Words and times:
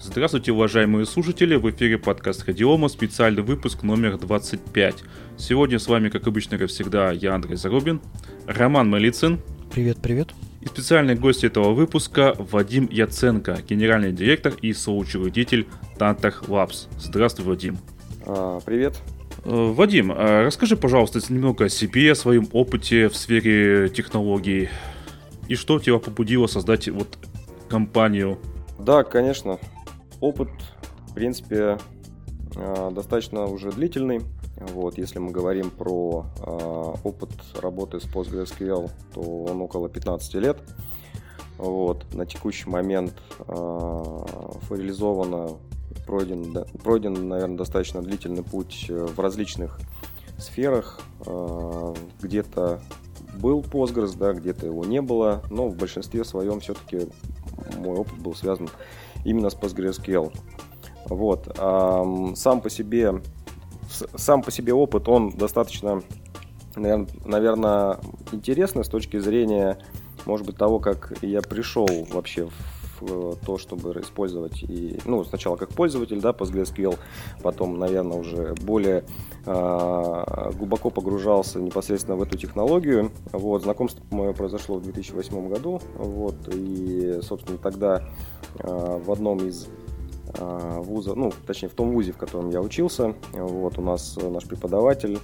Здравствуйте, 0.00 0.52
уважаемые 0.52 1.06
слушатели! 1.06 1.56
В 1.56 1.68
эфире 1.70 1.98
подкаст 1.98 2.44
Ходиома, 2.44 2.86
специальный 2.86 3.42
выпуск 3.42 3.82
номер 3.82 4.16
25. 4.16 5.02
Сегодня 5.36 5.80
с 5.80 5.88
вами, 5.88 6.08
как 6.08 6.28
обычно, 6.28 6.56
как 6.56 6.68
всегда, 6.68 7.10
я 7.10 7.34
Андрей 7.34 7.56
Зарубин, 7.56 8.00
Роман 8.46 8.88
Малицын. 8.88 9.40
Привет, 9.72 9.98
привет. 10.00 10.28
И 10.60 10.66
специальный 10.66 11.16
гость 11.16 11.42
этого 11.42 11.72
выпуска 11.72 12.36
Вадим 12.38 12.88
Яценко, 12.92 13.58
генеральный 13.68 14.12
директор 14.12 14.54
и 14.62 14.72
соучредитель 14.72 15.66
Tantach 15.98 16.46
Labs. 16.46 16.86
Здравствуй, 17.00 17.46
Вадим. 17.46 17.78
А, 18.24 18.60
привет. 18.60 18.94
Э, 19.44 19.72
Вадим, 19.72 20.12
а 20.14 20.44
расскажи, 20.44 20.76
пожалуйста, 20.76 21.20
немного 21.28 21.64
о 21.64 21.68
себе, 21.68 22.12
о 22.12 22.14
своем 22.14 22.48
опыте 22.52 23.08
в 23.08 23.16
сфере 23.16 23.88
технологий. 23.88 24.68
И 25.48 25.56
что 25.56 25.80
тебя 25.80 25.98
побудило 25.98 26.46
создать 26.46 26.88
вот 26.88 27.18
компанию? 27.68 28.38
Да, 28.78 29.02
конечно. 29.02 29.58
Опыт, 30.20 30.48
в 31.06 31.14
принципе, 31.14 31.78
э, 32.56 32.90
достаточно 32.92 33.46
уже 33.46 33.70
длительный. 33.70 34.22
Вот, 34.56 34.98
если 34.98 35.20
мы 35.20 35.30
говорим 35.30 35.70
про 35.70 36.26
э, 36.44 36.94
опыт 37.04 37.30
работы 37.60 38.00
с 38.00 38.04
PostgreSQL, 38.04 38.90
то 39.14 39.20
он 39.20 39.62
около 39.62 39.88
15 39.88 40.34
лет. 40.34 40.58
Вот, 41.56 42.12
на 42.12 42.26
текущий 42.26 42.68
момент 42.68 43.14
э, 43.46 43.52
реализовано, 44.70 45.58
пройден, 46.06 46.64
пройден, 46.82 47.28
наверное, 47.28 47.58
достаточно 47.58 48.02
длительный 48.02 48.42
путь 48.42 48.86
в 48.88 49.18
различных 49.20 49.78
сферах. 50.38 51.00
Э, 51.26 51.94
где-то 52.20 52.80
был 53.34 53.60
Postgres, 53.60 54.16
да, 54.16 54.32
где-то 54.32 54.66
его 54.66 54.84
не 54.84 55.00
было, 55.00 55.42
но 55.50 55.68
в 55.68 55.76
большинстве 55.76 56.24
своем 56.24 56.60
все-таки 56.60 57.08
мой 57.76 57.96
опыт 57.96 58.18
был 58.18 58.34
связан 58.34 58.68
именно 59.24 59.50
с 59.50 59.54
PostgreSQL. 59.56 60.32
Вот. 61.06 61.56
Сам 62.36 62.60
по 62.60 62.70
себе, 62.70 63.22
сам 64.16 64.42
по 64.42 64.50
себе 64.50 64.74
опыт, 64.74 65.08
он 65.08 65.30
достаточно, 65.30 66.02
наверное, 66.76 67.98
интересный 68.32 68.84
с 68.84 68.88
точки 68.88 69.18
зрения, 69.18 69.78
может 70.26 70.46
быть, 70.46 70.56
того, 70.56 70.78
как 70.80 71.12
я 71.22 71.40
пришел 71.40 71.88
вообще 72.10 72.46
в 72.46 72.52
Э, 73.00 73.34
то, 73.44 73.58
чтобы 73.58 73.92
использовать 74.00 74.62
и, 74.62 74.98
ну, 75.04 75.24
сначала 75.24 75.56
как 75.56 75.70
пользователь, 75.70 76.20
да, 76.20 76.30
PostgreSQL, 76.30 76.98
потом, 77.42 77.78
наверное, 77.78 78.18
уже 78.18 78.54
более 78.62 79.04
э, 79.46 80.52
глубоко 80.56 80.90
погружался 80.90 81.60
непосредственно 81.60 82.16
в 82.16 82.22
эту 82.22 82.36
технологию. 82.36 83.10
Вот, 83.32 83.62
знакомство 83.62 84.02
мое 84.10 84.32
произошло 84.32 84.78
в 84.78 84.82
2008 84.82 85.48
году, 85.48 85.80
вот, 85.96 86.36
и, 86.52 87.20
собственно, 87.22 87.58
тогда 87.58 88.08
э, 88.58 89.00
в 89.04 89.12
одном 89.12 89.38
из 89.46 89.68
э, 90.34 90.78
вуза, 90.80 91.14
ну, 91.14 91.32
точнее, 91.46 91.68
в 91.68 91.74
том 91.74 91.92
вузе, 91.92 92.12
в 92.12 92.16
котором 92.16 92.50
я 92.50 92.60
учился, 92.60 93.14
вот, 93.32 93.78
у 93.78 93.82
нас 93.82 94.16
наш 94.16 94.44
преподаватель 94.44 95.18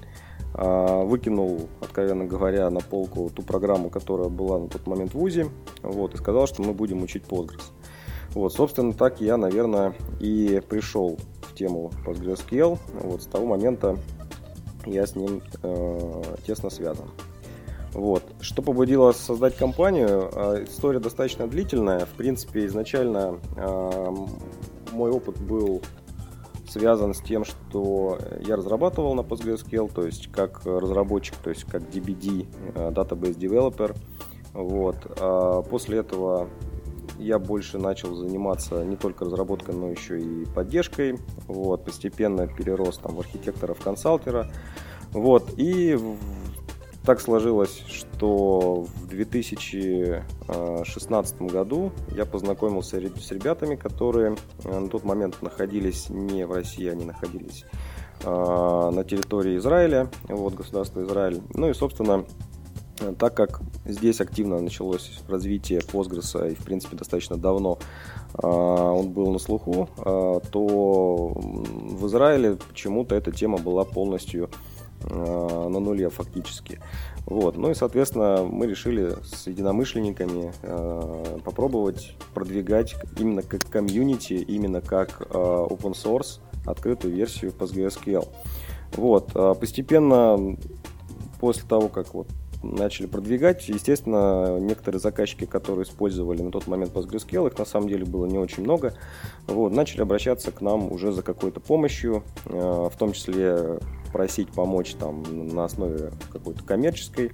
выкинул, 0.54 1.68
откровенно 1.80 2.24
говоря, 2.24 2.70
на 2.70 2.80
полку 2.80 3.28
ту 3.28 3.42
программу, 3.42 3.90
которая 3.90 4.28
была 4.28 4.60
на 4.60 4.68
тот 4.68 4.86
момент 4.86 5.12
в 5.12 5.18
ВУЗе, 5.18 5.50
вот, 5.82 6.14
и 6.14 6.16
сказал, 6.16 6.46
что 6.46 6.62
мы 6.62 6.72
будем 6.72 7.02
учить 7.02 7.24
Postgres. 7.24 7.72
Вот, 8.34 8.52
собственно, 8.52 8.92
так 8.92 9.20
я, 9.20 9.36
наверное, 9.36 9.94
и 10.20 10.60
пришел 10.68 11.18
в 11.42 11.54
тему 11.54 11.92
PostgreSQL. 12.04 12.78
Вот, 13.02 13.22
с 13.22 13.26
того 13.26 13.46
момента 13.46 13.96
я 14.86 15.06
с 15.06 15.14
ним 15.14 15.40
э, 15.62 16.22
тесно 16.46 16.70
связан. 16.70 17.10
Вот. 17.92 18.24
Что 18.40 18.60
побудило 18.60 19.12
создать 19.12 19.56
компанию? 19.56 20.30
Э, 20.34 20.64
история 20.64 20.98
достаточно 20.98 21.46
длительная. 21.46 22.06
В 22.06 22.10
принципе, 22.10 22.66
изначально 22.66 23.38
э, 23.56 24.10
мой 24.90 25.12
опыт 25.12 25.40
был 25.40 25.80
связан 26.68 27.14
с 27.14 27.20
тем, 27.20 27.44
что 27.44 28.18
я 28.40 28.56
разрабатывал 28.56 29.14
на 29.14 29.20
PostgreSQL, 29.20 29.92
то 29.92 30.04
есть 30.04 30.30
как 30.30 30.64
разработчик, 30.64 31.36
то 31.36 31.50
есть 31.50 31.64
как 31.64 31.82
DBD, 31.82 32.46
э, 32.74 32.90
Database 32.90 33.36
Developer. 33.38 33.96
Вот. 34.52 34.96
А 35.20 35.62
после 35.62 35.98
этого 35.98 36.48
я 37.18 37.38
больше 37.38 37.78
начал 37.78 38.14
заниматься 38.14 38.84
не 38.84 38.96
только 38.96 39.24
разработкой, 39.24 39.74
но 39.74 39.90
еще 39.90 40.20
и 40.20 40.44
поддержкой. 40.46 41.18
Вот. 41.46 41.84
Постепенно 41.84 42.46
перерос 42.46 42.98
там, 42.98 43.16
в 43.16 43.20
архитектора-консалтера. 43.20 44.50
Вот. 45.12 45.52
И 45.56 45.98
так 47.04 47.20
сложилось, 47.20 47.82
что 47.86 48.86
в 48.86 49.06
2016 49.08 51.42
году 51.42 51.92
я 52.14 52.24
познакомился 52.24 52.98
с 52.98 53.30
ребятами, 53.30 53.76
которые 53.76 54.36
э, 54.64 54.80
на 54.80 54.88
тот 54.88 55.04
момент 55.04 55.42
находились 55.42 56.08
не 56.08 56.46
в 56.46 56.52
России, 56.52 56.88
они 56.88 57.04
находились 57.04 57.66
э, 58.22 58.26
на 58.26 59.04
территории 59.04 59.58
Израиля, 59.58 60.08
вот 60.28 60.54
государство 60.54 61.04
Израиль. 61.04 61.42
Ну 61.52 61.68
и, 61.68 61.74
собственно, 61.74 62.24
так 63.18 63.34
как 63.34 63.60
здесь 63.84 64.22
активно 64.22 64.60
началось 64.60 65.20
развитие 65.28 65.80
Postgres 65.80 66.52
и, 66.52 66.54
в 66.54 66.64
принципе, 66.64 66.96
достаточно 66.96 67.36
давно 67.36 67.78
э, 68.32 68.46
он 68.46 69.10
был 69.10 69.30
на 69.30 69.38
слуху, 69.38 69.90
то 69.96 71.32
в 71.34 72.06
Израиле 72.06 72.56
почему-то 72.56 73.14
эта 73.14 73.30
тема 73.30 73.58
была 73.58 73.84
полностью 73.84 74.48
на 75.10 75.80
нуле 75.80 76.08
фактически. 76.10 76.80
Вот. 77.26 77.56
Ну 77.56 77.70
и, 77.70 77.74
соответственно, 77.74 78.44
мы 78.44 78.66
решили 78.66 79.14
с 79.24 79.46
единомышленниками 79.46 80.52
э, 80.62 81.38
попробовать 81.44 82.14
продвигать 82.34 82.94
именно 83.18 83.42
как 83.42 83.64
комьюнити, 83.68 84.34
именно 84.34 84.80
как 84.80 85.22
э, 85.22 85.24
open 85.34 85.92
source 85.92 86.40
открытую 86.66 87.14
версию 87.14 87.52
PostgreSQL. 87.58 88.28
Вот. 88.96 89.30
А 89.34 89.54
постепенно, 89.54 90.56
после 91.40 91.68
того, 91.68 91.88
как 91.88 92.14
вот 92.14 92.28
начали 92.72 93.06
продвигать. 93.06 93.68
Естественно, 93.68 94.58
некоторые 94.58 95.00
заказчики, 95.00 95.44
которые 95.44 95.84
использовали 95.84 96.42
на 96.42 96.50
тот 96.50 96.66
момент 96.66 96.92
PostgreSQL, 96.92 97.48
их 97.48 97.58
на 97.58 97.64
самом 97.64 97.88
деле 97.88 98.04
было 98.04 98.26
не 98.26 98.38
очень 98.38 98.62
много, 98.62 98.94
вот, 99.46 99.72
начали 99.72 100.02
обращаться 100.02 100.50
к 100.52 100.60
нам 100.60 100.90
уже 100.90 101.12
за 101.12 101.22
какой-то 101.22 101.60
помощью, 101.60 102.22
в 102.44 102.92
том 102.98 103.12
числе 103.12 103.78
просить 104.14 104.48
помочь 104.50 104.94
там 104.94 105.24
на 105.48 105.64
основе 105.64 106.12
какой-то 106.32 106.62
коммерческой. 106.62 107.32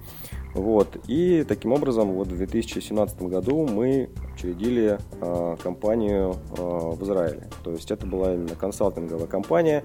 Вот. 0.55 0.97
И 1.07 1.45
таким 1.47 1.73
образом 1.73 2.11
вот 2.13 2.27
в 2.27 2.35
2017 2.35 3.21
году 3.21 3.67
мы 3.67 4.09
учредили 4.33 4.97
э, 5.21 5.57
компанию 5.61 6.35
э, 6.57 6.61
в 6.61 7.03
Израиле. 7.03 7.47
То 7.63 7.71
есть 7.71 7.91
это 7.91 8.07
была 8.07 8.33
именно 8.33 8.55
консалтинговая 8.55 9.27
компания. 9.27 9.83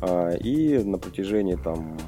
Э, 0.00 0.38
и 0.38 0.78
на 0.78 0.96
протяжении 0.96 1.56
там 1.56 1.98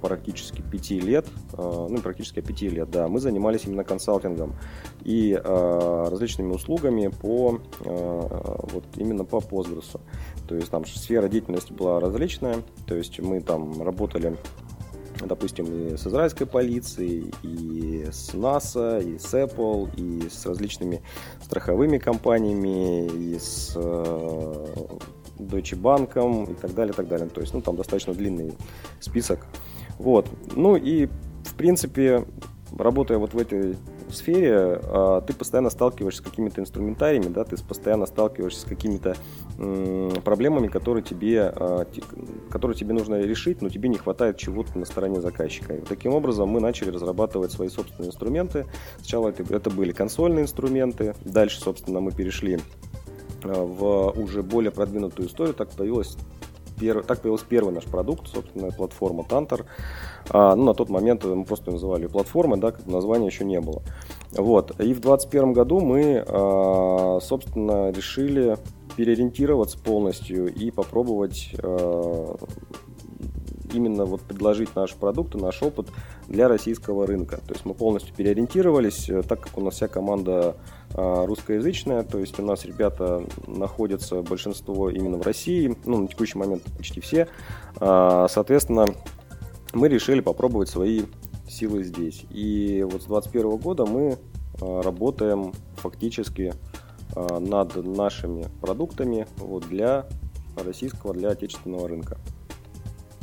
практически 0.00 0.62
пяти 0.62 1.00
лет, 1.00 1.26
ну 1.56 1.98
практически 2.02 2.40
пяти 2.40 2.68
лет, 2.68 2.90
да, 2.90 3.08
мы 3.08 3.20
занимались 3.20 3.64
именно 3.66 3.84
консалтингом 3.84 4.54
и 5.02 5.32
э, 5.32 6.08
различными 6.10 6.52
услугами 6.52 7.08
по 7.08 7.60
э, 7.80 7.88
вот 8.72 8.84
именно 8.96 9.24
по 9.24 9.36
Postgres. 9.36 10.00
То 10.46 10.54
есть 10.54 10.70
там 10.70 10.84
сфера 10.86 11.28
деятельности 11.28 11.72
была 11.72 12.00
различная. 12.00 12.62
То 12.86 12.94
есть 12.94 13.20
мы 13.20 13.40
там 13.40 13.82
работали 13.82 14.36
допустим, 15.26 15.66
и 15.66 15.96
с 15.96 16.06
израильской 16.06 16.46
полицией, 16.46 17.32
и 17.42 18.06
с 18.10 18.34
НАСА, 18.34 19.00
и 19.00 19.18
с 19.18 19.34
Apple, 19.34 19.90
и 19.96 20.28
с 20.28 20.46
различными 20.46 21.02
страховыми 21.42 21.98
компаниями, 21.98 23.06
и 23.06 23.36
с 23.36 23.72
э, 23.74 24.66
Deutsche 25.38 25.76
Bank 25.76 26.50
и 26.50 26.54
так 26.54 26.74
далее, 26.74 26.94
так 26.94 27.08
далее. 27.08 27.28
То 27.28 27.40
есть, 27.40 27.52
ну, 27.54 27.60
там 27.60 27.76
достаточно 27.76 28.14
длинный 28.14 28.54
список. 29.00 29.46
Вот. 29.98 30.28
Ну 30.54 30.76
и, 30.76 31.06
в 31.44 31.54
принципе, 31.54 32.24
работая 32.76 33.18
вот 33.18 33.34
в 33.34 33.38
этой 33.38 33.76
сфере, 34.10 34.80
а, 34.82 35.20
ты 35.20 35.32
постоянно 35.32 35.70
сталкиваешься 35.70 36.22
с 36.22 36.24
какими-то 36.24 36.60
инструментариями, 36.60 37.28
да, 37.28 37.44
ты 37.44 37.56
постоянно 37.62 38.06
сталкиваешься 38.06 38.62
с 38.62 38.64
какими-то 38.64 39.16
проблемами, 40.24 40.68
которые 40.68 41.02
тебе, 41.02 41.52
а, 41.54 41.86
которые 42.50 42.76
тебе 42.76 42.94
нужно 42.94 43.20
решить, 43.20 43.60
но 43.60 43.68
тебе 43.68 43.88
не 43.88 43.98
хватает 43.98 44.36
чего-то 44.36 44.78
на 44.78 44.84
стороне 44.84 45.20
заказчика. 45.20 45.74
И 45.74 45.80
таким 45.80 46.14
образом 46.14 46.48
мы 46.48 46.60
начали 46.60 46.90
разрабатывать 46.90 47.52
свои 47.52 47.68
собственные 47.68 48.08
инструменты. 48.08 48.66
Сначала 48.98 49.28
это, 49.28 49.42
это 49.54 49.70
были 49.70 49.92
консольные 49.92 50.44
инструменты, 50.44 51.14
дальше, 51.24 51.60
собственно, 51.60 52.00
мы 52.00 52.12
перешли 52.12 52.60
а, 53.42 53.64
в 53.64 54.10
уже 54.18 54.42
более 54.42 54.70
продвинутую 54.70 55.28
историю, 55.28 55.54
так 55.54 55.70
появилась 55.70 56.16
Перв... 56.78 57.06
Так 57.06 57.20
появился 57.20 57.44
первый 57.48 57.72
наш 57.72 57.84
продукт, 57.84 58.28
собственно, 58.28 58.70
платформа 58.70 59.24
Tantor. 59.28 59.64
А, 60.30 60.54
ну, 60.54 60.64
на 60.64 60.74
тот 60.74 60.88
момент 60.88 61.24
мы 61.24 61.44
просто 61.44 61.70
называли 61.70 62.06
платформой, 62.06 62.58
да, 62.58 62.72
как 62.72 62.86
названия 62.86 63.26
еще 63.26 63.44
не 63.44 63.60
было. 63.60 63.82
Вот. 64.32 64.70
И 64.80 64.92
в 64.92 65.00
2021 65.00 65.52
году 65.52 65.80
мы, 65.80 66.24
а, 66.26 67.18
собственно, 67.20 67.90
решили 67.90 68.56
переориентироваться 68.96 69.78
полностью 69.78 70.52
и 70.52 70.70
попробовать 70.70 71.54
а, 71.62 72.36
именно 73.74 74.04
вот 74.04 74.22
предложить 74.22 74.74
наши 74.76 74.96
продукты, 74.96 75.38
наш 75.38 75.62
опыт 75.62 75.88
для 76.28 76.48
российского 76.48 77.06
рынка. 77.06 77.38
То 77.46 77.54
есть 77.54 77.64
мы 77.64 77.74
полностью 77.74 78.14
переориентировались, 78.14 79.08
э, 79.08 79.22
так 79.22 79.40
как 79.40 79.56
у 79.58 79.60
нас 79.60 79.74
вся 79.74 79.88
команда 79.88 80.56
а, 80.94 81.26
русскоязычная, 81.26 82.02
то 82.02 82.18
есть 82.18 82.38
у 82.38 82.42
нас 82.42 82.64
ребята 82.64 83.22
находятся 83.46 84.22
большинство 84.22 84.90
именно 84.90 85.18
в 85.18 85.22
России, 85.22 85.76
ну, 85.84 86.02
на 86.02 86.08
текущий 86.08 86.38
момент 86.38 86.62
почти 86.76 87.00
все. 87.00 87.28
А, 87.76 88.26
соответственно, 88.28 88.86
мы 89.72 89.88
решили 89.88 90.20
попробовать 90.20 90.68
свои 90.68 91.02
силы 91.48 91.82
здесь. 91.82 92.24
И 92.30 92.82
вот 92.90 93.02
с 93.02 93.06
2021 93.06 93.56
года 93.58 93.86
мы 93.86 94.18
а, 94.60 94.82
работаем 94.82 95.52
фактически 95.76 96.54
над 97.16 97.74
нашими 97.74 98.46
продуктами 98.60 99.26
вот, 99.38 99.66
для 99.66 100.06
российского, 100.64 101.14
для 101.14 101.30
отечественного 101.30 101.88
рынка. 101.88 102.18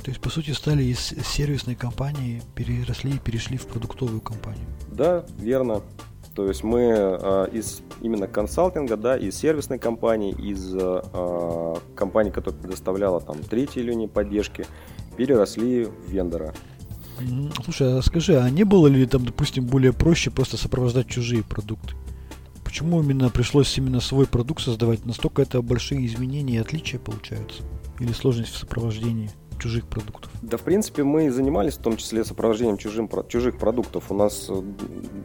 То 0.05 0.11
есть, 0.11 0.21
по 0.21 0.29
сути, 0.29 0.51
стали 0.51 0.83
из 0.83 0.99
сервисной 0.99 1.73
компании, 1.73 2.43
переросли 2.53 3.15
и 3.15 3.17
перешли 3.17 3.57
в 3.57 3.65
продуктовую 3.65 4.21
компанию. 4.21 4.67
Да, 4.91 5.25
верно. 5.39 5.81
То 6.35 6.47
есть 6.47 6.63
мы 6.63 6.81
э, 6.83 7.47
из 7.51 7.81
именно 8.01 8.27
консалтинга, 8.27 8.97
да, 8.97 9.17
из 9.17 9.35
сервисной 9.35 9.79
компании, 9.79 10.31
из 10.31 10.75
э, 10.75 11.75
компании, 11.95 12.29
которая 12.29 12.61
предоставляла 12.61 13.19
там 13.19 13.41
третьей 13.41 13.81
линии 13.81 14.05
поддержки, 14.05 14.67
переросли 15.17 15.85
в 15.85 16.11
вендора. 16.11 16.53
Слушай, 17.63 17.97
а 17.97 18.01
скажи, 18.03 18.39
а 18.39 18.47
не 18.51 18.63
было 18.63 18.85
ли 18.85 19.07
там, 19.07 19.25
допустим, 19.25 19.65
более 19.65 19.91
проще 19.91 20.29
просто 20.29 20.55
сопровождать 20.55 21.07
чужие 21.07 21.41
продукты? 21.41 21.95
Почему 22.63 23.01
именно 23.01 23.31
пришлось 23.31 23.75
именно 23.75 24.01
свой 24.01 24.27
продукт 24.27 24.61
создавать? 24.61 25.03
Настолько 25.03 25.41
это 25.41 25.63
большие 25.63 26.05
изменения 26.05 26.57
и 26.57 26.59
отличия 26.59 26.99
получаются? 26.99 27.63
Или 27.99 28.11
сложность 28.11 28.53
в 28.53 28.57
сопровождении? 28.57 29.31
Чужих 29.59 29.87
продуктов? 29.87 30.31
Да, 30.41 30.57
в 30.57 30.61
принципе, 30.61 31.03
мы 31.03 31.31
занимались 31.31 31.73
в 31.73 31.81
том 31.81 31.97
числе 31.97 32.23
сопровождением 32.23 32.77
чужим, 32.77 33.09
чужих 33.27 33.57
продуктов. 33.57 34.11
У 34.11 34.15
нас 34.15 34.47
э, 34.49 34.61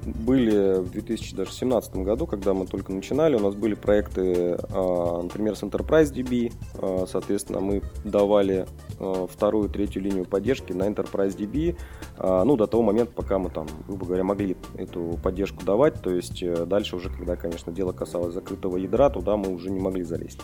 были 0.04 0.80
в 0.80 0.90
2017 0.90 1.96
году, 1.96 2.26
когда 2.26 2.54
мы 2.54 2.66
только 2.66 2.92
начинали, 2.92 3.36
у 3.36 3.40
нас 3.40 3.54
были 3.54 3.74
проекты, 3.74 4.58
а, 4.70 5.22
например, 5.22 5.56
с 5.56 5.62
Enterprise 5.62 6.12
DB. 6.12 6.52
А, 6.74 7.06
соответственно, 7.06 7.60
мы 7.60 7.82
давали 8.04 8.66
а, 8.98 9.26
вторую, 9.26 9.68
третью 9.68 10.02
линию 10.02 10.24
поддержки 10.24 10.72
на 10.72 10.88
Enterprise 10.88 11.36
DB, 11.36 11.76
ну, 12.18 12.56
до 12.56 12.66
того 12.66 12.82
момента, 12.82 13.12
пока 13.14 13.38
мы 13.38 13.50
там, 13.50 13.66
грубо 13.86 14.06
говоря, 14.06 14.24
могли 14.24 14.56
эту 14.76 15.18
поддержку 15.22 15.64
давать. 15.64 16.02
То 16.02 16.10
есть 16.10 16.42
э, 16.42 16.66
дальше 16.66 16.96
уже, 16.96 17.10
когда, 17.10 17.36
конечно, 17.36 17.72
дело 17.72 17.92
касалось 17.92 18.34
закрытого 18.34 18.76
ядра, 18.76 19.10
туда 19.10 19.36
мы 19.36 19.52
уже 19.52 19.70
не 19.70 19.80
могли 19.80 20.02
залезть. 20.02 20.40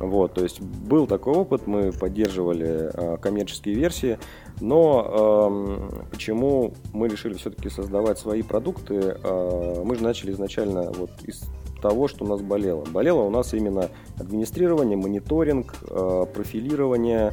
Вот, 0.00 0.34
то 0.34 0.42
есть 0.42 0.60
был 0.60 1.06
такой 1.06 1.34
опыт, 1.34 1.66
мы 1.66 1.92
поддерживали 1.92 3.18
коммерческие 3.18 3.74
версии, 3.74 4.18
но 4.60 5.90
э, 6.00 6.06
почему 6.10 6.74
мы 6.92 7.08
решили 7.08 7.34
все-таки 7.34 7.68
создавать 7.68 8.18
свои 8.18 8.42
продукты? 8.42 9.16
Э, 9.22 9.82
мы 9.84 9.96
же 9.96 10.04
начали 10.04 10.32
изначально 10.32 10.90
вот 10.92 11.10
из 11.24 11.42
того, 11.80 12.06
что 12.06 12.24
у 12.24 12.28
нас 12.28 12.40
болело. 12.40 12.84
Болело 12.84 13.22
у 13.22 13.30
нас 13.30 13.54
именно 13.54 13.88
администрирование, 14.18 14.96
мониторинг, 14.96 15.74
э, 15.90 16.26
профилирование. 16.32 17.32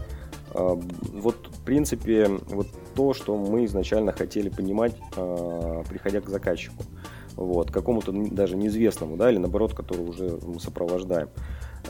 Э, 0.54 0.76
вот, 1.14 1.36
в 1.52 1.64
принципе, 1.64 2.28
вот 2.50 2.68
то, 2.96 3.14
что 3.14 3.38
мы 3.38 3.66
изначально 3.66 4.12
хотели 4.12 4.50
понимать, 4.50 4.96
э, 5.16 5.84
приходя 5.88 6.22
к 6.22 6.30
заказчику. 6.30 6.84
Вот, 7.36 7.72
какому-то 7.72 8.12
даже 8.12 8.58
неизвестному, 8.58 9.16
да, 9.16 9.32
или 9.32 9.38
наоборот, 9.38 9.74
которого 9.74 10.10
уже 10.10 10.40
мы 10.46 10.60
сопровождаем. 10.60 11.30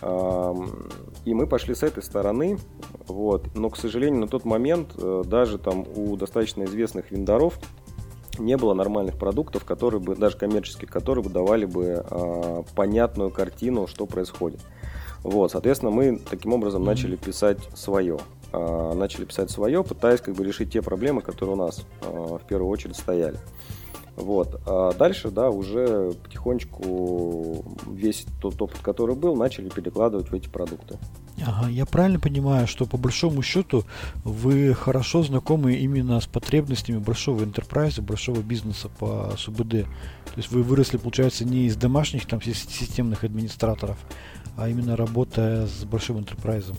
И 0.02 1.34
мы 1.34 1.48
пошли 1.48 1.76
с 1.76 1.84
этой 1.84 2.02
стороны, 2.02 2.58
вот. 3.08 3.56
но, 3.56 3.70
к 3.70 3.78
сожалению, 3.78 4.22
на 4.22 4.28
тот 4.28 4.46
момент 4.46 4.92
э, 4.98 5.24
даже 5.26 5.58
там 5.58 5.86
у 5.96 6.16
достаточно 6.16 6.64
известных 6.64 7.12
вендоров 7.12 7.60
не 8.38 8.56
было 8.58 8.74
нормальных 8.74 9.18
продуктов, 9.18 9.66
которые 9.66 10.00
бы, 10.00 10.16
даже 10.16 10.38
коммерческих, 10.38 10.90
которые 10.90 11.24
бы 11.24 11.30
давали 11.30 11.66
бы 11.66 12.06
э, 12.10 12.64
понятную 12.76 13.30
картину, 13.30 13.88
что 13.88 14.06
происходит. 14.06 14.62
Вот, 15.24 15.52
соответственно, 15.52 15.92
мы 15.92 16.18
таким 16.30 16.54
образом 16.54 16.84
начали 16.84 17.16
писать 17.16 17.60
свое. 17.76 18.20
Э, 18.54 18.94
начали 18.96 19.26
писать 19.26 19.52
свое, 19.52 19.84
пытаясь 19.84 20.22
как 20.22 20.36
бы 20.36 20.44
решить 20.44 20.72
те 20.72 20.82
проблемы, 20.82 21.22
которые 21.22 21.56
у 21.56 21.60
нас 21.60 21.86
э, 22.02 22.08
в 22.10 22.48
первую 22.48 22.70
очередь 22.70 22.96
стояли. 22.96 23.38
Вот. 24.20 24.62
А 24.66 24.92
дальше, 24.94 25.32
да, 25.32 25.50
уже 25.50 26.12
потихонечку 26.24 27.64
весь 27.88 28.26
тот 28.42 28.62
опыт, 28.62 28.80
который 28.82 29.16
был, 29.16 29.36
начали 29.36 29.70
перекладывать 29.70 30.30
в 30.30 30.34
эти 30.34 30.50
продукты. 30.50 30.98
Ага, 31.46 31.70
я 31.70 31.86
правильно 31.86 32.20
понимаю, 32.20 32.68
что 32.68 32.86
по 32.86 32.98
большому 32.98 33.42
счету 33.42 33.86
вы 34.26 34.74
хорошо 34.74 35.24
знакомы 35.24 35.76
именно 35.76 36.20
с 36.20 36.28
потребностями 36.28 36.98
большого 36.98 37.44
enterprise, 37.44 38.02
большого 38.02 38.42
бизнеса 38.42 38.90
по 39.00 39.32
СУБД. 39.38 39.70
То 39.72 40.36
есть 40.36 40.52
вы 40.52 40.64
выросли, 40.64 40.98
получается, 40.98 41.46
не 41.46 41.68
из 41.68 41.78
домашних 41.78 42.28
там 42.28 42.42
системных 42.42 43.24
администраторов, 43.24 43.98
а 44.58 44.68
именно 44.68 44.98
работая 44.98 45.66
с 45.66 45.86
большим 45.86 46.18
enterprise. 46.18 46.76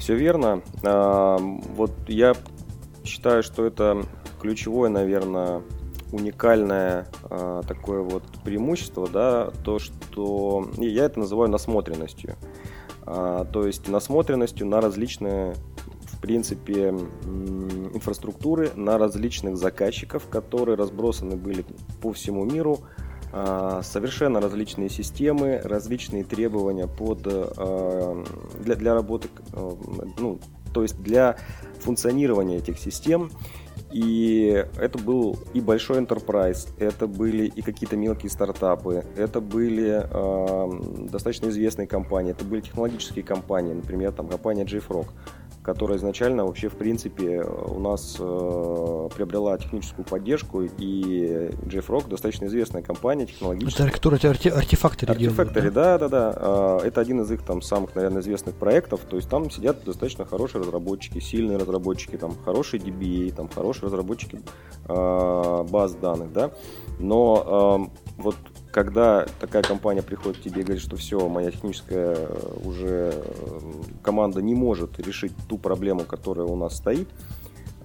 Все 0.00 0.16
верно. 0.16 0.62
А, 0.82 1.38
вот 1.38 1.92
я 2.08 2.34
считаю, 3.04 3.44
что 3.44 3.64
это 3.64 4.04
ключевое, 4.40 4.90
наверное, 4.90 5.62
уникальное 6.12 7.06
э, 7.30 7.62
такое 7.66 8.00
вот 8.00 8.22
преимущество, 8.44 9.08
да, 9.08 9.50
то, 9.64 9.78
что 9.78 10.68
я 10.78 11.04
это 11.04 11.20
называю 11.20 11.50
насмотренностью. 11.50 12.36
А, 13.06 13.44
то 13.44 13.66
есть 13.66 13.88
насмотренностью 13.88 14.66
на 14.66 14.80
различные, 14.80 15.54
в 16.02 16.20
принципе, 16.20 16.88
инфраструктуры, 16.88 18.70
на 18.74 18.98
различных 18.98 19.56
заказчиков, 19.56 20.28
которые 20.28 20.76
разбросаны 20.76 21.36
были 21.36 21.64
по 22.02 22.12
всему 22.12 22.44
миру, 22.44 22.80
а, 23.32 23.82
совершенно 23.82 24.40
различные 24.40 24.88
системы, 24.88 25.60
различные 25.62 26.24
требования 26.24 26.88
под, 26.88 27.20
а, 27.26 28.24
для, 28.60 28.74
для 28.74 28.94
работы, 28.94 29.28
ну, 30.18 30.40
то 30.74 30.82
есть 30.82 31.00
для 31.00 31.36
функционирования 31.80 32.58
этих 32.58 32.78
систем. 32.78 33.30
И 33.92 34.64
это 34.78 34.98
был 34.98 35.38
и 35.54 35.60
большой 35.60 35.98
enterprise, 36.00 36.68
это 36.78 37.06
были 37.06 37.46
и 37.46 37.62
какие-то 37.62 37.96
мелкие 37.96 38.30
стартапы, 38.30 39.04
это 39.16 39.40
были 39.40 40.02
э, 40.02 41.08
достаточно 41.08 41.48
известные 41.48 41.86
компании, 41.86 42.32
это 42.32 42.44
были 42.44 42.62
технологические 42.62 43.24
компании, 43.24 43.74
например, 43.74 44.12
там 44.12 44.28
компания 44.28 44.64
JFrog 44.64 45.06
которая 45.66 45.98
изначально 45.98 46.46
вообще, 46.46 46.68
в 46.68 46.76
принципе, 46.76 47.42
у 47.42 47.80
нас 47.80 48.16
э, 48.20 49.08
приобрела 49.16 49.58
техническую 49.58 50.04
поддержку, 50.04 50.62
и 50.62 51.50
JFrog 51.64 52.08
достаточно 52.08 52.46
известная 52.46 52.82
компания 52.82 53.26
технологическая. 53.26 53.82
Это 53.82 53.92
которая 53.92 54.20
арте, 54.30 54.50
артефакторы 54.50 55.12
Артефакторы, 55.12 55.72
да? 55.72 55.98
да, 55.98 56.06
да, 56.06 56.08
да. 56.08 56.34
А, 56.36 56.78
это 56.84 57.00
один 57.00 57.20
из 57.22 57.32
их 57.32 57.42
там 57.42 57.62
самых, 57.62 57.96
наверное, 57.96 58.22
известных 58.22 58.54
проектов, 58.54 59.00
то 59.10 59.16
есть 59.16 59.28
там 59.28 59.50
сидят 59.50 59.82
достаточно 59.84 60.24
хорошие 60.24 60.62
разработчики, 60.62 61.18
сильные 61.18 61.58
разработчики, 61.58 62.16
там 62.16 62.36
хорошие 62.44 62.80
DBA, 62.80 63.34
там 63.34 63.48
хорошие 63.48 63.86
разработчики 63.86 64.38
э, 64.88 65.64
баз 65.68 65.94
данных, 65.96 66.32
да, 66.32 66.52
но 67.00 67.90
э, 67.90 68.22
вот 68.22 68.36
когда 68.76 69.24
такая 69.40 69.62
компания 69.62 70.02
приходит 70.02 70.36
к 70.38 70.42
тебе 70.42 70.60
и 70.60 70.64
говорит, 70.64 70.82
что 70.82 70.96
все, 70.96 71.30
моя 71.30 71.50
техническая 71.50 72.14
э, 72.14 72.58
уже 72.62 73.14
э, 73.14 73.60
команда 74.02 74.42
не 74.42 74.54
может 74.54 75.00
решить 75.00 75.32
ту 75.48 75.56
проблему, 75.56 76.04
которая 76.04 76.46
у 76.46 76.56
нас 76.56 76.76
стоит, 76.76 77.08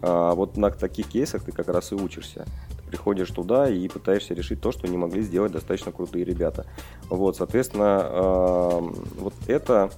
а 0.02 0.36
вот 0.36 0.58
на 0.58 0.70
таких 0.70 1.08
кейсах 1.08 1.46
ты 1.46 1.54
как 1.54 1.70
раз 1.70 1.94
и 1.94 1.96
учишься. 1.96 2.46
Ты 2.76 2.90
приходишь 2.90 3.30
туда 3.30 3.70
и 3.70 3.88
пытаешься 3.88 4.34
решить 4.34 4.60
то, 4.60 4.74
что 4.74 4.86
не 4.90 4.98
могли 4.98 5.22
сделать 5.22 5.54
достаточно 5.54 5.94
крутые 5.94 6.26
ребята. 6.26 6.66
Вот, 7.08 7.38
соответственно, 7.38 8.02
э, 8.04 8.80
вот 9.18 9.34
это 9.48 9.92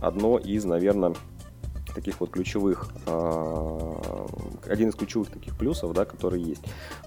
одно 0.00 0.38
из, 0.38 0.64
наверное, 0.64 1.12
таких 1.98 2.20
вот 2.20 2.30
ключевых, 2.30 2.88
а, 3.06 4.26
один 4.68 4.90
из 4.90 4.94
ключевых 4.94 5.30
таких 5.30 5.56
плюсов, 5.58 5.92
да, 5.94 6.04
который 6.04 6.40
есть. 6.40 6.62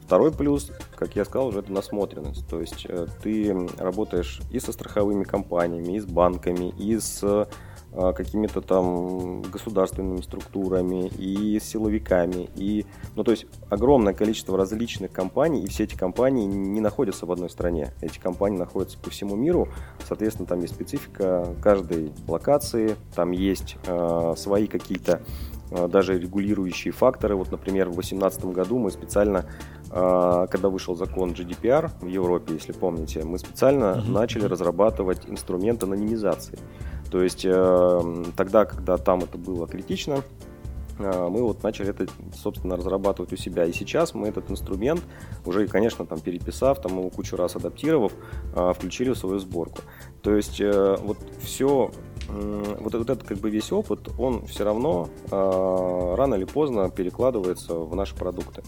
Второй 0.06 0.34
плюс, 0.34 0.70
как 0.96 1.16
я 1.16 1.24
сказал, 1.24 1.48
уже 1.48 1.60
это 1.60 1.72
насмотренность. 1.72 2.48
То 2.50 2.60
есть 2.60 2.86
э, 2.90 3.08
ты 3.24 3.56
работаешь 3.78 4.42
и 4.52 4.60
со 4.60 4.74
страховыми 4.74 5.24
компаниями, 5.24 5.96
и 5.96 6.00
с 6.00 6.06
банками, 6.06 6.74
и 6.78 7.00
с 7.00 7.48
какими-то 7.92 8.62
там 8.62 9.42
государственными 9.42 10.22
структурами 10.22 11.08
и 11.08 11.60
силовиками. 11.60 12.50
И, 12.56 12.86
ну, 13.16 13.24
то 13.24 13.32
есть 13.32 13.46
огромное 13.70 14.14
количество 14.14 14.58
различных 14.58 15.12
компаний, 15.12 15.62
и 15.64 15.68
все 15.68 15.84
эти 15.84 15.96
компании 15.96 16.46
не 16.46 16.80
находятся 16.80 17.26
в 17.26 17.32
одной 17.32 17.50
стране. 17.50 17.94
Эти 18.02 18.18
компании 18.20 18.58
находятся 18.58 18.98
по 18.98 19.10
всему 19.10 19.36
миру. 19.36 19.68
Соответственно, 20.08 20.48
там 20.48 20.62
есть 20.62 20.74
специфика 20.74 21.54
каждой 21.62 22.12
локации, 22.28 22.96
там 23.14 23.32
есть 23.32 23.76
э, 23.86 24.34
свои 24.38 24.68
какие-то 24.68 25.22
э, 25.72 25.88
даже 25.90 26.18
регулирующие 26.18 26.94
факторы. 26.94 27.36
Вот, 27.36 27.52
например, 27.52 27.90
в 27.90 27.94
2018 27.94 28.46
году 28.46 28.78
мы 28.80 28.92
специально 28.92 29.46
когда 29.94 30.70
вышел 30.70 30.96
закон 30.96 31.32
GDPR 31.32 31.92
в 32.00 32.08
Европе, 32.08 32.54
если 32.54 32.72
помните, 32.72 33.26
мы 33.26 33.38
специально 33.38 33.96
uh-huh. 33.98 34.10
начали 34.10 34.46
разрабатывать 34.46 35.26
инструмент 35.28 35.84
анонимизации. 35.84 36.58
То 37.12 37.22
есть 37.22 37.46
э, 37.46 38.24
тогда, 38.38 38.66
когда 38.66 38.98
там 38.98 39.20
это 39.20 39.38
было 39.38 39.68
критично, 39.68 40.24
а, 41.04 41.30
мы 41.30 41.42
вот 41.44 41.64
начали 41.64 41.90
это, 41.90 42.08
собственно, 42.36 42.76
разрабатывать 42.78 43.34
у 43.34 43.38
себя. 43.38 43.66
И 43.66 43.74
сейчас 43.74 44.14
мы 44.14 44.28
этот 44.28 44.50
инструмент, 44.50 45.02
уже, 45.46 45.68
конечно, 45.68 46.06
там 46.06 46.20
переписав, 46.20 46.82
там 46.82 47.00
его 47.00 47.10
кучу 47.10 47.36
раз 47.36 47.56
адаптировав, 47.56 48.14
а, 48.56 48.74
включили 48.74 49.12
в 49.12 49.18
свою 49.18 49.40
сборку. 49.40 49.80
То 50.22 50.36
есть 50.36 50.62
э, 50.62 50.98
вот 51.02 51.18
все, 51.42 51.92
вот, 52.30 52.96
этот 52.96 53.24
как 53.24 53.40
бы 53.40 53.50
весь 53.50 53.72
опыт, 53.72 54.10
он 54.20 54.46
все 54.46 54.64
равно 54.64 55.10
рано 55.32 56.36
или 56.36 56.46
поздно 56.46 56.90
перекладывается 56.90 57.74
в 57.74 57.96
наши 57.96 58.16
продукты. 58.16 58.62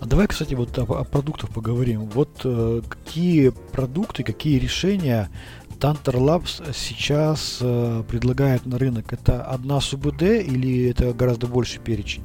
А 0.00 0.06
давай, 0.06 0.26
кстати, 0.26 0.54
вот 0.54 0.76
о, 0.78 1.04
продуктах 1.04 1.50
поговорим. 1.50 2.10
Вот 2.10 2.40
э, 2.44 2.82
какие 2.88 3.50
продукты, 3.72 4.22
какие 4.22 4.58
решения 4.58 5.30
Tanter 5.78 6.14
Labs 6.14 6.72
сейчас 6.72 7.58
э, 7.60 8.02
предлагает 8.08 8.66
на 8.66 8.78
рынок? 8.78 9.12
Это 9.12 9.42
одна 9.42 9.80
СУБД 9.80 10.22
или 10.22 10.90
это 10.90 11.12
гораздо 11.12 11.46
больше 11.46 11.80
перечень? 11.80 12.24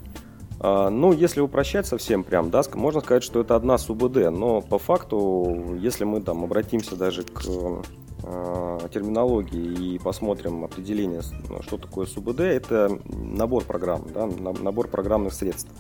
А, 0.60 0.89
ну, 0.89 1.13
если 1.13 1.39
упрощать 1.39 1.88
совсем 1.88 2.24
прям, 2.24 2.50
да, 2.51 2.62
можно 2.74 3.01
сказать, 3.01 3.24
что 3.24 3.41
это 3.41 3.56
одна 3.56 3.77
СУБД, 3.77 4.29
но 4.32 4.62
по 4.62 4.77
факту, 4.77 5.77
если 5.79 6.03
мы 6.03 6.22
там 6.22 6.44
обратимся 6.44 6.96
даже 6.96 7.24
к 7.24 7.41
э, 8.24 8.79
терминологии 8.94 9.96
и 9.96 10.00
посмотрим 10.00 10.65
определение, 10.65 11.22
что 11.62 11.77
такое 11.77 12.06
СУБД, 12.06 12.41
это 12.41 13.00
набор 13.06 13.63
программ, 13.63 14.06
да, 14.13 14.27
набор 14.27 14.89
программных 14.89 15.34
средств. 15.34 15.72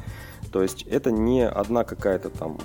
То 0.51 0.61
есть 0.61 0.83
это 0.83 1.11
не 1.11 1.45
одна 1.45 1.83
какая-то 1.83 2.29
там 2.29 2.57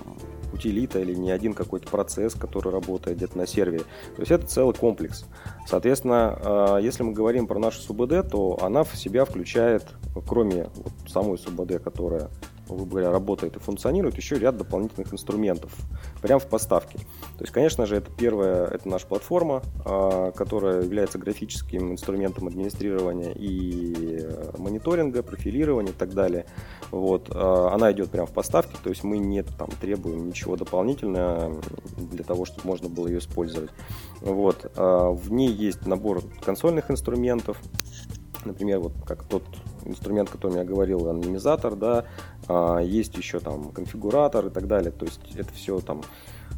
утилита 0.54 1.00
или 1.00 1.14
не 1.14 1.30
один 1.30 1.54
какой-то 1.54 1.88
процесс, 1.88 2.34
который 2.34 2.72
работает 2.72 3.16
где-то 3.16 3.36
на 3.36 3.46
сервере. 3.46 3.84
То 4.16 4.20
есть 4.20 4.30
это 4.30 4.46
целый 4.46 4.74
комплекс. 4.74 5.26
Соответственно, 5.66 6.38
а, 6.40 6.78
если 6.78 7.02
мы 7.02 7.12
говорим 7.12 7.46
про 7.46 7.58
нашу 7.58 7.80
СУБД, 7.80 8.30
то 8.30 8.58
она 8.62 8.84
в 8.84 8.96
себя 8.96 9.24
включает, 9.24 9.84
кроме 10.26 10.68
вот 10.76 10.92
самой 11.08 11.38
СУБД, 11.38 11.82
которая 11.82 12.30
грубо 12.68 12.86
говоря, 12.86 13.10
работает 13.10 13.56
и 13.56 13.58
функционирует, 13.58 14.16
еще 14.16 14.38
ряд 14.38 14.56
дополнительных 14.56 15.12
инструментов 15.12 15.72
прямо 16.22 16.38
в 16.40 16.46
поставке. 16.46 16.98
То 16.98 17.42
есть, 17.42 17.52
конечно 17.52 17.86
же, 17.86 17.96
это 17.96 18.10
первое, 18.10 18.66
это 18.66 18.88
наша 18.88 19.06
платформа, 19.06 19.62
а, 19.84 20.32
которая 20.32 20.82
является 20.82 21.18
графическим 21.18 21.92
инструментом 21.92 22.46
администрирования 22.46 23.32
и 23.32 24.20
э, 24.22 24.52
мониторинга, 24.58 25.22
профилирования 25.22 25.90
и 25.90 25.94
так 25.94 26.14
далее. 26.14 26.46
Вот. 26.90 27.30
А, 27.30 27.70
она 27.72 27.92
идет 27.92 28.10
прямо 28.10 28.26
в 28.26 28.32
поставке, 28.32 28.76
то 28.82 28.90
есть 28.90 29.04
мы 29.04 29.18
не 29.18 29.42
там, 29.42 29.68
требуем 29.80 30.26
ничего 30.26 30.56
дополнительного 30.56 31.60
для 31.96 32.24
того, 32.24 32.44
чтобы 32.44 32.66
можно 32.66 32.88
было 32.88 33.08
ее 33.08 33.18
использовать. 33.18 33.70
Вот. 34.20 34.70
А, 34.76 35.10
в 35.10 35.32
ней 35.32 35.50
есть 35.50 35.86
набор 35.86 36.22
консольных 36.44 36.90
инструментов, 36.90 37.58
например, 38.46 38.80
вот 38.80 38.92
как 39.06 39.24
тот 39.24 39.44
инструмент, 39.84 40.28
о 40.28 40.32
котором 40.32 40.56
я 40.56 40.64
говорил, 40.64 41.08
анонимизатор, 41.08 41.74
да, 41.74 42.04
а, 42.48 42.78
есть 42.78 43.16
еще 43.16 43.40
там 43.40 43.70
конфигуратор 43.70 44.46
и 44.46 44.50
так 44.50 44.66
далее. 44.66 44.90
То 44.90 45.06
есть 45.06 45.20
это 45.36 45.52
все 45.52 45.80
там 45.80 46.02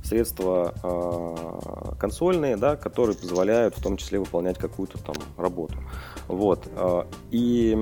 средства 0.02 0.75
а, 0.83 1.95
консольные, 1.99 2.57
да, 2.57 2.76
которые 2.76 3.16
позволяют 3.16 3.76
в 3.76 3.83
том 3.83 3.97
числе 3.97 4.19
выполнять 4.19 4.59
какую-то 4.59 5.02
там 5.02 5.16
работу. 5.37 5.78
Вот. 6.28 6.69
А, 6.75 7.07
и 7.31 7.76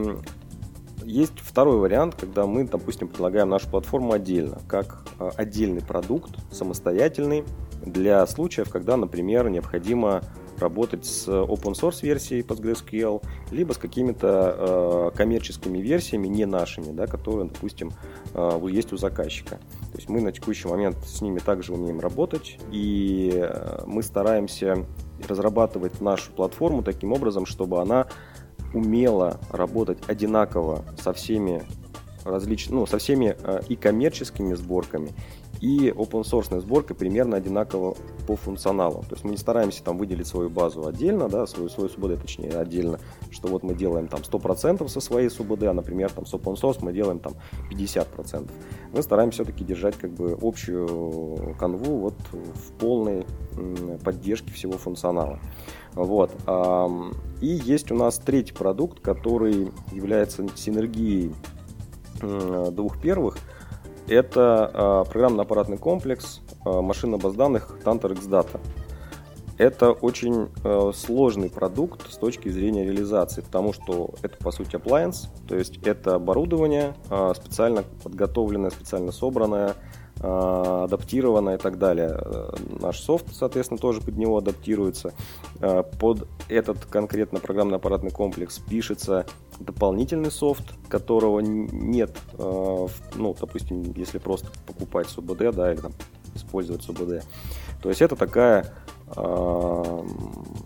есть 1.03 1.39
второй 1.39 1.79
вариант, 1.79 2.15
когда 2.19 2.47
мы, 2.47 2.65
допустим, 2.65 3.09
предлагаем 3.09 3.51
нашу 3.51 3.69
платформу 3.69 4.13
отдельно, 4.13 4.61
как 4.69 5.05
отдельный 5.37 5.83
продукт, 5.83 6.31
самостоятельный, 6.51 7.45
для 7.85 8.27
случаев, 8.27 8.71
когда, 8.71 8.97
например, 8.97 9.51
необходимо 9.51 10.23
работать 10.65 11.05
с 11.05 11.29
open 11.29 11.75
source 11.75 12.03
версией 12.03 12.43
PostgreSQL, 12.43 13.23
либо 13.53 13.73
с 13.73 13.79
какими-то 13.79 15.11
э, 15.13 15.17
коммерческими 15.17 15.79
версиями, 15.79 16.27
не 16.27 16.47
нашими, 16.47 16.93
да, 16.93 17.07
которые, 17.07 17.49
допустим, 17.49 17.93
э, 18.35 18.61
есть 18.71 18.93
у 18.93 18.97
заказчика. 18.97 19.59
То 19.93 19.99
есть 19.99 20.09
мы 20.09 20.21
на 20.21 20.33
текущий 20.33 20.67
момент 20.67 20.97
с 21.05 21.21
ними 21.21 21.39
также 21.39 21.75
умеем 21.75 22.01
работать, 22.01 22.59
и 22.73 23.31
э, 23.35 23.85
мы 23.87 24.03
стараемся 24.03 24.87
разрабатывать 25.29 26.01
нашу 26.01 26.33
платформу 26.33 26.83
таким 26.83 27.13
образом, 27.13 27.47
чтобы 27.47 27.81
она 27.81 28.07
умела 28.73 29.39
работать 29.51 29.99
одинаково 30.09 30.85
со 31.01 31.13
всеми 31.13 31.63
различными, 32.25 32.81
ну, 32.81 32.87
со 32.87 32.99
всеми 32.99 33.37
э, 33.39 33.61
и 33.69 33.77
коммерческими 33.77 34.55
сборками, 34.55 35.13
и 35.61 35.89
open 35.89 36.23
source 36.23 36.61
сборка 36.61 36.95
примерно 36.95 37.37
одинаково 37.37 37.97
по 38.27 38.37
функционалу. 38.37 39.03
То 39.09 39.15
есть 39.15 39.25
мы 39.25 39.31
не 39.31 39.37
стараемся 39.37 39.83
там 39.83 39.99
выделить 39.99 40.27
свою 40.27 40.51
базу 40.51 40.87
отдельно, 40.87 41.29
да, 41.29 41.47
свою, 41.47 41.69
свою 41.69 41.89
СУБД 41.89 42.21
точнее 42.21 42.59
отдельно, 42.59 42.99
что 43.31 43.49
вот 43.49 43.63
мы 43.63 43.75
делаем 43.75 44.09
там 44.09 44.21
100% 44.21 44.87
со 44.89 45.01
своей 45.01 45.31
СУБД, 45.31 45.65
а, 45.65 45.73
например, 45.73 46.11
там 46.11 46.27
с 46.27 46.35
open 46.35 46.55
source 46.55 46.79
мы 46.81 46.93
делаем 46.93 47.19
там 47.19 47.35
50%. 47.71 48.51
Мы 48.93 49.03
стараемся 49.03 49.43
все-таки 49.43 49.65
держать 49.65 49.97
как 49.97 50.11
бы 50.11 50.39
общую 50.41 51.55
канву 51.59 51.99
вот 51.99 52.15
в 52.33 52.73
полной 52.79 53.27
поддержке 54.05 54.53
всего 54.53 54.75
функционала. 54.75 55.41
Вот. 55.95 56.31
И 57.41 57.47
есть 57.47 57.91
у 57.91 57.95
нас 57.95 58.19
третий 58.19 58.53
продукт, 58.53 59.01
который 59.01 59.71
является 59.93 60.47
синергией 60.57 61.35
двух 62.21 63.01
первых– 63.01 63.39
это 64.09 64.71
э, 64.73 65.11
программно-аппаратный 65.11 65.79
комплекс 65.79 66.41
э, 66.65 66.81
машинной 66.81 67.19
баз 67.19 67.35
данных 67.35 67.79
Tantor 67.85 68.13
X-Data. 68.13 68.61
Это 69.57 69.93
очень 69.93 70.49
э, 70.65 70.93
сложный 70.95 71.49
продукт 71.49 72.13
с 72.13 72.17
точки 72.17 72.49
зрения 72.49 72.85
реализации, 72.85 73.41
потому 73.41 73.73
что 73.73 74.11
это 74.23 74.37
по 74.39 74.51
сути 74.51 74.75
appliance, 74.77 75.29
то 75.47 75.57
есть 75.57 75.79
это 75.87 76.17
оборудование 76.17 76.95
э, 77.09 77.33
специально 77.37 77.85
подготовленное, 78.03 78.71
специально 78.71 79.13
собранное, 79.13 79.75
э, 80.21 80.85
адаптированное 80.85 81.57
и 81.57 81.59
так 81.59 81.79
далее. 81.79 82.17
Э, 82.19 82.51
наш 82.81 83.01
софт, 83.01 83.35
соответственно, 83.35 83.79
тоже 83.79 84.01
под 84.01 84.17
него 84.17 84.39
адаптируется. 84.39 85.15
Э, 85.61 85.83
под 85.99 86.29
этот 86.49 86.85
конкретно 86.87 87.41
программно-аппаратный 87.41 88.11
комплекс 88.11 88.59
пишется 88.59 89.27
дополнительный 89.61 90.31
софт, 90.31 90.65
которого 90.89 91.39
нет, 91.41 92.17
ну, 92.37 93.37
допустим, 93.39 93.93
если 93.97 94.19
просто 94.19 94.49
покупать 94.67 95.07
СУБД, 95.09 95.55
да, 95.55 95.73
или 95.73 95.81
там 95.81 95.93
использовать 96.35 96.83
СУБД. 96.83 97.25
То 97.81 97.89
есть 97.89 98.03
это 98.03 98.17
такая, 98.17 98.75
ну, 99.15 100.05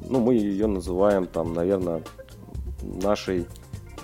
мы 0.09 0.37
ее 0.37 0.67
называем 0.67 1.27
там, 1.27 1.53
наверное, 1.53 2.03
нашей 2.83 3.47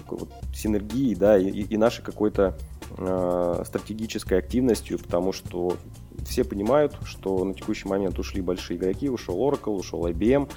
такой 0.05 0.19
вот 0.19 0.29
синергией, 0.55 1.15
да, 1.15 1.39
и, 1.39 1.49
и 1.49 1.77
нашей 1.77 2.03
какой-то 2.03 2.57
э, 2.97 3.63
стратегической 3.65 4.39
активностью, 4.39 4.99
потому 4.99 5.33
что 5.33 5.77
все 6.25 6.45
понимают, 6.45 6.97
что 7.05 7.45
на 7.45 7.55
текущий 7.55 7.89
момент 7.89 8.19
ушли 8.19 8.41
большие 8.41 8.79
игроки, 8.79 9.09
ушел 9.09 9.37
Oracle, 9.37 9.77
ушел 9.77 10.07
IBM, 10.07 10.49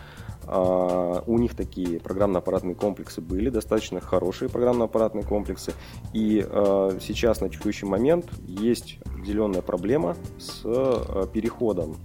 а, 0.50 1.24
у 1.28 1.38
них 1.38 1.56
такие 1.56 2.00
программно-аппаратные 2.00 2.74
комплексы 2.74 3.20
были, 3.20 3.50
достаточно 3.50 4.00
хорошие 4.00 4.50
программно-аппаратные 4.50 5.26
комплексы. 5.26 5.74
И 6.14 6.46
а, 6.48 6.98
сейчас 7.02 7.42
на 7.42 7.50
текущий 7.50 7.86
момент 7.86 8.30
есть 8.48 9.00
определенная 9.06 9.62
проблема 9.62 10.16
с 10.40 10.62
а, 10.64 11.28
переходом 11.28 11.98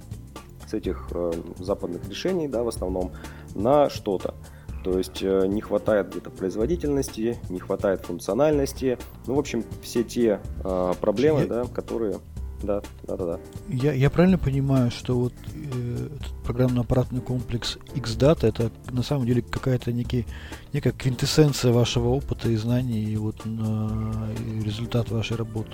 с 0.67 0.75
этих 0.75 1.11
западных 1.59 2.09
решений, 2.09 2.49
да, 2.49 2.62
в 2.62 2.69
основном, 2.69 3.12
на 3.55 3.91
что-то. 3.91 4.35
То 4.83 4.99
есть 4.99 5.23
не 5.23 5.61
хватает 5.61 6.11
где-то 6.11 6.31
производительности, 6.31 7.39
не 7.49 7.61
хватает 7.61 8.05
функциональности. 8.05 8.99
Ну, 9.27 9.35
в 9.35 9.39
общем, 9.39 9.65
все 9.83 10.03
те 10.03 10.41
э, 10.65 10.93
проблемы, 11.01 11.41
Я... 11.43 11.47
да, 11.47 11.65
которые 11.65 12.19
да, 12.62 12.81
да, 13.03 13.17
да, 13.17 13.27
да. 13.27 13.41
Я, 13.69 13.93
я 13.93 14.11
правильно 14.11 14.39
понимаю, 14.39 14.91
что 14.91 15.19
вот 15.19 15.33
э, 15.53 16.09
этот 16.17 16.33
программно-аппаратный 16.45 17.21
комплекс 17.21 17.79
Xdata 17.95 18.47
это 18.47 18.71
на 18.91 19.03
самом 19.03 19.27
деле 19.27 19.43
какая-то 19.43 19.93
некий, 19.93 20.27
некая 20.73 20.93
квинтэссенция 20.93 21.73
вашего 21.73 22.09
опыта 22.09 22.49
и 22.49 22.57
знаний 22.57 23.03
и 23.03 23.17
вот 23.17 23.45
на, 23.45 24.29
и 24.39 24.62
результат 24.62 25.11
вашей 25.11 25.37
работы 25.37 25.73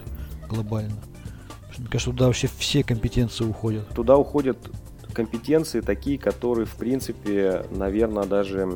глобально. 0.48 0.96
Мне 1.76 1.88
кажется, 1.88 2.10
туда 2.10 2.26
вообще 2.26 2.48
все 2.58 2.82
компетенции 2.82 3.44
уходят. 3.44 3.86
Туда 3.94 4.16
уходят 4.16 4.58
компетенции 5.12 5.80
такие, 5.80 6.18
которые, 6.18 6.66
в 6.66 6.76
принципе, 6.76 7.64
наверное, 7.70 8.24
даже 8.24 8.68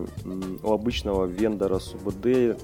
у 0.62 0.72
обычного 0.72 1.26
вендора 1.26 1.78
СУБД, 1.78 2.58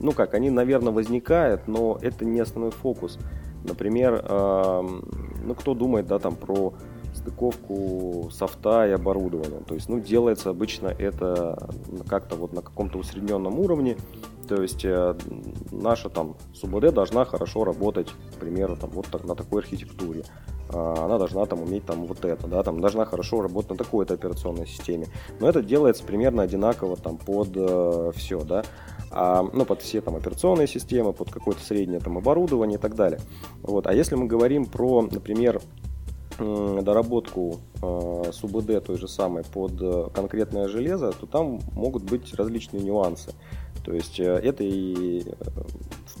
ну 0.00 0.12
как, 0.12 0.34
они, 0.34 0.50
наверное, 0.50 0.92
возникают, 0.92 1.68
но 1.68 1.98
это 2.00 2.24
не 2.24 2.40
основной 2.40 2.72
фокус. 2.72 3.18
Например, 3.64 4.24
ну 4.28 5.54
кто 5.56 5.74
думает, 5.74 6.06
да, 6.06 6.18
там 6.18 6.34
про 6.34 6.74
стыковку 7.14 8.28
софта 8.32 8.88
и 8.88 8.90
оборудования. 8.90 9.60
То 9.66 9.74
есть, 9.74 9.88
ну, 9.88 10.00
делается 10.00 10.50
обычно 10.50 10.88
это 10.88 11.68
как-то 12.08 12.36
вот 12.36 12.52
на 12.52 12.62
каком-то 12.62 12.98
усредненном 12.98 13.58
уровне. 13.58 13.96
То 14.48 14.60
есть 14.60 14.84
э, 14.84 15.14
наша 15.70 16.08
там 16.08 16.36
СУБД 16.54 16.92
должна 16.92 17.24
хорошо 17.24 17.64
работать, 17.64 18.08
к 18.08 18.40
примеру, 18.40 18.76
там 18.76 18.90
вот 18.90 19.06
так, 19.06 19.24
на 19.24 19.34
такой 19.34 19.60
архитектуре. 19.60 20.24
Э, 20.72 20.94
она 20.98 21.18
должна 21.18 21.44
там 21.46 21.62
уметь 21.62 21.84
там 21.84 22.06
вот 22.06 22.24
это, 22.24 22.46
да, 22.46 22.62
там 22.62 22.80
должна 22.80 23.04
хорошо 23.04 23.42
работать 23.42 23.70
на 23.70 23.76
такой-то 23.76 24.14
операционной 24.14 24.66
системе. 24.66 25.06
Но 25.40 25.48
это 25.48 25.62
делается 25.62 26.04
примерно 26.04 26.42
одинаково 26.42 26.96
там 26.96 27.16
под 27.16 27.50
э, 27.54 28.12
все, 28.16 28.40
да. 28.40 28.62
а, 29.10 29.44
ну, 29.52 29.64
под 29.64 29.82
все 29.82 30.00
там 30.00 30.16
операционные 30.16 30.68
системы, 30.68 31.12
под 31.12 31.30
какое-то 31.30 31.62
среднее 31.62 32.00
там 32.00 32.18
оборудование 32.18 32.78
и 32.78 32.80
так 32.80 32.94
далее. 32.94 33.20
Вот. 33.62 33.86
А 33.86 33.92
если 33.92 34.14
мы 34.14 34.26
говорим 34.26 34.66
про, 34.66 35.02
например, 35.02 35.60
доработку 36.38 37.60
э, 37.82 38.30
с 38.32 38.40
той 38.80 38.98
же 38.98 39.08
самой 39.08 39.44
под 39.44 39.72
э, 39.80 40.08
конкретное 40.14 40.68
железо, 40.68 41.12
то 41.12 41.26
там 41.26 41.60
могут 41.74 42.04
быть 42.04 42.34
различные 42.34 42.82
нюансы. 42.82 43.32
То 43.84 43.92
есть 43.92 44.20
э, 44.20 44.24
это 44.24 44.64
и, 44.64 45.24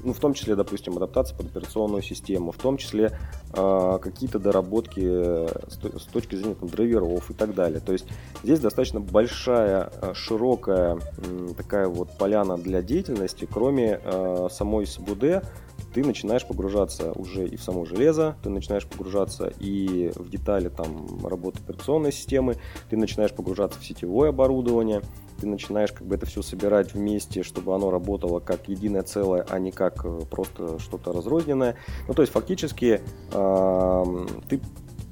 ну, 0.02 0.12
в 0.12 0.18
том 0.18 0.34
числе, 0.34 0.56
допустим, 0.56 0.96
адаптация 0.96 1.36
под 1.36 1.46
операционную 1.46 2.02
систему, 2.02 2.52
в 2.52 2.58
том 2.58 2.76
числе 2.76 3.18
э, 3.54 3.98
какие-то 4.02 4.38
доработки 4.38 5.00
с, 5.00 5.78
с 5.78 6.04
точки 6.06 6.36
зрения 6.36 6.54
там, 6.54 6.68
драйверов 6.68 7.30
и 7.30 7.34
так 7.34 7.54
далее. 7.54 7.80
То 7.80 7.92
есть 7.92 8.06
здесь 8.42 8.60
достаточно 8.60 9.00
большая, 9.00 9.90
широкая 10.14 10.98
э, 11.18 11.48
такая 11.56 11.88
вот 11.88 12.16
поляна 12.18 12.56
для 12.56 12.82
деятельности, 12.82 13.48
кроме 13.50 14.00
э, 14.02 14.48
самой 14.50 14.86
СБУД, 14.86 15.42
ты 15.94 16.04
начинаешь 16.04 16.46
погружаться 16.46 17.12
уже 17.12 17.46
и 17.46 17.56
в 17.56 17.62
само 17.62 17.84
железо, 17.84 18.36
ты 18.42 18.50
начинаешь 18.50 18.86
погружаться 18.86 19.52
и 19.58 20.10
в 20.14 20.30
детали 20.30 20.68
там, 20.68 21.26
работы 21.26 21.60
операционной 21.60 22.12
системы, 22.12 22.56
ты 22.88 22.96
начинаешь 22.96 23.32
погружаться 23.32 23.78
в 23.78 23.84
сетевое 23.84 24.30
оборудование, 24.30 25.02
ты 25.42 25.48
начинаешь 25.48 25.90
как 25.90 26.06
бы 26.06 26.14
это 26.14 26.24
все 26.24 26.40
собирать 26.40 26.94
вместе, 26.94 27.42
чтобы 27.42 27.74
оно 27.74 27.90
работало 27.90 28.38
как 28.38 28.68
единое 28.68 29.02
целое, 29.02 29.44
а 29.48 29.58
не 29.58 29.72
как 29.72 30.04
э, 30.04 30.20
просто 30.30 30.78
что-то 30.78 31.12
разрозненное. 31.12 31.74
Ну, 32.06 32.14
то 32.14 32.22
есть 32.22 32.32
фактически 32.32 33.00
э, 33.32 34.26
ты 34.48 34.60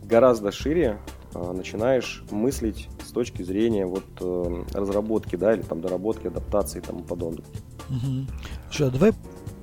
гораздо 0.05 0.53
шире 0.53 0.99
э, 1.35 1.53
начинаешь 1.53 2.23
мыслить 2.31 2.89
с 3.05 3.11
точки 3.11 3.43
зрения 3.43 3.87
вот 3.87 4.05
э, 4.21 4.65
разработки, 4.73 5.35
да, 5.35 5.53
или 5.53 5.63
там 5.63 5.81
доработки, 5.81 6.29
адаптации 6.29 6.79
и 6.79 6.83
тому 6.83 7.01
подобное. 7.01 7.45
Угу. 7.89 8.27
Слушай, 8.71 8.87
а 8.87 8.91
давай 8.93 9.13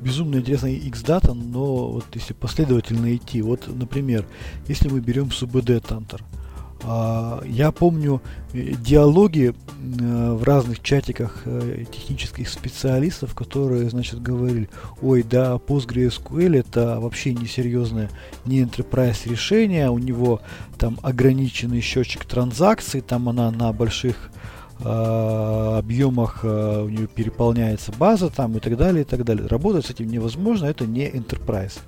безумно 0.02 0.36
интересная 0.36 0.74
X-дата, 0.74 1.34
но 1.34 1.94
вот 1.94 2.06
если 2.14 2.34
последовательно 2.34 3.16
идти, 3.16 3.42
вот, 3.42 3.70
например, 3.74 4.26
если 4.68 4.90
мы 4.90 5.00
берем 5.00 5.32
СУБД 5.32 5.82
Тантер, 5.88 6.26
а, 6.26 6.47
я 6.84 7.72
помню 7.72 8.22
э, 8.54 8.74
диалоги 8.80 9.54
э, 9.54 10.34
в 10.34 10.44
разных 10.44 10.82
чатиках 10.82 11.42
э, 11.46 11.86
технических 11.92 12.50
специалистов, 12.50 13.34
которые, 13.34 13.90
значит, 13.90 14.22
говорили, 14.22 14.70
ой, 15.02 15.24
да, 15.24 15.56
PostgreSQL 15.56 16.60
это 16.60 17.00
вообще 17.00 17.34
несерьезное, 17.34 18.10
не 18.46 18.62
enterprise 18.62 19.28
решение, 19.30 19.90
у 19.90 19.98
него 19.98 20.42
там 20.78 21.00
ограниченный 21.02 21.82
счетчик 21.82 22.26
транзакций, 22.26 23.02
там 23.02 23.28
она 23.30 23.50
на 23.52 23.74
больших 23.74 24.30
э, 24.80 25.78
объемах 25.80 26.42
э, 26.44 26.82
у 26.84 26.90
нее 26.90 27.08
переполняется 27.08 27.92
база 27.92 28.30
там 28.30 28.56
и 28.58 28.60
так 28.60 28.78
далее, 28.78 29.02
и 29.02 29.06
так 29.06 29.24
далее. 29.26 29.48
Работать 29.48 29.86
с 29.86 29.90
этим 29.90 30.08
невозможно, 30.08 30.66
это 30.66 30.86
не 30.86 31.10
enterprise. 31.10 31.80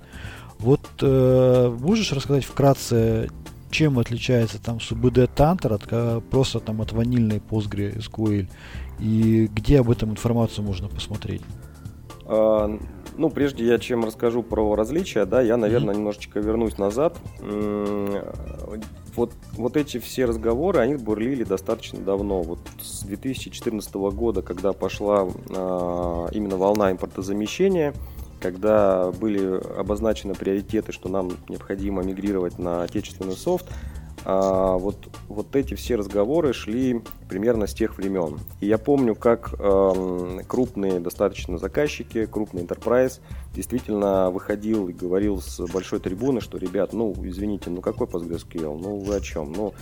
Вот 0.60 0.82
э, 1.02 1.78
можешь 1.80 2.12
рассказать 2.12 2.44
вкратце, 2.44 3.30
чем 3.70 4.00
отличается 4.00 4.62
там 4.62 4.78
SUBD 4.78 5.30
Tanter 5.36 5.74
от 5.74 5.84
э, 5.90 6.22
просто 6.30 6.60
там 6.60 6.82
от 6.82 6.92
ванильной 6.92 7.38
PostgreSQL 7.38 8.48
и 9.00 9.50
где 9.54 9.80
об 9.80 9.90
этом 9.90 10.12
информацию 10.12 10.66
можно 10.66 10.88
посмотреть? 10.88 11.42
А, 12.26 12.70
ну, 13.18 13.30
прежде 13.30 13.66
я 13.66 13.80
чем 13.80 14.06
расскажу 14.06 14.44
про 14.44 14.76
различия, 14.76 15.26
да, 15.26 15.42
я, 15.42 15.58
наверное, 15.58 15.94
mm-hmm. 15.94 15.98
немножечко 15.98 16.40
вернусь 16.40 16.78
назад. 16.78 17.18
Вот, 19.16 19.34
вот 19.54 19.76
эти 19.76 19.98
все 19.98 20.26
разговоры, 20.26 20.80
они 20.80 20.96
бурлили 20.96 21.44
достаточно 21.44 22.00
давно. 22.00 22.42
Вот 22.42 22.60
с 22.80 23.04
2014 23.04 23.94
года, 23.96 24.42
когда 24.42 24.72
пошла 24.72 25.28
а, 25.50 26.28
именно 26.32 26.58
волна 26.58 26.92
импортозамещения, 26.92 27.94
когда 28.40 29.12
были 29.12 29.60
обозначены 29.78 30.34
приоритеты, 30.34 30.92
что 30.92 31.10
нам 31.10 31.32
необходимо 31.48 32.04
мигрировать 32.04 32.60
на 32.60 32.84
отечественный 32.84 33.36
софт, 33.36 33.68
а, 34.26 34.78
вот, 34.78 35.08
вот 35.28 35.56
эти 35.56 35.76
все 35.76 35.96
разговоры 35.96 36.54
шли 36.54 37.02
примерно 37.30 37.68
с 37.68 37.74
тех 37.74 37.98
времен. 37.98 38.40
И 38.60 38.68
я 38.68 38.78
помню, 38.78 39.16
как 39.16 39.54
э, 39.58 40.40
крупные 40.48 41.00
достаточно 41.00 41.58
заказчики, 41.58 42.26
крупный 42.26 42.64
enterprise 42.64 43.22
действительно 43.54 44.30
выходил 44.30 44.90
и 44.90 44.94
говорил 44.94 45.42
с 45.42 45.60
большой 45.72 46.00
трибуны, 46.00 46.42
что, 46.42 46.58
ребят, 46.58 46.94
ну, 46.94 47.16
извините, 47.24 47.70
ну 47.70 47.82
какой 47.82 48.08
PostgreSQL, 48.08 48.78
ну 48.78 48.98
вы 48.98 49.16
о 49.16 49.22
чем? 49.22 49.54
Ну, 49.54 49.74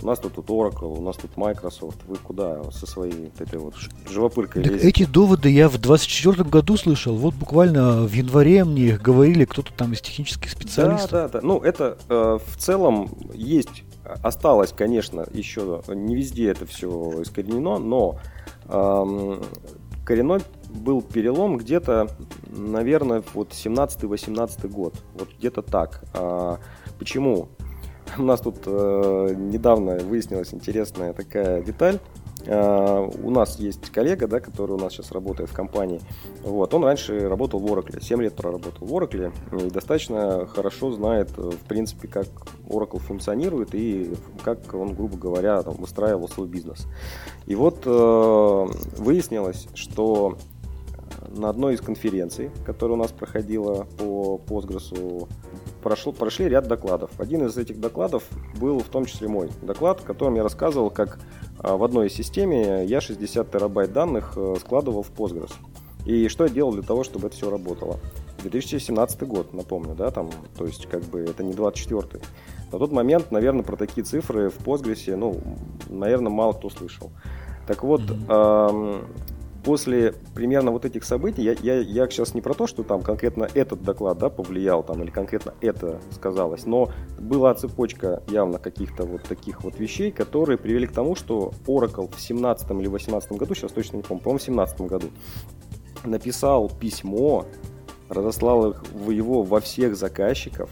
у 0.00 0.06
нас 0.06 0.18
тут, 0.18 0.34
тут 0.34 0.46
Oracle, 0.48 0.98
у 0.98 1.00
нас 1.00 1.16
тут 1.16 1.36
Microsoft. 1.36 1.98
Вы 2.06 2.16
куда 2.16 2.70
со 2.70 2.86
своей 2.86 3.30
вот 3.30 3.40
этой 3.40 3.58
вот 3.58 3.74
живопыркой 4.08 4.62
так 4.64 4.72
Эти 4.72 5.04
доводы 5.04 5.50
я 5.50 5.68
в 5.68 5.78
24 5.78 6.44
году 6.44 6.76
слышал. 6.76 7.16
Вот 7.16 7.34
буквально 7.34 8.02
в 8.02 8.12
январе 8.12 8.64
мне 8.64 8.88
их 8.88 9.02
говорили 9.02 9.44
кто-то 9.44 9.72
там 9.72 9.92
из 9.92 10.00
технических 10.00 10.50
специалистов. 10.50 11.10
Да, 11.10 11.28
да, 11.28 11.40
да. 11.40 11.40
Ну, 11.42 11.60
это 11.60 11.98
э, 12.08 12.38
в 12.44 12.56
целом 12.56 13.10
есть, 13.34 13.84
осталось, 14.22 14.72
конечно, 14.72 15.26
еще 15.32 15.82
не 15.88 16.14
везде 16.14 16.50
это 16.50 16.66
все 16.66 17.22
искоренено, 17.22 17.78
но 17.78 18.18
э, 18.66 19.40
коренной 20.04 20.40
был 20.72 21.02
перелом 21.02 21.56
где-то, 21.58 22.08
наверное, 22.46 23.22
вот 23.34 23.50
17-18 23.50 24.68
год. 24.68 24.94
Вот 25.14 25.28
где-то 25.38 25.62
так. 25.62 26.04
А, 26.14 26.58
почему? 26.98 27.48
У 28.18 28.22
нас 28.22 28.40
тут 28.40 28.56
э, 28.66 29.34
недавно 29.36 29.96
выяснилась 29.98 30.52
интересная 30.52 31.12
такая 31.12 31.62
деталь. 31.62 31.98
Uh, 32.44 33.20
у 33.22 33.30
нас 33.30 33.60
есть 33.60 33.90
коллега, 33.90 34.26
да, 34.26 34.40
который 34.40 34.72
у 34.72 34.76
нас 34.76 34.94
сейчас 34.94 35.12
работает 35.12 35.48
в 35.48 35.52
компании. 35.52 36.00
Вот, 36.42 36.74
он 36.74 36.82
раньше 36.82 37.28
работал 37.28 37.60
в 37.60 37.66
Oracle, 37.66 38.02
7 38.02 38.20
лет 38.20 38.34
проработал 38.34 38.84
в 38.84 38.92
Oracle 38.92 39.32
и 39.64 39.70
достаточно 39.70 40.44
хорошо 40.46 40.90
знает, 40.90 41.30
э, 41.38 41.40
в 41.40 41.68
принципе, 41.68 42.08
как 42.08 42.26
Oracle 42.66 42.98
функционирует 42.98 43.76
и 43.76 44.12
как 44.42 44.74
он, 44.74 44.94
грубо 44.94 45.16
говоря, 45.16 45.62
там, 45.62 45.74
выстраивал 45.74 46.28
свой 46.28 46.48
бизнес. 46.48 46.88
И 47.46 47.54
вот 47.54 47.86
uh, 47.86 49.00
выяснилось, 49.00 49.68
что 49.74 50.36
на 51.28 51.48
одной 51.48 51.74
из 51.74 51.80
конференций, 51.80 52.50
которая 52.64 52.98
у 52.98 53.00
нас 53.00 53.12
проходила 53.12 53.86
по 53.98 54.40
Postgres, 54.46 55.28
прошло, 55.82 56.12
прошли 56.12 56.48
ряд 56.48 56.68
докладов. 56.68 57.10
Один 57.18 57.46
из 57.46 57.56
этих 57.56 57.80
докладов 57.80 58.24
был 58.60 58.80
в 58.80 58.88
том 58.88 59.06
числе 59.06 59.28
мой 59.28 59.50
доклад, 59.62 60.00
в 60.00 60.04
котором 60.04 60.34
я 60.36 60.42
рассказывал, 60.42 60.90
как 60.90 61.18
а, 61.58 61.76
в 61.76 61.84
одной 61.84 62.08
из 62.08 62.14
системе 62.14 62.84
я 62.84 63.00
60 63.00 63.50
терабайт 63.50 63.92
данных 63.92 64.34
э, 64.36 64.56
складывал 64.60 65.02
в 65.02 65.10
Postgres. 65.10 65.52
И 66.06 66.28
что 66.28 66.44
я 66.44 66.50
делал 66.50 66.72
для 66.72 66.82
того, 66.82 67.04
чтобы 67.04 67.28
это 67.28 67.36
все 67.36 67.50
работало. 67.50 67.98
2017 68.42 69.22
год, 69.22 69.54
напомню, 69.54 69.94
да, 69.94 70.10
там, 70.10 70.30
то 70.56 70.66
есть 70.66 70.86
как 70.86 71.02
бы 71.04 71.20
это 71.20 71.44
не 71.44 71.52
24 71.52 72.24
На 72.72 72.78
тот 72.78 72.90
момент, 72.90 73.30
наверное, 73.30 73.62
про 73.62 73.76
такие 73.76 74.04
цифры 74.04 74.50
в 74.50 74.58
Postgres, 74.58 75.14
ну, 75.14 75.40
наверное, 75.88 76.30
мало 76.30 76.52
кто 76.52 76.70
слышал. 76.70 77.10
Так 77.66 77.84
вот, 77.84 78.00
mm-hmm 78.00 79.06
после 79.64 80.14
примерно 80.34 80.70
вот 80.70 80.84
этих 80.84 81.04
событий, 81.04 81.42
я, 81.42 81.52
я, 81.62 81.80
я 81.80 82.08
сейчас 82.08 82.34
не 82.34 82.40
про 82.40 82.54
то, 82.54 82.66
что 82.66 82.82
там 82.82 83.02
конкретно 83.02 83.48
этот 83.54 83.82
доклад 83.82 84.18
да, 84.18 84.28
повлиял 84.28 84.82
там, 84.82 85.02
или 85.02 85.10
конкретно 85.10 85.54
это 85.60 86.00
сказалось, 86.10 86.66
но 86.66 86.90
была 87.18 87.54
цепочка 87.54 88.22
явно 88.28 88.58
каких-то 88.58 89.04
вот 89.04 89.22
таких 89.22 89.62
вот 89.62 89.78
вещей, 89.78 90.10
которые 90.10 90.58
привели 90.58 90.86
к 90.86 90.92
тому, 90.92 91.14
что 91.14 91.52
Oracle 91.66 92.12
в 92.14 92.20
17 92.20 92.70
или 92.70 92.88
18 92.88 93.32
году, 93.32 93.54
сейчас 93.54 93.72
точно 93.72 93.98
не 93.98 94.02
помню, 94.02 94.22
по-моему, 94.22 94.38
в 94.38 94.42
17 94.42 94.80
году, 94.82 95.08
написал 96.04 96.68
письмо, 96.68 97.46
разослал 98.08 98.74
его 99.08 99.42
во 99.42 99.60
всех 99.60 99.96
заказчиков, 99.96 100.70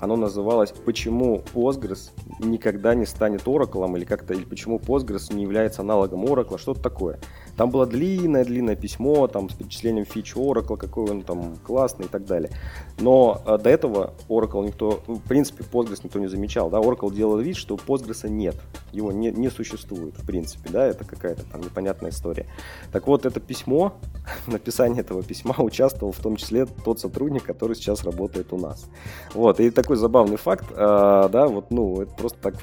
оно 0.00 0.16
называлось 0.16 0.72
«Почему 0.72 1.42
Postgres 1.54 2.10
никогда 2.38 2.94
не 2.94 3.04
станет 3.04 3.42
Oracle» 3.42 3.96
или 3.96 4.06
как-то, 4.06 4.32
или 4.32 4.44
«Почему 4.44 4.78
Postgres 4.78 5.32
не 5.34 5.42
является 5.42 5.82
аналогом 5.82 6.24
Oracle», 6.24 6.58
что-то 6.58 6.80
такое. 6.80 7.20
Там 7.60 7.68
было 7.68 7.84
длинное-длинное 7.84 8.74
письмо 8.74 9.26
там, 9.26 9.50
с 9.50 9.52
перечислением 9.52 10.06
фич 10.06 10.34
Oracle, 10.34 10.78
какой 10.78 11.10
он 11.10 11.20
там 11.20 11.58
классный 11.58 12.06
и 12.06 12.08
так 12.08 12.24
далее. 12.24 12.50
Но 12.98 13.42
э, 13.44 13.58
до 13.58 13.68
этого 13.68 14.14
Oracle 14.30 14.64
никто, 14.64 15.02
ну, 15.06 15.16
в 15.16 15.22
принципе, 15.22 15.62
Postgres 15.70 16.00
никто 16.02 16.18
не 16.20 16.26
замечал. 16.26 16.70
Да? 16.70 16.78
Oracle 16.78 17.12
делал 17.12 17.36
вид, 17.36 17.56
что 17.56 17.74
Postgres 17.74 18.26
нет. 18.30 18.56
Его 18.92 19.12
не, 19.12 19.30
не 19.30 19.50
существует, 19.50 20.14
в 20.16 20.26
принципе. 20.26 20.70
Да? 20.70 20.86
Это 20.86 21.04
какая-то 21.04 21.42
там 21.52 21.60
непонятная 21.60 22.12
история. 22.12 22.46
Так 22.92 23.06
вот, 23.06 23.26
это 23.26 23.40
письмо, 23.40 23.92
написание 24.46 25.02
этого 25.02 25.22
письма 25.22 25.54
участвовал 25.58 26.12
в 26.12 26.18
том 26.20 26.36
числе 26.36 26.64
тот 26.64 26.98
сотрудник, 26.98 27.42
который 27.42 27.76
сейчас 27.76 28.04
работает 28.04 28.54
у 28.54 28.56
нас. 28.56 28.88
Вот. 29.34 29.60
И 29.60 29.68
такой 29.68 29.96
забавный 29.96 30.38
факт, 30.38 30.64
э, 30.70 31.28
да, 31.30 31.46
вот, 31.46 31.70
ну, 31.70 32.00
это 32.00 32.14
просто 32.14 32.38
так 32.40 32.54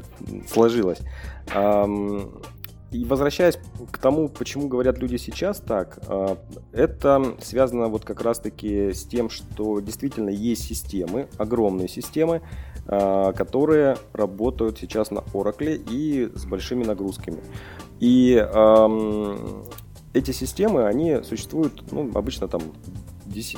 сложилось. 0.51 1.01
И 2.91 3.03
возвращаясь 3.03 3.59
к 3.91 3.97
тому, 3.97 4.29
почему 4.29 4.67
говорят 4.67 4.97
люди 4.99 5.17
сейчас 5.17 5.59
так, 5.59 5.99
а, 6.07 6.37
это 6.71 7.35
связано 7.41 7.87
вот 7.87 8.05
как 8.05 8.21
раз-таки 8.21 8.93
с 8.93 9.03
тем, 9.03 9.29
что 9.29 9.79
действительно 9.79 10.29
есть 10.29 10.63
системы, 10.63 11.27
огромные 11.37 11.89
системы, 11.89 12.41
а, 12.85 13.33
которые 13.33 13.97
работают 14.13 14.77
сейчас 14.79 15.11
на 15.11 15.19
Oracle 15.33 15.81
и 15.89 16.31
с 16.33 16.45
большими 16.45 16.83
нагрузками. 16.83 17.39
И 17.99 18.35
эти 20.13 20.31
системы, 20.31 20.85
они 20.85 21.23
существуют, 21.23 21.91
ну, 21.91 22.09
обычно 22.13 22.47
там 22.47 22.61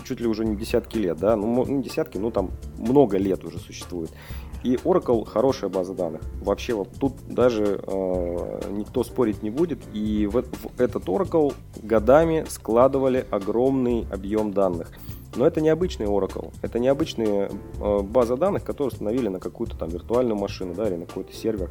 чуть 0.04 0.20
ли 0.20 0.28
уже 0.28 0.46
не 0.46 0.56
десятки 0.56 0.98
лет, 0.98 1.18
да, 1.18 1.36
ну, 1.36 1.65
не 1.65 1.84
десятки, 1.84 2.18
ну, 2.18 2.32
там 2.32 2.52
много 2.78 3.18
лет 3.18 3.44
уже 3.44 3.60
существует. 3.60 4.12
И 4.63 4.76
Oracle 4.76 5.26
хорошая 5.26 5.69
база 5.69 5.93
данных. 5.93 6.22
Вообще 6.41 6.74
вот 6.74 6.89
тут 7.00 7.13
даже 7.28 7.82
э, 7.82 8.62
никто 8.72 9.04
спорить 9.04 9.41
не 9.41 9.50
будет. 9.50 9.80
И 9.93 10.28
в, 10.28 10.41
в 10.41 10.80
этот 10.80 11.06
Oracle 11.06 11.54
годами 11.82 12.45
складывали 12.50 13.26
огромный 13.32 14.06
объем 14.12 14.52
данных. 14.52 14.91
Но 15.36 15.45
это 15.45 15.62
не 15.62 15.69
обычный 15.69 16.08
Oracle, 16.08 16.52
это 16.62 16.80
не 16.80 16.88
обычная 16.88 17.50
э, 17.80 18.00
база 18.02 18.36
данных, 18.36 18.63
которую 18.63 18.91
установили 18.91 19.28
на 19.28 19.39
какую-то 19.39 19.78
там 19.78 19.89
виртуальную 19.89 20.38
машину, 20.38 20.74
да, 20.74 20.88
или 20.88 20.95
на 20.95 21.06
какой-то 21.06 21.34
сервер. 21.34 21.69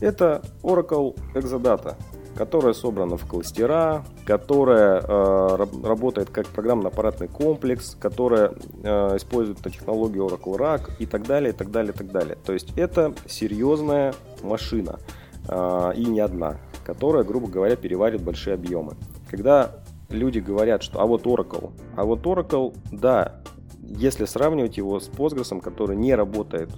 Это 0.00 0.42
Oracle 0.62 1.16
Exadata, 1.34 1.96
которая 2.36 2.74
собрана 2.74 3.16
в 3.16 3.26
кластера, 3.26 4.04
которая 4.24 5.00
э, 5.00 5.66
работает 5.82 6.30
как 6.30 6.46
программно-аппаратный 6.48 7.28
комплекс, 7.28 7.96
которая 7.98 8.52
э, 8.82 9.16
использует 9.16 9.58
технологию 9.62 10.26
Oracle 10.26 10.56
RAC 10.56 10.90
и 10.98 11.06
так 11.06 11.26
далее, 11.26 11.52
и 11.52 11.56
так 11.56 11.70
далее, 11.70 11.92
и 11.92 11.96
так 11.96 12.12
далее. 12.12 12.36
То 12.44 12.52
есть 12.52 12.76
это 12.76 13.14
серьезная 13.26 14.14
машина, 14.42 15.00
э, 15.48 15.92
и 15.96 16.04
не 16.04 16.20
одна, 16.20 16.58
которая, 16.84 17.24
грубо 17.24 17.48
говоря, 17.48 17.74
переварит 17.76 18.22
большие 18.22 18.54
объемы. 18.54 18.94
Когда 19.30 19.72
люди 20.10 20.38
говорят, 20.38 20.82
что 20.82 21.00
а 21.00 21.06
вот 21.06 21.24
Oracle, 21.24 21.72
а 21.96 22.04
вот 22.04 22.22
Oracle, 22.22 22.74
да, 22.92 23.40
если 23.80 24.26
сравнивать 24.26 24.76
его 24.76 25.00
с 25.00 25.08
Postgres, 25.08 25.58
который 25.60 25.96
не 25.96 26.14
работает 26.14 26.70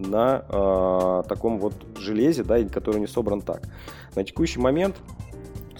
на 0.00 0.44
э, 0.48 1.28
таком 1.28 1.58
вот 1.58 1.74
железе, 1.98 2.42
да, 2.42 2.62
который 2.64 3.00
не 3.00 3.06
собран 3.06 3.40
так. 3.40 3.68
На 4.14 4.24
текущий 4.24 4.58
момент 4.58 4.96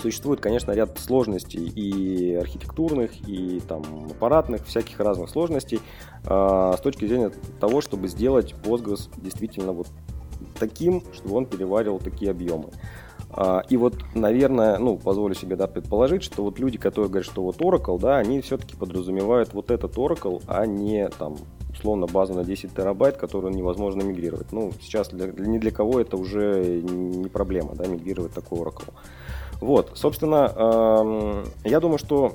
существует, 0.00 0.40
конечно, 0.40 0.72
ряд 0.72 0.98
сложностей 0.98 1.66
и 1.66 2.34
архитектурных, 2.34 3.28
и 3.28 3.60
там 3.60 3.82
аппаратных, 4.10 4.64
всяких 4.66 4.98
разных 5.00 5.30
сложностей 5.30 5.80
э, 6.24 6.74
с 6.76 6.80
точки 6.80 7.06
зрения 7.06 7.32
того, 7.60 7.80
чтобы 7.80 8.08
сделать 8.08 8.54
Postgres 8.62 9.10
действительно 9.16 9.72
вот 9.72 9.88
таким, 10.58 11.02
чтобы 11.12 11.36
он 11.36 11.46
переваривал 11.46 11.98
такие 11.98 12.30
объемы. 12.30 12.70
А, 13.32 13.62
и 13.68 13.76
вот, 13.76 13.96
наверное, 14.14 14.78
ну, 14.78 14.96
позволю 14.96 15.34
себе 15.34 15.56
да, 15.56 15.66
предположить, 15.66 16.22
что 16.22 16.42
вот 16.42 16.58
люди, 16.58 16.78
которые 16.78 17.08
говорят, 17.08 17.30
что 17.30 17.42
вот 17.42 17.58
Oracle, 17.58 17.98
да, 17.98 18.18
они 18.18 18.40
все-таки 18.40 18.76
подразумевают 18.76 19.54
вот 19.54 19.70
этот 19.70 19.96
Oracle, 19.96 20.42
а 20.46 20.66
не 20.66 21.08
там 21.08 21.36
условно 21.72 22.06
базу 22.06 22.34
на 22.34 22.44
10 22.44 22.74
терабайт, 22.74 23.16
которую 23.16 23.54
невозможно 23.54 24.02
мигрировать. 24.02 24.52
Ну, 24.52 24.72
сейчас 24.80 25.08
для, 25.08 25.28
ни 25.28 25.58
для 25.58 25.70
кого 25.70 26.00
это 26.00 26.16
уже 26.16 26.82
не 26.82 27.28
проблема, 27.28 27.74
да, 27.74 27.86
мигрировать 27.86 28.32
такой 28.32 28.58
Oracle. 28.58 28.92
Вот, 29.60 29.92
собственно, 29.94 30.52
эм, 30.56 31.44
я 31.64 31.80
думаю, 31.80 31.98
что 31.98 32.34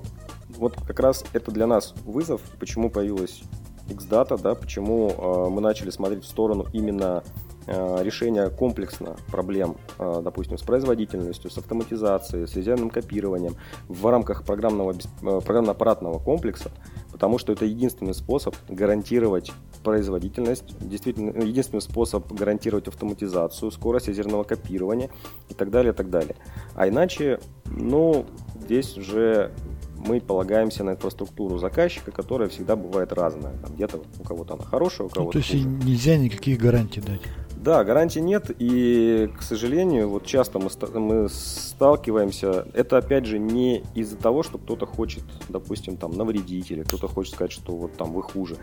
вот 0.57 0.75
как 0.87 0.99
раз 0.99 1.25
это 1.33 1.51
для 1.51 1.67
нас 1.67 1.93
вызов, 2.05 2.39
почему 2.59 2.89
появилась 2.89 3.41
Xdata, 3.89 4.39
да, 4.41 4.55
почему 4.55 5.09
э, 5.09 5.49
мы 5.49 5.61
начали 5.61 5.89
смотреть 5.89 6.23
в 6.23 6.27
сторону 6.27 6.65
именно 6.71 7.23
Э, 7.67 8.03
решения 8.03 8.49
комплексно 8.49 9.15
проблем, 9.31 9.77
э, 9.97 10.21
допустим, 10.23 10.57
с 10.57 10.61
производительностью, 10.61 11.49
с 11.49 11.57
автоматизацией, 11.57 12.47
с 12.47 12.55
резервным 12.55 12.91
копированием 12.91 13.55
в 13.87 14.05
рамках 14.05 14.43
программного, 14.43 14.93
э, 14.93 15.41
программно-аппаратного 15.41 16.19
комплекса, 16.19 16.69
потому 17.11 17.39
что 17.39 17.53
это 17.53 17.65
единственный 17.65 18.13
способ 18.13 18.55
гарантировать 18.69 19.51
производительность, 19.83 20.77
действительно 20.79 21.41
единственный 21.41 21.81
способ 21.81 22.31
гарантировать 22.31 22.87
автоматизацию, 22.87 23.71
скорость 23.71 24.07
ядерного 24.09 24.43
копирования 24.43 25.09
и 25.49 25.55
так 25.55 25.71
далее, 25.71 25.91
и 25.91 25.95
так 25.95 26.11
далее. 26.11 26.35
А 26.75 26.87
иначе, 26.87 27.39
ну, 27.65 28.27
здесь 28.61 28.95
уже 28.95 29.51
мы 29.97 30.21
полагаемся 30.21 30.83
на 30.83 30.91
инфраструктуру 30.91 31.57
заказчика, 31.57 32.11
которая 32.11 32.47
всегда 32.47 32.75
бывает 32.75 33.11
разная. 33.11 33.53
Там 33.57 33.73
где-то 33.73 34.01
у 34.19 34.23
кого-то 34.23 34.53
она 34.53 34.63
хорошая, 34.63 35.07
у 35.07 35.09
кого-то 35.09 35.25
ну, 35.25 35.31
То 35.31 35.37
есть 35.39 35.63
хуже. 35.63 35.67
нельзя 35.83 36.17
никаких 36.17 36.59
гарантий 36.59 37.01
дать? 37.01 37.21
Да, 37.65 37.83
гарантий 37.83 38.21
нет, 38.21 38.51
и, 38.59 39.27
к 39.35 39.41
сожалению, 39.41 40.07
вот 40.07 40.23
часто 40.23 40.59
мы, 40.59 40.69
мы 40.99 41.29
сталкиваемся, 41.29 42.67
это, 42.75 42.99
опять 42.99 43.25
же, 43.25 43.39
не 43.39 43.81
из-за 43.95 44.17
того, 44.17 44.43
что 44.43 44.59
кто-то 44.59 44.85
хочет, 44.85 45.23
допустим, 45.49 45.97
там, 45.97 46.11
навредить, 46.11 46.69
или 46.69 46.83
кто-то 46.83 47.07
хочет 47.07 47.33
сказать, 47.33 47.51
что 47.51 47.75
вот 47.75 47.93
там 47.93 48.13
вы 48.13 48.21
хуже, 48.21 48.57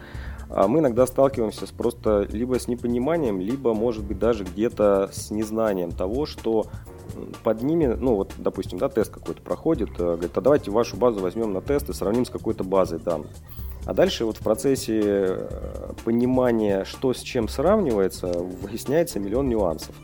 а 0.50 0.68
мы 0.68 0.78
иногда 0.78 1.04
сталкиваемся 1.08 1.66
с 1.66 1.70
просто 1.70 2.28
либо 2.30 2.60
с 2.60 2.68
непониманием, 2.68 3.40
либо, 3.40 3.74
может 3.74 4.04
быть, 4.04 4.20
даже 4.20 4.44
где-то 4.44 5.10
с 5.12 5.32
незнанием 5.32 5.90
того, 5.90 6.24
что 6.24 6.66
под 7.42 7.60
ними, 7.60 7.86
ну 7.86 8.14
вот, 8.14 8.30
допустим, 8.38 8.78
да, 8.78 8.88
тест 8.88 9.10
какой-то 9.10 9.42
проходит, 9.42 9.90
э, 9.98 10.12
говорит, 10.14 10.38
а 10.38 10.40
давайте 10.40 10.70
вашу 10.70 10.96
базу 10.96 11.18
возьмем 11.18 11.52
на 11.52 11.60
тест 11.60 11.90
и 11.90 11.92
сравним 11.92 12.24
с 12.24 12.30
какой-то 12.30 12.62
базой 12.62 13.00
данных. 13.00 13.32
А 13.84 13.94
дальше 13.94 14.24
вот 14.24 14.36
в 14.36 14.40
процессе 14.40 15.00
э, 15.02 15.92
понимания, 16.04 16.84
что 16.84 17.12
с 17.12 17.20
чем 17.20 17.48
сравнивается, 17.48 18.28
выясняется 18.28 19.18
миллион 19.18 19.48
нюансов. 19.48 19.94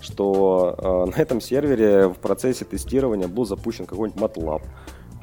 Что 0.00 0.74
э, 0.76 1.16
на 1.16 1.20
этом 1.20 1.40
сервере 1.40 2.08
в 2.08 2.14
процессе 2.14 2.64
тестирования 2.64 3.28
был 3.28 3.44
запущен 3.44 3.86
какой-нибудь 3.86 4.20
MATLAB, 4.20 4.62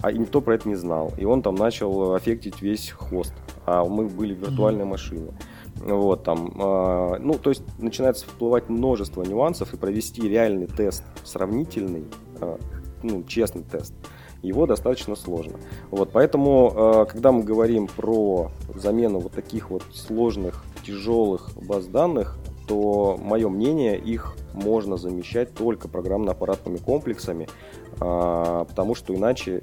а 0.01 0.11
никто 0.13 0.39
про 0.39 0.55
это 0.55 0.67
не 0.67 0.75
знал. 0.75 1.13
И 1.17 1.25
он 1.25 1.41
там 1.41 1.55
начал 1.55 2.13
аффектить 2.13 2.61
весь 2.61 2.91
хост, 2.91 3.33
а 3.65 3.83
мы 3.83 4.05
были 4.05 4.33
в 4.33 4.39
виртуальной 4.39 4.85
машине. 4.85 5.33
Вот, 5.75 6.23
там, 6.23 6.53
э, 6.57 7.17
ну, 7.19 7.33
то 7.33 7.49
есть 7.49 7.63
начинается 7.79 8.25
всплывать 8.27 8.69
множество 8.69 9.23
нюансов, 9.23 9.73
и 9.73 9.77
провести 9.77 10.21
реальный 10.21 10.67
тест, 10.67 11.03
сравнительный, 11.25 12.05
э, 12.39 12.57
ну, 13.03 13.23
честный 13.23 13.63
тест– 13.63 13.93
его 14.45 14.65
достаточно 14.65 15.15
сложно. 15.15 15.59
Вот, 15.91 16.11
поэтому, 16.11 16.73
э, 16.75 17.05
когда 17.11 17.31
мы 17.31 17.43
говорим 17.43 17.87
про 17.87 18.51
замену 18.73 19.19
вот 19.19 19.33
таких 19.33 19.69
вот 19.69 19.83
сложных, 19.93 20.63
тяжелых 20.85 21.51
баз 21.55 21.85
данных, 21.87 22.37
то, 22.67 23.19
мое 23.21 23.47
мнение, 23.49 23.97
их 23.97 24.35
можно 24.53 24.97
замещать 24.97 25.53
только 25.53 25.87
программно-аппаратными 25.87 26.77
комплексами, 26.77 27.47
а, 27.99 28.65
потому 28.65 28.95
что 28.95 29.13
иначе 29.13 29.61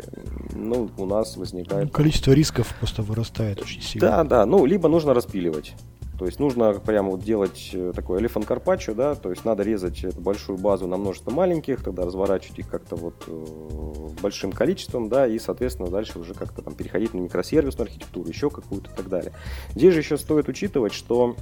ну, 0.55 0.89
у 0.97 1.07
нас 1.07 1.37
возникает... 1.37 1.93
Количество 1.93 2.33
рисков 2.33 2.73
просто 2.79 3.03
вырастает 3.03 3.61
очень 3.61 3.83
сильно. 3.83 4.09
Да, 4.09 4.25
да, 4.25 4.47
ну, 4.47 4.65
либо 4.65 4.89
нужно 4.89 5.15
распиливать. 5.15 5.75
То 6.19 6.27
есть 6.27 6.39
нужно 6.39 6.75
прямо 6.75 7.11
вот 7.11 7.21
делать 7.21 7.71
э, 7.73 7.93
такой 7.95 8.21
элефант 8.21 8.47
карпаччо, 8.47 8.95
да, 8.95 9.15
то 9.15 9.31
есть 9.31 9.45
надо 9.45 9.63
резать 9.63 10.05
эту 10.05 10.21
большую 10.21 10.59
базу 10.59 10.87
на 10.87 10.97
множество 10.97 11.31
маленьких, 11.31 11.83
тогда 11.83 12.05
разворачивать 12.05 12.59
их 12.59 12.69
как-то 12.69 12.97
вот 12.97 13.25
э, 13.27 14.13
большим 14.21 14.53
количеством, 14.53 15.09
да, 15.09 15.27
и, 15.27 15.39
соответственно, 15.39 15.89
дальше 15.89 16.19
уже 16.19 16.35
как-то 16.35 16.63
там 16.63 16.75
переходить 16.75 17.15
на 17.15 17.19
микросервисную 17.19 17.87
архитектуру, 17.87 18.29
еще 18.29 18.51
какую-то 18.51 18.91
и 18.91 18.95
так 18.95 19.09
далее. 19.09 19.33
Здесь 19.75 19.95
же 19.95 20.01
еще 20.01 20.19
стоит 20.19 20.49
учитывать, 20.49 20.93
что 20.93 21.35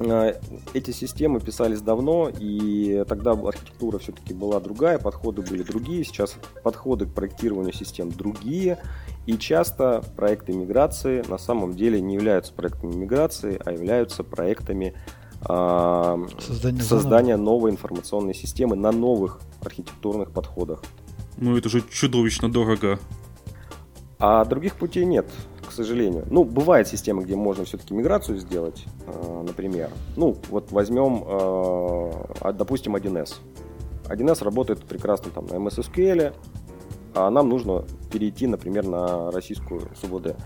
эти 0.00 0.90
системы 0.92 1.40
писались 1.40 1.80
давно, 1.80 2.30
и 2.38 3.04
тогда 3.08 3.32
архитектура 3.32 3.98
все-таки 3.98 4.32
была 4.32 4.60
другая, 4.60 4.98
подходы 4.98 5.42
были 5.42 5.62
другие. 5.62 6.04
Сейчас 6.04 6.36
подходы 6.62 7.06
к 7.06 7.14
проектированию 7.14 7.72
систем 7.72 8.10
другие, 8.10 8.78
и 9.26 9.36
часто 9.36 10.04
проекты 10.16 10.52
миграции 10.52 11.24
на 11.28 11.38
самом 11.38 11.74
деле 11.74 12.00
не 12.00 12.14
являются 12.14 12.52
проектами 12.52 12.94
миграции, 12.94 13.60
а 13.64 13.72
являются 13.72 14.22
проектами 14.22 14.94
э, 15.48 16.26
создания, 16.38 16.82
создания 16.82 17.36
новой 17.36 17.72
информационной 17.72 18.34
системы 18.34 18.76
на 18.76 18.92
новых 18.92 19.40
архитектурных 19.60 20.30
подходах. 20.30 20.82
Ну 21.36 21.56
это 21.56 21.68
же 21.68 21.82
чудовищно 21.90 22.50
дорого. 22.50 22.98
А 24.20 24.44
других 24.44 24.74
путей 24.74 25.04
нет, 25.04 25.26
сожалению. 25.84 26.26
Ну, 26.30 26.44
бывает 26.44 26.88
система, 26.88 27.22
где 27.22 27.36
можно 27.36 27.64
все-таки 27.64 27.94
миграцию 27.94 28.38
сделать, 28.38 28.84
э, 29.06 29.42
например. 29.46 29.90
Ну, 30.16 30.36
вот 30.50 30.72
возьмем, 30.72 31.24
э, 31.26 32.52
допустим, 32.52 32.96
1С. 32.96 33.36
1С 34.08 34.42
работает 34.42 34.84
прекрасно 34.84 35.30
там 35.30 35.46
на 35.46 35.54
MS 35.54 35.78
SQL, 35.78 36.32
а 37.14 37.30
нам 37.30 37.48
нужно 37.48 37.84
перейти, 38.12 38.46
например, 38.46 38.86
на 38.86 39.30
российскую 39.30 39.88
СУБД. 40.00 40.36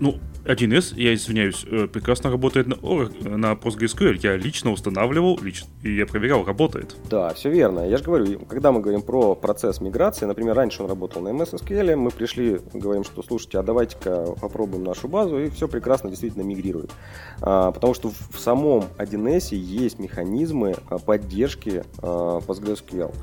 Ну, 0.00 0.18
1С, 0.44 0.94
я 0.96 1.14
извиняюсь, 1.14 1.66
э, 1.70 1.86
прекрасно 1.86 2.30
работает 2.30 2.66
на, 2.66 2.76
на 2.76 3.52
PostgreSQL. 3.52 4.18
Я 4.22 4.36
лично 4.36 4.72
устанавливал, 4.72 5.38
лично, 5.42 5.68
и 5.82 5.94
я 5.94 6.06
проверял, 6.06 6.44
работает. 6.44 6.96
Да, 7.10 7.34
все 7.34 7.50
верно. 7.50 7.80
Я 7.80 7.98
же 7.98 8.04
говорю, 8.04 8.40
когда 8.48 8.72
мы 8.72 8.80
говорим 8.80 9.02
про 9.02 9.34
процесс 9.34 9.80
миграции, 9.80 10.24
например, 10.24 10.56
раньше 10.56 10.82
он 10.82 10.88
работал 10.88 11.20
на 11.20 11.28
MS 11.28 11.62
SQL, 11.62 11.96
мы 11.96 12.10
пришли, 12.10 12.60
говорим, 12.72 13.04
что 13.04 13.22
слушайте, 13.22 13.58
а 13.58 13.62
давайте-ка 13.62 14.34
попробуем 14.40 14.84
нашу 14.84 15.08
базу, 15.08 15.38
и 15.38 15.50
все 15.50 15.68
прекрасно 15.68 16.08
действительно 16.08 16.42
мигрирует. 16.42 16.90
А, 17.42 17.70
потому 17.70 17.92
что 17.92 18.10
в 18.10 18.38
самом 18.38 18.84
1С 18.96 19.54
есть 19.54 19.98
механизмы 19.98 20.76
а, 20.88 20.98
поддержки 20.98 21.84
а, 22.02 22.40
PostgreSQL. 22.40 23.14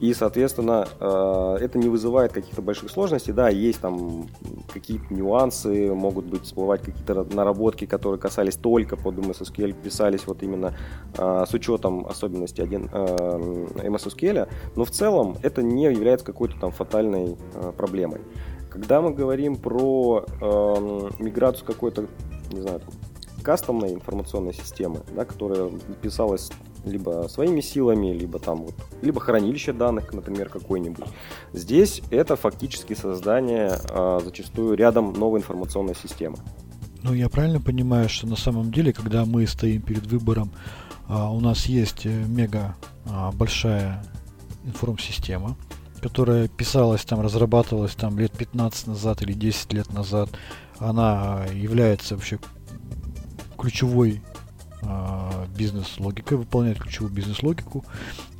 И, 0.00 0.14
соответственно, 0.14 0.86
э, 1.00 1.56
это 1.60 1.78
не 1.78 1.88
вызывает 1.88 2.32
каких-то 2.32 2.62
больших 2.62 2.90
сложностей. 2.90 3.32
Да, 3.32 3.48
есть 3.48 3.80
там 3.80 4.28
какие-то 4.72 5.12
нюансы, 5.12 5.92
могут 5.92 6.26
быть 6.26 6.44
всплывать 6.44 6.82
какие-то 6.82 7.24
наработки, 7.34 7.84
которые 7.84 8.20
касались 8.20 8.56
только 8.56 8.96
под 8.96 9.16
MS 9.16 9.42
SQL, 9.42 9.72
писались 9.72 10.26
вот 10.26 10.42
именно 10.42 10.74
э, 11.16 11.44
с 11.48 11.52
учетом 11.52 12.06
особенностей 12.06 12.62
один, 12.62 12.88
э, 12.92 13.66
но 14.76 14.84
в 14.84 14.90
целом 14.90 15.36
это 15.42 15.62
не 15.62 15.84
является 15.84 16.24
какой-то 16.24 16.58
там 16.60 16.70
фатальной 16.70 17.36
проблемой. 17.76 18.20
Когда 18.70 19.00
мы 19.00 19.12
говорим 19.12 19.56
про 19.56 20.24
миграцию 21.18 21.66
какой-то, 21.66 22.06
не 22.52 22.60
знаю, 22.60 22.80
кастомной 23.42 23.94
информационной 23.94 24.52
системы, 24.54 25.00
да, 25.14 25.24
которая 25.24 25.70
писалась 26.02 26.50
либо 26.84 27.26
своими 27.28 27.60
силами, 27.60 28.12
либо 28.12 28.38
там 28.38 28.64
вот, 28.64 28.74
либо 29.02 29.20
хранилище 29.20 29.72
данных, 29.72 30.12
например, 30.12 30.48
какой-нибудь. 30.48 31.06
Здесь 31.52 32.02
это 32.10 32.36
фактически 32.36 32.94
создание 32.94 33.78
а, 33.90 34.20
зачастую 34.24 34.76
рядом 34.76 35.12
новой 35.12 35.40
информационной 35.40 35.94
системы. 35.94 36.38
Ну, 37.02 37.14
я 37.14 37.28
правильно 37.28 37.60
понимаю, 37.60 38.08
что 38.08 38.26
на 38.26 38.36
самом 38.36 38.72
деле, 38.72 38.92
когда 38.92 39.24
мы 39.24 39.46
стоим 39.46 39.82
перед 39.82 40.06
выбором, 40.06 40.50
а, 41.06 41.30
у 41.30 41.40
нас 41.40 41.66
есть 41.66 42.04
э, 42.06 42.10
мега 42.10 42.76
а, 43.06 43.32
большая 43.32 44.04
информсистема, 44.64 45.56
которая 46.02 46.48
писалась 46.48 47.04
там, 47.04 47.20
разрабатывалась 47.20 47.94
там 47.94 48.18
лет 48.18 48.32
15 48.32 48.88
назад 48.88 49.22
или 49.22 49.32
10 49.32 49.72
лет 49.72 49.92
назад, 49.92 50.28
она 50.78 51.46
является 51.52 52.14
вообще 52.14 52.38
ключевой 53.56 54.22
бизнес-логикой, 55.56 56.38
выполняет 56.38 56.78
ключевую 56.78 57.12
бизнес-логику, 57.12 57.84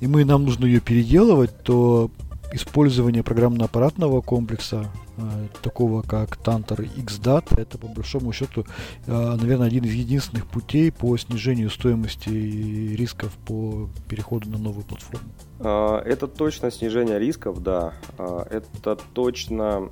и 0.01 0.07
мы, 0.07 0.25
нам 0.25 0.45
нужно 0.45 0.67
ее 0.67 0.81
переделывать, 0.81 1.63
то 1.63 2.11
использование 2.53 3.23
программно-аппаратного 3.23 4.23
комплекса, 4.23 4.89
э, 5.19 5.23
такого 5.63 6.03
как 6.03 6.39
Tantor 6.39 6.89
XDAT, 6.97 7.61
это 7.61 7.77
по 7.77 7.89
большому 7.89 8.33
счету, 8.33 8.65
э, 9.07 9.37
наверное, 9.41 9.67
один 9.67 9.85
из 9.85 9.93
единственных 9.93 10.47
путей 10.47 10.91
по 10.91 11.17
снижению 11.19 11.69
стоимости 11.69 12.31
и 12.31 12.97
рисков 12.97 13.37
по 13.47 13.91
переходу 14.09 14.49
на 14.49 14.59
новую 14.59 14.85
платформу. 14.85 15.29
Это 15.61 16.27
точно 16.27 16.71
снижение 16.71 17.19
рисков, 17.19 17.63
да. 17.63 17.93
Это 18.17 18.97
точно 19.13 19.91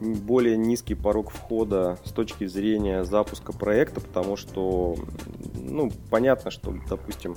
более 0.00 0.56
низкий 0.56 0.94
порог 0.94 1.30
входа 1.30 1.98
с 2.04 2.10
точки 2.10 2.46
зрения 2.46 3.04
запуска 3.04 3.52
проекта, 3.52 4.00
потому 4.00 4.36
что, 4.36 4.96
ну, 5.68 5.90
понятно, 6.10 6.50
что, 6.50 6.74
допустим, 6.88 7.36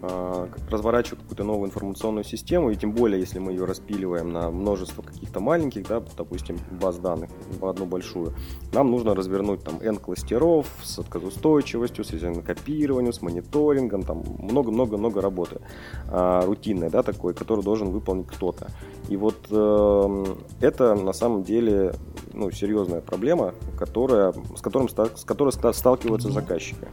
а, 0.00 0.48
разворачивать 0.70 1.20
какую-то 1.22 1.42
новую 1.42 1.68
информационную 1.68 2.22
систему, 2.22 2.70
и 2.70 2.76
тем 2.76 2.92
более, 2.92 3.18
если 3.18 3.40
мы 3.40 3.50
ее 3.50 3.64
распиливаем 3.64 4.32
на 4.32 4.50
множество 4.50 5.02
каких-то 5.02 5.40
маленьких, 5.40 5.88
да, 5.88 6.00
допустим, 6.16 6.56
баз 6.70 6.98
данных, 6.98 7.30
в 7.58 7.66
одну 7.66 7.84
большую, 7.84 8.34
нам 8.72 8.92
нужно 8.92 9.16
развернуть 9.16 9.64
там 9.64 9.80
N 9.82 9.96
кластеров 9.96 10.68
с 10.84 11.00
отказоустойчивостью, 11.00 12.04
с 12.04 12.42
копированием, 12.42 13.12
с 13.12 13.22
мониторингом, 13.22 14.04
там 14.04 14.22
много-много-много 14.38 15.20
работы 15.20 15.60
а, 16.08 16.46
рутинной, 16.46 16.90
да, 16.90 17.02
такой, 17.02 17.34
которую 17.34 17.64
должен 17.64 17.90
выполнить 17.90 18.28
кто-то. 18.28 18.68
И 19.08 19.16
вот 19.16 19.46
э, 19.50 20.24
это 20.60 20.94
на 20.94 21.12
самом 21.12 21.42
деле 21.42 21.94
ну, 22.34 22.50
серьезная 22.50 23.00
проблема, 23.00 23.54
которая, 23.76 24.32
с, 24.54 24.60
которым, 24.60 24.88
с 24.88 25.24
которой 25.24 25.50
сталкиваются 25.50 26.30
заказчики. 26.30 26.86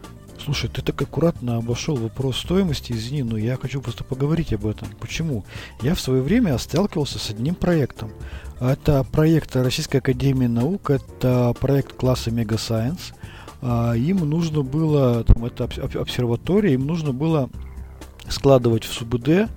Слушай, 0.45 0.69
ты 0.69 0.83
так 0.83 1.01
аккуратно 1.01 1.57
обошел 1.57 1.95
вопрос 1.95 2.37
стоимости, 2.37 2.91
извини, 2.91 3.23
но 3.23 3.35
я 3.35 3.57
хочу 3.57 3.81
просто 3.81 4.03
поговорить 4.03 4.53
об 4.53 4.67
этом. 4.67 4.87
Почему? 4.99 5.43
Я 5.81 5.95
в 5.95 5.99
свое 5.99 6.21
время 6.21 6.55
сталкивался 6.59 7.17
с 7.17 7.31
одним 7.31 7.55
проектом. 7.55 8.11
Это 8.59 9.03
проект 9.11 9.55
Российской 9.55 9.97
Академии 9.97 10.45
Наук, 10.45 10.91
это 10.91 11.51
проект 11.59 11.93
класса 11.93 12.29
Mega 12.29 12.57
Science. 12.57 13.15
А, 13.63 13.93
им 13.93 14.17
нужно 14.17 14.61
было, 14.61 15.23
там, 15.23 15.45
это 15.45 15.63
обсерватория, 15.63 16.75
им 16.75 16.85
нужно 16.85 17.11
было 17.11 17.49
складывать 18.29 18.83
в 18.83 18.93
СУБД 18.93 19.49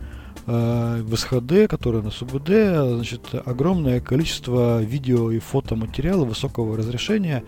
а, 0.47 1.03
в 1.03 1.15
СХД, 1.15 1.69
который 1.69 2.03
на 2.03 2.11
СУБД, 2.11 2.49
значит, 2.97 3.27
огромное 3.45 4.01
количество 4.01 4.83
видео 4.83 5.33
и 5.33 5.39
фотоматериала 5.39 6.25
высокого 6.25 6.79
разрешения, 6.79 7.45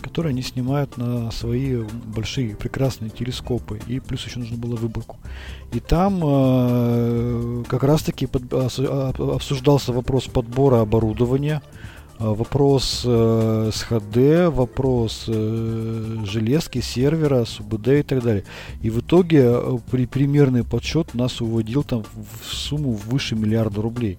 которые 0.00 0.30
они 0.30 0.42
снимают 0.42 0.96
на 0.96 1.30
свои 1.30 1.82
большие 2.14 2.56
прекрасные 2.56 3.10
телескопы. 3.10 3.80
И 3.86 4.00
плюс 4.00 4.24
еще 4.26 4.38
нужно 4.38 4.56
было 4.56 4.76
выборку. 4.76 5.18
И 5.72 5.80
там 5.80 6.20
э, 6.22 7.64
как 7.68 7.84
раз-таки 7.84 8.26
под, 8.26 8.52
обсуждался 8.52 9.92
вопрос 9.92 10.26
подбора 10.26 10.80
оборудования, 10.80 11.62
э, 12.18 12.24
вопрос 12.24 13.02
э, 13.04 13.70
СХД, 13.72 14.54
вопрос 14.54 15.24
э, 15.28 16.16
железки, 16.24 16.80
сервера, 16.80 17.44
СУБД 17.44 17.88
и 17.88 18.02
так 18.02 18.22
далее. 18.22 18.44
И 18.82 18.90
в 18.90 19.00
итоге 19.00 19.42
э, 19.44 19.78
при 19.90 20.06
примерный 20.06 20.64
подсчет 20.64 21.14
нас 21.14 21.40
уводил 21.40 21.84
там 21.84 22.04
в 22.42 22.52
сумму 22.52 22.92
выше 22.92 23.36
миллиарда 23.36 23.82
рублей. 23.82 24.18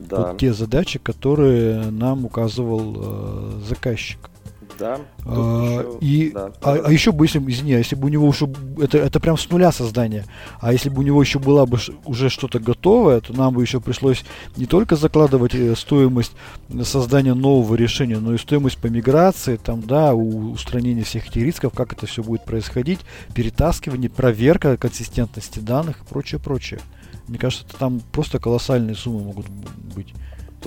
Да. 0.00 0.28
Вот 0.28 0.38
те 0.38 0.52
задачи, 0.52 0.98
которые 0.98 1.90
нам 1.90 2.24
указывал 2.24 2.96
э, 2.96 3.60
заказчик. 3.68 4.30
Да. 4.78 5.00
А, 5.26 5.80
еще, 5.80 5.98
и, 6.00 6.30
да, 6.32 6.52
а, 6.62 6.74
а 6.84 6.92
еще 6.92 7.12
бы, 7.12 7.24
если, 7.24 7.38
извини, 7.38 7.74
а 7.74 7.78
если 7.78 7.96
бы 7.96 8.06
у 8.06 8.08
него 8.08 8.28
уже, 8.28 8.48
это, 8.80 8.98
это 8.98 9.18
прям 9.18 9.36
с 9.36 9.48
нуля 9.50 9.72
создание, 9.72 10.24
а 10.60 10.72
если 10.72 10.88
бы 10.88 11.00
у 11.00 11.02
него 11.02 11.20
еще 11.20 11.38
была 11.38 11.66
бы 11.66 11.78
уже 12.04 12.30
что-то 12.30 12.60
готовое, 12.60 13.20
то 13.20 13.32
нам 13.32 13.54
бы 13.54 13.62
еще 13.62 13.80
пришлось 13.80 14.24
не 14.56 14.66
только 14.66 14.96
закладывать 14.96 15.54
э, 15.54 15.74
стоимость 15.74 16.32
создания 16.84 17.34
нового 17.34 17.74
решения, 17.74 18.18
но 18.18 18.34
и 18.34 18.38
стоимость 18.38 18.78
по 18.78 18.86
миграции, 18.86 19.56
там, 19.56 19.82
да, 19.82 20.14
устранения 20.14 21.02
всех 21.02 21.28
этих 21.28 21.42
рисков, 21.42 21.72
как 21.74 21.92
это 21.92 22.06
все 22.06 22.22
будет 22.22 22.44
происходить, 22.44 23.00
перетаскивание, 23.34 24.10
проверка 24.10 24.76
консистентности 24.76 25.58
данных 25.58 26.02
и 26.02 26.08
прочее, 26.08 26.40
прочее. 26.40 26.80
Мне 27.26 27.38
кажется, 27.38 27.66
это 27.68 27.76
там 27.76 28.00
просто 28.12 28.38
колоссальные 28.38 28.96
суммы 28.96 29.24
могут 29.24 29.48
быть. 29.94 30.14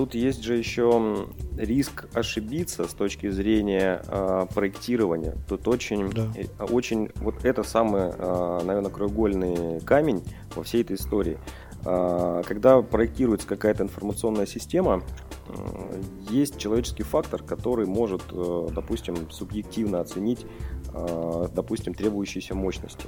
Тут 0.02 0.16
есть 0.16 0.42
же 0.42 0.58
еще 0.58 1.28
риск 1.56 2.08
ошибиться 2.16 2.88
с 2.88 2.94
точки 2.96 3.30
зрения 3.30 4.02
э, 4.08 4.48
проектирования. 4.52 5.36
Тут 5.48 5.68
очень, 5.68 6.10
да. 6.10 6.28
Э, 6.36 6.64
очень, 6.64 7.12
вот 7.18 7.46
это 7.46 7.62
самый, 7.62 8.10
э, 8.12 8.60
наверное, 8.64 8.90
краеугольный 8.90 9.80
камень 9.82 10.24
во 10.56 10.64
всей 10.64 10.82
этой 10.82 10.96
истории. 10.96 11.38
Э, 11.86 12.42
когда 12.48 12.82
проектируется 12.82 13.48
какая-то 13.48 13.84
информационная 13.84 14.48
система, 14.48 15.04
э, 15.48 16.02
есть 16.32 16.58
человеческий 16.58 17.04
фактор, 17.04 17.44
который 17.44 17.86
может, 17.86 18.24
э, 18.32 18.70
допустим, 18.74 19.30
субъективно 19.30 20.00
оценить, 20.00 20.48
э, 20.96 21.48
допустим, 21.54 21.94
требующиеся 21.94 22.56
мощности. 22.56 23.06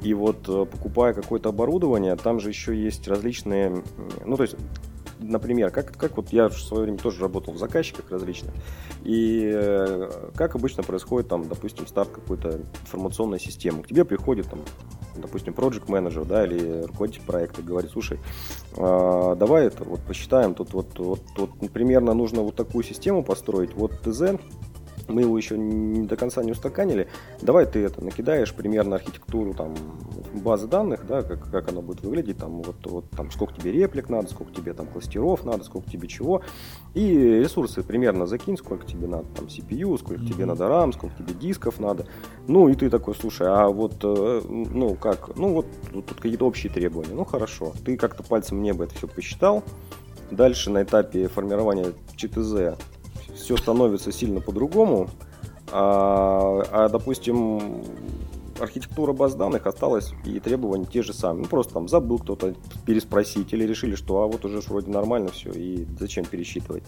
И 0.00 0.14
вот 0.14 0.46
покупая 0.70 1.12
какое-то 1.12 1.50
оборудование, 1.50 2.16
там 2.16 2.40
же 2.40 2.48
еще 2.48 2.74
есть 2.74 3.06
различные, 3.06 3.84
ну 4.24 4.36
то 4.36 4.44
есть 4.44 4.56
например, 5.22 5.70
как, 5.70 5.96
как 5.96 6.16
вот 6.16 6.32
я 6.32 6.48
в 6.48 6.58
свое 6.58 6.84
время 6.84 6.98
тоже 6.98 7.20
работал 7.20 7.54
в 7.54 7.58
заказчиках 7.58 8.10
различных, 8.10 8.52
и 9.04 9.50
э, 9.52 10.30
как 10.34 10.54
обычно 10.54 10.82
происходит 10.82 11.28
там, 11.28 11.48
допустим, 11.48 11.86
старт 11.86 12.10
какой-то 12.10 12.60
информационной 12.82 13.40
системы. 13.40 13.82
К 13.82 13.88
тебе 13.88 14.04
приходит 14.04 14.48
там, 14.48 14.60
допустим, 15.16 15.52
project 15.54 15.90
менеджер, 15.90 16.24
да, 16.24 16.44
или 16.44 16.82
руководитель 16.82 17.22
проекта 17.26 17.62
говорит, 17.62 17.90
слушай, 17.90 18.18
э, 18.76 19.36
давай 19.38 19.66
это 19.66 19.84
вот 19.84 20.00
посчитаем, 20.00 20.54
тут 20.54 20.72
вот, 20.72 20.98
вот, 20.98 21.22
вот 21.36 21.50
примерно 21.72 22.14
нужно 22.14 22.42
вот 22.42 22.56
такую 22.56 22.84
систему 22.84 23.24
построить, 23.24 23.74
вот 23.74 24.00
ТЗ, 24.02 24.38
мы 25.12 25.22
его 25.22 25.36
еще 25.36 25.56
не 25.58 26.06
до 26.06 26.16
конца 26.16 26.42
не 26.42 26.52
устаканили. 26.52 27.08
Давай 27.40 27.66
ты 27.66 27.80
это 27.80 28.02
накидаешь 28.04 28.52
примерно 28.52 28.96
архитектуру 28.96 29.54
там 29.54 29.74
базы 30.34 30.66
данных, 30.66 31.06
да, 31.06 31.22
как, 31.22 31.50
как 31.50 31.68
она 31.68 31.80
будет 31.80 32.02
выглядеть, 32.02 32.38
там 32.38 32.62
вот, 32.62 32.76
вот 32.84 33.10
там 33.10 33.30
сколько 33.30 33.54
тебе 33.54 33.72
реплик 33.72 34.08
надо, 34.08 34.28
сколько 34.30 34.52
тебе 34.52 34.72
там 34.72 34.86
кластеров 34.86 35.44
надо, 35.44 35.64
сколько 35.64 35.90
тебе 35.90 36.08
чего. 36.08 36.42
И 36.94 37.06
ресурсы 37.08 37.82
примерно 37.82 38.26
закинь, 38.26 38.56
сколько 38.56 38.86
тебе 38.86 39.06
надо 39.06 39.26
там 39.34 39.46
CPU, 39.46 39.98
сколько 39.98 40.22
mm-hmm. 40.22 40.28
тебе 40.28 40.46
надо 40.46 40.64
RAM, 40.64 40.92
сколько 40.92 41.16
тебе 41.22 41.34
дисков 41.34 41.80
надо. 41.80 42.06
Ну 42.48 42.68
и 42.68 42.74
ты 42.74 42.90
такой, 42.90 43.14
слушай, 43.14 43.46
а 43.48 43.68
вот, 43.68 43.96
э, 44.02 44.42
ну 44.48 44.94
как, 44.94 45.36
ну 45.36 45.54
вот 45.54 45.66
тут, 45.92 46.06
тут 46.06 46.20
какие-то 46.20 46.46
общие 46.46 46.72
требования. 46.72 47.14
Ну 47.14 47.24
хорошо, 47.24 47.72
ты 47.84 47.96
как-то 47.96 48.22
пальцем 48.22 48.58
в 48.58 48.62
небо 48.62 48.84
это 48.84 48.94
все 48.94 49.06
посчитал. 49.06 49.62
Дальше 50.30 50.70
на 50.70 50.82
этапе 50.82 51.28
формирования 51.28 51.92
ЧТЗ 52.16 52.78
все 53.34 53.56
становится 53.56 54.12
сильно 54.12 54.40
по-другому, 54.40 55.08
а, 55.70 56.62
а, 56.70 56.88
допустим, 56.88 57.82
архитектура 58.60 59.12
баз 59.12 59.34
данных 59.34 59.66
осталась 59.66 60.12
и 60.24 60.38
требования 60.40 60.86
те 60.86 61.02
же 61.02 61.12
самые. 61.12 61.42
Ну, 61.42 61.48
просто 61.48 61.74
там 61.74 61.88
забыл 61.88 62.18
кто-то 62.18 62.54
переспросить 62.86 63.52
или 63.52 63.64
решили, 63.64 63.94
что 63.94 64.22
а 64.22 64.26
вот 64.26 64.44
уже 64.44 64.60
вроде 64.60 64.90
нормально 64.90 65.30
все 65.30 65.50
и 65.50 65.86
зачем 65.98 66.24
пересчитывать. 66.24 66.84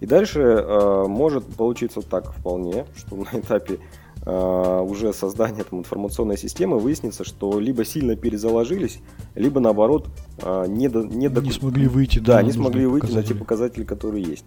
И 0.00 0.06
дальше 0.06 0.40
э, 0.40 1.04
может 1.06 1.44
получиться 1.44 2.02
так 2.02 2.32
вполне, 2.34 2.86
что 2.96 3.16
на 3.16 3.38
этапе 3.38 3.80
э, 4.24 4.80
уже 4.86 5.12
создания 5.12 5.64
там, 5.64 5.80
информационной 5.80 6.38
системы 6.38 6.78
выяснится, 6.78 7.24
что 7.24 7.58
либо 7.58 7.84
сильно 7.84 8.16
перезаложились, 8.16 9.00
либо 9.34 9.60
наоборот 9.60 10.08
э, 10.38 10.64
не, 10.68 10.88
до, 10.88 11.02
не, 11.02 11.28
до... 11.28 11.40
не 11.40 11.52
смогли 11.52 11.88
выйти, 11.88 12.18
да, 12.18 12.34
да 12.34 12.42
не 12.42 12.52
смогли 12.52 12.86
выйти 12.86 13.12
на 13.12 13.22
те 13.22 13.34
показатели, 13.34 13.84
которые 13.84 14.24
есть. 14.24 14.44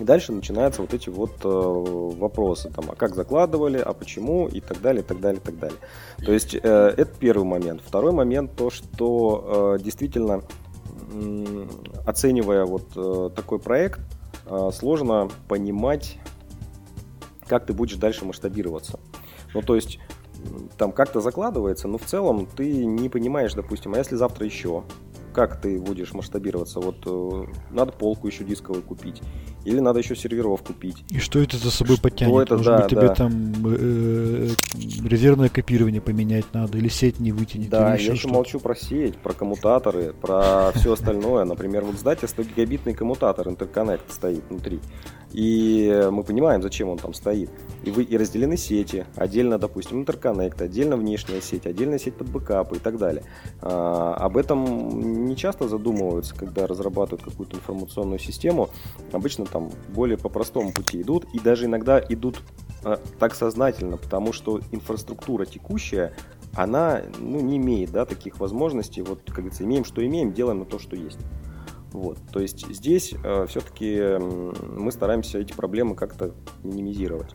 И 0.00 0.04
дальше 0.04 0.32
начинаются 0.32 0.80
вот 0.80 0.94
эти 0.94 1.10
вот 1.10 1.32
э, 1.44 1.48
вопросы, 1.48 2.70
там, 2.70 2.86
а 2.90 2.94
как 2.96 3.14
закладывали, 3.14 3.76
а 3.76 3.92
почему, 3.92 4.48
и 4.48 4.60
так 4.60 4.80
далее, 4.80 5.02
и 5.02 5.06
так 5.06 5.20
далее, 5.20 5.40
и 5.40 5.44
так 5.44 5.58
далее. 5.58 5.78
То 6.24 6.32
есть 6.32 6.54
э, 6.54 6.58
это 6.58 7.10
первый 7.18 7.44
момент. 7.44 7.82
Второй 7.84 8.12
момент 8.12 8.56
то, 8.56 8.70
что 8.70 9.76
э, 9.78 9.82
действительно, 9.82 10.42
э, 11.12 11.66
оценивая 12.06 12.64
вот 12.64 12.84
э, 12.96 13.30
такой 13.36 13.58
проект, 13.58 14.00
э, 14.46 14.70
сложно 14.72 15.28
понимать, 15.48 16.18
как 17.46 17.66
ты 17.66 17.74
будешь 17.74 17.96
дальше 17.96 18.24
масштабироваться. 18.24 18.98
Ну, 19.52 19.60
то 19.60 19.74
есть 19.74 19.98
там 20.78 20.92
как-то 20.92 21.20
закладывается, 21.20 21.88
но 21.88 21.98
в 21.98 22.06
целом 22.06 22.46
ты 22.46 22.86
не 22.86 23.10
понимаешь, 23.10 23.52
допустим, 23.52 23.92
а 23.92 23.98
если 23.98 24.16
завтра 24.16 24.46
еще, 24.46 24.84
как 25.34 25.60
ты 25.60 25.78
будешь 25.78 26.12
масштабироваться? 26.12 26.80
Вот 26.80 26.96
э, 27.06 27.46
надо 27.70 27.92
полку 27.92 28.26
еще 28.26 28.44
дисковую 28.44 28.82
купить. 28.82 29.22
Или 29.64 29.80
надо 29.80 29.98
еще 29.98 30.16
серверов 30.16 30.62
купить. 30.62 31.04
И 31.10 31.18
что 31.18 31.38
это 31.38 31.56
за 31.56 31.70
собой 31.70 31.96
что 31.96 32.02
потянет? 32.02 32.42
Это, 32.42 32.56
Может 32.56 32.72
да, 32.72 32.78
быть, 32.78 32.90
тебе 32.90 33.08
да. 33.08 33.14
там 33.14 33.52
э, 33.66 34.48
резервное 35.04 35.48
копирование 35.48 36.00
поменять 36.00 36.46
надо, 36.52 36.78
или 36.78 36.88
сеть 36.88 37.20
не 37.20 37.32
вытянет. 37.32 37.68
Да, 37.68 37.94
я 37.94 38.12
еще 38.12 38.28
молчу 38.28 38.58
про 38.58 38.74
сеть, 38.74 39.16
про 39.16 39.34
коммутаторы, 39.34 40.14
про 40.14 40.72
все 40.74 40.94
остальное. 40.94 41.44
Например, 41.44 41.84
вот 41.84 41.96
сдайте 41.96 42.26
100 42.26 42.42
гигабитный 42.44 42.94
коммутатор, 42.94 43.48
интерконнект 43.48 44.10
стоит 44.10 44.42
внутри. 44.48 44.80
И 45.32 46.08
мы 46.10 46.24
понимаем, 46.24 46.62
зачем 46.62 46.88
он 46.88 46.98
там 46.98 47.14
стоит. 47.14 47.50
И, 47.84 47.90
вы, 47.90 48.02
и 48.02 48.16
разделены 48.16 48.56
сети. 48.56 49.06
Отдельно, 49.16 49.58
допустим, 49.58 50.00
интерконнект, 50.00 50.60
отдельно 50.60 50.96
внешняя 50.96 51.40
сеть, 51.40 51.66
отдельная 51.66 51.98
сеть 51.98 52.14
под 52.14 52.28
бэкапы 52.28 52.76
и 52.76 52.78
так 52.78 52.98
далее. 52.98 53.22
А, 53.62 54.14
об 54.14 54.36
этом 54.36 55.26
не 55.26 55.36
часто 55.36 55.68
задумываются, 55.68 56.34
когда 56.34 56.66
разрабатывают 56.66 57.22
какую-то 57.22 57.56
информационную 57.56 58.18
систему. 58.18 58.70
Обычно 59.12 59.46
там 59.46 59.70
более 59.88 60.18
по 60.18 60.28
простому 60.28 60.72
пути 60.72 61.00
идут. 61.02 61.26
И 61.32 61.38
даже 61.38 61.66
иногда 61.66 62.00
идут 62.00 62.40
а, 62.82 63.00
так 63.18 63.34
сознательно, 63.34 63.96
потому 63.96 64.32
что 64.32 64.60
инфраструктура 64.72 65.46
текущая, 65.46 66.12
она 66.54 67.02
ну, 67.18 67.40
не 67.40 67.58
имеет 67.58 67.92
да, 67.92 68.04
таких 68.04 68.40
возможностей. 68.40 69.02
Вот, 69.02 69.20
как 69.26 69.36
говорится, 69.36 69.64
имеем, 69.64 69.84
что 69.84 70.04
имеем, 70.04 70.32
делаем 70.32 70.64
то, 70.64 70.78
что 70.78 70.96
есть. 70.96 71.18
Вот, 71.92 72.18
то 72.32 72.40
есть 72.40 72.66
здесь 72.68 73.14
э, 73.24 73.46
все-таки 73.48 74.18
мы 74.18 74.92
стараемся 74.92 75.38
эти 75.38 75.52
проблемы 75.52 75.96
как-то 75.96 76.34
минимизировать. 76.62 77.34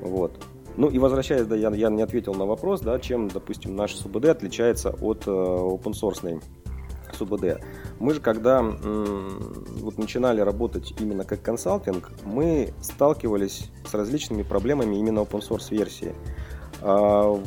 Вот. 0.00 0.32
Ну 0.76 0.88
и 0.88 0.98
возвращаясь, 0.98 1.46
да, 1.46 1.54
я, 1.54 1.70
я 1.70 1.90
не 1.90 2.02
ответил 2.02 2.34
на 2.34 2.46
вопрос, 2.46 2.80
да, 2.80 2.98
чем, 2.98 3.28
допустим, 3.28 3.76
наш 3.76 3.94
СУБД 3.94 4.26
отличается 4.26 4.90
от 4.90 5.26
э, 5.26 5.30
open 5.30 5.92
source 5.92 6.42
СУБД. 7.16 7.60
Мы 7.98 8.14
же, 8.14 8.20
когда 8.20 8.60
м, 8.60 9.38
вот 9.80 9.98
начинали 9.98 10.40
работать 10.40 10.94
именно 10.98 11.24
как 11.24 11.42
консалтинг, 11.42 12.10
мы 12.24 12.72
сталкивались 12.80 13.70
с 13.84 13.94
различными 13.94 14.42
проблемами 14.42 14.96
именно 14.96 15.20
open 15.20 15.40
source 15.46 15.70
версии. 15.70 16.14
А, 16.84 17.40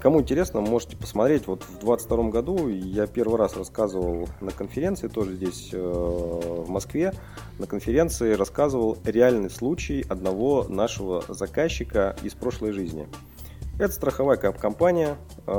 кому 0.00 0.20
интересно, 0.20 0.60
можете 0.60 0.96
посмотреть. 0.96 1.46
Вот 1.46 1.62
в 1.62 1.78
2022 1.80 2.30
году 2.30 2.68
я 2.68 3.06
первый 3.06 3.38
раз 3.38 3.56
рассказывал 3.56 4.28
на 4.40 4.50
конференции, 4.50 5.06
тоже 5.06 5.34
здесь 5.34 5.70
э, 5.72 5.78
в 5.78 6.68
Москве, 6.68 7.14
на 7.58 7.66
конференции 7.66 8.32
рассказывал 8.34 8.98
реальный 9.04 9.50
случай 9.50 10.04
одного 10.08 10.66
нашего 10.68 11.22
заказчика 11.28 12.16
из 12.24 12.34
прошлой 12.34 12.72
жизни. 12.72 13.06
Это 13.78 13.92
страховая 13.92 14.36
компания, 14.36 15.16
э, 15.46 15.52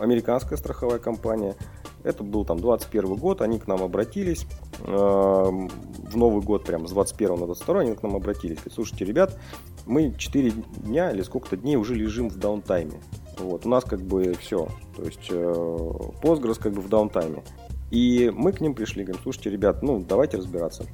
американская 0.00 0.58
страховая 0.58 0.98
компания. 0.98 1.54
Это 2.02 2.24
был 2.24 2.44
там 2.44 2.58
21 2.58 3.16
год, 3.16 3.40
они 3.40 3.58
к 3.58 3.68
нам 3.68 3.82
обратились. 3.82 4.46
Э, 4.80 4.88
в 4.92 6.16
Новый 6.16 6.42
год, 6.42 6.64
прям 6.64 6.88
с 6.88 6.90
21 6.90 7.38
на 7.38 7.46
22 7.46 7.80
они 7.80 7.94
к 7.94 8.02
нам 8.02 8.16
обратились. 8.16 8.56
Говорят, 8.56 8.74
слушайте, 8.74 9.04
ребят, 9.04 9.38
мы 9.88 10.14
4 10.16 10.50
дня 10.84 11.10
или 11.10 11.22
сколько-то 11.22 11.56
дней 11.56 11.76
уже 11.76 11.94
лежим 11.94 12.28
в 12.28 12.36
даунтайме. 12.36 13.00
Вот, 13.38 13.66
у 13.66 13.68
нас 13.68 13.84
как 13.84 14.00
бы 14.00 14.34
все. 14.38 14.68
То 14.96 15.02
есть 15.02 15.28
э, 15.30 15.34
Postgres 16.22 16.60
как 16.60 16.72
бы 16.72 16.80
в 16.80 16.88
даунтайме. 16.88 17.42
И 17.90 18.30
мы 18.34 18.52
к 18.52 18.60
ним 18.60 18.74
пришли, 18.74 19.02
говорим, 19.02 19.22
слушайте, 19.22 19.50
ребят, 19.50 19.82
ну 19.82 20.04
давайте 20.06 20.36
разбираться. 20.36 20.84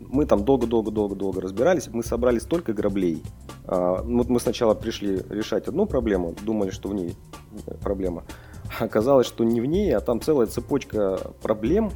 Мы 0.00 0.24
там 0.26 0.44
долго-долго-долго-долго 0.44 1.40
разбирались, 1.40 1.88
мы 1.88 2.02
собрали 2.02 2.38
столько 2.38 2.72
граблей. 2.72 3.22
А, 3.64 4.02
вот 4.02 4.28
мы 4.28 4.40
сначала 4.40 4.74
пришли 4.74 5.20
решать 5.28 5.68
одну 5.68 5.86
проблему, 5.86 6.34
думали, 6.42 6.70
что 6.70 6.88
в 6.88 6.94
ней 6.94 7.16
проблема. 7.82 8.24
Оказалось, 8.78 9.26
что 9.26 9.44
не 9.44 9.60
в 9.60 9.66
ней, 9.66 9.94
а 9.94 10.00
там 10.00 10.20
целая 10.20 10.46
цепочка 10.46 11.18
проблем, 11.42 11.90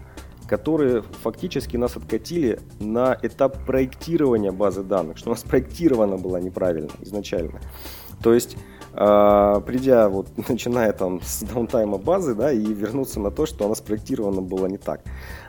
которые 0.53 1.01
фактически 1.23 1.79
нас 1.79 1.97
откатили 1.97 2.61
на 2.79 3.19
этап 3.23 3.65
проектирования 3.65 4.53
базы 4.53 4.83
данных, 4.83 5.17
что 5.17 5.31
у 5.31 5.33
нас 5.33 5.43
проектирована 5.43 6.19
была 6.19 6.41
неправильно 6.41 6.91
изначально. 7.01 7.59
То 8.23 8.35
есть 8.35 8.59
придя 8.93 10.09
вот, 10.09 10.29
начиная 10.49 10.93
там 10.93 11.21
с 11.23 11.43
даунтайма 11.43 11.99
базы, 11.99 12.35
да, 12.35 12.53
и 12.53 12.65
вернуться 12.65 13.21
на 13.21 13.31
то, 13.31 13.47
что 13.47 13.65
она 13.65 13.75
спроектирована 13.75 14.43
была 14.43 14.69
не 14.69 14.79
так. 14.79 15.03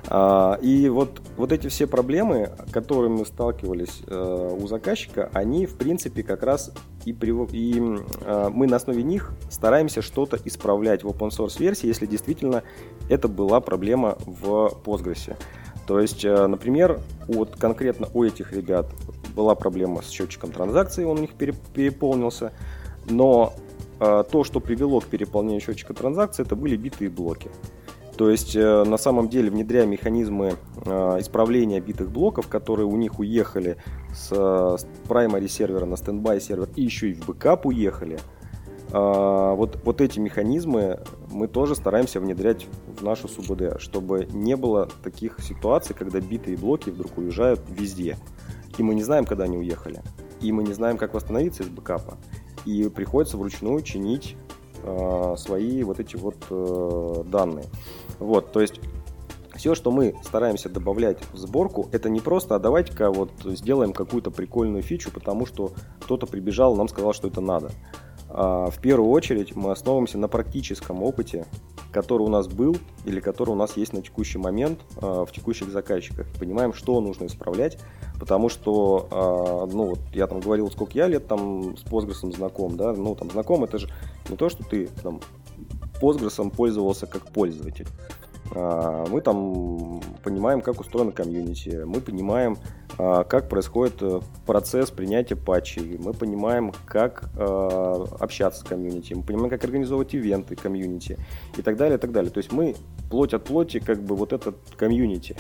А, 0.07 0.57
и 0.61 0.89
вот, 0.89 1.21
вот 1.37 1.51
эти 1.51 1.67
все 1.67 1.87
проблемы, 1.87 2.51
которые 2.71 3.09
мы 3.09 3.25
сталкивались 3.25 4.01
э, 4.07 4.57
у 4.59 4.67
заказчика, 4.67 5.29
они, 5.33 5.65
в 5.65 5.75
принципе, 5.75 6.23
как 6.23 6.43
раз 6.43 6.71
и, 7.05 7.11
и 7.11 7.81
э, 8.21 8.49
мы 8.53 8.67
на 8.67 8.75
основе 8.77 9.03
них 9.03 9.33
стараемся 9.49 10.01
что-то 10.01 10.37
исправлять 10.43 11.03
в 11.03 11.07
open 11.07 11.29
source 11.29 11.59
версии, 11.59 11.87
если 11.87 12.05
действительно 12.05 12.63
это 13.09 13.27
была 13.27 13.59
проблема 13.59 14.17
в 14.25 14.73
Postgres. 14.83 15.35
То 15.87 15.99
есть, 15.99 16.23
э, 16.23 16.47
например, 16.47 16.99
вот 17.27 17.55
конкретно 17.57 18.07
у 18.13 18.23
этих 18.23 18.53
ребят 18.53 18.87
была 19.35 19.55
проблема 19.55 20.01
с 20.01 20.09
счетчиком 20.09 20.51
транзакций, 20.51 21.05
он 21.05 21.17
у 21.17 21.21
них 21.21 21.33
переполнился. 21.33 22.53
Но 23.09 23.53
э, 23.99 24.23
то, 24.31 24.43
что 24.43 24.59
привело 24.59 24.99
к 24.99 25.05
переполнению 25.05 25.61
счетчика 25.61 25.93
транзакций, 25.93 26.45
это 26.45 26.55
были 26.55 26.75
битые 26.75 27.09
блоки. 27.09 27.49
То 28.17 28.29
есть 28.29 28.55
э, 28.55 28.83
на 28.83 28.97
самом 28.97 29.27
деле, 29.27 29.49
внедряя 29.49 29.85
механизмы 29.87 30.55
э, 30.85 30.89
исправления 31.19 31.79
битых 31.79 32.11
блоков, 32.11 32.47
которые 32.47 32.85
у 32.85 32.95
них 32.95 33.19
уехали 33.19 33.77
с, 34.13 34.29
с 34.29 34.87
primary 35.07 35.47
сервера 35.47 35.85
на 35.85 35.97
standby 35.97 36.39
сервер 36.39 36.69
и 36.75 36.83
еще 36.83 37.09
и 37.09 37.13
в 37.13 37.25
бэкап 37.25 37.65
уехали, 37.65 38.19
э, 38.91 39.53
вот, 39.55 39.79
вот 39.83 39.99
эти 39.99 40.19
механизмы 40.19 40.99
мы 41.31 41.47
тоже 41.47 41.75
стараемся 41.75 42.19
внедрять 42.19 42.67
в 42.85 43.03
нашу 43.03 43.27
СУБД, 43.27 43.79
чтобы 43.81 44.27
не 44.31 44.55
было 44.55 44.89
таких 45.03 45.39
ситуаций, 45.39 45.95
когда 45.95 46.19
битые 46.19 46.55
блоки 46.55 46.91
вдруг 46.91 47.17
уезжают 47.17 47.61
везде. 47.67 48.17
И 48.77 48.83
мы 48.83 48.93
не 48.93 49.03
знаем, 49.03 49.25
когда 49.25 49.45
они 49.45 49.57
уехали. 49.57 50.01
И 50.39 50.51
мы 50.51 50.63
не 50.63 50.73
знаем, 50.73 50.97
как 50.97 51.15
восстановиться 51.15 51.63
из 51.63 51.69
бэкапа 51.69 52.17
и 52.65 52.89
приходится 52.89 53.37
вручную 53.37 53.81
чинить 53.81 54.35
э, 54.83 55.35
свои 55.37 55.83
вот 55.83 55.99
эти 55.99 56.15
вот 56.15 56.37
э, 56.49 57.23
данные. 57.27 57.65
Вот, 58.19 58.51
то 58.51 58.61
есть 58.61 58.79
все, 59.55 59.75
что 59.75 59.91
мы 59.91 60.15
стараемся 60.23 60.69
добавлять 60.69 61.19
в 61.31 61.37
сборку, 61.37 61.87
это 61.91 62.09
не 62.09 62.19
просто, 62.19 62.55
а 62.55 62.59
давайте-ка 62.59 63.11
вот 63.11 63.31
сделаем 63.45 63.93
какую-то 63.93 64.31
прикольную 64.31 64.83
фичу, 64.83 65.11
потому 65.11 65.45
что 65.45 65.73
кто-то 66.01 66.25
прибежал 66.25 66.75
нам 66.75 66.87
сказал, 66.87 67.13
что 67.13 67.27
это 67.27 67.41
надо. 67.41 67.71
А 68.35 68.71
в 68.71 68.79
первую 68.79 69.11
очередь 69.11 69.55
мы 69.55 69.71
основываемся 69.71 70.17
на 70.17 70.27
практическом 70.27 71.03
опыте, 71.03 71.45
который 71.91 72.23
у 72.23 72.29
нас 72.29 72.47
был 72.47 72.75
или 73.05 73.19
который 73.19 73.51
у 73.51 73.55
нас 73.55 73.77
есть 73.77 73.93
на 73.93 74.01
текущий 74.01 74.39
момент 74.39 74.79
а, 74.99 75.25
в 75.25 75.31
текущих 75.31 75.69
заказчиках. 75.69 76.25
Понимаем, 76.39 76.73
что 76.73 76.99
нужно 76.99 77.27
исправлять, 77.27 77.77
потому 78.19 78.49
что, 78.49 79.07
а, 79.11 79.67
ну 79.71 79.89
вот 79.91 79.99
я 80.13 80.25
там 80.25 80.39
говорил, 80.39 80.71
сколько 80.71 80.97
я 80.97 81.07
лет 81.07 81.27
там 81.27 81.77
с 81.77 81.83
Postgres 81.83 82.35
знаком, 82.35 82.75
да, 82.75 82.93
ну 82.93 83.13
там 83.13 83.29
знаком 83.29 83.63
это 83.63 83.77
же 83.77 83.87
не 84.27 84.35
то, 84.35 84.49
что 84.49 84.63
ты 84.63 84.87
там 85.03 85.21
Postgres 86.01 86.49
пользовался 86.49 87.05
как 87.05 87.31
пользователь. 87.31 87.87
А, 88.55 89.05
мы 89.07 89.21
там 89.21 90.01
понимаем, 90.23 90.61
как 90.61 90.79
устроена 90.79 91.11
комьюнити, 91.11 91.83
мы 91.85 92.01
понимаем, 92.01 92.57
а, 92.97 93.23
как 93.23 93.49
происходит 93.49 94.01
э, 94.01 94.19
процесс 94.45 94.91
принятия 94.91 95.35
патчей, 95.35 95.97
мы 95.97 96.13
понимаем, 96.13 96.71
как 96.85 97.29
а, 97.35 98.05
общаться 98.19 98.61
с 98.61 98.63
комьюнити, 98.63 99.13
мы 99.13 99.23
понимаем, 99.23 99.49
как 99.49 99.63
организовывать 99.63 100.13
ивенты 100.13 100.55
комьюнити 100.55 101.17
и 101.57 101.61
так 101.61 101.77
далее, 101.77 101.97
и 101.97 102.01
так 102.01 102.11
далее. 102.11 102.31
То 102.31 102.39
есть 102.39 102.51
мы 102.51 102.75
плоть 103.09 103.33
от 103.33 103.43
плоти 103.43 103.79
как 103.79 104.01
бы 104.01 104.15
вот 104.15 104.33
этот 104.33 104.57
комьюнити. 104.77 105.35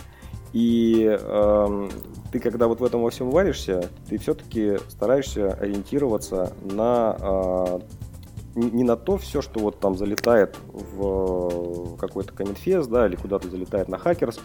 И 0.53 1.17
э, 1.19 1.89
ты, 2.31 2.39
когда 2.39 2.67
вот 2.67 2.79
в 2.79 2.83
этом 2.83 3.01
во 3.01 3.09
всем 3.09 3.31
варишься, 3.31 3.89
ты 4.07 4.19
все-таки 4.19 4.77
стараешься 4.87 5.53
ориентироваться 5.53 6.53
на 6.61 7.17
э, 7.19 7.79
не 8.55 8.83
на 8.83 8.95
то 8.95 9.17
все, 9.17 9.41
что 9.41 9.59
вот 9.59 9.79
там 9.79 9.97
залетает 9.97 10.57
в 10.71 11.97
какой-то 11.97 12.33
комментфест, 12.33 12.89
да, 12.89 13.07
или 13.07 13.15
куда-то 13.15 13.49
залетает 13.49 13.87
на 13.87 13.97
хакерс, 13.97 14.39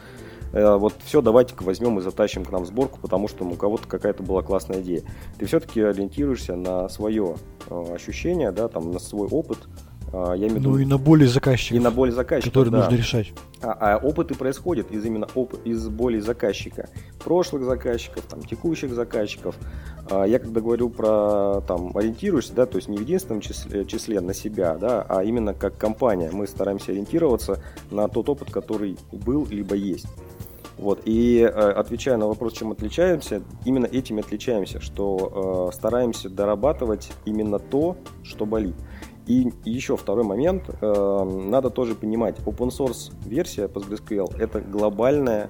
э, 0.52 0.76
вот 0.76 0.94
все 1.04 1.20
давайте-ка 1.20 1.62
возьмем 1.62 1.98
и 1.98 2.02
затащим 2.02 2.44
к 2.44 2.50
нам 2.50 2.66
сборку, 2.66 2.98
потому 3.00 3.28
что 3.28 3.44
у 3.44 3.54
кого-то 3.54 3.86
какая-то 3.86 4.22
была 4.22 4.42
классная 4.42 4.80
идея. 4.80 5.02
Ты 5.38 5.46
все-таки 5.46 5.80
ориентируешься 5.80 6.56
на 6.56 6.88
свое 6.88 7.36
э, 7.68 7.94
ощущение, 7.94 8.50
да, 8.50 8.68
там, 8.68 8.90
на 8.90 8.98
свой 8.98 9.28
опыт, 9.28 9.58
я 10.12 10.48
имею 10.48 10.60
ну 10.60 10.78
и 10.78 10.84
на 10.84 10.98
боли 10.98 11.26
заказчика. 11.26 11.74
И 11.74 11.78
на 11.78 11.90
боли 11.90 12.10
заказчика, 12.10 12.50
Которые 12.50 12.72
да. 12.72 12.78
нужно 12.78 12.96
решать. 12.96 13.32
А, 13.60 13.96
а 13.96 13.96
опыты 13.98 14.34
происходят 14.34 14.90
из 14.90 15.04
именно 15.04 15.28
оп 15.34 15.54
из 15.64 15.88
боли 15.88 16.18
заказчика. 16.18 16.88
Прошлых 17.22 17.64
заказчиков, 17.64 18.24
там, 18.24 18.42
текущих 18.42 18.92
заказчиков. 18.92 19.54
А, 20.10 20.24
я 20.24 20.38
когда 20.38 20.60
говорю 20.60 20.88
про 20.90 21.60
там 21.66 21.96
ориентируешься, 21.96 22.54
да, 22.54 22.66
то 22.66 22.76
есть 22.76 22.88
не 22.88 22.96
в 22.96 23.00
единственном 23.00 23.40
числе, 23.40 23.84
числе 23.84 24.20
на 24.20 24.34
себя, 24.34 24.76
да, 24.76 25.04
а 25.08 25.22
именно 25.24 25.54
как 25.54 25.76
компания. 25.76 26.30
Мы 26.32 26.46
стараемся 26.46 26.92
ориентироваться 26.92 27.62
на 27.90 28.08
тот 28.08 28.28
опыт, 28.28 28.50
который 28.50 28.96
был 29.12 29.46
либо 29.50 29.74
есть. 29.74 30.06
Вот. 30.78 31.02
И 31.04 31.40
э, 31.40 31.48
отвечая 31.48 32.16
на 32.16 32.26
вопрос, 32.28 32.52
чем 32.52 32.70
отличаемся, 32.70 33.42
именно 33.64 33.86
этим 33.86 34.18
отличаемся, 34.18 34.80
что 34.80 35.70
э, 35.72 35.76
стараемся 35.76 36.30
дорабатывать 36.30 37.10
именно 37.24 37.58
то, 37.58 37.96
что 38.22 38.46
болит. 38.46 38.76
И 39.28 39.52
еще 39.66 39.98
второй 39.98 40.24
момент, 40.24 40.70
э, 40.80 41.24
надо 41.24 41.68
тоже 41.68 41.94
понимать, 41.94 42.38
open 42.46 42.70
source 42.70 43.12
версия 43.26 43.66
PostgreSQL 43.66 44.40
это 44.40 44.62
глобальная 44.62 45.48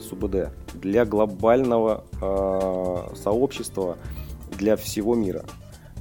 СУБД 0.00 0.50
для 0.74 1.04
глобального 1.04 2.04
э, 2.22 3.16
сообщества, 3.16 3.98
для 4.56 4.76
всего 4.76 5.16
мира. 5.16 5.44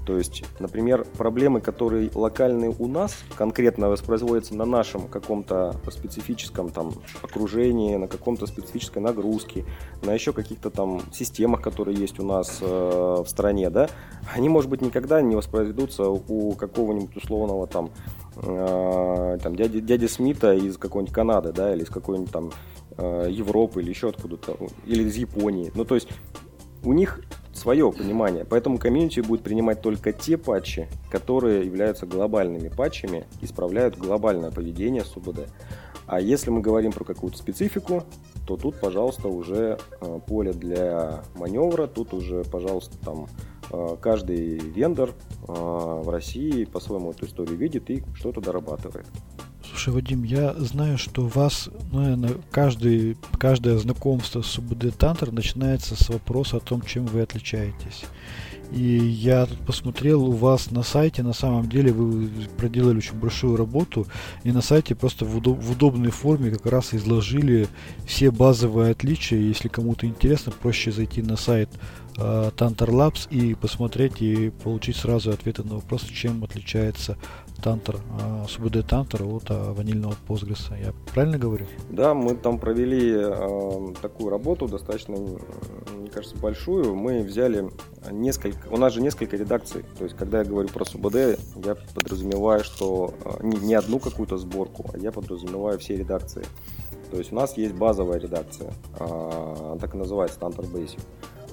То 0.05 0.17
есть, 0.17 0.43
например, 0.59 1.05
проблемы, 1.17 1.61
которые 1.61 2.11
локальные 2.13 2.75
у 2.77 2.87
нас, 2.87 3.15
конкретно 3.35 3.89
воспроизводятся 3.89 4.55
на 4.55 4.65
нашем 4.65 5.07
каком-то 5.07 5.75
специфическом 5.89 6.69
там 6.69 6.93
окружении, 7.23 7.95
на 7.95 8.07
каком-то 8.07 8.45
специфической 8.45 8.99
нагрузке, 8.99 9.65
на 10.03 10.13
еще 10.13 10.31
каких-то 10.31 10.69
там 10.69 11.01
системах, 11.11 11.61
которые 11.61 11.97
есть 11.97 12.19
у 12.19 12.23
нас 12.23 12.59
э, 12.61 12.65
в 12.65 13.27
стране, 13.27 13.69
да, 13.69 13.89
они, 14.33 14.47
может 14.47 14.69
быть, 14.69 14.81
никогда 14.81 15.21
не 15.21 15.35
воспроизведутся 15.35 16.07
у 16.09 16.51
какого-нибудь 16.53 17.15
условного 17.17 17.65
там, 17.65 17.89
э, 18.37 19.37
там 19.41 19.55
дяди, 19.55 19.79
дяди 19.79 20.05
Смита 20.05 20.53
из 20.53 20.77
какой-нибудь 20.77 21.13
Канады, 21.13 21.51
да, 21.51 21.73
или 21.73 21.83
из 21.83 21.89
какой-нибудь 21.89 22.31
там 22.31 22.51
э, 22.97 23.27
Европы, 23.31 23.81
или 23.81 23.89
еще 23.89 24.09
откуда-то, 24.09 24.57
или 24.85 25.03
из 25.03 25.15
Японии. 25.15 25.71
Ну, 25.73 25.83
то 25.83 25.95
есть 25.95 26.09
у 26.83 26.93
них 26.93 27.21
свое 27.55 27.91
понимание. 27.91 28.45
Поэтому 28.45 28.77
комьюнити 28.77 29.21
будет 29.21 29.41
принимать 29.41 29.81
только 29.81 30.11
те 30.11 30.37
патчи, 30.37 30.87
которые 31.09 31.65
являются 31.65 32.05
глобальными 32.05 32.69
патчами, 32.69 33.25
исправляют 33.41 33.97
глобальное 33.97 34.51
поведение 34.51 35.03
СУБД. 35.03 35.47
А 36.07 36.19
если 36.19 36.51
мы 36.51 36.61
говорим 36.61 36.91
про 36.91 37.03
какую-то 37.03 37.37
специфику, 37.37 38.03
то 38.45 38.57
тут, 38.57 38.79
пожалуйста, 38.79 39.27
уже 39.27 39.79
э, 40.01 40.19
поле 40.27 40.53
для 40.53 41.23
маневра, 41.33 41.87
тут 41.87 42.13
уже, 42.13 42.43
пожалуйста, 42.43 42.95
там 43.03 43.27
э, 43.71 43.97
каждый 43.99 44.59
вендор 44.59 45.09
э, 45.09 45.51
в 45.51 46.07
России 46.09 46.65
по-своему 46.65 47.11
эту 47.11 47.25
историю 47.25 47.57
видит 47.57 47.89
и 47.89 48.03
что-то 48.13 48.39
дорабатывает. 48.39 49.07
Слушай, 49.75 49.93
Вадим, 49.95 50.23
я 50.23 50.53
знаю, 50.53 50.97
что 50.97 51.25
у 51.25 51.27
вас, 51.27 51.69
ну, 51.91 51.99
наверное, 51.99 52.35
каждый, 52.49 53.17
каждое 53.37 53.77
знакомство 53.77 54.41
с 54.41 54.57
УБД 54.57 54.97
Тантер 54.97 55.33
начинается 55.33 56.01
с 56.01 56.07
вопроса 56.07 56.57
о 56.57 56.59
том, 56.61 56.81
чем 56.81 57.05
вы 57.05 57.19
отличаетесь. 57.19 58.05
И 58.71 58.81
я 58.81 59.45
тут 59.45 59.59
посмотрел 59.65 60.23
у 60.23 60.31
вас 60.31 60.71
на 60.71 60.81
сайте, 60.81 61.23
на 61.23 61.33
самом 61.33 61.67
деле 61.67 61.91
вы 61.91 62.29
проделали 62.55 62.99
очень 62.99 63.15
большую 63.15 63.57
работу, 63.57 64.07
и 64.45 64.53
на 64.53 64.61
сайте 64.61 64.95
просто 64.95 65.25
в, 65.25 65.37
удоб- 65.37 65.59
в 65.59 65.71
удобной 65.71 66.11
форме 66.11 66.51
как 66.51 66.67
раз 66.67 66.93
изложили 66.93 67.67
все 68.07 68.31
базовые 68.31 68.91
отличия. 68.91 69.39
Если 69.39 69.67
кому-то 69.67 70.07
интересно, 70.07 70.53
проще 70.53 70.93
зайти 70.93 71.21
на 71.21 71.35
сайт 71.35 71.69
э, 72.17 72.51
Tantar 72.55 72.91
Labs 72.91 73.27
и 73.29 73.55
посмотреть 73.55 74.21
и 74.21 74.51
получить 74.63 74.95
сразу 74.95 75.31
ответы 75.31 75.63
на 75.63 75.75
вопрос, 75.75 76.03
чем 76.03 76.45
отличается 76.45 77.17
Тантер, 77.61 77.99
СУБД 78.47 78.85
Тантер 78.87 79.23
от 79.23 79.45
а, 79.49 79.73
ванильного 79.73 80.15
Postgres. 80.27 80.71
Я 80.79 80.93
правильно 81.13 81.37
говорю? 81.37 81.65
Да, 81.89 82.13
мы 82.13 82.35
там 82.35 82.59
провели 82.59 83.13
э, 83.15 83.93
такую 84.01 84.29
работу, 84.29 84.67
достаточно, 84.67 85.15
мне 85.15 86.09
кажется, 86.09 86.37
большую. 86.37 86.95
Мы 86.95 87.23
взяли 87.23 87.69
несколько, 88.11 88.67
у 88.69 88.77
нас 88.77 88.93
же 88.93 89.01
несколько 89.01 89.37
редакций. 89.37 89.83
То 89.97 90.03
есть, 90.03 90.15
когда 90.15 90.39
я 90.39 90.45
говорю 90.45 90.69
про 90.69 90.85
СУБД, 90.85 91.39
я 91.65 91.75
подразумеваю, 91.93 92.63
что 92.63 93.13
не, 93.41 93.57
не 93.57 93.75
одну 93.75 93.99
какую-то 93.99 94.37
сборку, 94.37 94.85
а 94.93 94.97
я 94.97 95.11
подразумеваю 95.11 95.79
все 95.79 95.95
редакции. 95.97 96.45
То 97.11 97.17
есть 97.17 97.31
у 97.31 97.35
нас 97.35 97.57
есть 97.57 97.75
базовая 97.75 98.19
редакция, 98.19 98.73
э, 98.99 99.77
так 99.79 99.95
и 99.95 99.97
называется 99.97 100.39
Tantor 100.39 100.71
Basic. 100.71 100.99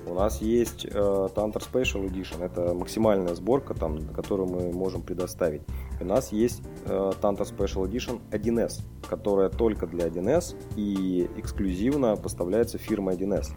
У 0.06 0.14
нас 0.14 0.40
есть 0.42 0.84
э, 0.84 0.90
Tantor 0.90 1.62
Special 1.62 2.08
Edition, 2.08 2.44
это 2.44 2.74
максимальная 2.74 3.34
сборка, 3.34 3.74
там, 3.74 4.08
которую 4.08 4.48
мы 4.48 4.72
можем 4.72 5.02
предоставить. 5.02 5.62
У 6.00 6.04
нас 6.04 6.32
есть 6.32 6.62
э, 6.86 7.12
Tantor 7.20 7.48
Special 7.56 7.88
Edition 7.88 8.20
1С, 8.30 8.80
которая 9.08 9.48
только 9.48 9.86
для 9.86 10.08
1С 10.08 10.56
и 10.76 11.30
эксклюзивно 11.36 12.16
поставляется 12.16 12.78
фирмой 12.78 13.14
1С. 13.14 13.50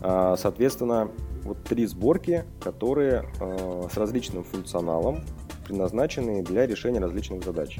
Э, 0.00 0.34
соответственно, 0.38 1.10
вот 1.44 1.62
три 1.64 1.84
сборки, 1.86 2.44
которые 2.60 3.28
э, 3.40 3.88
с 3.92 3.96
различным 3.96 4.44
функционалом, 4.44 5.24
предназначены 5.66 6.42
для 6.42 6.66
решения 6.66 7.00
различных 7.00 7.44
задач. 7.44 7.78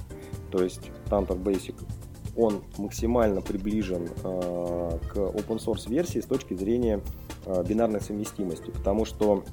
То 0.51 0.63
есть 0.63 0.91
Tantor 1.09 1.43
Basic 1.43 1.75
он 2.37 2.63
максимально 2.79 3.43
приближен 3.43 4.09
э, 4.25 4.99
к 5.13 5.17
open 5.17 5.59
source 5.59 5.89
версии 5.89 6.21
с 6.21 6.27
точки 6.27 6.55
зрения 6.55 7.01
бинарной 7.67 8.01
совместимости, 8.01 8.71
потому 8.71 9.05
что 9.05 9.45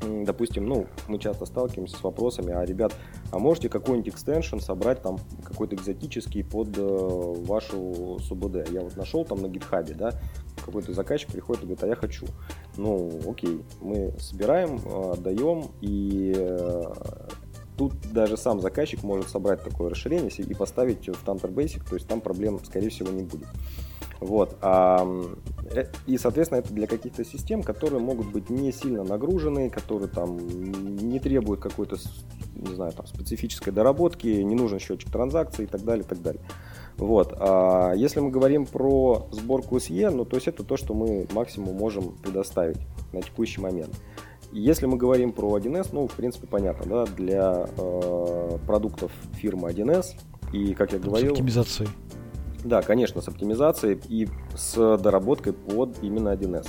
допустим, 0.00 0.66
ну, 0.66 0.86
мы 1.08 1.18
часто 1.18 1.46
сталкиваемся 1.46 1.96
с 1.96 2.02
вопросами, 2.02 2.52
а, 2.52 2.64
ребят, 2.64 2.94
а 3.32 3.38
можете 3.38 3.68
какой-нибудь 3.68 4.12
экстеншн 4.12 4.58
собрать 4.58 5.02
там 5.02 5.18
какой-то 5.42 5.74
экзотический 5.74 6.44
под 6.44 6.76
э, 6.76 6.82
вашу 6.82 8.18
СУБД? 8.20 8.70
Я 8.70 8.82
вот 8.82 8.96
нашел 8.96 9.24
там 9.24 9.40
на 9.40 9.48
гитхабе, 9.48 9.94
да, 9.94 10.12
какой-то 10.64 10.92
заказчик 10.92 11.30
приходит 11.30 11.62
и 11.62 11.66
говорит, 11.66 11.84
а 11.84 11.86
я 11.88 11.96
хочу. 11.96 12.26
Ну, 12.76 13.20
окей, 13.28 13.62
мы 13.80 14.14
собираем, 14.20 14.80
э, 14.84 15.12
отдаем, 15.12 15.66
и 15.80 16.34
э, 16.36 16.82
Тут 17.76 17.92
даже 18.10 18.38
сам 18.38 18.62
заказчик 18.62 19.02
может 19.02 19.28
собрать 19.28 19.62
такое 19.62 19.90
расширение 19.90 20.30
и 20.30 20.54
поставить 20.54 21.08
в 21.08 21.22
Tantor 21.26 21.52
Basic, 21.52 21.86
то 21.86 21.96
есть 21.96 22.08
там 22.08 22.22
проблем, 22.22 22.58
скорее 22.64 22.88
всего, 22.88 23.10
не 23.10 23.22
будет. 23.22 23.48
Вот. 24.20 24.56
Э, 24.62 25.04
и, 26.06 26.18
соответственно, 26.18 26.60
это 26.60 26.72
для 26.72 26.86
каких-то 26.86 27.24
систем, 27.24 27.62
которые 27.62 28.00
могут 28.00 28.30
быть 28.30 28.50
не 28.50 28.72
сильно 28.72 29.04
нагружены, 29.04 29.70
которые 29.70 30.08
там 30.08 30.36
не 30.38 31.18
требуют 31.20 31.60
какой-то, 31.60 31.96
не 32.54 32.74
знаю, 32.74 32.92
там, 32.92 33.06
специфической 33.06 33.70
доработки, 33.70 34.26
не 34.26 34.54
нужен 34.54 34.78
счетчик 34.78 35.10
транзакций 35.10 35.64
и 35.64 35.68
так 35.68 35.84
далее, 35.84 36.04
и 36.04 36.08
так 36.08 36.22
далее. 36.22 36.42
Вот. 36.96 37.34
А 37.38 37.92
если 37.94 38.20
мы 38.20 38.30
говорим 38.30 38.66
про 38.66 39.28
сборку 39.30 39.76
SE, 39.76 40.10
ну, 40.10 40.24
то 40.24 40.36
есть 40.36 40.48
это 40.48 40.64
то, 40.64 40.76
что 40.76 40.94
мы 40.94 41.26
максимум 41.32 41.76
можем 41.76 42.12
предоставить 42.22 42.78
на 43.12 43.22
текущий 43.22 43.60
момент. 43.60 43.94
Если 44.52 44.86
мы 44.86 44.96
говорим 44.96 45.32
про 45.32 45.58
1С, 45.58 45.88
ну, 45.92 46.06
в 46.06 46.12
принципе, 46.12 46.46
понятно, 46.46 46.86
да, 46.86 47.12
для 47.12 47.68
э, 47.76 48.58
продуктов 48.66 49.12
фирмы 49.34 49.70
1С, 49.70 50.14
и, 50.52 50.72
как 50.72 50.92
я 50.92 50.98
говорил... 50.98 51.30
С 51.30 51.32
оптимизацией. 51.32 51.90
Да, 52.66 52.82
конечно, 52.82 53.20
с 53.20 53.28
оптимизацией 53.28 54.00
и 54.08 54.28
с 54.56 54.74
доработкой 54.98 55.52
под 55.52 56.02
именно 56.02 56.30
1С. 56.30 56.66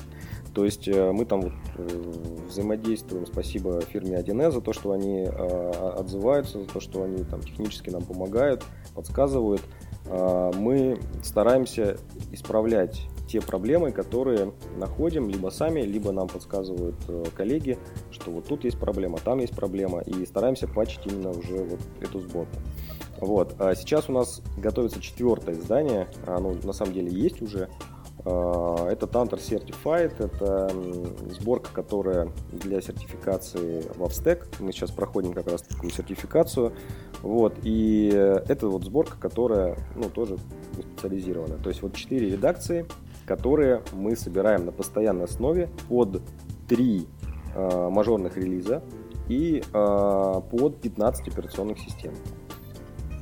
То 0.54 0.64
есть 0.64 0.88
э, 0.88 1.12
мы 1.12 1.26
там 1.26 1.42
вот 1.42 1.54
э, 1.76 2.14
взаимодействуем, 2.48 3.26
спасибо 3.26 3.82
фирме 3.82 4.20
1С 4.20 4.52
за 4.52 4.62
то, 4.62 4.74
что 4.74 4.92
они 4.92 5.24
э, 5.24 5.72
отзываются, 5.98 6.62
за 6.62 6.68
то, 6.68 6.80
что 6.80 7.02
они 7.02 7.24
там 7.24 7.42
технически 7.42 7.90
нам 7.90 8.04
помогают, 8.04 8.64
подсказывают. 8.96 9.62
Мы 10.10 11.02
стараемся 11.22 11.98
исправлять 12.32 13.08
те 13.28 13.42
проблемы, 13.42 13.92
которые 13.92 14.54
находим 14.78 15.28
либо 15.28 15.50
сами, 15.50 15.82
либо 15.82 16.14
нам 16.14 16.30
подсказывают 16.30 16.96
коллеги, 17.36 17.78
что 18.10 18.32
вот 18.32 18.46
тут 18.46 18.64
есть 18.64 18.80
проблема, 18.80 19.18
там 19.18 19.40
есть 19.40 19.54
проблема, 19.54 20.00
и 20.00 20.26
стараемся 20.26 20.66
патчить 20.66 21.02
именно 21.08 21.32
уже 21.32 21.58
вот 21.58 21.82
эту 22.00 22.22
сборку. 22.22 22.56
Вот. 23.20 23.56
А 23.60 23.76
сейчас 23.76 24.10
у 24.10 24.14
нас 24.14 24.42
готовится 24.58 25.02
четвертое 25.02 25.56
издание, 25.56 26.08
оно 26.26 26.54
на 26.64 26.74
самом 26.74 26.94
деле 26.94 27.12
есть 27.12 27.42
уже. 27.42 27.70
А, 28.26 28.90
это 28.90 29.06
Tantor 29.06 29.40
Certified, 29.40 30.14
это 30.20 30.72
сборка, 31.34 31.70
которая 31.72 32.30
для 32.52 32.82
сертификации 32.82 33.82
в 33.96 34.04
Avstack. 34.04 34.46
Мы 34.60 34.72
сейчас 34.72 34.92
проходим 34.92 35.34
как 35.34 35.48
раз 35.48 35.62
такую 35.62 35.92
сертификацию. 35.92 36.74
Вот. 37.22 37.56
И 37.64 38.10
это 38.10 38.68
вот 38.68 38.84
сборка, 38.84 39.18
которая 39.18 39.78
ну, 39.96 40.10
тоже 40.10 40.38
специализирована. 40.74 41.58
То 41.58 41.70
есть 41.70 41.82
вот 41.82 41.96
четыре 41.96 42.30
редакции, 42.30 42.86
которые 43.26 43.82
мы 43.94 44.16
собираем 44.16 44.66
на 44.66 44.72
постоянной 44.72 45.26
основе 45.26 45.70
под 45.90 46.22
3 46.68 47.08
э, 47.56 47.90
мажорных 47.90 48.38
релиза 48.38 48.84
и 49.28 49.62
э, 49.62 50.42
под 50.52 50.82
15 50.82 51.28
операционных 51.28 51.80
систем. 51.80 52.14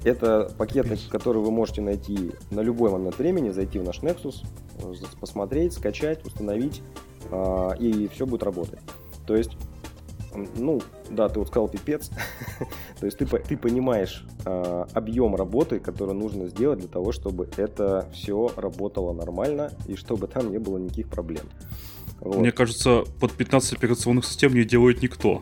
Это 0.06 0.53
пакеты, 0.58 0.97
которые 1.10 1.43
вы 1.43 1.51
можете 1.51 1.82
найти 1.82 2.32
на 2.51 2.62
любой 2.62 2.91
момент 2.91 3.18
времени, 3.18 3.49
зайти 3.49 3.80
в 3.80 3.84
наш 3.84 3.99
Nexus, 4.01 4.45
посмотреть, 5.20 5.74
скачать, 5.74 6.24
установить, 6.26 6.84
э, 7.32 7.70
и 7.80 8.08
все 8.08 8.26
будет 8.26 8.43
работать. 8.43 8.80
То 9.26 9.36
есть 9.36 9.58
ну, 10.58 10.82
да, 11.10 11.30
ты 11.30 11.39
вот 11.39 11.47
сказал 11.47 11.68
пипец. 11.68 12.10
То 12.99 13.06
есть 13.06 13.18
ты, 13.18 13.26
ты 13.26 13.58
понимаешь 13.58 14.26
э, 14.45 14.86
объем 14.93 15.36
работы, 15.36 15.80
который 15.80 16.14
нужно 16.14 16.47
сделать 16.47 16.80
для 16.80 16.88
того, 16.88 17.12
чтобы 17.12 17.49
это 17.58 18.10
все 18.14 18.51
работало 18.56 19.14
нормально 19.14 19.72
и 19.88 19.95
чтобы 19.95 20.28
там 20.28 20.51
не 20.51 20.58
было 20.58 20.78
никаких 20.78 21.08
проблем. 21.08 21.45
Вот. 22.20 22.38
Мне 22.38 22.51
кажется, 22.51 23.03
под 23.20 23.34
15 23.34 23.74
операционных 23.74 24.26
систем 24.26 24.53
не 24.53 24.64
делает 24.64 25.01
никто. 25.01 25.41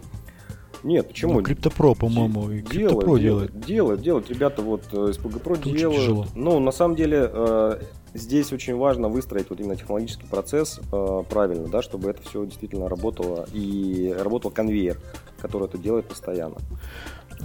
Нет, 0.83 1.07
почему? 1.07 1.35
Ну, 1.35 1.41
Криптопро, 1.41 1.93
по-моему, 1.93 2.51
и 2.51 2.61
Криптопро 2.61 3.17
делает. 3.17 3.59
Делает, 3.65 4.01
делает. 4.01 4.29
Ребята 4.29 4.61
вот 4.61 4.83
э, 4.91 5.11
из 5.11 5.17
PGPro 5.17 5.63
делают. 5.63 6.01
Тяжело. 6.01 6.27
Ну, 6.35 6.59
на 6.59 6.71
самом 6.71 6.95
деле, 6.95 7.29
э, 7.31 7.79
здесь 8.13 8.51
очень 8.51 8.75
важно 8.75 9.07
выстроить 9.07 9.49
вот 9.49 9.59
именно 9.59 9.77
технологический 9.77 10.25
процесс 10.25 10.79
э, 10.91 11.23
правильно, 11.29 11.67
да, 11.67 11.81
чтобы 11.81 12.09
это 12.09 12.21
все 12.27 12.45
действительно 12.45 12.89
работало 12.89 13.47
и 13.53 14.13
работал 14.19 14.51
конвейер, 14.51 14.99
который 15.41 15.67
это 15.67 15.77
делает 15.77 16.07
постоянно. 16.07 16.55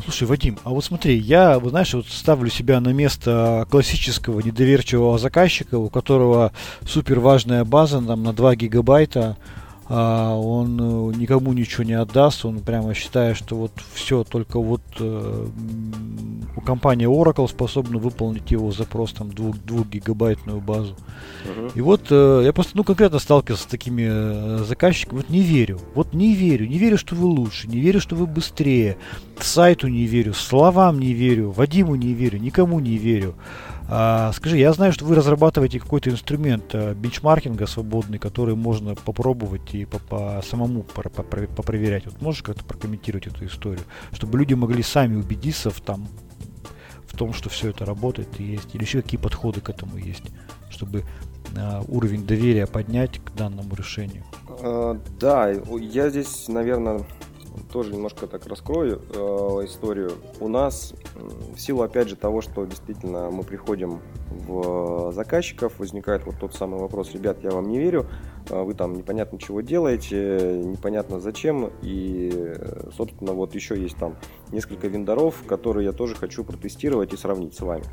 Слушай, 0.04 0.28
Вадим, 0.28 0.58
а 0.64 0.70
вот 0.70 0.84
смотри, 0.84 1.16
я, 1.16 1.58
вы 1.58 1.70
знаешь, 1.70 1.94
вот 1.94 2.06
ставлю 2.06 2.50
себя 2.50 2.80
на 2.80 2.92
место 2.92 3.66
классического 3.70 4.40
недоверчивого 4.40 5.18
заказчика, 5.18 5.78
у 5.78 5.88
которого 5.88 6.52
супер 6.86 7.20
важная 7.20 7.64
база 7.64 8.00
там 8.00 8.22
на 8.22 8.32
2 8.32 8.56
гигабайта, 8.56 9.36
он 9.94 10.78
э, 10.78 11.16
никому 11.16 11.54
ничего 11.54 11.82
не 11.82 11.94
отдаст, 11.94 12.44
он 12.44 12.60
прямо 12.60 12.92
считает, 12.92 13.38
что 13.38 13.56
вот 13.56 13.72
все, 13.94 14.22
только 14.22 14.60
вот 14.60 14.82
э, 15.00 15.46
у 16.56 16.60
компании 16.60 17.08
Oracle 17.08 17.48
способна 17.48 17.98
выполнить 17.98 18.50
его 18.50 18.70
запрос, 18.70 19.12
там, 19.12 19.30
2, 19.30 19.52
2 19.64 19.84
гигабайтную 19.90 20.60
базу. 20.60 20.94
Uh-huh. 21.44 21.72
И 21.74 21.80
вот 21.80 22.02
э, 22.10 22.42
я 22.44 22.52
просто, 22.52 22.76
ну, 22.76 22.84
конкретно 22.84 23.18
сталкивался 23.18 23.62
с 23.62 23.66
такими 23.66 24.62
заказчиками, 24.64 25.20
вот 25.20 25.30
не 25.30 25.40
верю, 25.40 25.80
вот 25.94 26.12
не 26.12 26.34
верю, 26.34 26.66
не 26.66 26.76
верю, 26.76 26.98
что 26.98 27.14
вы 27.14 27.26
лучше, 27.26 27.66
не 27.66 27.80
верю, 27.80 28.00
что 28.02 28.14
вы 28.14 28.26
быстрее, 28.26 28.98
сайту 29.40 29.88
не 29.88 30.04
верю, 30.04 30.34
словам 30.34 31.00
не 31.00 31.14
верю, 31.14 31.50
Вадиму 31.50 31.94
не 31.94 32.12
верю, 32.12 32.38
никому 32.38 32.78
не 32.80 32.98
верю. 32.98 33.36
А, 33.90 34.32
скажи, 34.32 34.58
я 34.58 34.72
знаю, 34.74 34.92
что 34.92 35.06
вы 35.06 35.14
разрабатываете 35.14 35.80
какой-то 35.80 36.10
инструмент 36.10 36.74
а, 36.74 36.94
бенчмаркинга 36.94 37.66
свободный, 37.66 38.18
который 38.18 38.54
можно 38.54 38.94
попробовать 38.94 39.74
и 39.74 39.86
по, 39.86 39.98
по 39.98 40.42
самому 40.46 40.82
попроверять. 40.82 42.04
Вот 42.04 42.20
можешь 42.20 42.42
как-то 42.42 42.64
прокомментировать 42.64 43.26
эту 43.26 43.46
историю, 43.46 43.84
чтобы 44.12 44.38
люди 44.38 44.52
могли 44.52 44.82
сами 44.82 45.16
убедиться 45.16 45.70
в, 45.70 45.80
там, 45.80 46.06
в 47.06 47.16
том, 47.16 47.32
что 47.32 47.48
все 47.48 47.70
это 47.70 47.86
работает 47.86 48.28
и 48.38 48.44
есть, 48.44 48.74
или 48.74 48.82
еще 48.82 49.00
какие 49.00 49.18
подходы 49.18 49.62
к 49.62 49.70
этому 49.70 49.96
есть, 49.96 50.24
чтобы 50.68 51.04
а, 51.56 51.82
уровень 51.88 52.26
доверия 52.26 52.66
поднять 52.66 53.18
к 53.24 53.34
данному 53.34 53.74
решению? 53.74 54.24
А, 54.60 55.00
да, 55.18 55.50
я 55.50 56.10
здесь, 56.10 56.46
наверное, 56.48 57.06
тоже 57.72 57.92
немножко 57.92 58.26
так 58.26 58.46
раскрою 58.46 59.02
э, 59.10 59.18
историю. 59.64 60.12
У 60.40 60.48
нас, 60.48 60.94
в 61.54 61.58
силу, 61.58 61.82
опять 61.82 62.08
же, 62.08 62.16
того, 62.16 62.40
что 62.40 62.64
действительно 62.64 63.30
мы 63.30 63.42
приходим 63.42 64.00
в 64.30 65.12
заказчиков, 65.12 65.78
возникает 65.78 66.24
вот 66.26 66.36
тот 66.38 66.54
самый 66.54 66.80
вопрос, 66.80 67.12
ребят, 67.12 67.38
я 67.42 67.50
вам 67.50 67.68
не 67.68 67.78
верю, 67.78 68.06
э, 68.50 68.62
вы 68.62 68.74
там 68.74 68.94
непонятно 68.94 69.38
чего 69.38 69.60
делаете, 69.60 70.62
непонятно 70.64 71.20
зачем, 71.20 71.70
и, 71.82 72.54
собственно, 72.96 73.32
вот 73.32 73.54
еще 73.54 73.80
есть 73.80 73.96
там 73.96 74.16
несколько 74.50 74.88
вендоров, 74.88 75.42
которые 75.46 75.86
я 75.86 75.92
тоже 75.92 76.14
хочу 76.14 76.44
протестировать 76.44 77.12
и 77.12 77.16
сравнить 77.16 77.54
с 77.54 77.60
вами. 77.60 77.84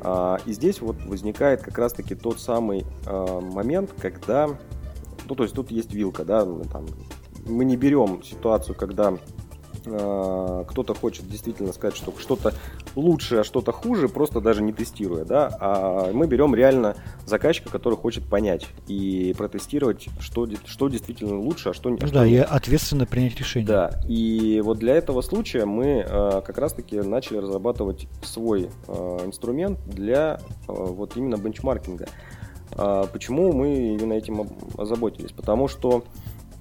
А, 0.00 0.38
и 0.44 0.52
здесь 0.52 0.80
вот 0.80 0.96
возникает 1.06 1.62
как 1.62 1.78
раз-таки 1.78 2.14
тот 2.14 2.38
самый 2.38 2.84
э, 3.06 3.40
момент, 3.40 3.94
когда 3.98 4.50
ну, 5.28 5.34
то 5.34 5.42
есть 5.44 5.54
тут 5.54 5.70
есть 5.70 5.92
вилка, 5.92 6.24
да, 6.24 6.44
там 6.70 6.86
мы 7.46 7.64
не 7.64 7.76
берем 7.76 8.22
ситуацию, 8.22 8.74
когда 8.74 9.14
э, 9.84 10.64
кто-то 10.68 10.94
хочет 10.94 11.28
действительно 11.28 11.72
сказать, 11.72 11.96
что 11.96 12.12
что-то 12.18 12.54
лучше, 12.96 13.38
а 13.38 13.44
что-то 13.44 13.72
хуже, 13.72 14.08
просто 14.08 14.40
даже 14.40 14.62
не 14.62 14.72
тестируя, 14.72 15.24
да, 15.24 15.56
а 15.60 16.12
мы 16.12 16.26
берем 16.26 16.54
реально 16.54 16.96
заказчика, 17.26 17.70
который 17.70 17.96
хочет 17.96 18.24
понять 18.24 18.66
и 18.86 19.34
протестировать, 19.36 20.08
что, 20.20 20.48
что 20.64 20.88
действительно 20.88 21.38
лучше, 21.38 21.70
а 21.70 21.74
что 21.74 21.90
не. 21.90 21.98
Ну, 22.00 22.08
да, 22.10 22.26
и 22.26 22.36
ответственно 22.36 23.06
принять 23.06 23.36
решение. 23.36 23.66
Да, 23.66 24.00
и 24.08 24.60
вот 24.64 24.78
для 24.78 24.94
этого 24.94 25.20
случая 25.20 25.64
мы 25.64 26.04
э, 26.06 26.42
как 26.44 26.58
раз-таки 26.58 27.00
начали 27.00 27.38
разрабатывать 27.38 28.08
свой 28.22 28.70
э, 28.88 29.20
инструмент 29.24 29.78
для 29.86 30.40
вот 30.66 31.16
именно 31.16 31.36
бенчмаркинга. 31.36 32.06
Э, 32.76 33.04
почему 33.12 33.52
мы 33.52 33.94
именно 33.94 34.14
этим 34.14 34.48
озаботились? 34.76 35.32
Потому 35.32 35.68
что 35.68 36.04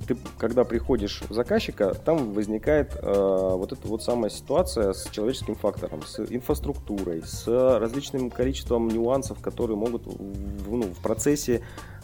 ты, 0.03 0.17
когда 0.37 0.63
приходишь 0.63 1.21
в 1.27 1.33
заказчика, 1.33 1.93
там 1.93 2.33
возникает 2.33 2.95
э, 2.95 3.11
вот 3.11 3.71
эта 3.71 3.87
вот 3.87 4.03
самая 4.03 4.29
ситуация 4.29 4.93
с 4.93 5.09
человеческим 5.09 5.55
фактором, 5.55 6.03
с 6.05 6.19
инфраструктурой, 6.19 7.23
с 7.25 7.47
различным 7.47 8.29
количеством 8.29 8.87
нюансов, 8.87 9.39
которые 9.39 9.77
могут 9.77 10.05
ну, 10.05 10.83
в 10.83 11.01
процессе 11.01 11.61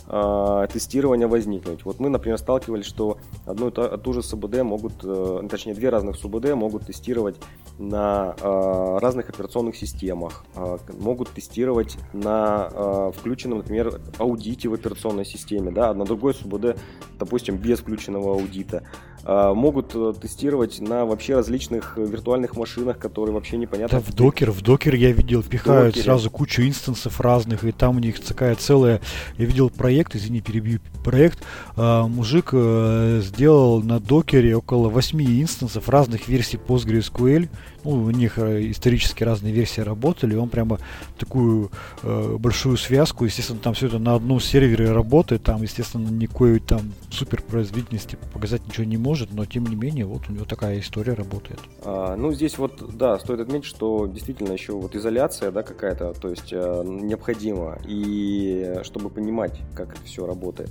э, 0.09 0.67
тестирования 0.71 1.27
возникнуть. 1.27 1.85
Вот 1.85 1.99
мы, 1.99 2.09
например, 2.09 2.37
сталкивались, 2.37 2.85
что 2.85 3.17
одну 3.45 3.69
и 3.69 3.71
ту, 3.71 3.97
ту 3.97 4.13
же 4.13 4.23
СУБД 4.23 4.63
могут, 4.63 4.93
э, 5.03 5.47
точнее, 5.49 5.73
две 5.73 5.89
разных 5.89 6.15
СУБД 6.15 6.53
могут 6.55 6.85
тестировать 6.87 7.37
на 7.77 8.35
э, 8.39 8.97
разных 8.99 9.29
операционных 9.29 9.75
системах, 9.75 10.43
э, 10.55 10.77
могут 10.99 11.29
тестировать 11.29 11.97
на 12.13 12.69
э, 12.71 13.11
включенном, 13.17 13.59
например, 13.59 14.01
аудите 14.17 14.67
в 14.67 14.73
операционной 14.73 15.25
системе, 15.25 15.71
да, 15.71 15.93
на 15.93 16.05
другой 16.05 16.33
СУБД, 16.33 16.77
допустим, 17.17 17.57
без 17.57 17.79
включенного 17.79 18.33
аудита. 18.33 18.83
Э, 19.23 19.53
могут 19.53 19.95
тестировать 20.19 20.79
на 20.81 21.05
вообще 21.05 21.35
различных 21.35 21.97
виртуальных 21.97 22.55
машинах, 22.55 22.97
которые 22.97 23.33
вообще 23.33 23.57
непонятно. 23.57 23.99
Да, 23.99 24.05
в 24.05 24.13
докер, 24.13 24.51
в 24.51 24.61
докер 24.61 24.95
я 24.95 25.11
видел, 25.11 25.41
впихают 25.41 25.95
сразу 25.95 26.29
кучу 26.29 26.63
инстансов 26.63 27.21
разных, 27.21 27.63
и 27.63 27.71
там 27.71 27.97
у 27.97 27.99
них 27.99 28.19
такая 28.19 28.55
целая, 28.55 29.01
я 29.37 29.45
видел 29.45 29.69
проект, 29.69 29.98
извини, 30.15 30.41
перебью 30.41 30.79
проект, 31.03 31.39
э, 31.75 32.03
мужик 32.03 32.49
э, 32.53 33.21
сделал 33.23 33.81
на 33.81 33.99
докере 33.99 34.55
около 34.55 34.89
8 34.89 35.21
инстансов 35.41 35.89
разных 35.89 36.27
версий 36.27 36.57
PostgreSQL, 36.57 37.49
ну, 37.83 37.91
у 37.91 38.11
них 38.11 38.37
э, 38.37 38.69
исторически 38.71 39.23
разные 39.23 39.53
версии 39.53 39.81
работали, 39.81 40.35
он 40.35 40.49
прямо 40.49 40.79
такую 41.17 41.71
э, 42.03 42.35
большую 42.37 42.77
связку, 42.77 43.25
естественно, 43.25 43.59
там 43.59 43.73
все 43.73 43.87
это 43.87 43.99
на 43.99 44.15
одном 44.15 44.39
сервере 44.39 44.91
работает, 44.91 45.43
там, 45.43 45.61
естественно, 45.61 46.09
никакой 46.09 46.59
там 46.59 46.93
супер 47.11 47.41
производительности 47.41 48.17
показать 48.33 48.65
ничего 48.67 48.85
не 48.85 48.97
может, 48.97 49.33
но 49.33 49.45
тем 49.45 49.65
не 49.65 49.75
менее, 49.75 50.05
вот 50.05 50.29
у 50.29 50.33
него 50.33 50.45
такая 50.45 50.79
история 50.79 51.13
работает. 51.13 51.59
А, 51.83 52.15
ну, 52.15 52.31
здесь 52.31 52.57
вот, 52.57 52.95
да, 52.97 53.19
стоит 53.19 53.39
отметить, 53.39 53.65
что 53.65 54.07
действительно 54.07 54.53
еще 54.53 54.73
вот 54.73 54.95
изоляция, 54.95 55.51
да, 55.51 55.63
какая-то, 55.63 56.13
то 56.13 56.29
есть 56.29 56.51
э, 56.51 56.83
необходима, 56.85 57.77
и 57.85 58.79
чтобы 58.83 59.09
понимать, 59.09 59.59
как 59.73 59.93
это 59.93 60.03
все 60.03 60.25
работает. 60.25 60.69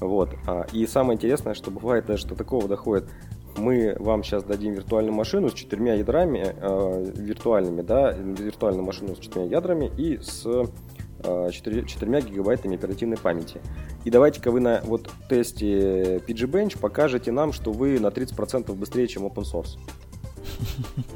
Вот. 0.00 0.30
А, 0.46 0.66
и 0.72 0.86
самое 0.86 1.16
интересное, 1.16 1.54
что 1.54 1.70
бывает 1.70 2.06
даже 2.06 2.26
до 2.26 2.34
такого 2.34 2.68
доходит, 2.68 3.08
мы 3.56 3.96
вам 3.98 4.24
сейчас 4.24 4.44
дадим 4.44 4.74
виртуальную 4.74 5.14
машину 5.14 5.48
с 5.48 5.54
четырьмя 5.54 5.94
ядрами 5.94 6.54
э, 6.56 7.12
виртуальными, 7.16 7.82
да, 7.82 8.12
виртуальную 8.12 8.84
машину 8.84 9.16
с 9.16 9.18
четырьмя 9.18 9.46
ядрами 9.46 9.90
и 9.96 10.18
с 10.18 10.46
э, 10.46 11.50
4, 11.50 11.86
4 11.86 12.20
гигабайтами 12.22 12.76
оперативной 12.76 13.18
памяти. 13.18 13.60
И 14.04 14.10
давайте-ка 14.10 14.50
вы 14.50 14.60
на 14.60 14.80
вот 14.84 15.10
тесте 15.28 16.16
PGBench 16.26 16.78
покажете 16.78 17.32
нам, 17.32 17.52
что 17.52 17.72
вы 17.72 18.00
на 18.00 18.08
30% 18.08 18.72
быстрее, 18.74 19.06
чем 19.06 19.26
open 19.26 19.44
source. 19.44 19.78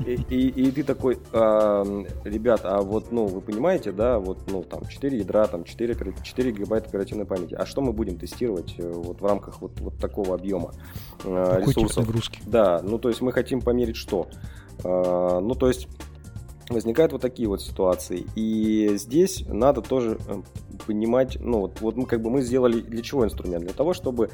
И, 0.06 0.14
и, 0.14 0.48
и 0.48 0.70
ты 0.70 0.82
такой, 0.82 1.18
а, 1.32 1.84
ребят, 2.24 2.60
а 2.64 2.80
вот, 2.82 3.12
ну, 3.12 3.26
вы 3.26 3.40
понимаете, 3.40 3.92
да, 3.92 4.18
вот, 4.18 4.50
ну, 4.50 4.62
там, 4.62 4.86
4 4.86 5.18
ядра, 5.18 5.46
там, 5.46 5.64
4, 5.64 6.14
4 6.22 6.52
гигабайта 6.52 6.88
оперативной 6.88 7.24
памяти. 7.24 7.54
А 7.54 7.66
что 7.66 7.80
мы 7.80 7.92
будем 7.92 8.18
тестировать 8.18 8.74
э, 8.78 8.90
вот 8.90 9.20
в 9.20 9.24
рамках 9.24 9.60
вот, 9.60 9.80
вот 9.80 9.98
такого 9.98 10.34
объема 10.34 10.72
э, 11.24 11.62
ресурсов? 11.64 12.06
нагрузки? 12.06 12.40
Да, 12.46 12.80
ну, 12.82 12.98
то 12.98 13.08
есть 13.08 13.20
мы 13.20 13.32
хотим 13.32 13.60
померить 13.60 13.96
что? 13.96 14.28
А, 14.82 15.40
ну, 15.40 15.54
то 15.54 15.68
есть 15.68 15.88
возникают 16.68 17.12
вот 17.12 17.22
такие 17.22 17.48
вот 17.48 17.62
ситуации. 17.62 18.26
И 18.34 18.96
здесь 18.96 19.44
надо 19.46 19.82
тоже 19.82 20.18
понимать, 20.86 21.38
ну, 21.40 21.60
вот, 21.60 21.80
вот 21.80 21.96
мы 21.96 22.06
как 22.06 22.22
бы 22.22 22.30
мы 22.30 22.42
сделали 22.42 22.80
для 22.80 23.02
чего 23.02 23.24
инструмент? 23.24 23.64
Для 23.64 23.74
того, 23.74 23.92
чтобы 23.92 24.30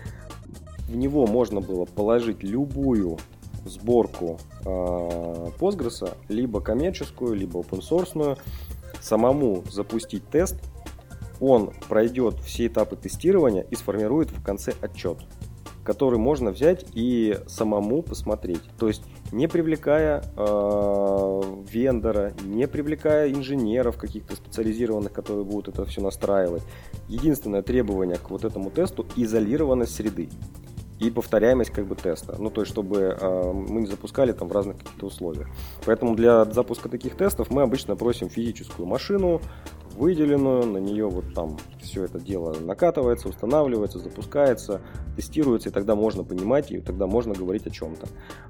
в 0.89 0.97
него 0.97 1.27
можно 1.27 1.61
было 1.61 1.85
положить 1.85 2.43
любую 2.43 3.19
сборку 3.65 4.39
э, 4.65 4.69
Postgres, 5.59 6.17
либо 6.29 6.61
коммерческую, 6.61 7.35
либо 7.35 7.61
open 7.61 7.81
source, 7.81 8.39
самому 9.01 9.65
запустить 9.71 10.29
тест, 10.29 10.57
он 11.41 11.73
пройдет 11.89 12.39
все 12.41 12.67
этапы 12.67 12.97
тестирования 12.97 13.63
и 13.71 13.75
сформирует 13.75 14.31
в 14.31 14.43
конце 14.43 14.75
отчет, 14.81 15.19
который 15.85 16.19
можно 16.19 16.51
взять 16.51 16.85
и 16.95 17.39
самому 17.47 18.03
посмотреть. 18.03 18.63
То 18.79 18.89
есть 18.89 19.03
не 19.33 19.49
привлекая 19.49 20.23
э, 20.37 21.43
вендора, 21.71 22.35
не 22.45 22.69
привлекая 22.69 23.31
инженеров 23.33 23.97
каких-то 23.97 24.37
специализированных, 24.37 25.13
которые 25.13 25.45
будут 25.45 25.69
это 25.69 25.87
все 25.87 26.03
настраивать. 26.03 26.63
Единственное 27.09 27.63
требование 27.63 28.19
к 28.19 28.31
вот 28.31 28.45
этому 28.45 28.71
тесту– 28.71 29.07
изолированность 29.17 29.95
среды. 29.95 30.29
И 31.01 31.11
повторяемость 31.11 31.71
как 31.71 31.87
бы 31.87 31.97
теста. 31.97 32.37
Ну, 32.39 32.51
то 32.51 32.61
есть, 32.61 32.71
чтобы 32.71 33.17
э, 33.19 33.53
мы 33.53 33.81
не 33.81 33.87
запускали 33.87 34.33
там 34.33 34.49
в 34.49 34.53
разных 34.53 34.79
каких-то 34.79 35.07
условиях. 35.07 35.49
Поэтому 35.87 36.15
для 36.15 36.45
запуска 36.45 36.89
таких 36.89 37.17
тестов 37.17 37.51
мы 37.51 37.63
обычно 37.63 37.97
просим 37.97 38.29
физическую 38.29 38.87
машину, 38.87 39.41
выделенную, 39.97 40.67
на 40.67 40.79
нее 40.79 41.09
вот 41.09 41.35
там 41.35 41.59
все 41.81 42.05
это 42.05 42.21
дело 42.21 42.55
накатывается, 42.61 43.29
устанавливается, 43.29 43.99
запускается, 43.99 44.81
тестируется, 45.17 45.71
и 45.71 45.73
тогда 45.73 45.95
можно 45.95 46.23
понимать, 46.23 46.71
и 46.71 46.81
тогда 46.81 47.07
можно 47.07 47.35
говорить 47.35 47.67
о 47.67 47.71
чем-то. 47.71 48.07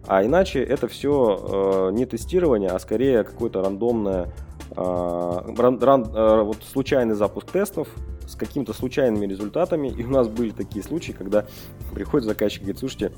А 0.06 0.24
иначе 0.24 0.62
это 0.62 0.88
все 0.88 1.88
э, 1.90 1.92
не 1.92 2.06
тестирование, 2.06 2.70
а 2.70 2.78
скорее 2.78 3.24
какое-то 3.24 3.62
рандомное, 3.62 4.32
э, 4.70 5.54
ран, 5.56 5.78
ран, 5.80 6.04
э, 6.14 6.42
вот 6.42 6.58
случайный 6.70 7.14
запуск 7.14 7.50
тестов, 7.50 7.88
с 8.30 8.36
какими-то 8.36 8.72
случайными 8.72 9.26
результатами. 9.26 9.88
И 9.88 10.04
у 10.04 10.10
нас 10.10 10.28
были 10.28 10.50
такие 10.50 10.84
случаи, 10.84 11.12
когда 11.12 11.46
приходит 11.92 12.26
заказчик 12.26 12.62
и 12.62 12.64
говорит, 12.64 12.78
слушайте, 12.78 13.12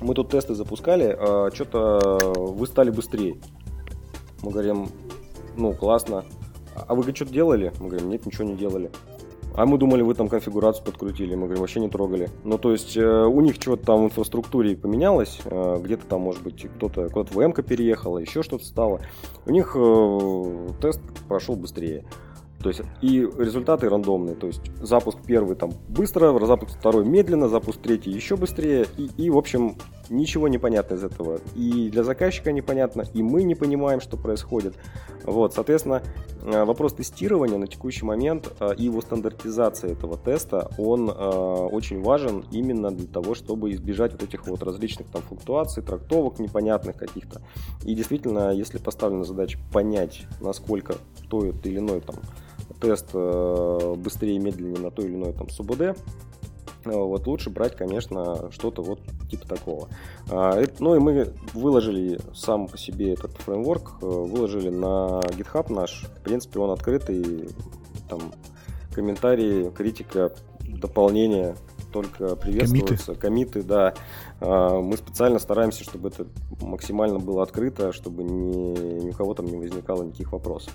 мы 0.00 0.14
тут 0.14 0.30
тесты 0.30 0.54
запускали, 0.54 1.14
а 1.18 1.50
что-то 1.52 2.18
вы 2.34 2.66
стали 2.66 2.90
быстрее. 2.90 3.36
Мы 4.42 4.50
говорим, 4.50 4.88
ну, 5.56 5.74
классно. 5.74 6.24
А 6.74 6.94
вы, 6.94 7.02
что-то 7.14 7.32
делали? 7.32 7.72
Мы 7.80 7.88
говорим, 7.88 8.08
нет, 8.08 8.24
ничего 8.24 8.44
не 8.44 8.56
делали. 8.56 8.90
А 9.54 9.66
мы 9.66 9.78
думали, 9.78 10.02
вы 10.02 10.14
там 10.14 10.28
конфигурацию 10.28 10.84
подкрутили. 10.84 11.34
Мы 11.34 11.42
говорим, 11.42 11.60
вообще 11.60 11.80
не 11.80 11.88
трогали. 11.88 12.30
Ну, 12.44 12.56
то 12.56 12.72
есть, 12.72 12.96
э, 12.96 13.24
у 13.26 13.40
них 13.40 13.56
что-то 13.56 13.84
там 13.84 14.02
в 14.02 14.04
инфраструктуре 14.04 14.76
поменялось. 14.76 15.40
Э, 15.44 15.78
где-то 15.82 16.06
там, 16.06 16.22
может 16.22 16.42
быть, 16.42 16.66
кто-то 16.76 17.08
куда-то 17.08 17.36
в 17.36 17.46
МК 17.46 17.62
переехала, 17.62 18.18
еще 18.18 18.42
что-то 18.42 18.64
стало. 18.64 19.00
У 19.44 19.50
них 19.50 19.76
э, 19.76 20.68
тест 20.80 21.00
прошел 21.28 21.56
быстрее. 21.56 22.04
То 22.62 22.68
есть 22.68 22.82
и 23.00 23.26
результаты 23.38 23.88
рандомные. 23.88 24.36
То 24.36 24.46
есть 24.46 24.60
запуск 24.80 25.18
первый 25.26 25.56
там 25.56 25.72
быстро, 25.88 26.38
запуск 26.44 26.78
второй 26.78 27.04
медленно, 27.04 27.48
запуск 27.48 27.80
третий 27.80 28.10
еще 28.10 28.36
быстрее. 28.36 28.86
И, 28.98 29.10
и 29.16 29.30
в 29.30 29.38
общем, 29.38 29.76
ничего 30.10 30.48
не 30.48 30.58
понятно 30.58 30.94
из 30.94 31.04
этого. 31.04 31.40
И 31.54 31.88
для 31.90 32.04
заказчика 32.04 32.52
непонятно, 32.52 33.04
и 33.14 33.22
мы 33.22 33.44
не 33.44 33.54
понимаем, 33.54 34.00
что 34.00 34.16
происходит. 34.16 34.74
Вот, 35.24 35.54
соответственно, 35.54 36.02
э, 36.42 36.64
вопрос 36.64 36.94
тестирования 36.94 37.58
на 37.58 37.66
текущий 37.66 38.04
момент 38.04 38.52
э, 38.60 38.74
и 38.76 38.84
его 38.84 39.00
стандартизация 39.00 39.92
этого 39.92 40.18
теста, 40.18 40.70
он 40.76 41.08
э, 41.08 41.12
очень 41.12 42.02
важен 42.02 42.44
именно 42.50 42.90
для 42.90 43.06
того, 43.06 43.34
чтобы 43.34 43.72
избежать 43.72 44.12
вот 44.12 44.22
этих 44.22 44.46
вот 44.46 44.62
различных 44.62 45.08
там 45.08 45.22
флуктуаций, 45.22 45.82
трактовок 45.82 46.38
непонятных 46.38 46.96
каких-то. 46.96 47.40
И 47.84 47.94
действительно, 47.94 48.52
если 48.52 48.78
поставлена 48.78 49.24
задача 49.24 49.58
понять, 49.72 50.26
насколько 50.40 50.96
тот 51.28 51.64
или 51.64 51.78
иной 51.78 52.00
там 52.00 52.16
тест 52.80 53.10
э, 53.14 53.94
быстрее 53.96 54.36
и 54.36 54.38
медленнее 54.38 54.80
на 54.80 54.90
той 54.90 55.06
или 55.06 55.14
иной 55.14 55.32
там 55.32 55.48
СУБД, 55.48 55.80
э, 55.80 55.94
вот 56.84 57.26
лучше 57.26 57.50
брать, 57.50 57.76
конечно, 57.76 58.50
что-то 58.50 58.82
вот 58.82 59.00
типа 59.30 59.46
такого. 59.46 59.88
А, 60.30 60.62
ну 60.78 60.94
и 60.94 60.98
мы 60.98 61.32
выложили 61.54 62.18
сам 62.34 62.68
по 62.68 62.78
себе 62.78 63.14
этот 63.14 63.32
фреймворк, 63.38 63.98
э, 64.02 64.06
выложили 64.06 64.70
на 64.70 65.20
GitHub 65.20 65.72
наш. 65.72 66.04
В 66.04 66.22
принципе, 66.22 66.60
он 66.60 66.70
открытый, 66.70 67.50
там 68.08 68.32
комментарии, 68.92 69.70
критика, 69.70 70.32
дополнения 70.60 71.56
только 71.92 72.36
приветствуются. 72.36 73.14
Комиты, 73.14 73.62
да. 73.62 73.94
А, 74.40 74.80
мы 74.80 74.96
специально 74.96 75.38
стараемся, 75.38 75.84
чтобы 75.84 76.08
это 76.08 76.26
максимально 76.60 77.18
было 77.18 77.42
открыто, 77.42 77.92
чтобы 77.92 78.22
ни, 78.22 79.04
ни 79.04 79.10
у 79.10 79.12
кого 79.12 79.34
там 79.34 79.46
не 79.46 79.56
возникало 79.56 80.04
никаких 80.04 80.32
вопросов. 80.32 80.72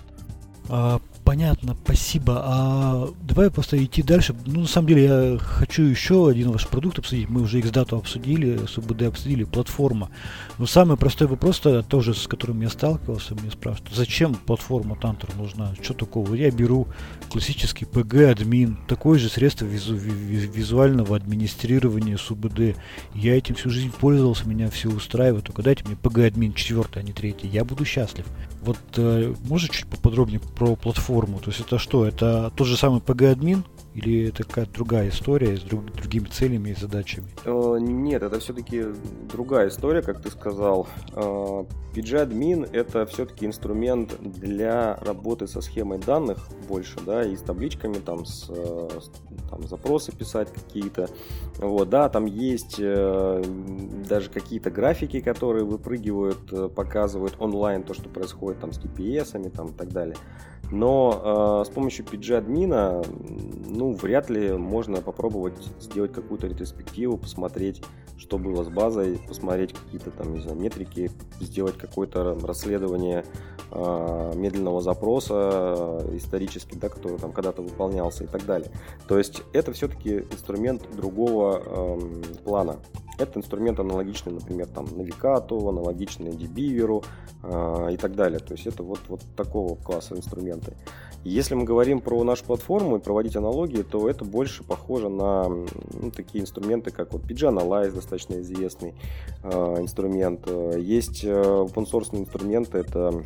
А, 0.68 1.00
понятно, 1.26 1.76
спасибо. 1.84 2.40
А 2.44 3.08
давай 3.20 3.50
просто 3.50 3.84
идти 3.84 4.02
дальше. 4.02 4.34
Ну, 4.46 4.60
на 4.60 4.66
самом 4.66 4.86
деле, 4.86 5.04
я 5.04 5.38
хочу 5.38 5.82
еще 5.82 6.28
один 6.28 6.52
ваш 6.52 6.68
продукт 6.68 7.00
обсудить. 7.00 7.28
Мы 7.28 7.42
уже 7.42 7.58
X-Data 7.58 7.98
обсудили, 7.98 8.64
СУБД 8.66 9.02
обсудили, 9.02 9.42
платформа. 9.42 10.08
Но 10.58 10.66
самый 10.66 10.96
простой 10.96 11.26
вопрос, 11.26 11.60
тоже 11.88 12.14
с 12.14 12.28
которым 12.28 12.60
я 12.60 12.70
сталкивался, 12.70 13.34
мне 13.34 13.50
спрашивают, 13.50 13.92
зачем 13.92 14.34
платформа 14.34 14.96
Тантер 14.96 15.34
нужна? 15.34 15.74
Что 15.82 15.94
такого? 15.94 16.32
Я 16.34 16.50
беру 16.52 16.86
классический 17.28 17.86
PG 17.86 18.30
админ, 18.30 18.78
такое 18.86 19.18
же 19.18 19.28
средство 19.28 19.64
визу, 19.64 19.96
визуального 19.96 21.16
администрирования 21.16 22.18
СУБД. 22.18 22.76
Я 23.14 23.36
этим 23.36 23.56
всю 23.56 23.68
жизнь 23.70 23.90
пользовался, 23.90 24.48
меня 24.48 24.70
все 24.70 24.88
устраивает. 24.88 25.44
Только 25.44 25.62
дайте 25.62 25.84
мне 25.84 25.96
PG 26.00 26.26
админ 26.28 26.54
четвертый, 26.54 27.00
а 27.00 27.02
не 27.02 27.12
третий. 27.12 27.48
Я 27.48 27.64
буду 27.64 27.84
счастлив. 27.84 28.26
Вот 28.66 28.78
э, 28.96 29.32
можешь 29.44 29.70
чуть 29.70 29.86
поподробнее 29.86 30.40
про 30.40 30.74
платформу? 30.74 31.38
То 31.38 31.50
есть 31.50 31.60
это 31.60 31.78
что? 31.78 32.04
Это 32.04 32.52
тот 32.56 32.66
же 32.66 32.76
самый 32.76 33.00
PG-админ? 33.00 33.62
Или 33.96 34.28
это 34.28 34.44
какая-то 34.44 34.72
другая 34.72 35.08
история 35.08 35.56
с 35.56 35.62
друг, 35.62 35.86
другими 35.94 36.26
целями 36.26 36.70
и 36.70 36.74
задачами? 36.74 37.28
Э, 37.46 37.78
нет, 37.80 38.22
это 38.22 38.38
все-таки 38.40 38.84
другая 39.32 39.68
история, 39.68 40.02
как 40.02 40.20
ты 40.20 40.30
сказал. 40.30 40.86
Э, 41.14 41.64
PG-админ 41.94 42.68
это 42.72 43.06
все-таки 43.06 43.46
инструмент 43.46 44.20
для 44.20 44.96
работы 44.96 45.46
со 45.46 45.62
схемой 45.62 45.98
данных 45.98 46.46
больше, 46.68 46.98
да, 47.06 47.22
и 47.22 47.34
с 47.36 47.40
табличками, 47.40 47.94
там, 47.94 48.26
с, 48.26 48.50
э, 48.50 48.88
там 49.48 49.66
запросы 49.66 50.12
писать 50.12 50.52
какие-то. 50.52 51.08
Вот, 51.56 51.88
да, 51.88 52.10
там 52.10 52.26
есть 52.26 52.78
даже 52.78 54.28
какие-то 54.28 54.70
графики, 54.70 55.20
которые 55.20 55.64
выпрыгивают, 55.64 56.74
показывают 56.74 57.36
онлайн 57.38 57.82
то, 57.82 57.94
что 57.94 58.10
происходит 58.10 58.60
там 58.60 58.72
с 58.72 58.78
TPS, 58.78 59.50
там 59.52 59.68
и 59.68 59.72
так 59.72 59.88
далее. 59.88 60.16
Но 60.70 61.62
э, 61.62 61.70
с 61.70 61.72
помощью 61.72 62.04
PG-админа, 62.06 63.04
ну, 63.66 63.85
вряд 63.92 64.30
ли 64.30 64.52
можно 64.52 65.00
попробовать 65.00 65.56
сделать 65.80 66.12
какую-то 66.12 66.46
ретроспективу, 66.46 67.16
посмотреть, 67.16 67.82
что 68.16 68.38
было 68.38 68.64
с 68.64 68.68
базой, 68.68 69.18
посмотреть 69.26 69.72
какие-то 69.72 70.10
там, 70.10 70.34
не 70.34 70.40
знаю, 70.40 70.58
метрики, 70.58 71.10
сделать 71.40 71.76
какое-то 71.76 72.38
расследование 72.42 73.24
э, 73.70 74.32
медленного 74.34 74.80
запроса 74.80 76.00
э, 76.02 76.16
исторически, 76.16 76.76
да, 76.76 76.88
который 76.88 77.18
там 77.18 77.32
когда-то 77.32 77.62
выполнялся 77.62 78.24
и 78.24 78.26
так 78.26 78.44
далее. 78.46 78.70
То 79.08 79.18
есть 79.18 79.42
это 79.52 79.72
все-таки 79.72 80.18
инструмент 80.30 80.82
другого 80.94 81.62
э, 81.64 81.98
плана. 82.44 82.78
Это 83.18 83.38
инструмент 83.38 83.80
аналогичный, 83.80 84.32
например, 84.32 84.66
там, 84.66 84.84
Navigato, 84.86 85.68
аналогичный 85.68 86.32
DBeaver 86.32 87.04
э, 87.42 87.94
и 87.94 87.96
так 87.96 88.14
далее. 88.14 88.40
То 88.40 88.52
есть 88.52 88.66
это 88.66 88.82
вот, 88.82 89.00
вот 89.08 89.22
такого 89.36 89.74
класса 89.76 90.16
инструменты. 90.16 90.74
Если 91.24 91.54
мы 91.54 91.64
говорим 91.64 92.00
про 92.00 92.22
нашу 92.22 92.44
платформу 92.44 92.96
и 92.96 93.00
проводить 93.00 93.34
аналогии, 93.34 93.82
то 93.82 94.08
это 94.08 94.24
больше 94.24 94.62
похоже 94.62 95.08
на 95.08 95.48
ну, 95.48 96.10
такие 96.14 96.42
инструменты, 96.42 96.90
как 96.92 97.12
вот 97.12 97.22
PG 97.22 97.52
Analyze, 97.52 97.92
достаточно 97.92 98.40
известный 98.40 98.94
э, 99.42 99.50
инструмент. 99.80 100.46
Есть 100.76 101.24
э, 101.24 101.30
open 101.30 101.90
source 101.90 102.14
инструменты, 102.14 102.78
это 102.78 103.24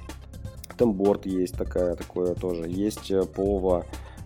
Temboard 0.81 1.29
есть 1.29 1.57
такая, 1.57 1.95
такое 1.95 2.35
тоже. 2.35 2.69
Есть 2.69 3.11
э, 3.11 3.21
Pova, 3.21 3.85
а, 3.85 3.85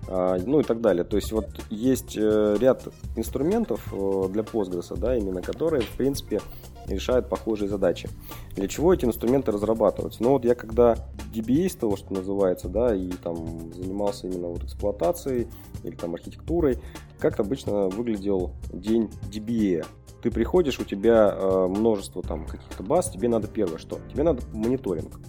ну 0.09 0.61
и 0.61 0.63
так 0.63 0.81
далее. 0.81 1.05
То 1.05 1.17
есть 1.17 1.33
вот 1.33 1.49
есть 1.71 2.17
э, 2.17 2.57
ряд 2.61 2.87
инструментов 3.17 3.93
э, 3.93 4.29
для 4.31 4.43
Postgres, 4.43 4.97
да, 4.99 5.17
именно 5.17 5.41
которые, 5.41 5.83
в 5.83 5.91
принципе, 5.97 6.41
решают 6.87 7.29
похожие 7.29 7.69
задачи. 7.69 8.09
Для 8.55 8.69
чего 8.69 8.93
эти 8.93 9.05
инструменты 9.05 9.53
разрабатываются? 9.53 10.23
Ну 10.23 10.31
вот 10.31 10.45
я 10.45 10.55
когда 10.55 10.97
DBA, 11.33 11.79
того, 11.79 11.97
что 11.97 12.13
называется, 12.13 12.69
да, 12.69 12.95
и 12.95 13.11
там 13.11 13.73
занимался 13.73 14.27
именно 14.27 14.49
вот 14.49 14.63
эксплуатацией 14.65 15.49
или 15.83 15.95
там 15.95 16.15
архитектурой, 16.15 16.79
как 17.19 17.41
обычно 17.41 17.89
выглядел 17.89 18.53
день 18.73 19.11
DBA. 19.31 19.87
Ты 20.23 20.31
приходишь, 20.31 20.79
у 20.79 20.85
тебя 20.85 21.35
э, 21.35 21.67
множество 21.69 22.23
там 22.23 22.47
каких-то 22.47 22.83
баз, 22.83 23.11
тебе 23.11 23.29
надо 23.29 23.49
первое 23.49 23.79
что? 23.79 23.99
Тебе 24.11 24.23
надо 24.23 24.43
мониторинг. 24.53 25.21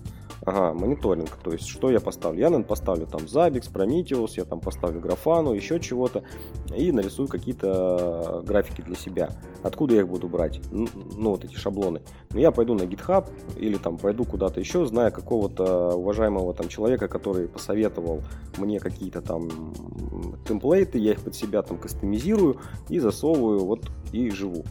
Ага, 0.46 0.74
мониторинг. 0.74 1.30
То 1.44 1.52
есть, 1.52 1.68
что 1.68 1.90
я 1.90 2.00
поставлю? 2.00 2.40
Я, 2.40 2.46
наверное, 2.46 2.68
поставлю 2.68 3.08
там 3.08 3.22
Zabbix, 3.22 3.72
Prometheus, 3.74 4.34
я 4.38 4.46
там 4.46 4.60
поставлю 4.60 5.02
графану, 5.02 5.54
еще 5.54 5.80
чего-то. 5.80 6.24
И 6.76 6.92
нарисую 6.92 7.28
какие-то 7.28 8.44
графики 8.46 8.82
для 8.82 8.96
себя. 8.96 9.32
Откуда 9.64 9.96
я 9.96 10.02
их 10.02 10.08
буду 10.08 10.28
брать? 10.28 10.62
Ну, 10.72 10.88
вот 11.32 11.44
эти 11.44 11.56
шаблоны. 11.56 12.04
Ну, 12.32 12.40
я 12.40 12.52
пойду 12.52 12.76
на 12.76 12.84
GitHub 12.84 13.28
или 13.58 13.78
там 13.78 13.98
пойду 13.98 14.24
куда-то 14.24 14.60
еще, 14.60 14.86
зная 14.86 15.10
какого-то 15.10 15.96
уважаемого 15.96 16.54
там 16.54 16.68
человека, 16.68 17.08
который 17.08 17.48
посоветовал 17.48 18.22
мне 18.58 18.80
какие-то 18.80 19.22
там 19.22 19.74
темплейты, 20.48 21.00
я 21.00 21.14
их 21.14 21.22
под 21.22 21.34
себя 21.34 21.64
там 21.64 21.80
кастомизирую 21.80 22.58
и 22.88 23.00
засовываю 23.00 23.66
вот 23.66 23.90
и 24.12 24.30
живу. 24.30 24.64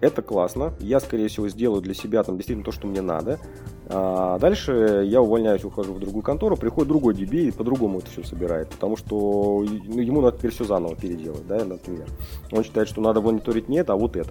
Это 0.00 0.22
классно. 0.22 0.74
Я, 0.78 1.00
скорее 1.00 1.28
всего, 1.28 1.48
сделаю 1.48 1.80
для 1.80 1.94
себя 1.94 2.22
там 2.22 2.36
действительно 2.36 2.64
то, 2.64 2.70
что 2.70 2.86
мне 2.86 3.00
надо. 3.00 3.40
А 3.88 4.38
дальше 4.40 5.04
я 5.06 5.20
увольняюсь, 5.20 5.64
ухожу 5.64 5.94
в 5.94 6.00
другую 6.00 6.22
контору, 6.22 6.56
приходит 6.56 6.88
другой 6.88 7.14
DB 7.14 7.48
и 7.48 7.50
по-другому 7.52 8.00
это 8.00 8.10
все 8.10 8.24
собирает, 8.24 8.70
потому 8.70 8.96
что 8.96 9.64
ну, 9.64 10.00
ему 10.00 10.20
надо 10.20 10.38
теперь 10.38 10.50
все 10.50 10.64
заново 10.64 10.96
переделать, 10.96 11.46
да, 11.46 11.64
например. 11.64 12.06
Он 12.50 12.64
считает, 12.64 12.88
что 12.88 13.00
надо 13.00 13.20
мониторить 13.20 13.68
не 13.68 13.78
это, 13.78 13.92
а 13.92 13.96
вот 13.96 14.16
это. 14.16 14.30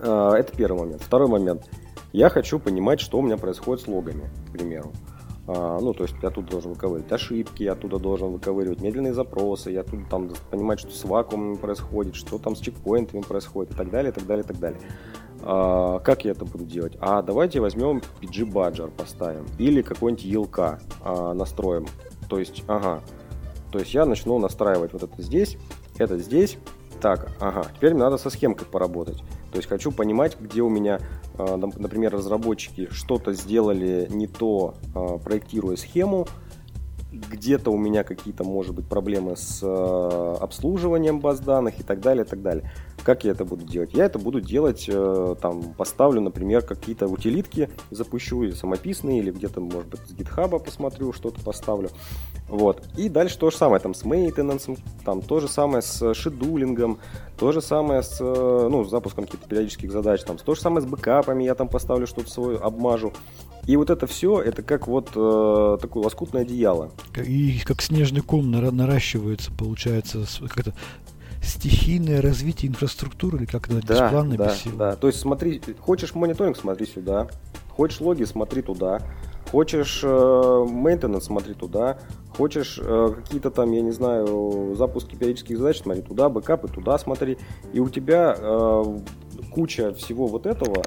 А, 0.00 0.34
это 0.34 0.56
первый 0.56 0.80
момент. 0.80 1.02
Второй 1.02 1.28
момент. 1.28 1.68
Я 2.12 2.30
хочу 2.30 2.58
понимать, 2.58 3.00
что 3.00 3.18
у 3.18 3.22
меня 3.22 3.36
происходит 3.36 3.84
с 3.84 3.86
логами, 3.86 4.30
к 4.48 4.52
примеру. 4.52 4.92
А, 5.46 5.78
ну, 5.80 5.92
то 5.92 6.04
есть 6.04 6.14
я 6.22 6.28
оттуда 6.28 6.50
должен 6.50 6.72
выковыривать 6.72 7.12
ошибки, 7.12 7.62
я 7.62 7.72
оттуда 7.72 7.98
должен 7.98 8.28
выковыривать 8.28 8.80
медленные 8.80 9.12
запросы, 9.12 9.70
я 9.70 9.80
оттуда 9.80 10.04
там 10.08 10.30
понимать, 10.50 10.80
что 10.80 10.90
с 10.90 11.04
вакуумом 11.04 11.56
происходит, 11.56 12.14
что 12.14 12.38
там 12.38 12.56
с 12.56 12.60
чекпоинтами 12.60 13.20
происходит 13.20 13.72
и 13.72 13.76
так 13.76 13.90
далее, 13.90 14.10
и 14.10 14.14
так 14.14 14.26
далее, 14.26 14.44
и 14.44 14.46
так 14.46 14.58
далее. 14.58 14.80
А, 15.42 15.98
как 16.00 16.24
я 16.24 16.32
это 16.32 16.44
буду 16.44 16.64
делать? 16.64 16.96
А 17.00 17.22
давайте 17.22 17.60
возьмем 17.60 18.02
PG 18.20 18.50
Badger 18.50 18.90
поставим 18.90 19.46
или 19.58 19.82
какой-нибудь 19.82 20.24
ELK 20.24 20.80
а, 21.02 21.34
настроим. 21.34 21.86
То 22.28 22.38
есть, 22.38 22.64
ага, 22.68 23.02
то 23.70 23.78
есть 23.78 23.94
я 23.94 24.04
начну 24.04 24.38
настраивать 24.38 24.92
вот 24.92 25.02
это 25.02 25.22
здесь, 25.22 25.56
это 25.98 26.18
здесь. 26.18 26.58
Так, 27.00 27.30
ага, 27.38 27.64
теперь 27.76 27.94
мне 27.94 28.02
надо 28.02 28.18
со 28.18 28.28
схемкой 28.28 28.66
поработать. 28.66 29.22
То 29.52 29.56
есть 29.56 29.68
хочу 29.68 29.92
понимать, 29.92 30.36
где 30.40 30.62
у 30.62 30.68
меня, 30.68 31.00
а, 31.36 31.56
например, 31.56 32.12
разработчики 32.12 32.88
что-то 32.90 33.32
сделали 33.34 34.08
не 34.10 34.26
то, 34.26 34.74
а, 34.94 35.18
проектируя 35.18 35.76
схему, 35.76 36.26
где-то 37.12 37.70
у 37.70 37.78
меня 37.78 38.04
какие-то, 38.04 38.44
может 38.44 38.74
быть, 38.74 38.86
проблемы 38.86 39.36
с 39.36 39.60
э, 39.62 40.36
обслуживанием 40.40 41.20
баз 41.20 41.40
данных 41.40 41.80
и 41.80 41.82
так 41.82 42.00
далее, 42.00 42.24
и 42.24 42.28
так 42.28 42.42
далее. 42.42 42.70
Как 43.08 43.24
я 43.24 43.30
это 43.30 43.46
буду 43.46 43.64
делать? 43.64 43.94
Я 43.94 44.04
это 44.04 44.18
буду 44.18 44.38
делать, 44.38 44.84
э, 44.86 45.34
там, 45.40 45.72
поставлю, 45.72 46.20
например, 46.20 46.60
какие-то 46.60 47.08
утилитки, 47.08 47.70
запущу 47.90 48.42
или 48.42 48.50
самописные, 48.50 49.20
или 49.20 49.30
где-то, 49.30 49.62
может 49.62 49.88
быть, 49.88 50.00
с 50.00 50.12
GitHub 50.12 50.62
посмотрю, 50.62 51.14
что-то 51.14 51.40
поставлю. 51.40 51.88
Вот. 52.48 52.82
И 52.98 53.08
дальше 53.08 53.38
то 53.38 53.48
же 53.48 53.56
самое, 53.56 53.80
там, 53.80 53.94
с 53.94 54.04
мейтенансом, 54.04 54.76
там, 55.06 55.22
то 55.22 55.40
же 55.40 55.48
самое 55.48 55.80
с 55.80 56.12
шедулингом, 56.12 56.98
то 57.38 57.50
же 57.50 57.62
самое 57.62 58.02
с, 58.02 58.18
э, 58.20 58.68
ну, 58.70 58.84
с 58.84 58.90
запуском 58.90 59.24
каких-то 59.24 59.48
периодических 59.48 59.90
задач, 59.90 60.22
там, 60.24 60.36
то 60.36 60.54
же 60.54 60.60
самое 60.60 60.82
с 60.82 60.84
бэкапами, 60.84 61.44
я 61.44 61.54
там 61.54 61.68
поставлю 61.68 62.06
что-то 62.06 62.28
свое, 62.28 62.58
обмажу. 62.58 63.14
И 63.66 63.76
вот 63.76 63.88
это 63.88 64.06
все, 64.06 64.42
это 64.42 64.62
как 64.62 64.86
вот 64.86 65.12
э, 65.14 65.78
такое 65.80 66.02
лоскутное 66.04 66.42
одеяло. 66.42 66.90
И 67.16 67.60
как 67.64 67.80
снежный 67.80 68.20
ком 68.20 68.50
наращивается, 68.50 69.50
получается, 69.52 70.26
как-то 70.48 70.74
стихийное 71.42 72.20
развитие 72.20 72.70
инфраструктуры, 72.70 73.38
или 73.38 73.44
как 73.46 73.68
это, 73.68 73.86
да, 73.86 74.04
беспланно, 74.04 74.36
да, 74.36 74.54
Да, 74.76 74.96
то 74.96 75.06
есть 75.06 75.20
смотри, 75.20 75.60
хочешь 75.78 76.14
мониторинг, 76.14 76.56
смотри 76.56 76.86
сюда, 76.86 77.28
хочешь 77.70 78.00
логи, 78.00 78.24
смотри 78.24 78.62
туда, 78.62 79.00
хочешь 79.50 80.00
э, 80.02 81.20
смотри 81.20 81.54
туда, 81.54 81.98
хочешь 82.36 82.78
э, 82.82 83.08
какие-то 83.16 83.50
там, 83.50 83.72
я 83.72 83.80
не 83.80 83.92
знаю, 83.92 84.74
запуски 84.76 85.16
периодических 85.16 85.58
задач, 85.58 85.80
смотри 85.82 86.02
туда, 86.02 86.28
бэкапы 86.28 86.68
туда 86.68 86.98
смотри, 86.98 87.38
и 87.72 87.80
у 87.80 87.88
тебя 87.88 88.36
э, 88.38 88.84
куча 89.52 89.92
всего 89.94 90.26
вот 90.26 90.46
этого, 90.46 90.82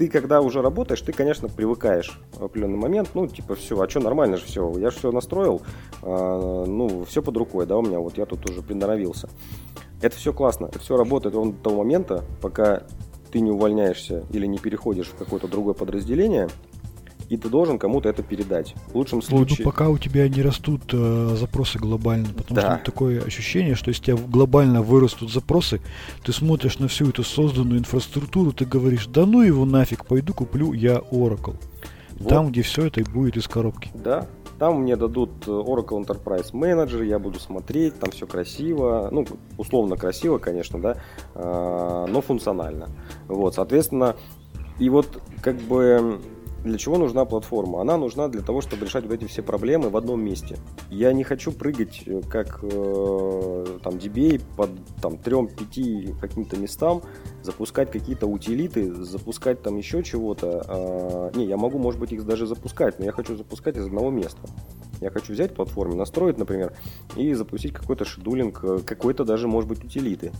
ты 0.00 0.08
когда 0.08 0.40
уже 0.40 0.62
работаешь, 0.62 1.02
ты, 1.02 1.12
конечно, 1.12 1.46
привыкаешь 1.46 2.18
в 2.32 2.42
определенный 2.42 2.78
момент, 2.78 3.10
ну, 3.12 3.26
типа, 3.26 3.54
все, 3.54 3.78
а 3.78 3.86
что, 3.86 4.00
нормально 4.00 4.38
же 4.38 4.46
все, 4.46 4.72
я 4.78 4.90
же 4.90 4.96
все 4.96 5.12
настроил, 5.12 5.60
э, 6.02 6.64
ну, 6.66 7.04
все 7.04 7.20
под 7.20 7.36
рукой, 7.36 7.66
да, 7.66 7.76
у 7.76 7.82
меня, 7.82 7.98
вот 7.98 8.16
я 8.16 8.24
тут 8.24 8.48
уже 8.48 8.62
приноровился. 8.62 9.28
Это 10.00 10.16
все 10.16 10.32
классно, 10.32 10.68
это 10.68 10.78
все 10.78 10.96
работает 10.96 11.34
до 11.34 11.52
того 11.52 11.82
момента, 11.82 12.24
пока 12.40 12.84
ты 13.30 13.40
не 13.40 13.50
увольняешься 13.50 14.24
или 14.30 14.46
не 14.46 14.56
переходишь 14.56 15.08
в 15.08 15.16
какое-то 15.16 15.48
другое 15.48 15.74
подразделение, 15.74 16.48
и 17.30 17.36
ты 17.36 17.48
должен 17.48 17.78
кому-то 17.78 18.08
это 18.08 18.22
передать. 18.24 18.74
В 18.88 18.96
лучшем 18.96 19.22
случае... 19.22 19.58
Ну, 19.60 19.64
пока 19.64 19.88
у 19.88 19.98
тебя 19.98 20.28
не 20.28 20.42
растут 20.42 20.82
э, 20.92 21.36
запросы 21.38 21.78
глобально, 21.78 22.28
потому 22.36 22.60
да. 22.60 22.76
что 22.76 22.84
такое 22.84 23.22
ощущение, 23.22 23.76
что 23.76 23.90
если 23.90 24.12
у 24.12 24.16
тебя 24.16 24.26
глобально 24.26 24.82
вырастут 24.82 25.32
запросы, 25.32 25.80
ты 26.24 26.32
смотришь 26.32 26.80
на 26.80 26.88
всю 26.88 27.08
эту 27.08 27.22
созданную 27.22 27.78
инфраструктуру, 27.78 28.52
ты 28.52 28.64
говоришь, 28.64 29.06
да 29.06 29.26
ну 29.26 29.42
его 29.42 29.64
нафиг, 29.64 30.06
пойду 30.06 30.34
куплю 30.34 30.72
я 30.72 30.96
Oracle. 31.12 31.54
Вот. 32.18 32.28
Там, 32.28 32.50
где 32.50 32.62
все 32.62 32.86
это 32.86 33.02
будет 33.08 33.36
из 33.36 33.46
коробки. 33.46 33.90
Да, 33.94 34.26
там 34.58 34.82
мне 34.82 34.96
дадут 34.96 35.30
э, 35.46 35.50
Oracle 35.50 36.04
Enterprise 36.04 36.52
Manager, 36.52 37.04
я 37.04 37.20
буду 37.20 37.38
смотреть, 37.38 38.00
там 38.00 38.10
все 38.10 38.26
красиво, 38.26 39.08
ну, 39.12 39.24
условно 39.56 39.96
красиво, 39.96 40.38
конечно, 40.38 40.80
да, 40.80 40.96
э, 41.36 42.06
но 42.08 42.20
функционально. 42.20 42.88
Вот, 43.28 43.54
соответственно, 43.54 44.16
и 44.80 44.90
вот 44.90 45.06
как 45.42 45.56
бы 45.58 46.18
для 46.64 46.78
чего 46.78 46.98
нужна 46.98 47.24
платформа? 47.24 47.80
Она 47.80 47.96
нужна 47.96 48.28
для 48.28 48.42
того, 48.42 48.60
чтобы 48.60 48.84
решать 48.84 49.04
вот 49.04 49.12
эти 49.12 49.24
все 49.24 49.42
проблемы 49.42 49.88
в 49.88 49.96
одном 49.96 50.22
месте. 50.22 50.56
Я 50.90 51.12
не 51.12 51.24
хочу 51.24 51.52
прыгать 51.52 52.02
э, 52.06 52.20
как 52.28 52.60
э, 52.62 53.78
там 53.82 53.94
DBA 53.94 54.42
под 54.56 54.70
там 55.00 55.16
трем-пяти 55.18 56.14
каким-то 56.20 56.56
местам, 56.56 57.02
запускать 57.42 57.90
какие-то 57.90 58.26
утилиты, 58.26 58.92
запускать 58.94 59.62
там 59.62 59.76
еще 59.76 60.02
чего-то. 60.02 61.30
Э, 61.32 61.38
не, 61.38 61.46
я 61.46 61.56
могу, 61.56 61.78
может 61.78 61.98
быть, 61.98 62.12
их 62.12 62.26
даже 62.26 62.46
запускать, 62.46 62.98
но 62.98 63.04
я 63.04 63.12
хочу 63.12 63.36
запускать 63.36 63.76
из 63.76 63.86
одного 63.86 64.10
места. 64.10 64.40
Я 65.00 65.10
хочу 65.10 65.32
взять 65.32 65.54
платформу, 65.54 65.96
настроить, 65.96 66.36
например, 66.36 66.74
и 67.16 67.32
запустить 67.32 67.72
какой-то 67.72 68.04
шедулинг, 68.04 68.62
э, 68.62 68.78
какой-то 68.84 69.24
даже, 69.24 69.48
может 69.48 69.68
быть, 69.68 69.82
утилиты. 69.82 70.32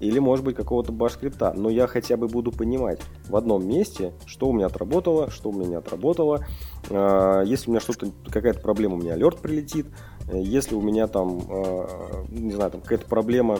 Или, 0.00 0.18
может 0.18 0.44
быть, 0.44 0.56
какого-то 0.56 0.92
баш-скрипта. 0.92 1.52
Но 1.56 1.70
я 1.70 1.86
хотя 1.86 2.16
бы 2.16 2.28
буду 2.28 2.52
понимать 2.52 3.00
в 3.28 3.36
одном 3.36 3.66
месте, 3.66 4.12
что 4.26 4.48
у 4.48 4.52
меня 4.52 4.66
отработало, 4.66 5.30
что 5.30 5.50
у 5.50 5.52
меня 5.52 5.68
не 5.68 5.74
отработало. 5.74 6.46
А, 6.90 7.42
если 7.42 7.68
у 7.68 7.72
меня 7.72 7.80
что-то, 7.80 8.10
какая-то 8.30 8.60
проблема, 8.60 8.94
у 8.94 8.98
меня 8.98 9.14
алерт 9.14 9.38
прилетит. 9.38 9.86
Если 10.32 10.74
у 10.74 10.80
меня 10.80 11.06
там, 11.06 11.42
а, 11.48 12.24
не 12.28 12.52
знаю, 12.52 12.70
там 12.70 12.80
какая-то 12.80 13.06
проблема 13.06 13.58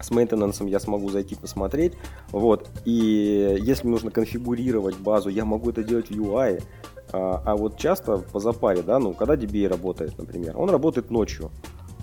с 0.00 0.10
мейнтенансом 0.10 0.66
я 0.66 0.78
смогу 0.80 1.10
зайти 1.10 1.34
посмотреть. 1.34 1.94
Вот. 2.30 2.68
И 2.84 3.58
если 3.60 3.88
нужно 3.88 4.10
конфигурировать 4.10 4.96
базу, 4.96 5.28
я 5.28 5.44
могу 5.44 5.70
это 5.70 5.82
делать 5.82 6.08
в 6.08 6.12
UI. 6.12 6.62
А, 7.12 7.42
а 7.44 7.56
вот 7.56 7.78
часто 7.78 8.18
по 8.18 8.38
запаре, 8.38 8.82
да, 8.82 8.98
ну, 8.98 9.14
когда 9.14 9.34
DBA 9.34 9.68
работает, 9.68 10.18
например, 10.18 10.58
он 10.58 10.70
работает 10.70 11.10
ночью. 11.10 11.50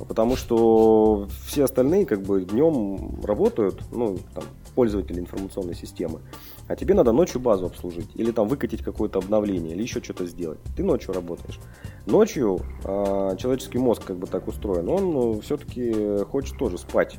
Потому 0.07 0.35
что 0.35 1.27
все 1.45 1.63
остальные 1.63 2.05
как 2.05 2.21
бы 2.21 2.41
днем 2.41 3.21
работают, 3.23 3.81
ну, 3.91 4.17
там, 4.33 4.43
пользователи 4.75 5.19
информационной 5.19 5.75
системы. 5.75 6.19
А 6.67 6.75
тебе 6.75 6.93
надо 6.93 7.11
ночью 7.11 7.39
базу 7.39 7.67
обслужить, 7.67 8.09
или 8.15 8.31
там 8.31 8.47
выкатить 8.47 8.83
какое-то 8.83 9.19
обновление, 9.19 9.73
или 9.73 9.83
еще 9.83 10.03
что-то 10.03 10.25
сделать. 10.25 10.59
Ты 10.75 10.83
ночью 10.83 11.13
работаешь. 11.13 11.59
Ночью 12.05 12.59
э, 12.83 13.35
человеческий 13.37 13.77
мозг 13.77 14.03
как 14.03 14.17
бы 14.17 14.27
так 14.27 14.47
устроен, 14.47 14.89
он 14.89 15.11
ну, 15.11 15.39
все-таки 15.41 16.23
хочет 16.25 16.57
тоже 16.57 16.77
спать. 16.77 17.17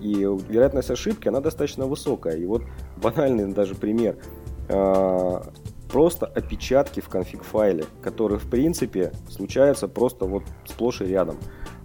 И 0.00 0.14
вероятность 0.48 0.90
ошибки, 0.90 1.28
она 1.28 1.40
достаточно 1.40 1.86
высокая. 1.86 2.36
И 2.36 2.46
вот 2.46 2.62
банальный 2.96 3.52
даже 3.52 3.74
пример. 3.74 4.16
Э, 4.68 5.42
просто 5.90 6.26
опечатки 6.26 7.00
в 7.00 7.08
конфиг-файле, 7.08 7.84
которые 8.02 8.38
в 8.38 8.48
принципе 8.48 9.12
случаются 9.30 9.88
просто 9.88 10.24
вот 10.24 10.42
сплошь 10.66 11.00
и 11.00 11.04
рядом. 11.04 11.36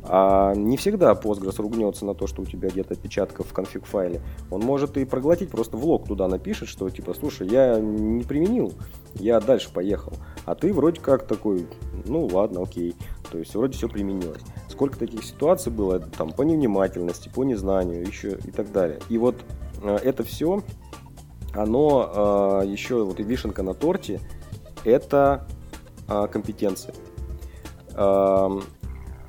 А 0.04 0.54
не 0.56 0.78
всегда 0.78 1.12
Postgres 1.12 1.62
ругнется 1.62 2.06
на 2.06 2.14
то, 2.14 2.26
что 2.26 2.42
у 2.42 2.46
тебя 2.46 2.70
где-то 2.70 2.94
опечатка 2.94 3.44
в 3.44 3.52
конфиг-файле. 3.52 4.22
Он 4.50 4.62
может 4.62 4.98
и 4.98 5.06
проглотить, 5.06 5.50
просто 5.50 5.78
в 5.78 5.86
лог 5.86 6.08
туда 6.08 6.28
напишет, 6.28 6.70
что 6.70 6.90
типа, 6.90 7.14
слушай, 7.14 7.48
я 7.48 7.80
не 7.80 8.24
применил, 8.24 8.74
я 9.16 9.40
дальше 9.40 9.72
поехал. 9.74 10.14
А 10.46 10.56
ты 10.56 10.74
вроде 10.74 11.02
как 11.02 11.28
такой, 11.28 11.68
ну 12.06 12.26
ладно, 12.28 12.64
окей. 12.64 12.96
То 13.32 13.38
есть 13.38 13.54
вроде 13.54 13.78
все 13.78 13.90
применилось. 13.90 14.42
Сколько 14.70 14.98
таких 14.98 15.24
ситуаций 15.24 15.72
было 15.72 16.00
там 16.00 16.32
по 16.32 16.44
невнимательности, 16.44 17.30
по 17.30 17.44
незнанию, 17.44 18.06
еще 18.06 18.40
и 18.46 18.52
так 18.52 18.72
далее. 18.72 19.00
И 19.10 19.18
вот 19.18 19.36
э, 19.84 19.98
это 19.98 20.24
все, 20.24 20.64
оно 21.54 22.62
э, 22.64 22.68
еще 22.68 23.04
вот 23.04 23.20
и 23.20 23.24
вишенка 23.24 23.64
на 23.64 23.74
торте, 23.74 24.22
это 24.86 25.46
э, 26.08 26.28
компетенции. 26.32 26.94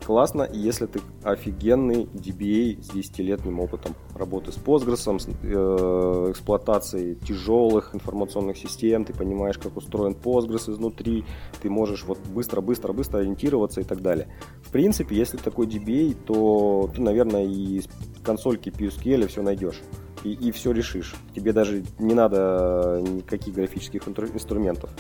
Классно, 0.05 0.49
если 0.53 0.87
ты 0.87 1.01
офигенный 1.23 2.05
DBA 2.05 2.83
с 2.83 2.91
10-летним 2.91 3.61
опытом 3.61 3.95
работы 4.15 4.51
с 4.51 4.57
Postgres, 4.57 4.97
с 4.97 5.29
э, 5.43 6.31
эксплуатацией 6.31 7.15
тяжелых 7.17 7.95
информационных 7.95 8.57
систем, 8.57 9.05
ты 9.05 9.13
понимаешь, 9.13 9.59
как 9.59 9.77
устроен 9.77 10.13
Postgres 10.13 10.71
изнутри, 10.73 11.25
ты 11.63 11.71
можешь 11.71 12.05
вот 12.05 12.19
быстро-быстро-быстро 12.19 13.19
ориентироваться 13.19 13.83
и 13.83 13.85
так 13.85 14.01
далее. 14.01 14.29
В 14.63 14.71
принципе, 14.71 15.17
если 15.17 15.37
такой 15.37 15.67
DBA, 15.67 16.17
то 16.27 16.91
ты, 16.95 17.03
наверное, 17.03 17.45
и 17.45 17.83
консольки 18.25 18.71
PSQL 18.71 19.27
все 19.29 19.43
найдешь 19.43 19.83
и, 20.25 20.33
и 20.33 20.51
все 20.51 20.73
решишь. 20.73 21.15
Тебе 21.35 21.53
даже 21.53 21.85
не 21.99 22.15
надо 22.15 23.03
никаких 23.07 23.55
графических 23.55 24.07
инструментов. 24.09 24.91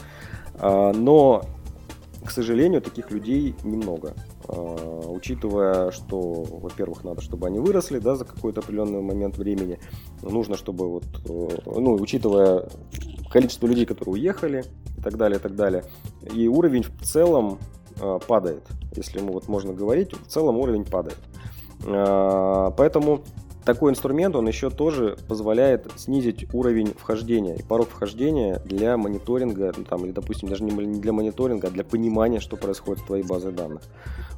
А, 0.54 0.92
но, 0.92 1.42
к 2.24 2.30
сожалению, 2.30 2.82
таких 2.82 3.10
людей 3.10 3.54
немного. 3.64 4.14
А, 4.52 5.08
учитывая, 5.08 5.90
что, 5.90 6.42
во-первых, 6.42 7.04
надо, 7.04 7.20
чтобы 7.20 7.46
они 7.46 7.58
выросли, 7.58 7.98
да, 7.98 8.16
за 8.16 8.24
какой-то 8.24 8.60
определенный 8.60 9.00
момент 9.00 9.38
времени, 9.38 9.78
нужно, 10.22 10.56
чтобы 10.56 10.88
вот, 10.88 11.04
э, 11.28 11.48
ну, 11.66 11.94
учитывая 11.94 12.68
количество 13.30 13.66
людей, 13.66 13.86
которые 13.86 14.14
уехали 14.14 14.64
и 14.98 15.02
так 15.02 15.16
далее, 15.16 15.38
и 15.38 15.42
так 15.42 15.54
далее, 15.54 15.84
и 16.34 16.48
уровень 16.48 16.82
в 16.82 17.02
целом 17.04 17.58
а, 18.00 18.18
падает, 18.18 18.66
если 18.96 19.20
ему 19.20 19.34
вот 19.34 19.46
можно 19.46 19.72
говорить, 19.72 20.12
в 20.12 20.26
целом 20.26 20.56
уровень 20.56 20.84
падает. 20.84 21.18
Поэтому 21.82 23.22
такой 23.74 23.92
инструмент, 23.92 24.34
он 24.36 24.48
еще 24.48 24.70
тоже 24.70 25.16
позволяет 25.28 25.90
снизить 25.96 26.52
уровень 26.52 26.92
вхождения 26.96 27.54
и 27.54 27.62
порог 27.62 27.88
вхождения 27.88 28.60
для 28.64 28.96
мониторинга, 28.96 29.72
ну, 29.76 29.84
там, 29.84 30.04
или, 30.04 30.12
допустим, 30.12 30.48
даже 30.48 30.64
не 30.64 30.72
для 31.00 31.12
мониторинга, 31.12 31.68
а 31.68 31.70
для 31.70 31.84
понимания, 31.84 32.40
что 32.40 32.56
происходит 32.56 33.02
в 33.02 33.06
твоей 33.06 33.22
базе 33.22 33.50
данных. 33.50 33.82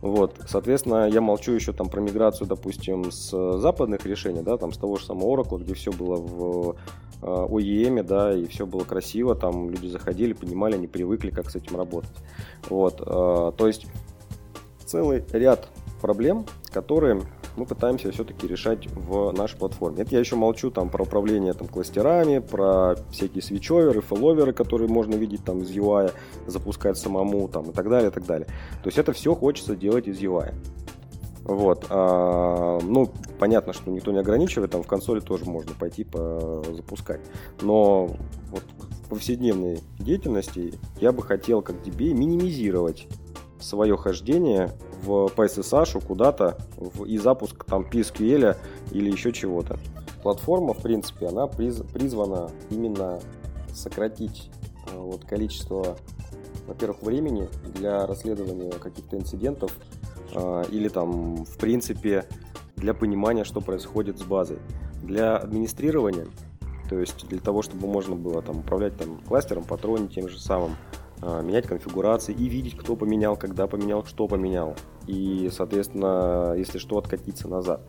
Вот, 0.02 0.36
соответственно, 0.48 1.08
я 1.08 1.20
молчу 1.20 1.52
еще 1.52 1.72
там 1.72 1.88
про 1.88 2.00
миграцию, 2.00 2.46
допустим, 2.46 3.10
с 3.10 3.58
западных 3.58 4.04
решений, 4.04 4.42
да, 4.42 4.56
там 4.56 4.72
с 4.72 4.76
того 4.76 4.96
же 4.96 5.06
самого 5.06 5.36
Oracle, 5.36 5.62
где 5.62 5.74
все 5.74 5.92
было 5.92 6.16
в 6.16 6.76
OEM, 7.22 8.00
э, 8.00 8.02
да, 8.02 8.34
и 8.34 8.46
все 8.46 8.66
было 8.66 8.84
красиво, 8.84 9.34
там 9.34 9.70
люди 9.70 9.86
заходили, 9.86 10.32
понимали, 10.32 10.74
они 10.74 10.88
привыкли, 10.88 11.30
как 11.30 11.50
с 11.50 11.56
этим 11.56 11.76
работать. 11.76 12.16
Вот, 12.68 13.00
э, 13.00 13.04
то 13.56 13.66
есть 13.66 13.86
целый 14.84 15.24
ряд 15.32 15.68
проблем, 16.00 16.44
которые 16.70 17.22
мы 17.57 17.66
пытаемся 17.66 18.11
все-таки 18.12 18.46
решать 18.46 18.86
в 18.92 19.32
нашей 19.32 19.59
платформе. 19.59 20.03
Это 20.03 20.12
я 20.12 20.20
еще 20.20 20.36
молчу 20.36 20.70
там 20.70 20.88
про 20.88 21.05
управление 21.05 21.53
там 21.53 21.68
кластерами, 21.68 22.38
про 22.38 22.96
всякие 23.11 23.42
свечоверы, 23.42 24.00
фэлловеры, 24.00 24.53
которые 24.53 24.88
можно 24.88 25.14
видеть 25.14 25.44
там 25.44 25.62
из 25.62 25.70
UI, 25.70 26.12
запускать 26.46 26.96
самому 26.98 27.48
там 27.48 27.70
и 27.70 27.72
так 27.72 27.88
далее, 27.88 28.11
и 28.11 28.12
так 28.12 28.24
далее. 28.24 28.46
То 28.82 28.88
есть 28.88 28.98
это 28.98 29.12
все 29.12 29.34
хочется 29.34 29.76
делать 29.76 30.09
из 30.09 30.20
UI. 30.20 30.55
Вот. 31.44 31.86
А, 31.90 32.78
ну, 32.82 33.11
понятно, 33.38 33.72
что 33.72 33.90
никто 33.90 34.12
не 34.12 34.18
ограничивает, 34.18 34.70
там 34.70 34.82
в 34.82 34.86
консоли 34.86 35.20
тоже 35.20 35.44
можно 35.44 35.74
пойти 35.74 36.05
по 36.05 36.62
запускать. 36.70 37.20
Но 37.61 38.16
вот 38.50 38.62
в 39.05 39.09
повседневной 39.09 39.80
деятельности 39.98 40.74
я 41.00 41.12
бы 41.12 41.22
хотел 41.22 41.62
как 41.62 41.76
DBA 41.84 42.14
минимизировать 42.14 43.09
свое 43.62 43.96
хождение 43.96 44.70
в 45.02 45.30
PSSH 45.34 46.04
куда-то 46.06 46.58
и 47.06 47.18
запуск 47.18 47.64
там 47.64 47.82
PSQL 47.82 48.56
или 48.92 49.10
еще 49.10 49.32
чего-то. 49.32 49.78
Платформа, 50.22 50.74
в 50.74 50.82
принципе, 50.82 51.26
она 51.26 51.46
приз, 51.46 51.82
призвана 51.92 52.50
именно 52.70 53.20
сократить 53.72 54.50
э, 54.88 54.96
вот, 54.96 55.24
количество, 55.24 55.96
во-первых, 56.66 57.02
времени 57.02 57.48
для 57.74 58.06
расследования 58.06 58.70
каких-то 58.70 59.16
инцидентов 59.16 59.76
э, 60.34 60.64
или 60.70 60.88
там, 60.88 61.44
в 61.44 61.58
принципе, 61.58 62.26
для 62.76 62.94
понимания, 62.94 63.44
что 63.44 63.60
происходит 63.60 64.18
с 64.18 64.22
базой. 64.22 64.58
Для 65.02 65.36
администрирования, 65.36 66.26
то 66.88 66.98
есть 66.98 67.26
для 67.26 67.40
того, 67.40 67.62
чтобы 67.62 67.88
можно 67.88 68.14
было 68.14 68.42
там 68.42 68.58
управлять 68.58 68.96
там 68.96 69.18
кластером, 69.26 69.64
патронить 69.64 70.14
тем 70.14 70.28
же 70.28 70.38
самым, 70.38 70.76
менять 71.22 71.66
конфигурации 71.66 72.34
и 72.34 72.48
видеть, 72.48 72.76
кто 72.76 72.96
поменял, 72.96 73.36
когда 73.36 73.66
поменял, 73.66 74.04
что 74.04 74.26
поменял. 74.26 74.76
И, 75.06 75.50
соответственно, 75.52 76.54
если 76.56 76.78
что, 76.78 76.98
откатиться 76.98 77.48
назад. 77.48 77.88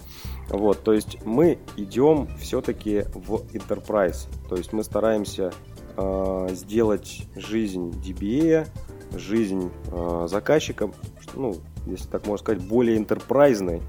Вот, 0.49 0.83
то 0.83 0.93
есть 0.93 1.17
мы 1.25 1.59
идем 1.77 2.27
все-таки 2.39 3.05
в 3.13 3.43
enterprise. 3.53 4.27
То 4.49 4.55
есть 4.55 4.73
мы 4.73 4.83
стараемся 4.83 5.51
э, 5.97 6.47
сделать 6.51 7.27
жизнь 7.35 7.89
DBA, 7.89 8.67
жизнь 9.15 9.71
э, 9.91 10.27
заказчика, 10.29 10.91
ну, 11.35 11.55
если 11.85 12.07
так 12.07 12.25
можно 12.25 12.43
сказать, 12.43 12.63
более 12.63 12.97
enterprise 12.97 13.81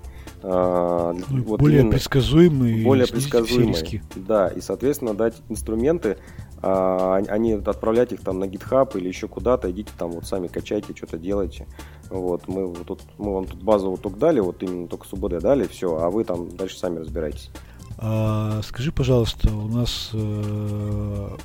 э, 0.42 1.14
вот 1.44 1.60
более 1.60 1.84
предсказуемый, 1.84 2.84
более 2.84 3.06
предсказуемый, 3.06 4.02
да, 4.16 4.48
и 4.48 4.60
соответственно 4.60 5.14
дать 5.14 5.36
инструменты, 5.48 6.18
а, 6.66 7.16
они 7.28 7.52
отправлять 7.52 8.12
их 8.12 8.22
там 8.22 8.38
на 8.38 8.44
GitHub 8.44 8.96
или 8.96 9.08
еще 9.08 9.28
куда-то, 9.28 9.70
идите 9.70 9.92
там 9.98 10.12
вот 10.12 10.24
сами 10.24 10.46
качайте, 10.46 10.96
что-то 10.96 11.18
делайте. 11.18 11.66
Вот, 12.08 12.48
мы, 12.48 12.66
вот 12.66 12.86
тут, 12.86 13.02
мы 13.18 13.34
вам 13.34 13.46
тут 13.46 13.62
базу 13.62 13.90
вот 13.90 14.00
только 14.00 14.18
дали, 14.18 14.40
вот 14.40 14.62
именно 14.62 14.88
только 14.88 15.06
СУБД 15.06 15.40
дали, 15.40 15.66
все, 15.66 15.98
а 15.98 16.08
вы 16.08 16.24
там 16.24 16.56
дальше 16.56 16.78
сами 16.78 17.00
разбирайтесь. 17.00 17.50
А, 17.98 18.62
скажи, 18.62 18.92
пожалуйста, 18.92 19.54
у 19.54 19.68
нас 19.68 20.08
э, 20.14 21.36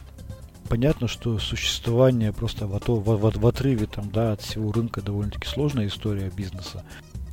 понятно, 0.69 1.09
что 1.09 1.37
существование 1.37 2.31
просто 2.31 2.65
в, 2.65 2.79
в, 2.79 3.03
в, 3.03 3.39
в 3.39 3.47
отрыве 3.47 3.87
там, 3.87 4.09
да, 4.11 4.31
от 4.31 4.41
всего 4.41 4.71
рынка 4.71 5.01
довольно-таки 5.01 5.47
сложная 5.47 5.87
история 5.87 6.31
бизнеса 6.33 6.85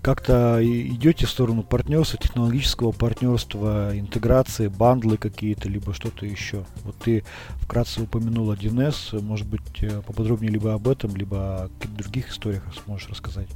как-то 0.02 0.60
идете 0.62 1.26
в 1.26 1.30
сторону 1.30 1.62
партнерства, 1.62 2.18
технологического 2.18 2.92
партнерства, 2.92 3.90
интеграции, 3.98 4.68
бандлы 4.68 5.16
какие-то, 5.16 5.68
либо 5.68 5.92
что-то 5.92 6.26
еще? 6.26 6.64
Вот 6.84 6.96
ты 6.96 7.24
вкратце 7.60 8.02
упомянул 8.02 8.52
1С, 8.52 9.20
может 9.20 9.46
быть, 9.46 9.82
э, 9.82 10.02
поподробнее 10.02 10.50
либо 10.50 10.74
об 10.74 10.88
этом, 10.88 11.16
либо 11.16 11.64
о 11.64 11.68
каких-то 11.68 11.96
других 12.02 12.30
историях 12.30 12.62
сможешь 12.84 13.08
рассказать? 13.08 13.48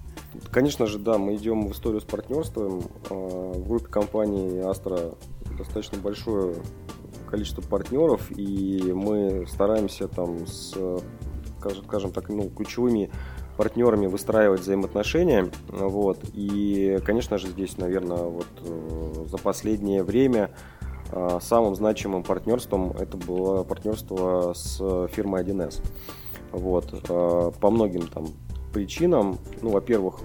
Конечно 0.50 0.86
же, 0.86 0.98
да, 0.98 1.18
мы 1.18 1.36
идем 1.36 1.68
в 1.68 1.72
историю 1.72 2.00
с 2.00 2.04
партнерством. 2.04 2.82
А, 3.08 3.14
в 3.14 3.66
группе 3.66 3.86
компании 3.86 4.64
Astra 4.68 5.16
достаточно 5.56 5.98
большое 5.98 6.56
количество 7.28 7.62
партнеров, 7.62 8.30
и 8.36 8.92
мы 8.92 9.46
стараемся 9.46 10.08
там 10.08 10.46
с, 10.46 10.74
скажем 11.86 12.12
так, 12.12 12.28
ну, 12.28 12.50
ключевыми 12.50 13.10
партнерами 13.60 14.06
выстраивать 14.06 14.62
взаимоотношения. 14.62 15.50
Вот. 15.68 16.18
И, 16.32 16.98
конечно 17.04 17.36
же, 17.36 17.48
здесь, 17.48 17.76
наверное, 17.76 18.22
вот 18.22 18.46
э, 18.64 19.26
за 19.26 19.36
последнее 19.36 20.02
время 20.02 20.50
э, 21.12 21.38
самым 21.42 21.74
значимым 21.74 22.22
партнерством 22.22 22.92
это 22.92 23.18
было 23.18 23.62
партнерство 23.62 24.54
с 24.54 24.78
фирмой 25.08 25.42
1С. 25.42 25.82
Вот. 26.52 26.86
Э, 27.06 27.52
по 27.60 27.70
многим 27.70 28.06
там 28.06 28.28
причинам. 28.72 29.36
Ну, 29.60 29.70
во-первых, 29.70 30.20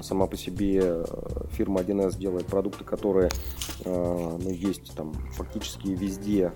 сама 0.00 0.26
по 0.26 0.36
себе 0.38 1.04
фирма 1.50 1.82
1С 1.82 2.16
делает 2.16 2.46
продукты, 2.46 2.84
которые 2.84 3.28
ну, 3.84 4.50
есть 4.50 4.94
там 4.94 5.12
фактически 5.32 5.88
везде 5.88 6.52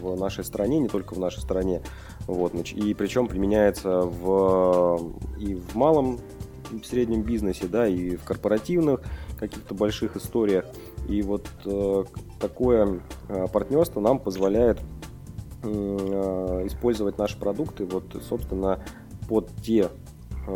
в 0.00 0.16
нашей 0.18 0.44
стране, 0.44 0.78
не 0.78 0.88
только 0.88 1.14
в 1.14 1.18
нашей 1.18 1.40
стране. 1.40 1.82
Вот, 2.26 2.54
и 2.54 2.94
причем 2.94 3.28
применяется 3.28 4.00
в, 4.00 5.12
и 5.38 5.54
в 5.54 5.74
малом 5.74 6.18
в 6.70 6.84
среднем 6.84 7.22
бизнесе, 7.22 7.66
да, 7.66 7.86
и 7.86 8.16
в 8.16 8.24
корпоративных 8.24 9.00
каких-то 9.38 9.74
больших 9.74 10.16
историях. 10.16 10.64
И 11.08 11.22
вот 11.22 11.46
э, 11.64 12.04
такое 12.40 13.00
э, 13.28 13.46
партнерство 13.52 14.00
нам 14.00 14.18
позволяет 14.18 14.80
э, 15.62 15.68
использовать 16.66 17.18
наши 17.18 17.38
продукты, 17.38 17.84
вот, 17.84 18.04
собственно, 18.28 18.80
под 19.28 19.50
те 19.62 19.82
э, 19.82 19.88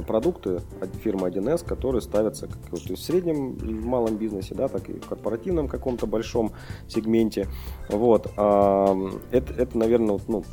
продукты 0.07 0.61
от 0.81 0.95
фирмы 0.97 1.29
1С, 1.29 1.65
которые 1.65 2.03
ставятся 2.03 2.47
как 2.47 2.59
вот, 2.71 2.81
в 2.83 2.97
среднем 2.97 3.55
и 3.55 3.75
в 3.75 3.87
малом 3.87 4.17
бизнесе, 4.17 4.55
да, 4.55 4.69
так 4.69 4.89
и 4.89 4.95
в 4.95 5.07
корпоративном 5.07 5.69
каком-то 5.69 6.07
большом 6.07 6.53
сегменте. 6.89 7.49
Вот. 7.89 8.27
Это, 8.27 9.19
это 9.31 9.79
наверное, 9.79 10.19
ну, 10.29 10.45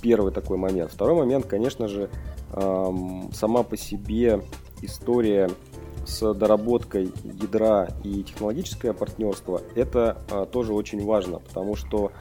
первый 0.00 0.32
такой 0.32 0.58
момент. 0.58 0.90
Второй 0.92 1.16
момент, 1.16 1.46
конечно 1.46 1.88
же, 1.88 2.10
сама 2.52 3.62
по 3.62 3.76
себе 3.76 4.42
история 4.82 5.50
с 6.06 6.34
доработкой 6.34 7.12
ядра 7.24 7.88
и 8.02 8.22
технологическое 8.22 8.92
партнерство, 8.92 9.62
это 9.74 10.22
а, 10.30 10.46
тоже 10.46 10.74
очень 10.74 11.04
важно, 11.04 11.38
потому 11.38 11.76
что 11.76 12.12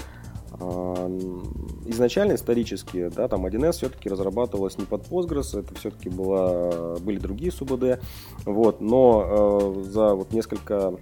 изначально 1.85 2.35
исторически, 2.35 3.09
да, 3.09 3.27
там 3.27 3.45
1С 3.45 3.73
все-таки 3.73 4.09
разрабатывалась 4.09 4.77
не 4.77 4.85
под 4.85 5.07
Postgres, 5.07 5.57
это 5.59 5.75
все-таки 5.75 6.09
была, 6.09 6.97
были 6.99 7.19
другие 7.19 7.51
СУБД, 7.51 8.01
вот, 8.45 8.81
но 8.81 9.75
э, 9.77 9.83
за 9.83 10.15
вот 10.15 10.31
несколько 10.31 10.95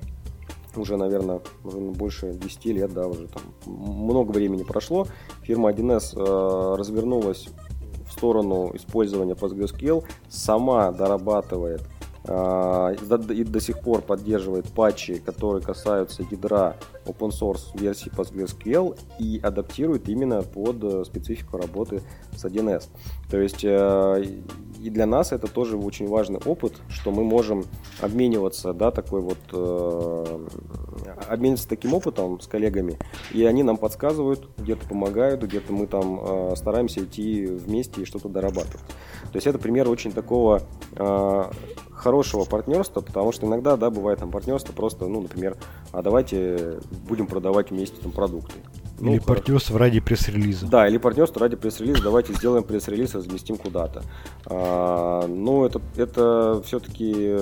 уже, 0.75 0.97
наверное, 0.97 1.41
уже 1.63 1.79
больше 1.79 2.33
10 2.33 2.65
лет, 2.65 2.93
да, 2.93 3.07
уже 3.07 3.27
там 3.27 3.43
много 3.65 4.31
времени 4.31 4.63
прошло. 4.63 5.05
Фирма 5.43 5.71
1С 5.71 6.13
э, 6.15 6.75
развернулась 6.77 7.47
в 8.07 8.13
сторону 8.13 8.71
использования 8.73 9.33
PostgreSQL, 9.33 10.03
сама 10.29 10.91
дорабатывает 10.91 11.81
и 12.23 13.43
до 13.43 13.59
сих 13.59 13.79
пор 13.79 14.01
поддерживает 14.01 14.67
патчи, 14.67 15.17
которые 15.17 15.63
касаются 15.63 16.23
ядра 16.29 16.75
open 17.05 17.29
source 17.29 17.75
версии 17.79 18.11
PostgreSQL 18.11 18.97
и 19.19 19.39
адаптирует 19.41 20.07
именно 20.07 20.43
под 20.43 20.83
э, 20.83 21.03
специфику 21.03 21.57
работы 21.57 22.01
с 22.35 22.45
1С. 22.45 22.89
То 23.29 23.39
есть 23.39 23.63
э, 23.63 24.39
и 24.81 24.89
для 24.89 25.05
нас 25.05 25.31
это 25.31 25.47
тоже 25.47 25.77
очень 25.77 26.07
важный 26.07 26.39
опыт, 26.43 26.73
что 26.89 27.11
мы 27.11 27.23
можем 27.23 27.65
обмениваться, 27.99 28.73
да, 28.73 28.89
такой 28.89 29.21
вот, 29.21 29.37
э, 29.53 30.47
обмениваться 31.29 31.69
таким 31.69 31.93
опытом 31.93 32.39
с 32.41 32.47
коллегами, 32.47 32.97
и 33.31 33.45
они 33.45 33.61
нам 33.61 33.77
подсказывают, 33.77 34.49
где-то 34.57 34.87
помогают, 34.87 35.43
где-то 35.43 35.71
мы 35.71 35.85
там 35.85 36.19
э, 36.21 36.55
стараемся 36.55 37.03
идти 37.03 37.45
вместе 37.45 38.01
и 38.01 38.05
что-то 38.05 38.27
дорабатывать. 38.27 38.81
То 39.31 39.35
есть 39.35 39.45
это 39.45 39.59
пример 39.59 39.87
очень 39.87 40.11
такого 40.11 40.63
э, 40.95 41.43
хорошего 41.91 42.45
партнерства, 42.45 43.01
потому 43.01 43.31
что 43.31 43.45
иногда, 43.45 43.77
да, 43.77 43.91
бывает 43.91 44.19
там 44.19 44.31
партнерство 44.31 44.73
просто, 44.73 45.05
ну, 45.05 45.21
например, 45.21 45.57
а 45.91 46.01
давайте 46.01 46.79
будем 47.07 47.27
продавать 47.27 47.69
вместе 47.69 48.01
там 48.01 48.11
продукты. 48.11 48.55
Или 49.01 49.17
ну, 49.17 49.21
партнерство 49.21 49.79
ради 49.79 49.99
пресс-релиза. 49.99 50.67
Да, 50.67 50.87
или 50.87 50.97
партнерство 50.97 51.41
ради 51.41 51.55
пресс-релиза. 51.55 52.03
Давайте 52.03 52.33
сделаем 52.33 52.63
пресс-релиз, 52.63 53.15
разместим 53.15 53.57
куда-то. 53.57 54.03
А, 54.45 55.27
ну, 55.27 55.65
это, 55.65 55.81
это 55.95 56.61
все-таки 56.65 57.35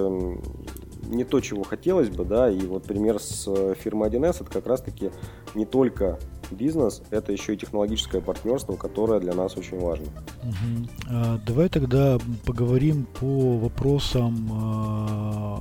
не 1.10 1.24
то, 1.24 1.42
чего 1.42 1.64
хотелось 1.64 2.10
бы, 2.10 2.24
да, 2.24 2.50
и 2.50 2.60
вот 2.66 2.84
пример 2.84 3.20
с 3.20 3.46
э, 3.48 3.74
фирмой 3.78 4.10
1С, 4.10 4.42
это 4.42 4.46
как 4.46 4.68
раз-таки 4.68 5.12
не 5.56 5.66
только 5.66 6.20
бизнес, 6.52 7.02
это 7.10 7.32
еще 7.32 7.56
и 7.56 7.58
технологическое 7.58 8.22
партнерство, 8.22 8.76
которое 8.76 9.20
для 9.20 9.34
нас 9.34 9.58
очень 9.58 9.80
важно. 9.80 10.06
Угу. 10.44 10.90
А, 11.10 11.40
давай 11.46 11.70
тогда 11.70 12.20
поговорим 12.46 13.06
по 13.20 13.58
вопросам 13.58 14.50
а, 14.52 15.60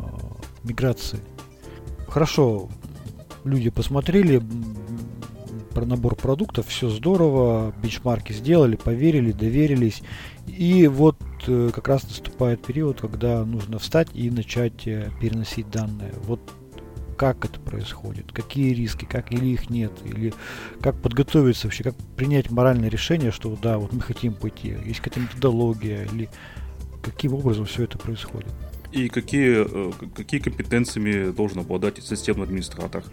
миграции. 0.65 1.21
Хорошо, 2.07 2.69
люди 3.45 3.71
посмотрели 3.71 4.43
про 5.79 5.87
набор 5.87 6.17
продуктов, 6.17 6.67
все 6.67 6.89
здорово, 6.89 7.73
бенчмарки 7.81 8.33
сделали, 8.33 8.75
поверили, 8.75 9.31
доверились. 9.31 10.03
И 10.49 10.89
вот 10.89 11.17
э, 11.47 11.71
как 11.73 11.87
раз 11.87 12.03
наступает 12.03 12.67
период, 12.67 13.01
когда 13.01 13.45
нужно 13.45 13.79
встать 13.79 14.09
и 14.13 14.29
начать 14.29 14.89
э, 14.89 15.13
переносить 15.21 15.71
данные. 15.71 16.13
Вот 16.25 16.41
как 17.17 17.45
это 17.45 17.61
происходит, 17.61 18.33
какие 18.33 18.75
риски, 18.75 19.05
как 19.05 19.31
или 19.31 19.47
их 19.47 19.71
нет, 19.71 19.93
или 20.05 20.35
как 20.81 21.01
подготовиться 21.01 21.69
вообще, 21.69 21.85
как 21.85 21.95
принять 22.17 22.51
моральное 22.51 22.89
решение, 22.89 23.31
что 23.31 23.57
да, 23.63 23.79
вот 23.79 23.93
мы 23.93 24.01
хотим 24.01 24.35
пойти, 24.35 24.77
есть 24.85 24.99
какая-то 24.99 25.21
методология, 25.21 26.07
или 26.07 26.29
каким 27.03 27.35
образом 27.35 27.67
все 27.67 27.85
это 27.85 27.99
происходит. 27.99 28.51
И 28.91 29.09
какие, 29.09 29.65
э, 29.65 29.93
какие 30.17 30.41
компетенциями 30.41 31.31
должен 31.31 31.61
обладать 31.61 32.03
системный 32.03 32.47
администратор? 32.47 33.05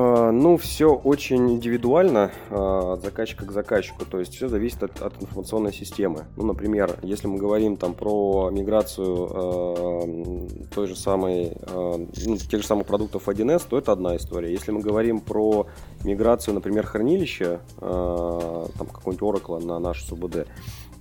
А, 0.00 0.30
ну, 0.30 0.56
все 0.56 0.94
очень 0.94 1.50
индивидуально 1.50 2.30
а, 2.50 2.92
от 2.92 3.02
заказчика 3.02 3.44
к 3.44 3.50
заказчику, 3.50 4.04
то 4.04 4.20
есть 4.20 4.32
все 4.32 4.46
зависит 4.46 4.84
от, 4.84 5.02
от 5.02 5.20
информационной 5.20 5.72
системы. 5.72 6.26
Ну, 6.36 6.44
например, 6.44 7.00
если 7.02 7.26
мы 7.26 7.36
говорим 7.36 7.76
там 7.76 7.94
про 7.94 8.48
миграцию 8.52 9.28
э, 9.28 10.66
той 10.72 10.86
же 10.86 10.94
самой, 10.94 11.56
э, 11.60 12.06
ну, 12.26 12.36
тех 12.36 12.60
же 12.62 12.66
самых 12.66 12.86
продуктов 12.86 13.26
1С, 13.26 13.66
то 13.68 13.76
это 13.76 13.90
одна 13.90 14.14
история. 14.16 14.52
Если 14.52 14.70
мы 14.70 14.82
говорим 14.82 15.18
про 15.18 15.66
миграцию, 16.04 16.54
например, 16.54 16.86
хранилища, 16.86 17.60
э, 17.80 18.66
там 18.78 18.86
какого-нибудь 18.86 19.20
Oracle 19.20 19.64
на 19.64 19.80
нашу 19.80 20.06
СУБД, 20.06 20.46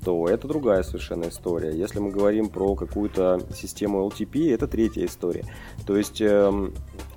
то 0.04 0.28
это 0.28 0.48
другая 0.48 0.84
совершенно 0.84 1.28
история. 1.28 1.78
Если 1.78 2.00
мы 2.00 2.10
говорим 2.12 2.50
про 2.50 2.76
какую-то 2.76 3.42
систему 3.54 4.08
OLTP, 4.08 4.54
это 4.54 4.68
третья 4.68 5.06
история. 5.06 5.44
То 5.86 5.96
есть 5.98 6.22
э, 6.22 6.72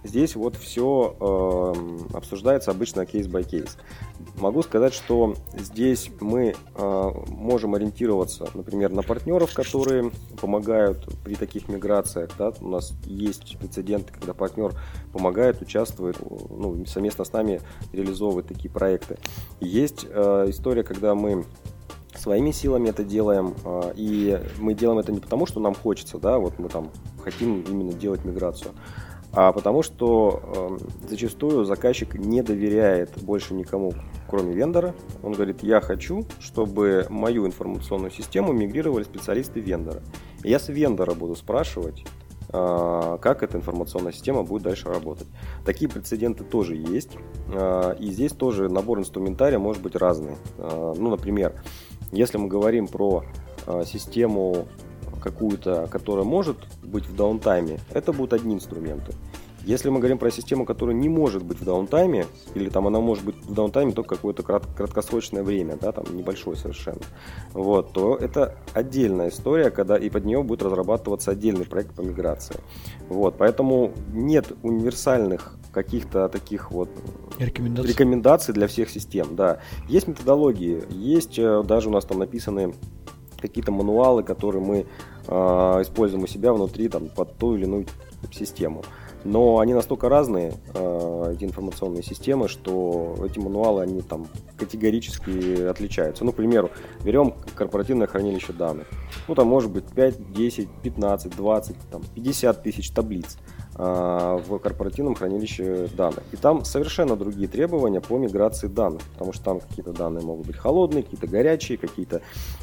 здесь 0.05 0.37
вот 0.37 0.57
все 0.57 1.17
э, 1.21 2.17
обсуждается 2.17 2.71
обычно 2.71 3.07
case 3.07 3.32
by 3.32 3.45
case. 3.45 3.77
Могу 4.37 4.63
сказать, 4.63 4.95
что 4.95 5.35
здесь 5.57 6.11
мы 6.21 6.55
э, 6.75 7.11
можем 7.29 7.75
ориентироваться, 7.75 8.49
например, 8.55 8.93
на 8.93 9.03
партнеров, 9.03 9.53
которые 9.55 10.11
помогают 10.41 11.07
при 11.25 11.35
таких 11.35 11.69
миграциях. 11.69 12.31
Да? 12.39 12.53
У 12.61 12.69
нас 12.69 12.93
есть 13.05 13.59
прецеденты, 13.59 14.13
когда 14.13 14.35
партнер 14.35 14.75
помогает, 15.13 15.63
участвует, 15.63 16.17
ну, 16.21 16.85
совместно 16.87 17.25
с 17.25 17.33
нами 17.33 17.61
реализовывает 17.93 18.47
такие 18.47 18.71
проекты. 18.71 19.19
есть 19.61 20.07
э, 20.09 20.47
история, 20.49 20.83
когда 20.83 21.15
мы 21.15 21.45
своими 22.17 22.51
силами 22.51 22.89
это 22.89 23.05
делаем, 23.05 23.55
а, 23.65 23.93
и 23.95 24.41
мы 24.59 24.75
делаем 24.75 24.99
это 24.99 25.13
не 25.13 25.21
потому, 25.21 25.47
что 25.47 25.61
нам 25.61 25.75
хочется, 25.75 26.19
да, 26.19 26.39
вот 26.39 26.59
мы 26.59 26.69
там 26.69 26.91
хотим 27.23 27.63
именно 27.63 27.93
делать 27.93 28.25
миграцию, 28.25 28.73
а 29.33 29.53
потому 29.53 29.83
что 29.83 30.78
э, 31.03 31.09
зачастую 31.09 31.64
заказчик 31.64 32.14
не 32.14 32.43
доверяет 32.43 33.11
больше 33.22 33.55
никому, 33.55 33.93
кроме 34.28 34.53
вендора. 34.53 34.95
Он 35.22 35.33
говорит, 35.33 35.62
я 35.62 35.81
хочу, 35.81 36.26
чтобы 36.41 37.07
мою 37.09 37.47
информационную 37.47 38.11
систему 38.11 38.53
мигрировали 38.53 39.05
специалисты 39.05 39.61
вендора. 39.61 40.03
Я 40.43 40.59
с 40.59 40.68
вендора 40.68 41.14
буду 41.14 41.37
спрашивать, 41.37 42.05
э, 42.53 43.18
как 43.20 43.45
эта 43.45 43.57
информационная 43.57 44.12
система 44.12 44.43
будет 44.43 44.62
дальше 44.64 44.89
работать. 44.89 45.28
Такие 45.64 45.89
прецеденты 45.89 46.43
тоже 46.43 46.74
есть, 46.74 47.12
э, 47.53 47.97
и 48.01 48.11
здесь 48.11 48.33
тоже 48.33 48.68
набор 48.68 48.99
инструментария 48.99 49.61
может 49.61 49.81
быть 49.81 49.95
разный. 49.95 50.37
Э, 50.59 50.95
ну, 50.97 51.09
например, 51.09 51.55
если 52.11 52.37
мы 52.39 52.49
говорим 52.49 52.89
про 52.89 53.24
э, 53.66 53.85
систему 53.87 54.66
какую-то, 55.21 55.89
которая 55.91 56.25
может 56.25 56.57
быть 56.83 57.07
в 57.07 57.14
даунтайме, 57.14 57.81
это 57.93 58.12
будут 58.12 58.33
одни 58.33 58.55
инструменты. 58.55 59.14
Если 59.64 59.91
мы 59.91 59.99
говорим 59.99 60.16
про 60.16 60.31
систему, 60.31 60.64
которая 60.64 60.97
не 60.97 61.09
может 61.09 61.43
быть 61.43 61.61
в 61.61 61.64
даунтайме, 61.64 62.27
или 62.55 62.71
там 62.71 62.87
она 62.87 63.01
может 63.01 63.25
быть 63.25 63.37
в 63.45 63.53
даунтайме 63.53 63.93
только 63.93 64.16
какое-то 64.16 64.43
крат- 64.43 64.75
краткосрочное 64.75 65.43
время, 65.43 65.77
да, 65.77 65.93
там 65.93 66.05
небольшое 66.16 66.57
совершенно, 66.57 67.03
вот, 67.53 67.93
то 67.93 68.16
это 68.16 68.57
отдельная 68.73 69.29
история, 69.29 69.71
когда 69.71 69.99
и 69.99 70.09
под 70.09 70.25
нее 70.25 70.43
будет 70.43 70.62
разрабатываться 70.62 71.31
отдельный 71.33 71.66
проект 71.66 71.95
по 71.95 72.01
миграции. 72.01 72.57
Вот, 73.09 73.37
поэтому 73.37 73.93
нет 74.12 74.51
универсальных 74.62 75.57
каких-то 75.73 76.29
таких 76.29 76.71
вот 76.71 76.89
рекомендаций. 77.39 77.91
рекомендаций 77.91 78.55
для 78.55 78.66
всех 78.66 78.91
систем. 78.91 79.37
Да. 79.37 79.61
Есть 79.89 80.09
методологии, 80.09 80.83
есть 80.91 81.39
э, 81.39 81.62
даже 81.64 81.89
у 81.89 81.93
нас 81.93 82.05
там 82.05 82.18
написаны 82.18 82.75
какие-то 83.41 83.72
мануалы, 83.72 84.22
которые 84.22 84.62
мы 84.62 84.86
э, 85.26 85.32
используем 85.82 86.24
у 86.24 86.26
себя 86.26 86.53
внутри 86.53 86.88
там, 86.88 87.09
под 87.09 87.36
ту 87.36 87.57
или 87.57 87.64
иную 87.64 87.86
систему. 88.32 88.82
Но 89.24 89.59
они 89.59 89.74
настолько 89.74 90.09
разные, 90.09 90.55
э, 90.74 91.32
эти 91.34 91.45
информационные 91.45 92.03
системы, 92.03 92.49
что 92.49 93.16
эти 93.24 93.38
мануалы, 93.38 93.82
они 93.82 94.01
там 94.01 94.28
категорически 94.57 95.64
отличаются. 95.64 96.24
Ну, 96.24 96.32
к 96.32 96.36
примеру, 96.36 96.70
берем 97.05 97.34
корпоративное 97.55 98.07
хранилище 98.07 98.53
данных. 98.53 98.86
Ну, 99.28 99.34
там 99.34 99.47
может 99.47 99.70
быть 99.70 99.84
5, 99.84 100.32
10, 100.32 100.68
15, 100.82 101.36
20, 101.36 101.76
там, 101.91 102.03
50 102.14 102.62
тысяч 102.62 102.91
таблиц. 102.91 103.36
В 103.81 104.59
корпоративном 104.59 105.14
хранилище 105.14 105.89
данных. 105.97 106.22
И 106.33 106.37
там 106.37 106.64
совершенно 106.64 107.16
другие 107.16 107.49
требования 107.49 108.01
по 108.01 108.18
миграции 108.18 108.66
данных, 108.66 109.03
потому 109.14 109.33
что 109.33 109.45
там 109.45 109.61
какие-то 109.61 109.93
данные 109.93 110.22
могут 110.22 110.47
быть 110.47 110.57
холодные, 110.57 111.03
какие-то 111.03 111.26
горячие, 111.26 111.78
какие-то 111.78 112.20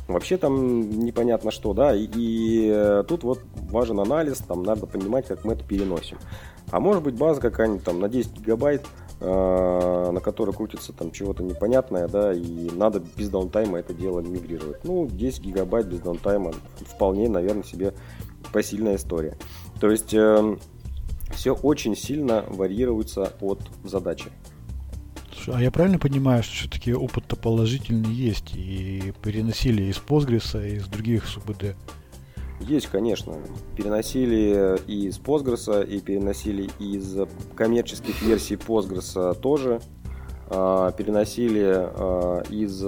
вообще 0.07 0.37
там 0.37 0.89
непонятно 0.89 1.49
что, 1.49 1.73
да, 1.73 1.95
и, 1.95 2.07
и 2.15 2.69
э, 2.71 3.03
тут 3.07 3.23
вот 3.23 3.41
важен 3.71 3.99
анализ, 3.99 4.37
там 4.39 4.61
надо 4.61 4.85
понимать, 4.85 5.25
как 5.25 5.43
мы 5.43 5.53
это 5.53 5.63
переносим. 5.63 6.17
А 6.69 6.79
может 6.79 7.01
быть 7.01 7.15
база 7.15 7.41
какая-нибудь 7.41 7.83
там 7.83 7.99
на 7.99 8.09
10 8.09 8.33
гигабайт, 8.39 8.85
э, 9.19 10.11
на 10.11 10.19
которой 10.19 10.53
крутится 10.53 10.93
там 10.93 11.11
чего-то 11.11 11.41
непонятное, 11.41 12.07
да, 12.07 12.33
и 12.33 12.69
надо 12.71 13.01
без 13.15 13.29
даунтайма 13.29 13.79
это 13.79 13.93
дело 13.93 14.19
мигрировать. 14.19 14.83
Ну, 14.83 15.07
10 15.07 15.41
гигабайт 15.41 15.87
без 15.87 15.99
даунтайма 15.99 16.51
вполне, 16.85 17.27
наверное, 17.29 17.63
себе 17.63 17.93
посильная 18.51 18.97
история. 18.97 19.37
То 19.79 19.89
есть 19.91 20.13
эм, 20.13 20.59
все 21.31 21.53
очень 21.53 21.95
сильно 21.95 22.43
варьируется 22.47 23.33
от 23.41 23.59
задачи. 23.83 24.31
А 25.47 25.61
я 25.61 25.71
правильно 25.71 25.97
понимаю, 25.97 26.43
что 26.43 26.53
все-таки 26.55 26.93
опыт-то 26.93 27.37
положительный 27.37 28.13
есть 28.13 28.53
и 28.55 29.13
переносили 29.21 29.83
из 29.83 29.97
Postgres, 29.97 30.61
и 30.67 30.75
из 30.75 30.87
других 30.87 31.25
СУБД? 31.25 31.75
Есть, 32.59 32.87
конечно. 32.87 33.35
Переносили 33.75 34.77
и 34.87 35.07
из 35.07 35.19
Postgres, 35.19 35.87
и 35.87 35.99
переносили 36.01 36.69
из 36.79 37.17
коммерческих 37.55 38.21
версий 38.23 38.55
Postgres 38.55 39.39
тоже. 39.39 39.79
А, 40.49 40.91
переносили 40.91 41.71
а, 41.73 42.41
из 42.49 42.83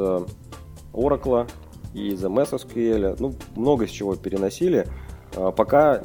Oracle, 0.93 1.49
из 1.93 2.23
MS 2.23 2.65
SQL. 2.65 3.15
Ну, 3.19 3.35
много 3.55 3.87
с 3.87 3.91
чего 3.91 4.15
переносили. 4.15 4.87
А, 5.35 5.51
пока 5.51 6.01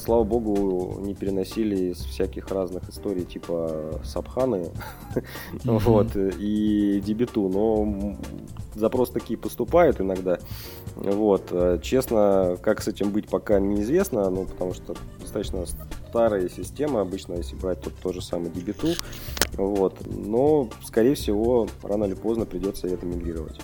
слава 0.00 0.24
богу, 0.24 0.98
не 1.00 1.14
переносили 1.14 1.90
из 1.92 1.98
всяких 1.98 2.48
разных 2.48 2.88
историй 2.88 3.24
типа 3.24 4.00
Сабханы. 4.04 4.70
Вот, 5.64 6.16
и 6.16 7.02
Дебиту, 7.04 7.48
но 7.48 8.16
запрос 8.74 9.10
такие 9.10 9.38
поступают 9.38 10.00
иногда. 10.00 10.38
Вот, 10.96 11.52
честно, 11.82 12.56
как 12.60 12.82
с 12.82 12.88
этим 12.88 13.10
быть 13.10 13.28
пока 13.28 13.60
неизвестно, 13.60 14.28
ну, 14.30 14.44
потому 14.44 14.74
что 14.74 14.94
достаточно 15.20 15.64
старая 16.08 16.48
система, 16.48 17.00
обычно, 17.02 17.34
если 17.34 17.56
брать 17.56 17.80
тот, 17.80 17.94
тот 18.02 18.14
же 18.14 18.22
самый 18.22 18.50
Дебиту, 18.50 18.88
вот, 19.54 19.98
но, 20.06 20.68
скорее 20.82 21.14
всего, 21.14 21.68
рано 21.82 22.04
или 22.04 22.14
поздно 22.14 22.46
придется 22.46 22.88
это 22.88 23.06
мигрировать. 23.06 23.60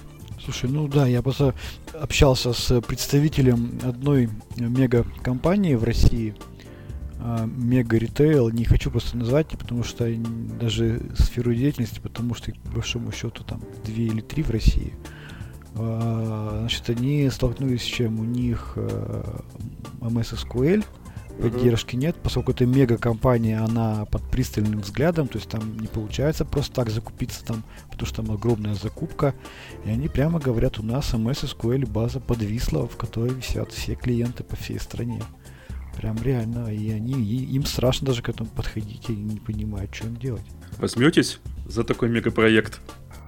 Слушай, 0.47 0.71
ну 0.71 0.87
да, 0.87 1.09
я 1.09 1.23
просто 1.23 1.57
общался 1.93 2.53
с 2.53 2.81
представителем 2.81 3.81
одной 3.83 4.31
мега-компании 4.57 5.75
в 5.75 5.83
России, 5.83 6.37
а, 7.19 7.47
мега 7.47 7.97
ритейл, 7.97 8.51
не 8.51 8.65
хочу 8.65 8.93
просто 8.93 9.17
назвать, 9.17 9.49
потому 9.49 9.83
что 9.83 10.09
даже 10.61 11.03
сферу 11.19 11.53
деятельности, 11.53 11.99
потому 11.99 12.35
что 12.35 12.53
по 12.63 12.75
большому 12.75 13.11
счету 13.11 13.43
там 13.43 13.61
две 13.85 14.07
или 14.07 14.21
три 14.21 14.45
в 14.45 14.51
России. 14.51 14.95
А, 15.75 16.59
значит, 16.61 16.91
они 16.91 17.29
столкнулись 17.29 17.83
с 17.83 17.87
чем? 17.87 18.21
У 18.21 18.25
них 18.25 18.75
MS 20.01 20.47
SQL, 20.47 20.85
поддержки 21.41 21.97
нет, 21.97 22.17
поскольку 22.23 22.53
это 22.53 22.67
мега-компания, 22.67 23.59
она 23.59 24.05
под 24.07 24.23
пристальным 24.31 24.81
взглядом, 24.81 25.29
то 25.29 25.39
есть 25.39 25.49
там 25.49 25.79
не 25.79 25.87
получается 25.87 26.45
просто 26.45 26.75
так 26.75 26.91
закупиться 26.91 27.45
там, 27.45 27.63
потому 27.91 28.07
что 28.07 28.23
там 28.23 28.35
огромная 28.35 28.75
закупка, 28.75 29.35
и 29.85 29.91
они 29.91 30.09
прямо 30.09 30.41
говорят, 30.41 30.79
у 30.79 30.83
нас 30.83 31.13
MS 31.15 31.57
SQL 31.57 31.87
база 31.87 32.21
подвисла, 32.21 32.87
в 32.89 32.97
которой 32.97 33.31
висят 33.31 33.73
все 33.73 33.95
клиенты 33.95 34.45
по 34.45 34.57
всей 34.57 34.79
стране. 34.81 35.23
Прям 35.97 36.17
реально. 36.23 36.69
И 36.69 36.91
они, 36.91 37.15
и, 37.15 37.55
им 37.55 37.65
страшно 37.65 38.09
даже 38.09 38.23
к 38.23 38.29
этому 38.29 38.51
подходить, 38.51 39.09
и 39.09 39.17
не 39.17 39.41
понимают, 39.41 39.95
что 39.95 40.09
им 40.09 40.17
делать. 40.17 40.45
Возьметесь 40.79 41.41
за 41.67 41.85
такой 41.85 42.11
мегапроект? 42.11 42.81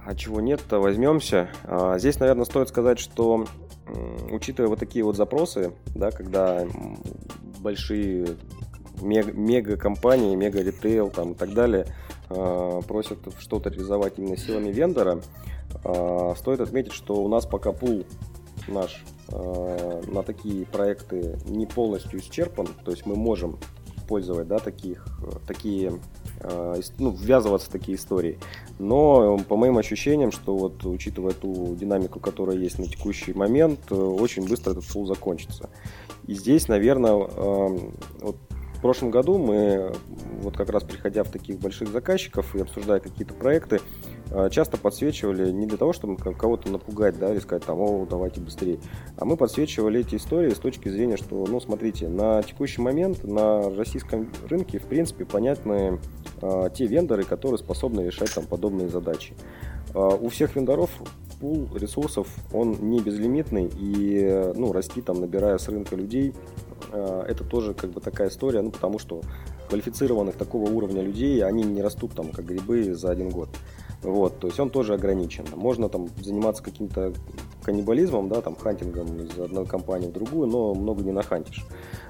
А 0.05 0.15
чего 0.15 0.39
нет-то, 0.39 0.79
возьмемся. 0.79 1.49
А, 1.63 1.97
здесь, 1.97 2.19
наверное, 2.19 2.45
стоит 2.45 2.69
сказать, 2.69 2.99
что 2.99 3.47
учитывая 4.29 4.69
вот 4.69 4.79
такие 4.79 5.03
вот 5.03 5.15
запросы, 5.15 5.71
да, 5.95 6.11
когда 6.11 6.65
большие 7.59 8.37
мега, 9.01 9.77
компании, 9.77 10.35
мега 10.35 10.61
ритейл 10.61 11.09
там 11.09 11.33
и 11.33 11.35
так 11.35 11.53
далее 11.53 11.87
э, 12.29 12.81
просят 12.87 13.19
что-то 13.39 13.69
реализовать 13.69 14.17
именно 14.17 14.37
силами 14.37 14.71
вендора, 14.71 15.21
э, 15.83 16.33
стоит 16.37 16.59
отметить, 16.61 16.93
что 16.93 17.15
у 17.15 17.27
нас 17.27 17.45
пока 17.45 17.71
пул 17.71 18.05
наш 18.67 19.03
э, 19.29 20.01
на 20.07 20.23
такие 20.23 20.65
проекты 20.65 21.37
не 21.45 21.65
полностью 21.65 22.19
исчерпан, 22.19 22.67
то 22.83 22.91
есть 22.91 23.05
мы 23.05 23.15
можем 23.15 23.57
использовать 23.95 24.47
да, 24.47 24.59
таких, 24.59 25.05
такие 25.47 25.99
ну, 26.97 27.11
ввязываться 27.11 27.69
в 27.69 27.71
такие 27.71 27.97
истории. 27.97 28.39
Но 28.79 29.37
по 29.39 29.57
моим 29.57 29.77
ощущениям, 29.77 30.31
что 30.31 30.55
вот 30.55 30.85
учитывая 30.85 31.33
ту 31.33 31.75
динамику, 31.75 32.19
которая 32.19 32.57
есть 32.57 32.79
на 32.79 32.85
текущий 32.85 33.33
момент, 33.33 33.79
э, 33.91 33.95
очень 33.95 34.47
быстро 34.47 34.71
этот 34.71 34.85
фул 34.85 35.05
закончится. 35.05 35.69
И 36.29 36.35
здесь, 36.35 36.67
наверное, 36.67 37.13
эм, 37.13 37.91
вот 38.21 38.35
в 38.75 38.81
прошлом 38.81 39.09
году 39.09 39.39
мы, 39.39 39.91
вот 40.43 40.55
как 40.55 40.69
раз 40.69 40.83
приходя 40.83 41.23
в 41.23 41.31
таких 41.31 41.57
больших 41.57 41.89
заказчиков 41.89 42.55
и 42.55 42.61
обсуждая 42.61 42.99
какие-то 42.99 43.33
проекты, 43.33 43.79
э, 44.29 44.49
часто 44.51 44.77
подсвечивали 44.77 45.49
не 45.49 45.65
для 45.65 45.79
того, 45.79 45.91
чтобы 45.91 46.17
кого-то 46.17 46.69
напугать, 46.69 47.17
да, 47.17 47.31
или 47.31 47.39
сказать 47.39 47.65
там, 47.65 47.79
о, 47.79 48.05
давайте 48.07 48.41
быстрее, 48.41 48.79
а 49.17 49.25
мы 49.25 49.37
подсвечивали 49.37 50.01
эти 50.01 50.17
истории 50.17 50.51
с 50.51 50.59
точки 50.59 50.87
зрения, 50.87 51.17
что, 51.17 51.47
ну, 51.47 51.59
смотрите, 51.59 52.07
на 52.07 52.43
текущий 52.43 52.83
момент 52.83 53.23
на 53.23 53.67
российском 53.75 54.31
рынке, 54.47 54.77
в 54.77 54.85
принципе, 54.85 55.25
понятны 55.25 55.99
э, 56.43 56.69
те 56.75 56.85
вендоры, 56.85 57.23
которые 57.23 57.57
способны 57.57 58.01
решать 58.01 58.31
там 58.35 58.45
подобные 58.45 58.87
задачи. 58.87 59.33
Э, 59.95 60.15
у 60.21 60.29
всех 60.29 60.55
вендоров 60.55 60.91
пул 61.39 61.69
ресурсов, 61.75 62.27
он 62.53 62.77
не 62.81 62.99
безлимитный, 62.99 63.69
и, 63.75 64.51
ну, 64.55 64.71
расти 64.71 65.01
там, 65.01 65.21
набирая 65.21 65.57
с 65.57 65.67
рынка 65.69 65.95
людей, 65.95 66.33
Э, 66.91 67.23
это 67.27 67.43
тоже 67.43 67.73
как 67.73 67.91
бы 67.91 68.01
такая 68.01 68.29
история, 68.29 68.61
ну, 68.61 68.71
потому 68.71 68.99
что 68.99 69.21
квалифицированных 69.67 70.35
такого 70.35 70.69
уровня 70.69 71.01
людей, 71.01 71.43
они 71.43 71.63
не 71.63 71.81
растут 71.81 72.13
там, 72.13 72.31
как 72.31 72.45
грибы 72.45 72.93
за 72.95 73.11
один 73.11 73.29
год. 73.29 73.49
Вот, 74.01 74.39
то 74.39 74.47
есть 74.47 74.59
он 74.59 74.69
тоже 74.69 74.93
ограничен. 74.93 75.45
Можно 75.55 75.89
там 75.89 76.07
заниматься 76.21 76.63
каким-то 76.63 77.13
каннибализмом, 77.63 78.29
да, 78.29 78.41
там 78.41 78.55
хантингом 78.55 79.07
из 79.19 79.37
одной 79.37 79.65
компании 79.65 80.07
в 80.07 80.13
другую, 80.13 80.47
но 80.47 80.73
много 80.73 81.03
не 81.03 81.11
нахантишь. 81.11 81.65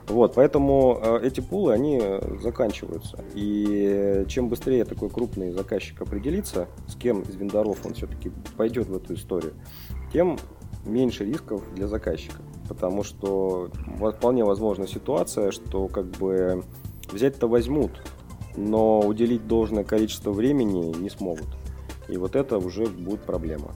Вот, 0.07 0.35
поэтому 0.35 0.99
э, 1.01 1.19
эти 1.23 1.39
пулы, 1.39 1.73
они 1.73 2.01
заканчиваются. 2.41 3.23
И 3.33 4.23
чем 4.27 4.49
быстрее 4.49 4.85
такой 4.85 5.09
крупный 5.09 5.51
заказчик 5.51 6.01
определится, 6.01 6.67
с 6.87 6.95
кем 6.95 7.21
из 7.21 7.35
вендоров 7.35 7.85
он 7.85 7.93
все-таки 7.95 8.31
пойдет 8.55 8.87
в 8.87 8.95
эту 8.95 9.15
историю, 9.15 9.53
тем 10.13 10.37
меньше 10.85 11.25
рисков 11.25 11.63
для 11.73 11.87
заказчика 11.87 12.41
потому 12.69 13.03
что 13.03 13.69
вполне 14.15 14.45
возможна 14.45 14.87
ситуация, 14.87 15.51
что 15.51 15.87
как 15.87 16.05
бы 16.05 16.63
взять-то 17.11 17.47
возьмут, 17.47 17.91
но 18.55 19.01
уделить 19.01 19.47
должное 19.47 19.83
количество 19.83 20.31
времени 20.31 20.95
не 20.95 21.09
смогут. 21.09 21.47
И 22.09 22.17
вот 22.17 22.35
это 22.35 22.57
уже 22.57 22.85
будет 22.85 23.21
проблема. 23.21 23.71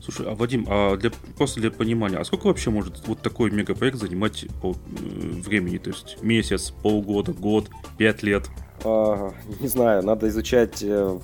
Слушай, 0.00 0.32
а 0.32 0.34
Вадим, 0.34 0.66
а 0.68 0.96
для, 0.96 1.10
просто 1.36 1.60
для 1.60 1.70
понимания, 1.70 2.16
а 2.16 2.24
сколько 2.24 2.46
вообще 2.46 2.70
может 2.70 3.06
вот 3.06 3.20
такой 3.20 3.50
мегапроект 3.50 3.98
занимать 3.98 4.46
по 4.62 4.72
э, 4.72 4.74
времени? 4.96 5.76
То 5.78 5.90
есть 5.90 6.22
месяц, 6.22 6.70
полгода, 6.70 7.32
год, 7.32 7.68
пять 7.98 8.22
лет? 8.22 8.48
А, 8.84 9.32
не 9.60 9.68
знаю, 9.68 10.02
надо 10.02 10.28
изучать 10.28 10.82
э, 10.82 11.18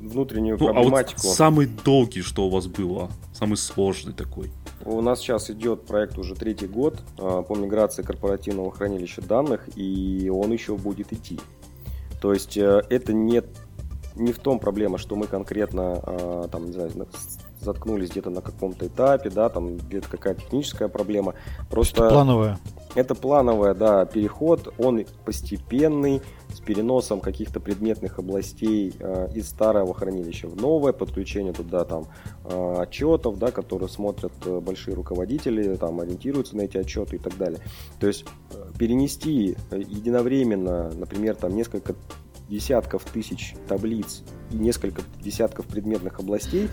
внутреннюю 0.00 0.58
ну, 0.58 0.66
проблематику. 0.66 1.20
А 1.22 1.26
вот 1.26 1.36
самый 1.36 1.66
долгий, 1.66 2.22
что 2.22 2.46
у 2.46 2.50
вас 2.50 2.66
было, 2.66 3.10
самый 3.32 3.56
сложный 3.56 4.12
такой? 4.12 4.50
У 4.84 5.00
нас 5.00 5.20
сейчас 5.20 5.50
идет 5.50 5.86
проект 5.86 6.18
уже 6.18 6.34
третий 6.34 6.66
год 6.66 7.00
а, 7.18 7.42
по 7.42 7.54
миграции 7.54 8.02
корпоративного 8.02 8.70
хранилища 8.70 9.22
данных, 9.22 9.68
и 9.76 10.30
он 10.32 10.52
еще 10.52 10.76
будет 10.76 11.12
идти. 11.12 11.40
То 12.20 12.32
есть 12.32 12.56
э, 12.56 12.82
это 12.88 13.12
не, 13.12 13.42
не 14.16 14.32
в 14.32 14.38
том 14.38 14.58
проблема, 14.58 14.98
что 14.98 15.16
мы 15.16 15.26
конкретно 15.26 16.00
а, 16.02 16.48
там, 16.48 16.66
не 16.66 16.72
знаю, 16.72 16.90
заткнулись 17.60 18.10
где-то 18.10 18.30
на 18.30 18.40
каком-то 18.40 18.86
этапе, 18.86 19.30
да, 19.30 19.48
там 19.48 19.76
где-то 19.76 20.08
какая-то 20.08 20.42
техническая 20.42 20.88
проблема. 20.88 21.34
Просто 21.70 22.04
это 22.04 22.14
плановая. 22.14 22.58
Это 22.94 23.14
плановая, 23.14 23.74
да, 23.74 24.06
переход, 24.06 24.72
он 24.78 25.04
постепенный, 25.24 26.22
с 26.54 26.60
переносом 26.60 27.20
каких-то 27.20 27.60
предметных 27.60 28.18
областей 28.18 28.94
э, 28.98 29.28
из 29.34 29.48
старого 29.48 29.92
хранилища 29.92 30.48
в 30.48 30.56
новое, 30.56 30.92
подключение 30.92 31.52
туда 31.52 31.84
там 31.84 32.06
э, 32.44 32.74
отчетов, 32.78 33.38
да, 33.38 33.50
которые 33.50 33.90
смотрят 33.90 34.32
э, 34.46 34.60
большие 34.60 34.94
руководители, 34.94 35.76
там 35.76 36.00
ориентируются 36.00 36.56
на 36.56 36.62
эти 36.62 36.78
отчеты 36.78 37.16
и 37.16 37.18
так 37.18 37.36
далее. 37.36 37.60
То 38.00 38.06
есть 38.06 38.24
э, 38.52 38.64
перенести 38.78 39.56
э, 39.70 39.78
единовременно, 39.78 40.90
например, 40.94 41.34
там 41.34 41.54
несколько 41.54 41.94
десятков 42.48 43.04
тысяч 43.04 43.54
таблиц 43.68 44.22
и 44.50 44.56
несколько 44.56 45.02
десятков 45.22 45.66
предметных 45.66 46.20
областей 46.20 46.68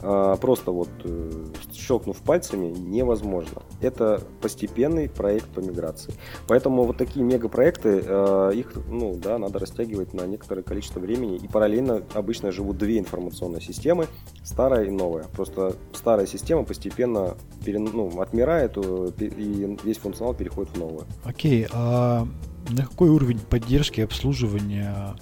а, 0.00 0.36
просто 0.36 0.70
вот 0.70 0.88
э, 1.04 1.44
щелкнув 1.72 2.18
пальцами 2.18 2.66
невозможно. 2.66 3.62
Это 3.80 4.22
постепенный 4.40 5.08
проект 5.08 5.46
по 5.46 5.60
миграции. 5.60 6.14
Поэтому 6.46 6.84
вот 6.84 6.96
такие 6.96 7.24
мегапроекты, 7.24 8.02
э, 8.04 8.52
их 8.54 8.72
ну, 8.88 9.16
да, 9.16 9.38
надо 9.38 9.58
растягивать 9.58 10.14
на 10.14 10.22
некоторое 10.26 10.62
количество 10.62 11.00
времени. 11.00 11.36
И 11.36 11.48
параллельно 11.48 12.02
обычно 12.14 12.52
живут 12.52 12.78
две 12.78 12.98
информационные 12.98 13.60
системы, 13.60 14.06
старая 14.44 14.84
и 14.84 14.90
новая. 14.90 15.24
Просто 15.24 15.74
старая 15.92 16.26
система 16.26 16.62
постепенно 16.62 17.36
пере, 17.64 17.80
ну, 17.80 18.20
отмирает, 18.20 18.76
э, 18.76 19.10
и 19.18 19.76
весь 19.82 19.98
функционал 19.98 20.34
переходит 20.34 20.74
в 20.74 20.78
новую. 20.78 21.06
Окей, 21.24 21.66
а 21.72 22.26
на 22.68 22.82
какой 22.82 23.10
уровень 23.10 23.38
поддержки 23.38 24.00
и 24.00 24.04
обслуживания 24.04 25.16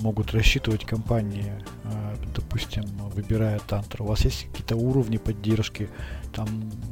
могут 0.00 0.32
рассчитывать 0.32 0.84
компании, 0.84 1.52
а, 1.84 2.16
допустим, 2.34 2.84
выбирая 3.14 3.58
Тантр? 3.66 4.02
У 4.02 4.06
вас 4.06 4.24
есть 4.24 4.46
какие-то 4.50 4.76
уровни 4.76 5.16
поддержки, 5.16 5.88
там 6.32 6.46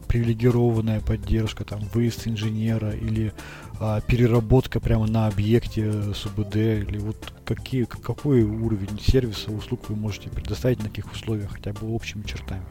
привилегированная 0.09 1.01
поддержка, 1.01 1.65
там 1.65 1.81
выезд 1.95 2.27
инженера 2.27 2.91
или 2.91 3.33
а, 3.79 4.01
переработка 4.01 4.81
прямо 4.81 5.07
на 5.07 5.29
объекте 5.29 6.15
СУБД 6.15 6.57
или 6.57 6.99
вот 6.99 7.33
какие, 7.45 7.85
какой 7.85 8.43
уровень 8.43 8.99
сервиса, 9.01 9.53
услуг 9.53 9.89
вы 9.89 9.97
можете 9.97 10.31
предоставить 10.31 10.83
на 10.83 10.89
каких 10.89 11.13
условиях, 11.13 11.53
хотя 11.53 11.73
бы 11.73 11.95
общими 11.95 12.23
чертами? 12.23 12.63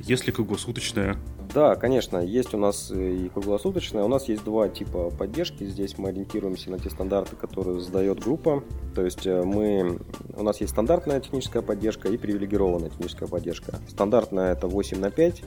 Если 0.00 0.30
круглосуточная 0.30 1.16
да, 1.54 1.76
конечно, 1.76 2.18
есть 2.18 2.54
у 2.54 2.58
нас 2.58 2.90
и 2.90 3.28
круглосуточная. 3.28 4.04
У 4.04 4.08
нас 4.08 4.28
есть 4.28 4.44
два 4.44 4.68
типа 4.68 5.10
поддержки. 5.10 5.64
Здесь 5.64 5.98
мы 5.98 6.10
ориентируемся 6.10 6.70
на 6.70 6.78
те 6.78 6.90
стандарты, 6.90 7.36
которые 7.36 7.80
задает 7.80 8.20
группа. 8.20 8.62
То 8.94 9.04
есть 9.04 9.26
э, 9.26 9.42
мы, 9.42 9.98
у 10.36 10.42
нас 10.42 10.60
есть 10.60 10.72
стандартная 10.72 11.20
техническая 11.20 11.62
поддержка 11.62 12.08
и 12.08 12.16
привилегированная 12.16 12.90
техническая 12.90 13.28
поддержка. 13.28 13.78
Стандартная 13.88 14.52
это 14.52 14.68
8 14.68 14.98
на 14.98 15.10
5, 15.10 15.42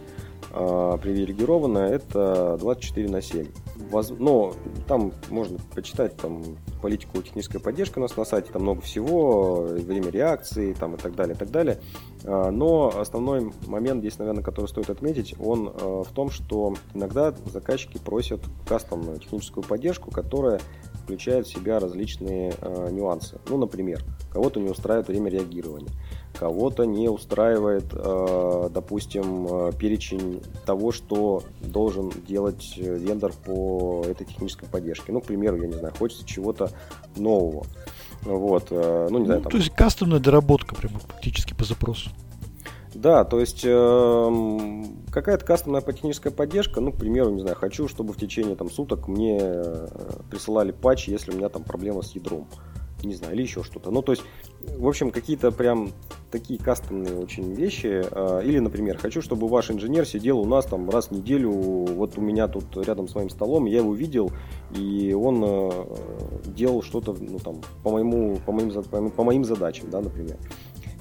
а 0.52 0.98
привилегированная 0.98 1.90
это 1.90 2.58
24 2.60 3.10
на 3.10 3.22
7. 3.22 3.48
Воз... 3.92 4.12
Но 4.18 4.54
там 4.88 5.12
можно 5.30 5.60
почитать 5.74 6.16
там, 6.18 6.44
политику 6.82 7.22
технической 7.22 7.60
поддержки 7.60 7.98
у 7.98 8.02
нас 8.02 8.16
на 8.16 8.26
сайте, 8.26 8.52
там 8.52 8.62
много 8.62 8.82
всего, 8.82 9.62
время 9.64 10.10
реакции 10.10 10.74
там, 10.74 10.96
и 10.96 10.98
так 10.98 11.16
далее, 11.16 11.36
и 11.36 11.38
так 11.38 11.52
далее. 11.52 11.80
А, 12.24 12.52
но 12.52 12.94
основной 12.96 13.52
момент 13.68 14.00
здесь, 14.00 14.18
наверное, 14.18 14.44
который 14.44 14.68
стоит 14.68 14.90
отметить, 14.90 15.36
он 15.40 15.74
а, 15.74 15.85
в 15.86 16.12
том, 16.14 16.30
что 16.30 16.76
иногда 16.94 17.34
заказчики 17.46 17.98
просят 17.98 18.42
кастомную 18.68 19.20
техническую 19.20 19.64
поддержку, 19.64 20.12
которая 20.12 20.60
включает 21.06 21.46
в 21.46 21.52
себя 21.52 21.80
различные 21.80 22.56
э, 22.60 22.90
нюансы. 22.92 23.40
Ну, 23.48 23.58
например, 23.58 24.04
кого-то 24.32 24.60
не 24.60 24.70
устраивает 24.70 25.08
время 25.08 25.30
реагирования, 25.30 25.92
кого-то 26.34 26.86
не 26.86 27.10
устраивает, 27.10 27.86
э, 27.94 28.70
допустим, 28.72 29.48
э, 29.48 29.72
перечень 29.78 30.42
того, 30.66 30.92
что 30.92 31.44
должен 31.62 32.12
делать 32.28 32.76
вендор 32.78 33.34
по 33.34 34.04
этой 34.08 34.26
технической 34.26 34.68
поддержке. 34.68 35.12
Ну, 35.12 35.22
к 35.22 35.26
примеру, 35.26 35.62
я 35.62 35.68
не 35.68 35.74
знаю, 35.74 35.94
хочется 35.98 36.26
чего-то 36.26 36.72
нового. 37.16 37.66
Вот, 38.24 38.68
э, 38.72 39.08
ну, 39.12 39.20
не 39.20 39.26
знаю, 39.26 39.42
ну, 39.42 39.44
там... 39.44 39.52
То 39.52 39.58
есть 39.58 39.70
кастомная 39.76 40.20
доработка 40.20 40.74
прямо 40.74 40.98
фактически 41.00 41.54
по 41.54 41.64
запросу. 41.64 42.10
Да, 43.06 43.24
то 43.24 43.40
есть 43.40 43.62
э, 43.64 44.84
какая-то 45.12 45.46
кастомная 45.46 45.82
техническая 45.82 46.34
поддержка, 46.34 46.82
ну, 46.82 46.92
к 46.92 46.98
примеру, 46.98 47.30
не 47.30 47.42
знаю, 47.42 47.56
хочу, 47.56 47.88
чтобы 47.88 48.14
в 48.14 48.18
течение 48.18 48.56
там, 48.56 48.68
суток 48.72 49.08
мне 49.08 49.38
э, 49.40 49.88
присылали 50.32 50.72
патч, 50.72 51.08
если 51.08 51.32
у 51.32 51.36
меня 51.36 51.50
там 51.50 51.64
проблема 51.64 52.02
с 52.02 52.14
ядром. 52.16 52.48
не 53.04 53.14
знаю, 53.14 53.36
или 53.36 53.44
еще 53.44 53.62
что-то. 53.62 53.92
Ну, 53.92 54.02
то 54.02 54.14
есть, 54.14 54.24
в 54.60 54.88
общем, 54.88 55.12
какие-то 55.12 55.52
прям 55.52 55.92
такие 56.32 56.60
кастомные 56.60 57.16
очень 57.16 57.54
вещи. 57.54 58.04
А, 58.10 58.40
или, 58.40 58.58
например, 58.58 58.98
хочу, 58.98 59.22
чтобы 59.22 59.48
ваш 59.50 59.70
инженер 59.70 60.08
сидел 60.08 60.40
у 60.40 60.46
нас 60.46 60.66
там 60.66 60.90
раз 60.90 61.10
в 61.10 61.12
неделю, 61.12 61.52
вот 61.52 62.18
у 62.18 62.22
меня 62.22 62.48
тут 62.48 62.76
рядом 62.88 63.08
с 63.08 63.14
моим 63.14 63.30
столом, 63.30 63.66
я 63.66 63.82
его 63.82 63.94
видел, 63.94 64.32
и 64.76 65.14
он 65.14 65.44
э, 65.46 65.70
делал 66.48 66.82
что-то, 66.82 67.16
ну, 67.20 67.38
там, 67.38 67.62
по, 67.84 67.92
моему, 67.92 68.40
по, 68.44 68.52
моим, 68.52 69.12
по 69.12 69.24
моим 69.24 69.46
задачам, 69.46 69.92
да, 69.92 70.02
например. 70.02 70.38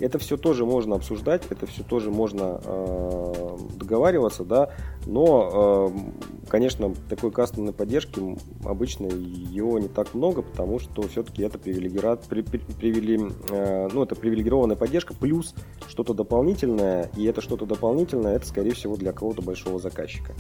Это 0.01 0.19
все 0.19 0.37
тоже 0.37 0.65
можно 0.65 0.97
обсуждать, 0.97 1.43
это 1.51 1.67
все 1.67 1.83
тоже 1.83 2.11
можно 2.11 2.61
э, 2.65 3.57
договариваться, 3.77 4.45
да, 4.45 4.71
но, 5.07 5.91
э, 5.95 6.49
конечно, 6.49 6.95
такой 7.09 7.31
кастомной 7.31 7.73
поддержки 7.73 8.37
обычно 8.65 9.07
ее 9.07 9.81
не 9.81 9.89
так 9.89 10.15
много, 10.15 10.43
потому 10.43 10.79
что 10.79 11.03
все-таки 11.03 11.43
это 11.43 11.59
привилегира... 11.59 12.17
при, 12.17 12.43
при, 12.43 12.59
привили... 12.59 13.31
э, 13.51 13.89
ну, 13.93 14.03
это 14.03 14.15
привилегированная 14.17 14.77
поддержка 14.77 15.15
плюс 15.15 15.55
что-то 15.87 16.15
дополнительное, 16.15 17.11
и 17.17 17.25
это 17.25 17.41
что-то 17.41 17.67
дополнительное, 17.67 18.37
это, 18.37 18.47
скорее 18.47 18.73
всего, 18.73 18.97
для 18.97 19.13
кого-то 19.13 19.43
большого 19.43 19.79
заказчика. 19.79 20.35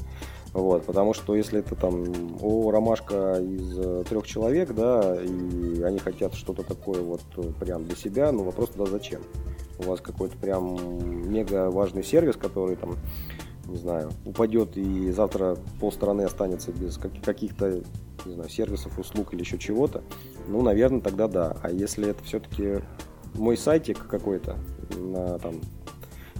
Вот, 0.52 0.84
потому 0.84 1.14
что 1.14 1.34
если 1.34 1.58
это 1.58 1.74
там 1.74 2.04
о 2.40 2.70
ромашка 2.70 3.40
из 3.40 3.76
э, 3.76 4.04
трех 4.08 4.24
человек, 4.24 4.72
да, 4.72 5.16
и 5.20 5.82
они 5.82 5.98
хотят 5.98 6.34
что-то 6.34 6.62
такое 6.62 7.02
вот 7.02 7.22
прям 7.58 7.84
для 7.84 7.96
себя, 7.96 8.30
ну 8.30 8.44
вопрос 8.44 8.70
тогда 8.70 8.86
зачем? 8.86 9.20
У 9.78 9.84
вас 9.84 10.00
какой-то 10.00 10.36
прям 10.36 11.30
мега 11.30 11.70
важный 11.70 12.04
сервис, 12.04 12.36
который 12.36 12.76
там, 12.76 12.96
не 13.66 13.76
знаю, 13.76 14.10
упадет 14.24 14.76
и 14.76 15.10
завтра 15.10 15.56
полстраны 15.80 16.22
останется 16.22 16.72
без 16.72 16.98
каких-то, 17.24 17.82
не 18.24 18.34
знаю, 18.34 18.50
сервисов, 18.50 18.98
услуг 18.98 19.34
или 19.34 19.40
еще 19.40 19.58
чего-то, 19.58 20.02
ну, 20.48 20.62
наверное, 20.62 21.00
тогда 21.00 21.28
да. 21.28 21.56
А 21.62 21.70
если 21.70 22.08
это 22.08 22.22
все-таки 22.24 22.80
мой 23.34 23.56
сайтик 23.56 24.06
какой-то 24.06 24.56
на 24.96 25.38
там 25.38 25.60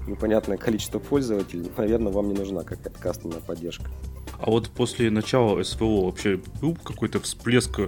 непонятное 0.07 0.57
количество 0.57 0.99
пользователей, 0.99 1.71
наверное, 1.77 2.13
вам 2.13 2.29
не 2.29 2.35
нужна 2.35 2.63
какая-то 2.63 2.99
кастомная 2.99 3.41
поддержка. 3.41 3.87
А 4.39 4.51
вот 4.51 4.69
после 4.71 5.11
начала 5.11 5.63
СВО 5.63 6.07
вообще 6.07 6.41
был 6.61 6.77
какой-то 6.77 7.21
всплеск 7.21 7.81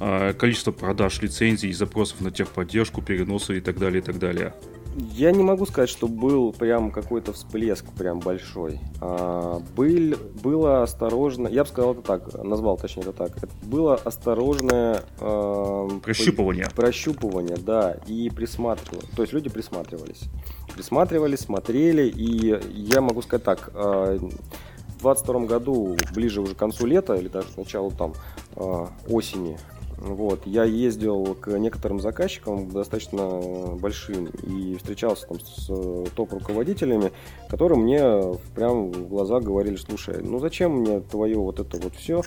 э, 0.00 0.32
количества 0.32 0.72
продаж 0.72 1.22
лицензий, 1.22 1.72
запросов 1.72 2.20
на 2.20 2.30
техподдержку, 2.30 3.02
переносы 3.02 3.58
и 3.58 3.60
так 3.60 3.78
далее, 3.78 4.00
и 4.00 4.04
так 4.04 4.18
далее? 4.18 4.54
Я 4.96 5.30
не 5.30 5.42
могу 5.42 5.66
сказать, 5.66 5.88
что 5.88 6.08
был 6.08 6.52
прям 6.52 6.90
какой-то 6.90 7.32
всплеск 7.32 7.84
прям 7.96 8.18
большой. 8.18 8.80
А, 9.00 9.60
был, 9.76 10.16
было 10.42 10.82
осторожно, 10.82 11.46
я 11.46 11.62
бы 11.62 11.68
сказал 11.68 11.92
это 11.92 12.02
так, 12.02 12.42
назвал 12.42 12.76
точнее 12.76 13.02
это 13.02 13.12
так. 13.12 13.36
Это 13.36 13.52
было 13.62 13.94
осторожное 13.94 15.04
э, 15.20 15.88
прощупывание. 16.02 16.66
Прощупывание, 16.74 17.56
да, 17.56 17.98
и 18.08 18.30
присматривание. 18.30 19.08
То 19.14 19.22
есть 19.22 19.32
люди 19.32 19.48
присматривались. 19.48 20.22
Присматривались, 20.74 21.40
смотрели, 21.40 22.08
и 22.08 22.58
я 22.72 23.00
могу 23.00 23.22
сказать 23.22 23.44
так, 23.44 23.70
э, 23.72 24.18
в 24.98 25.02
22 25.02 25.46
году, 25.46 25.96
ближе 26.14 26.40
уже 26.40 26.54
к 26.54 26.58
концу 26.58 26.86
лета 26.86 27.14
или 27.14 27.28
даже 27.28 27.48
к 27.48 27.56
началу 27.56 27.92
там 27.92 28.14
э, 28.56 28.86
осени, 29.08 29.56
вот. 30.00 30.46
Я 30.46 30.64
ездил 30.64 31.34
к 31.34 31.50
некоторым 31.58 32.00
заказчикам 32.00 32.70
достаточно 32.70 33.76
большим 33.78 34.26
и 34.26 34.76
встречался 34.76 35.26
там 35.26 35.40
с 35.40 35.68
э, 35.68 36.06
топ-руководителями, 36.16 37.12
которые 37.48 37.78
мне 37.78 38.38
прям 38.54 38.90
в 38.90 39.08
глаза 39.08 39.40
говорили, 39.40 39.76
слушай, 39.76 40.22
ну 40.22 40.38
зачем 40.38 40.72
мне 40.72 41.00
твое 41.00 41.36
вот 41.36 41.60
это 41.60 41.76
вот 41.76 41.94
все, 41.94 42.22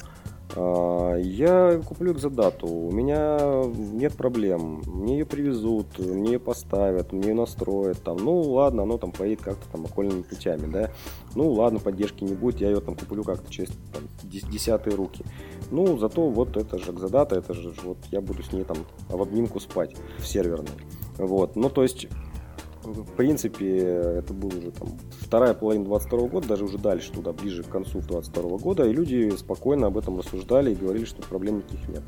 а, 0.55 1.15
я 1.17 1.81
куплю 1.83 2.13
экзодату, 2.13 2.67
у 2.67 2.91
меня 2.91 3.63
нет 3.75 4.13
проблем, 4.13 4.83
мне 4.85 5.17
ее 5.17 5.25
привезут, 5.25 5.97
мне 5.97 6.33
ее 6.33 6.39
поставят, 6.39 7.11
мне 7.11 7.29
ее 7.29 7.33
настроят, 7.33 8.03
там, 8.03 8.17
ну 8.17 8.39
ладно, 8.39 8.83
оно 8.83 8.97
там 8.97 9.11
поедет 9.11 9.41
как-то 9.41 9.67
там 9.71 9.85
окольными 9.85 10.21
путями, 10.21 10.71
да, 10.71 10.91
ну 11.33 11.51
ладно, 11.51 11.79
поддержки 11.79 12.23
не 12.23 12.35
будет, 12.35 12.61
я 12.61 12.69
ее 12.69 12.81
там 12.81 12.95
куплю 12.95 13.23
как-то 13.23 13.51
через 13.51 13.69
там, 13.91 14.03
десятые 14.23 14.95
руки. 14.95 15.25
Ну, 15.73 15.97
зато 15.97 16.29
вот 16.29 16.55
это 16.55 16.77
же 16.77 16.91
экзодата, 16.91 17.35
это 17.35 17.55
же 17.55 17.73
вот 17.83 17.97
я 18.11 18.21
буду 18.21 18.43
с 18.43 18.53
ней 18.53 18.63
там 18.63 18.77
в 19.09 19.19
обнимку 19.19 19.59
спать 19.59 19.95
в 20.19 20.27
серверной. 20.27 20.69
Вот, 21.17 21.55
ну 21.55 21.67
то 21.67 21.81
есть 21.81 22.07
в 22.83 23.15
принципе, 23.15 23.77
это 23.77 24.33
был 24.33 24.49
уже 24.49 24.69
там 24.69 24.89
вторая 25.19 25.55
половина 25.55 25.85
22 25.85 26.27
года, 26.27 26.47
даже 26.49 26.65
уже 26.65 26.77
дальше 26.77 27.11
туда, 27.11 27.33
ближе 27.33 27.63
к 27.63 27.69
концу 27.69 28.01
22 28.01 28.57
года, 28.59 28.85
и 28.85 28.93
люди 28.93 29.33
спокойно 29.35 29.87
об 29.87 29.97
этом 29.97 30.19
рассуждали 30.19 30.73
и 30.73 30.75
говорили, 30.75 31.05
что 31.05 31.23
проблем 31.23 31.57
никаких 31.57 31.89
нет. 31.89 32.03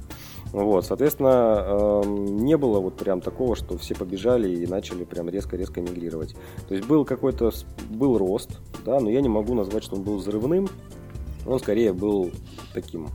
Вот, 0.52 0.86
соответственно, 0.86 2.04
эм, 2.06 2.38
не 2.38 2.58
было 2.58 2.80
вот 2.80 2.98
прям 2.98 3.20
такого, 3.20 3.56
что 3.56 3.80
все 3.80 3.96
побежали 3.96 4.54
и 4.54 4.68
начали 4.68 5.06
прям 5.06 5.28
резко-резко 5.28 5.82
мигрировать. 5.82 6.36
То 6.68 6.76
есть 6.76 6.88
был 6.88 7.04
какой-то, 7.04 7.52
был 7.90 8.20
рост, 8.20 8.60
да, 8.86 9.00
но 9.00 9.10
я 9.10 9.22
не 9.22 9.30
могу 9.30 9.56
назвать, 9.56 9.84
что 9.84 9.96
он 9.96 10.04
был 10.04 10.18
взрывным, 10.18 10.68
он 11.48 11.60
скорее 11.60 11.94
был 11.94 12.32
таким 12.74 13.08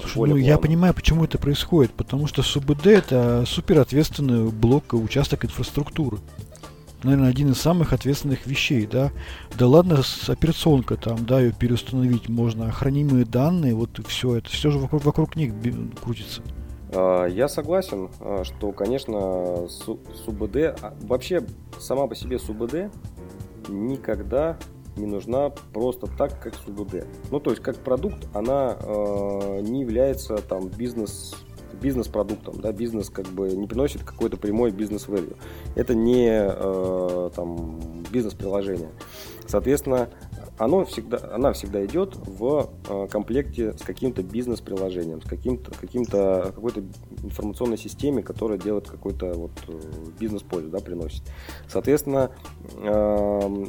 Слушай, 0.00 0.30
ну 0.30 0.36
я 0.36 0.58
понимаю, 0.58 0.94
почему 0.94 1.24
это 1.24 1.38
происходит, 1.38 1.92
потому 1.92 2.26
что 2.26 2.42
СУБД 2.42 2.86
это 2.86 3.44
супер 3.46 3.78
ответственный 3.80 4.50
блок, 4.50 4.92
участок 4.92 5.44
инфраструктуры 5.44 6.18
наверное, 7.04 7.30
один 7.30 7.50
из 7.50 7.60
самых 7.60 7.92
ответственных 7.92 8.46
вещей, 8.46 8.86
да. 8.86 9.10
Да 9.58 9.66
ладно, 9.66 10.02
операционка 10.28 10.96
там, 10.96 11.24
да, 11.26 11.40
ее 11.40 11.52
переустановить 11.52 12.28
можно, 12.28 12.70
хранимые 12.70 13.24
данные, 13.24 13.74
вот 13.74 14.00
все 14.06 14.36
это, 14.36 14.50
все 14.50 14.70
же 14.70 14.78
вокруг, 14.78 15.04
вокруг 15.04 15.36
них 15.36 15.52
крутится. 16.00 16.42
А, 16.94 17.26
я 17.26 17.48
согласен, 17.48 18.10
а, 18.20 18.44
что, 18.44 18.72
конечно, 18.72 19.68
СУБД, 19.68 20.56
а, 20.56 20.94
вообще 21.02 21.44
сама 21.78 22.06
по 22.06 22.14
себе 22.14 22.38
СУБД 22.38 22.92
никогда 23.68 24.58
не 24.96 25.06
нужна 25.06 25.50
просто 25.72 26.06
так, 26.06 26.40
как 26.40 26.54
СУБД. 26.54 27.06
Ну, 27.30 27.40
то 27.40 27.50
есть, 27.50 27.62
как 27.62 27.76
продукт, 27.76 28.26
она 28.34 28.76
э, 28.78 29.60
не 29.62 29.80
является 29.80 30.36
там 30.36 30.68
бизнес 30.68 31.34
бизнес-продуктом, 31.80 32.60
да, 32.60 32.70
бизнес 32.70 33.10
как 33.10 33.26
бы 33.26 33.50
не 33.50 33.66
приносит 33.66 34.04
какой-то 34.04 34.36
прямой 34.36 34.70
бизнес-value. 34.70 35.36
Это 35.74 35.94
не 35.94 36.28
э, 36.30 37.30
там 37.34 37.80
бизнес-приложение. 38.12 38.90
Соответственно, 39.46 40.08
оно 40.58 40.84
всегда, 40.84 41.18
она 41.32 41.52
всегда 41.52 41.84
идет 41.84 42.16
в 42.16 42.70
э, 42.88 43.08
комплекте 43.10 43.72
с 43.72 43.82
каким-то 43.82 44.22
бизнес-приложением, 44.22 45.20
с 45.20 45.24
каким-то, 45.24 45.72
каким-то, 45.72 46.52
какой-то 46.54 46.84
информационной 47.22 47.78
системе, 47.78 48.22
которая 48.22 48.58
делает 48.58 48.88
какой-то 48.88 49.32
вот 49.34 49.52
э, 49.66 49.80
бизнес-пользу, 50.20 50.68
да, 50.68 50.78
приносит. 50.78 51.22
Соответственно, 51.68 52.30
э, 52.76 53.66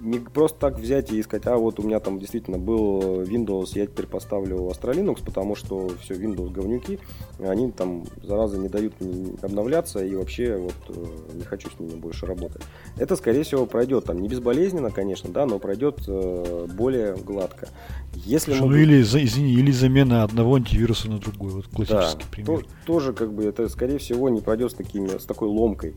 не 0.00 0.18
просто 0.18 0.58
так 0.58 0.78
взять 0.78 1.12
и 1.12 1.20
искать, 1.20 1.46
а 1.46 1.56
вот 1.56 1.78
у 1.80 1.82
меня 1.82 2.00
там 2.00 2.18
действительно 2.18 2.58
был 2.58 3.22
Windows, 3.22 3.70
я 3.74 3.86
теперь 3.86 4.06
поставлю 4.06 4.58
Astra 4.68 4.94
Linux, 4.94 5.24
потому 5.24 5.54
что 5.54 5.90
все, 6.00 6.14
Windows 6.14 6.50
говнюки, 6.50 6.98
они 7.38 7.70
там, 7.70 8.04
зараза, 8.22 8.58
не 8.58 8.68
дают 8.68 8.94
обновляться, 9.42 10.04
и 10.04 10.14
вообще 10.14 10.56
вот 10.56 10.74
э, 10.88 11.34
не 11.34 11.44
хочу 11.44 11.68
с 11.70 11.78
ними 11.80 11.96
больше 11.98 12.26
работать. 12.26 12.62
Это, 12.96 13.16
скорее 13.16 13.42
всего, 13.42 13.66
пройдет 13.66 14.04
там 14.04 14.20
не 14.20 14.28
безболезненно, 14.28 14.90
конечно, 14.90 15.30
да, 15.30 15.46
но 15.46 15.58
пройдет 15.58 16.00
э, 16.06 16.66
более 16.72 17.16
гладко. 17.16 17.68
Если 18.14 18.54
мы... 18.54 18.66
Ну 18.66 18.76
или, 18.76 19.02
извини, 19.02 19.52
или 19.52 19.70
замена 19.70 20.22
одного 20.22 20.56
антивируса 20.56 21.10
на 21.10 21.18
другой, 21.18 21.50
вот 21.50 21.66
классический 21.68 22.22
да, 22.22 22.30
пример. 22.30 22.64
То, 22.64 22.66
тоже 22.86 23.12
как 23.12 23.32
бы 23.32 23.44
это, 23.44 23.68
скорее 23.68 23.98
всего, 23.98 24.28
не 24.28 24.40
пройдет 24.40 24.72
с, 24.72 24.74
такими, 24.74 25.18
с 25.18 25.24
такой 25.24 25.48
ломкой. 25.48 25.94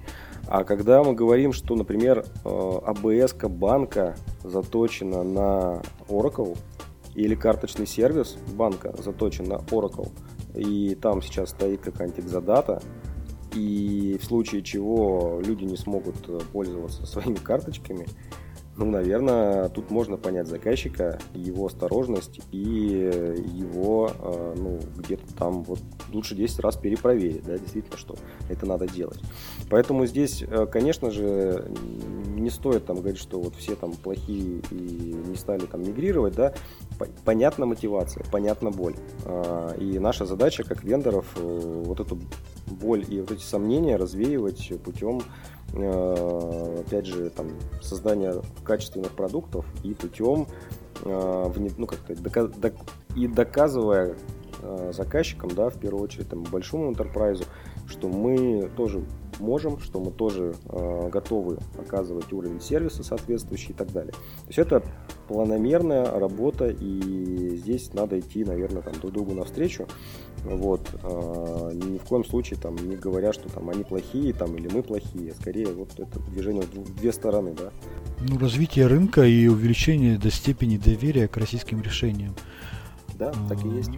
А 0.53 0.65
когда 0.65 1.01
мы 1.01 1.13
говорим, 1.13 1.53
что, 1.53 1.75
например, 1.75 2.25
э, 2.43 2.77
банка 3.47 4.17
заточена 4.43 5.23
на 5.23 5.81
Oracle, 6.09 6.57
или 7.15 7.35
карточный 7.35 7.87
сервис 7.87 8.35
банка 8.53 8.93
заточен 9.01 9.45
на 9.45 9.59
Oracle, 9.71 10.09
и 10.53 10.95
там 10.95 11.21
сейчас 11.21 11.51
стоит 11.51 11.79
какая-нибудь 11.79 12.25
экзодата, 12.25 12.83
и 13.55 14.19
в 14.21 14.25
случае 14.25 14.61
чего 14.61 15.41
люди 15.41 15.63
не 15.63 15.77
смогут 15.77 16.17
э, 16.27 16.39
пользоваться 16.51 17.05
своими 17.05 17.35
карточками, 17.35 18.05
ну, 18.77 18.85
наверное, 18.89 19.69
тут 19.69 19.91
можно 19.91 20.17
понять 20.17 20.47
заказчика, 20.47 21.19
его 21.33 21.65
осторожность 21.65 22.39
и 22.51 22.57
его, 22.57 24.11
э, 24.17 24.55
ну, 24.57 24.79
где-то 24.97 25.33
там 25.35 25.63
вот 25.63 25.79
лучше 26.11 26.35
10 26.35 26.59
раз 26.59 26.77
перепроверить, 26.77 27.43
да, 27.43 27.57
действительно, 27.57 27.97
что 27.97 28.15
это 28.49 28.65
надо 28.65 28.87
делать. 28.87 29.19
Поэтому 29.69 30.05
здесь, 30.05 30.41
э, 30.41 30.65
конечно 30.67 31.11
же, 31.11 31.69
не 32.35 32.49
стоит 32.49 32.85
там 32.85 32.97
говорить, 32.97 33.19
что 33.19 33.41
вот 33.41 33.55
все 33.55 33.75
там 33.75 33.91
плохие 33.91 34.61
и 34.71 35.15
не 35.27 35.35
стали 35.35 35.65
там 35.65 35.83
мигрировать, 35.83 36.35
да, 36.35 36.53
понятна 37.25 37.65
мотивация, 37.65 38.25
понятна 38.31 38.71
боль. 38.71 38.95
А, 39.25 39.75
и 39.75 39.99
наша 39.99 40.25
задача 40.25 40.63
как 40.63 40.83
вендоров 40.83 41.25
э, 41.35 41.83
вот 41.85 41.99
эту 41.99 42.19
боль 42.67 43.05
и 43.07 43.19
вот 43.19 43.31
эти 43.31 43.43
сомнения 43.43 43.97
развеивать 43.97 44.71
путем 44.83 45.21
Э, 45.21 45.60
опять 45.73 47.05
же, 47.05 47.29
там, 47.29 47.47
создания 47.81 48.35
качественных 48.63 49.11
продуктов 49.11 49.65
и 49.83 49.93
путем 49.93 50.47
э, 51.05 51.51
ну, 51.77 51.87
как 51.87 51.99
и 53.15 53.27
доказывая 53.27 54.15
э, 54.61 54.91
заказчикам, 54.93 55.51
да, 55.51 55.69
в 55.69 55.77
первую 55.77 56.03
очередь, 56.03 56.29
там, 56.29 56.43
большому 56.43 56.91
enterprise, 56.91 57.45
что 57.87 58.07
мы 58.07 58.69
тоже 58.75 59.03
можем, 59.39 59.79
что 59.79 59.99
мы 59.99 60.11
тоже 60.11 60.55
э, 60.69 61.09
готовы 61.11 61.57
оказывать 61.77 62.31
уровень 62.31 62.61
сервиса 62.61 63.03
соответствующий 63.03 63.71
и 63.71 63.73
так 63.73 63.91
далее. 63.91 64.13
То 64.13 64.47
есть 64.47 64.59
это 64.59 64.83
планомерная 65.27 66.05
работа, 66.19 66.69
и 66.69 67.55
здесь 67.57 67.93
надо 67.93 68.19
идти, 68.19 68.43
наверное, 68.43 68.81
там, 68.81 68.93
друг 68.93 69.13
другу 69.13 69.33
навстречу. 69.33 69.87
Вот. 70.43 70.81
Э, 71.03 71.71
ни 71.73 71.97
в 71.97 72.03
коем 72.03 72.23
случае 72.23 72.59
там, 72.59 72.75
не 72.75 72.95
говоря, 72.95 73.33
что 73.33 73.49
там, 73.49 73.69
они 73.69 73.83
плохие 73.83 74.33
там, 74.33 74.55
или 74.55 74.67
мы 74.67 74.83
плохие. 74.83 75.33
Скорее, 75.39 75.67
вот 75.67 75.91
это 75.97 76.19
движение 76.31 76.63
в 76.63 76.95
две 76.95 77.11
стороны. 77.11 77.53
Да? 77.57 77.71
Ну, 78.21 78.37
развитие 78.37 78.87
рынка 78.87 79.23
и 79.23 79.47
увеличение 79.47 80.17
до 80.17 80.31
степени 80.31 80.77
доверия 80.77 81.27
к 81.27 81.37
российским 81.37 81.81
решениям 81.81 82.35
да, 83.21 83.31
так 83.47 83.63
и 83.63 83.69
есть. 83.69 83.91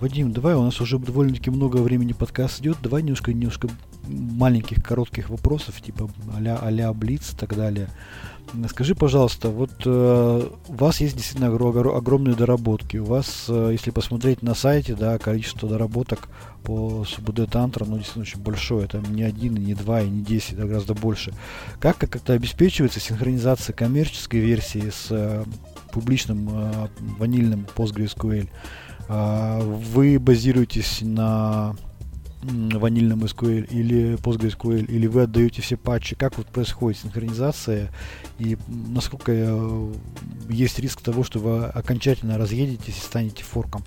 Вадим, 0.00 0.32
давай, 0.32 0.54
у 0.54 0.62
нас 0.62 0.80
уже 0.82 0.98
довольно-таки 0.98 1.50
много 1.50 1.78
времени 1.78 2.12
подкаст 2.12 2.60
идет, 2.60 2.76
давай 2.82 3.02
немножко, 3.02 3.32
немножко 3.32 3.68
маленьких, 4.06 4.84
коротких 4.84 5.30
вопросов, 5.30 5.80
типа 5.80 6.10
а-ля, 6.36 6.88
а 6.88 6.92
Блиц 6.92 7.32
и 7.32 7.36
так 7.36 7.56
далее. 7.56 7.88
Скажи, 8.68 8.94
пожалуйста, 8.94 9.48
вот 9.48 9.72
э, 9.84 10.48
у 10.68 10.72
вас 10.72 11.00
есть 11.00 11.16
действительно 11.16 11.48
огромные 11.48 12.36
доработки. 12.36 12.98
У 12.98 13.04
вас, 13.04 13.46
э, 13.48 13.70
если 13.72 13.90
посмотреть 13.90 14.42
на 14.42 14.54
сайте, 14.54 14.94
да, 14.94 15.18
количество 15.18 15.68
доработок 15.68 16.28
по 16.62 17.04
СУБД 17.04 17.50
Тантра, 17.50 17.86
ну, 17.86 17.96
действительно 17.96 18.22
очень 18.22 18.40
большое. 18.40 18.84
Это 18.84 18.98
не 18.98 19.24
один, 19.24 19.56
и 19.56 19.60
не 19.60 19.74
два, 19.74 20.02
и 20.02 20.08
не 20.08 20.22
десять, 20.22 20.52
это 20.52 20.66
гораздо 20.66 20.94
больше. 20.94 21.32
Как 21.80 21.96
как-то 21.98 22.34
обеспечивается 22.34 23.00
синхронизация 23.00 23.74
коммерческой 23.74 24.40
версии 24.40 24.90
с 24.90 25.08
э, 25.10 25.44
публичным 25.96 26.50
э, 26.50 26.88
ванильным 27.18 27.66
PostgreSQL. 27.74 28.50
Э, 29.08 29.60
вы 29.62 30.18
базируетесь 30.18 30.98
на 31.00 31.74
ванильном 32.42 33.24
SQL 33.24 33.66
или 33.70 34.16
PostgreSQL, 34.16 34.84
или 34.84 35.06
вы 35.06 35.22
отдаете 35.22 35.62
все 35.62 35.78
патчи, 35.78 36.14
как 36.14 36.36
вот 36.36 36.48
происходит 36.48 37.00
синхронизация 37.00 37.90
и 38.38 38.58
насколько 38.68 39.32
э, 39.32 39.92
есть 40.50 40.78
риск 40.78 41.00
того, 41.00 41.24
что 41.24 41.38
вы 41.38 41.64
окончательно 41.64 42.36
разъедетесь 42.36 42.98
и 42.98 43.00
станете 43.00 43.42
форком? 43.42 43.82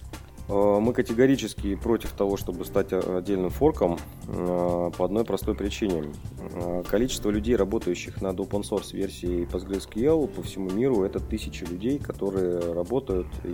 Э, 0.49 0.79
мы 0.79 0.93
категорически 0.93 1.75
против 1.75 2.11
того, 2.13 2.35
чтобы 2.35 2.65
стать 2.65 2.91
отдельным 2.91 3.51
форком 3.51 3.99
э, 4.27 4.91
по 4.97 5.05
одной 5.05 5.23
простой 5.23 5.53
причине. 5.53 6.11
Э, 6.53 6.83
количество 6.87 7.29
людей, 7.29 7.55
работающих 7.55 8.21
над 8.21 8.37
open 8.39 8.61
source 8.61 8.95
версией 8.95 9.43
PostgreSQL 9.45 10.27
по 10.27 10.41
всему 10.41 10.71
миру, 10.71 11.03
это 11.03 11.19
тысячи 11.19 11.63
людей, 11.63 11.99
которые 11.99 12.73
работают 12.73 13.27
и 13.43 13.49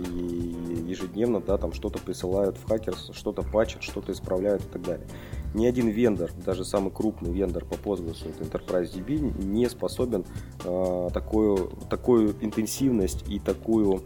ежедневно 0.86 1.40
да, 1.40 1.58
там 1.58 1.72
что-то 1.74 1.98
присылают 1.98 2.56
в 2.56 2.66
хакерс, 2.66 3.10
что-то 3.12 3.42
патчат, 3.42 3.82
что-то 3.82 4.12
исправляют 4.12 4.64
и 4.64 4.68
так 4.68 4.82
далее. 4.82 5.06
Ни 5.54 5.66
один 5.66 5.88
вендор, 5.88 6.30
даже 6.44 6.64
самый 6.64 6.90
крупный 6.90 7.32
вендор 7.32 7.64
по 7.64 7.74
Postgres, 7.74 8.26
это 8.28 8.44
Enterprise 8.44 8.92
DB, 8.92 9.44
не 9.44 9.68
способен 9.68 10.24
такую, 10.58 11.70
такую 11.88 12.34
интенсивность 12.42 13.24
и 13.28 13.38
такую 13.38 14.02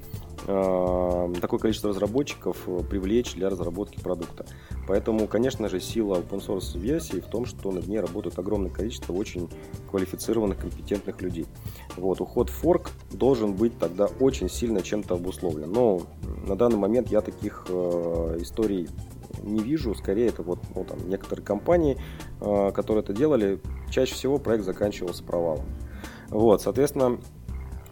Э, 0.46 1.32
такое 1.40 1.60
количество 1.60 1.90
разработчиков 1.90 2.56
э, 2.66 2.80
привлечь 2.82 3.35
для 3.35 3.48
разработки 3.48 4.01
продукта. 4.01 4.47
Поэтому, 4.86 5.27
конечно 5.27 5.69
же, 5.69 5.81
сила 5.81 6.16
open 6.16 6.44
source 6.44 6.78
версии 6.78 7.20
в 7.20 7.27
том, 7.27 7.47
что 7.47 7.70
над 7.70 7.86
ней 7.86 8.01
работает 8.01 8.39
огромное 8.39 8.70
количество 8.70 9.12
очень 9.12 9.48
квалифицированных, 9.90 10.59
компетентных 10.59 11.20
людей. 11.23 11.47
Вот, 11.97 12.20
уход 12.20 12.51
в 12.51 12.55
форк 12.55 12.90
должен 13.12 13.55
быть 13.55 13.78
тогда 13.78 14.07
очень 14.20 14.48
сильно 14.48 14.82
чем-то 14.82 15.15
обусловлен. 15.15 15.70
Но 15.70 16.02
на 16.47 16.57
данный 16.57 16.78
момент 16.78 17.11
я 17.11 17.20
таких 17.20 17.66
э, 17.69 18.39
историй 18.40 18.89
не 19.43 19.61
вижу. 19.61 19.94
Скорее, 19.94 20.27
это 20.27 20.43
вот 20.43 20.59
ну, 20.74 20.85
там, 20.85 21.09
некоторые 21.09 21.44
компании, 21.44 21.97
э, 22.40 22.73
которые 22.74 23.02
это 23.02 23.12
делали, 23.12 23.61
чаще 23.90 24.15
всего 24.15 24.39
проект 24.39 24.65
заканчивался 24.65 25.24
провалом. 25.24 25.65
Вот, 26.28 26.62
соответственно, 26.62 27.19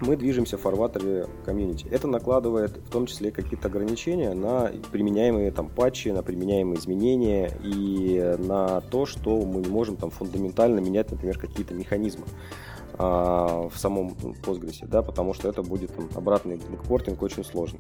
мы 0.01 0.17
движемся 0.17 0.57
в 0.57 0.61
фарватере 0.61 1.27
комьюнити. 1.45 1.87
Это 1.91 2.07
накладывает 2.07 2.77
в 2.77 2.91
том 2.91 3.07
числе 3.07 3.31
какие-то 3.31 3.69
ограничения 3.69 4.35
на 4.35 4.71
применяемые 4.91 5.51
там 5.51 5.69
патчи, 5.69 6.09
на 6.09 6.23
применяемые 6.23 6.79
изменения 6.79 7.53
и 7.63 8.37
на 8.39 8.81
то, 8.81 9.07
что 9.07 9.41
мы 9.43 9.61
не 9.61 9.69
можем 9.69 9.97
там 9.97 10.11
фундаментально 10.11 10.81
менять, 10.81 11.11
например, 11.11 11.39
какие-то 11.39 11.75
механизмы 11.75 12.25
а, 12.99 13.69
в 13.69 13.79
самом 13.79 14.09
Postgres, 14.43 14.85
да, 14.87 15.03
потому 15.03 15.33
что 15.33 15.49
это 15.49 15.63
будет 15.63 15.95
там, 15.95 16.09
обратный 16.17 16.57
бэкпортинг 16.57 17.23
очень 17.23 17.45
сложно. 17.45 17.79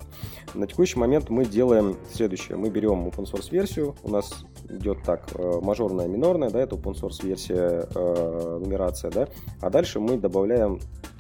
На 0.54 0.66
текущий 0.66 0.98
момент 0.98 1.28
мы 1.28 1.44
делаем 1.44 1.96
следующее. 2.12 2.56
Мы 2.56 2.70
берем 2.70 3.06
open 3.06 3.24
source 3.24 3.50
версию, 3.50 3.96
у 4.04 4.10
нас 4.10 4.44
идет 4.68 5.02
так, 5.04 5.28
э, 5.34 5.60
мажорная, 5.60 6.06
минорная, 6.06 6.50
да, 6.50 6.60
это 6.60 6.76
open 6.76 6.94
source 6.94 7.24
версия, 7.26 7.88
э, 7.92 8.58
нумерация, 8.60 9.10
да, 9.10 9.28
а 9.60 9.70
дальше 9.70 9.98
мы 9.98 10.18
добавляем 10.18 10.78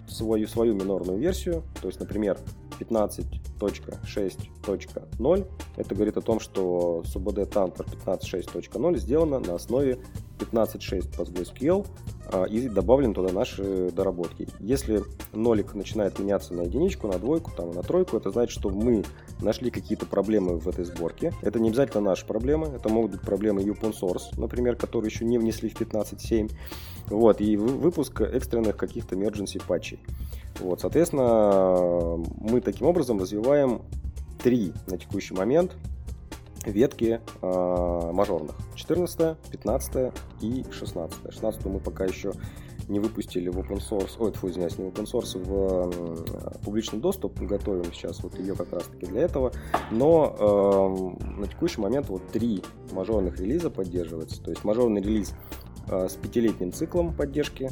свою, 0.08 0.48
свою 0.48 0.74
минорную 0.74 1.18
версию, 1.18 1.62
то 1.80 1.88
есть, 1.88 2.00
например, 2.00 2.38
15.6.0, 2.80 5.46
это 5.76 5.94
говорит 5.94 6.16
о 6.16 6.20
том, 6.20 6.40
что 6.40 7.04
СУБД 7.04 7.48
Tantor 7.48 7.86
15.6.0 8.04 8.98
сделано 8.98 9.38
на 9.40 9.54
основе 9.54 9.98
15.6 10.38 11.16
PostgreSQL 11.16 11.82
а, 11.82 11.84
и 12.50 12.68
добавлены 12.68 13.14
туда 13.14 13.32
наши 13.32 13.90
доработки. 13.90 14.48
Если 14.60 15.02
нолик 15.32 15.74
начинает 15.74 16.18
меняться 16.18 16.54
на 16.54 16.62
единичку, 16.62 17.06
на 17.06 17.18
двойку, 17.18 17.50
там, 17.56 17.70
на 17.72 17.82
тройку, 17.82 18.16
это 18.16 18.30
значит, 18.30 18.58
что 18.58 18.70
мы 18.70 19.04
нашли 19.40 19.70
какие-то 19.70 20.06
проблемы 20.06 20.58
в 20.58 20.68
этой 20.68 20.84
сборке. 20.84 21.32
Это 21.42 21.58
не 21.58 21.68
обязательно 21.68 22.02
наши 22.02 22.26
проблемы, 22.26 22.68
это 22.68 22.88
могут 22.88 23.12
быть 23.12 23.20
проблемы 23.22 23.62
open 23.62 23.94
source, 23.98 24.38
например, 24.38 24.76
которые 24.76 25.10
еще 25.10 25.24
не 25.24 25.38
внесли 25.38 25.68
в 25.68 25.80
15.7. 25.80 26.50
Вот, 27.08 27.40
и 27.40 27.56
выпуск 27.56 28.20
экстренных 28.20 28.76
каких-то 28.76 29.16
emergency 29.16 29.62
патчей. 29.66 30.00
Вот, 30.60 30.80
соответственно, 30.80 32.16
мы 32.40 32.60
таким 32.60 32.86
образом 32.86 33.18
развиваем 33.18 33.82
три 34.42 34.72
на 34.86 34.98
текущий 34.98 35.34
момент 35.34 35.76
ветки 36.70 37.20
э, 37.42 38.10
мажорных. 38.12 38.56
14, 38.74 39.36
15 39.50 40.12
и 40.40 40.64
16. 40.70 41.32
16 41.32 41.64
мы 41.66 41.80
пока 41.80 42.04
еще 42.04 42.32
не 42.88 43.00
выпустили 43.00 43.48
в 43.48 43.58
open 43.58 43.78
source, 43.78 44.16
ой, 44.18 44.32
фу, 44.32 44.48
извиняюсь, 44.48 44.78
не 44.78 44.84
в 44.84 44.88
open 44.88 45.04
source, 45.04 45.38
в 45.38 46.56
э, 46.56 46.64
публичный 46.64 46.98
доступ, 46.98 47.38
готовим 47.40 47.92
сейчас 47.92 48.22
вот 48.22 48.38
ее 48.38 48.54
как 48.54 48.72
раз 48.72 48.84
таки 48.84 49.06
для 49.06 49.22
этого, 49.22 49.52
но 49.90 50.34
э, 50.38 51.40
на 51.40 51.46
текущий 51.46 51.80
момент 51.80 52.08
вот 52.08 52.26
три 52.28 52.62
мажорных 52.92 53.38
релиза 53.40 53.70
поддерживается, 53.70 54.42
то 54.42 54.50
есть 54.50 54.64
мажорный 54.64 55.02
релиз 55.02 55.34
э, 55.88 56.08
с 56.08 56.14
пятилетним 56.14 56.72
циклом 56.72 57.12
поддержки, 57.14 57.70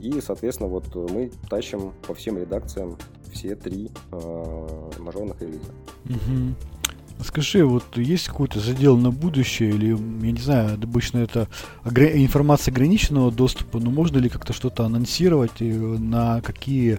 и, 0.00 0.20
соответственно, 0.20 0.68
вот 0.68 0.94
мы 0.94 1.30
тащим 1.48 1.92
по 2.06 2.14
всем 2.14 2.36
редакциям 2.36 2.98
все 3.32 3.54
три 3.56 3.90
э, 4.12 4.90
мажорных 4.98 5.40
релиза. 5.40 5.72
Угу. 6.04 6.79
Скажи, 7.24 7.64
вот 7.64 7.96
есть 7.96 8.28
какой-то 8.28 8.60
задел 8.60 8.96
на 8.96 9.10
будущее, 9.10 9.70
или, 9.70 9.90
я 9.90 10.32
не 10.32 10.40
знаю, 10.40 10.74
обычно 10.74 11.18
это 11.18 11.48
информация 11.84 12.72
ограниченного 12.72 13.30
доступа, 13.30 13.78
но 13.78 13.90
можно 13.90 14.18
ли 14.18 14.28
как-то 14.28 14.52
что-то 14.52 14.84
анонсировать, 14.84 15.60
и 15.60 15.72
на 15.72 16.40
какие, 16.40 16.98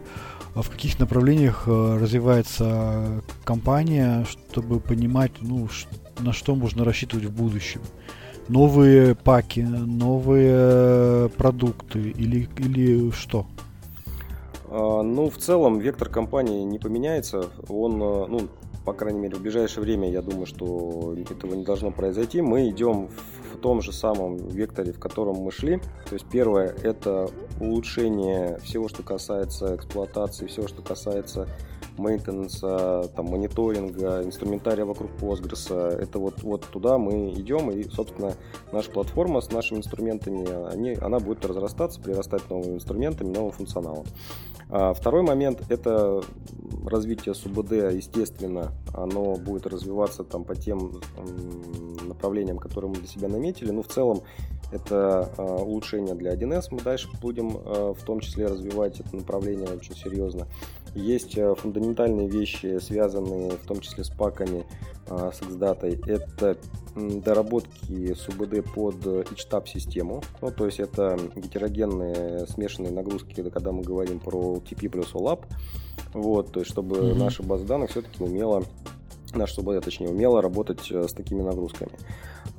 в 0.53 0.69
каких 0.69 0.99
направлениях 0.99 1.63
э, 1.65 1.97
развивается 1.99 3.23
компания, 3.43 4.25
чтобы 4.25 4.79
понимать, 4.79 5.31
ну, 5.41 5.67
на 6.19 6.33
что 6.33 6.55
можно 6.55 6.85
рассчитывать 6.85 7.25
в 7.25 7.35
будущем? 7.35 7.81
Новые 8.47 9.15
паки, 9.15 9.61
новые 9.61 11.29
продукты 11.29 11.99
или, 11.99 12.47
или 12.57 13.11
что? 13.11 13.47
А, 14.69 15.01
ну, 15.03 15.29
в 15.29 15.37
целом, 15.37 15.79
вектор 15.79 16.09
компании 16.09 16.63
не 16.63 16.79
поменяется. 16.79 17.49
Он, 17.67 18.01
э, 18.01 18.25
ну, 18.27 18.47
по 18.85 18.93
крайней 18.93 19.19
мере, 19.19 19.35
в 19.35 19.41
ближайшее 19.41 19.83
время, 19.83 20.09
я 20.09 20.21
думаю, 20.21 20.45
что 20.45 21.15
этого 21.29 21.53
не 21.53 21.63
должно 21.63 21.91
произойти. 21.91 22.41
Мы 22.41 22.69
идем 22.69 23.09
в 23.53 23.57
том 23.57 23.81
же 23.81 23.91
самом 23.91 24.37
векторе, 24.37 24.91
в 24.91 24.99
котором 24.99 25.35
мы 25.35 25.51
шли. 25.51 25.77
То 26.07 26.13
есть 26.13 26.25
первое– 26.31 26.75
это 26.83 27.29
улучшение 27.59 28.57
всего, 28.63 28.87
что 28.87 29.03
касается 29.03 29.75
эксплуатации, 29.75 30.47
всего, 30.47 30.67
что 30.67 30.81
касается 30.81 31.47
мейнтенанса, 32.01 33.09
там, 33.15 33.27
мониторинга, 33.27 34.23
инструментария 34.23 34.85
вокруг 34.85 35.11
Postgres. 35.19 35.73
Это 35.73 36.19
вот, 36.19 36.43
вот 36.43 36.65
туда 36.65 36.97
мы 36.97 37.31
идем, 37.31 37.71
и, 37.71 37.83
собственно, 37.83 38.33
наша 38.71 38.91
платформа 38.91 39.41
с 39.41 39.51
нашими 39.51 39.77
инструментами, 39.77 40.69
они, 40.73 40.93
она 40.95 41.19
будет 41.19 41.45
разрастаться, 41.45 42.01
прирастать 42.01 42.49
новыми 42.49 42.75
инструментами, 42.75 43.33
новым 43.33 43.51
функционалом. 43.51 44.05
А 44.69 44.93
второй 44.93 45.21
момент– 45.21 45.63
это 45.69 46.21
развитие 46.85 47.35
СУБД, 47.35 47.93
естественно, 47.93 48.71
оно 48.93 49.35
будет 49.35 49.67
развиваться 49.67 50.23
там 50.23 50.43
по 50.43 50.55
тем 50.55 51.01
направлениям, 52.07 52.57
которые 52.57 52.89
мы 52.91 52.97
для 52.97 53.07
себя 53.07 53.27
наметили. 53.27 53.71
Но 53.71 53.83
в 53.83 53.87
целом 53.87 54.21
Это 54.71 55.29
улучшение 55.37 56.15
для 56.15 56.33
1С. 56.33 56.67
Мы 56.71 56.79
дальше 56.79 57.09
будем 57.21 57.49
в 57.49 58.01
том 58.05 58.21
числе 58.21 58.47
развивать 58.47 58.99
это 58.99 59.15
направление 59.15 59.69
очень 59.69 59.95
серьезно. 59.95 60.47
Есть 60.93 61.37
фундаментальные 61.57 62.27
вещи, 62.27 62.79
связанные 62.79 63.51
в 63.51 63.65
том 63.65 63.79
числе 63.79 64.03
с 64.03 64.09
паками, 64.09 64.65
с 65.07 65.41
Xdata. 65.41 65.87
Это 66.07 66.57
доработки 66.95 68.13
СУБД 68.13 68.65
под 68.73 68.95
HTAP 69.05 69.67
систему. 69.67 70.21
Ну, 70.41 70.51
то 70.51 70.65
есть 70.65 70.79
это 70.79 71.17
гетерогенные 71.35 72.45
смешанные 72.47 72.91
нагрузки, 72.91 73.41
когда 73.49 73.71
мы 73.71 73.83
говорим 73.83 74.19
про 74.19 74.57
TP 74.57 74.89
плюс 74.89 75.13
OLAP. 75.13 75.45
Вот, 76.13 76.51
то 76.51 76.59
есть 76.59 76.71
чтобы 76.71 76.97
mm-hmm. 76.97 77.15
наша 77.15 77.43
база 77.43 77.65
данных 77.65 77.91
все-таки 77.91 78.23
умела 78.23 78.63
наша 79.35 79.55
СУБД, 79.55 79.83
точнее, 79.83 80.09
умела 80.09 80.41
работать 80.41 80.91
э, 80.91 81.07
с 81.07 81.13
такими 81.13 81.41
нагрузками. 81.41 81.91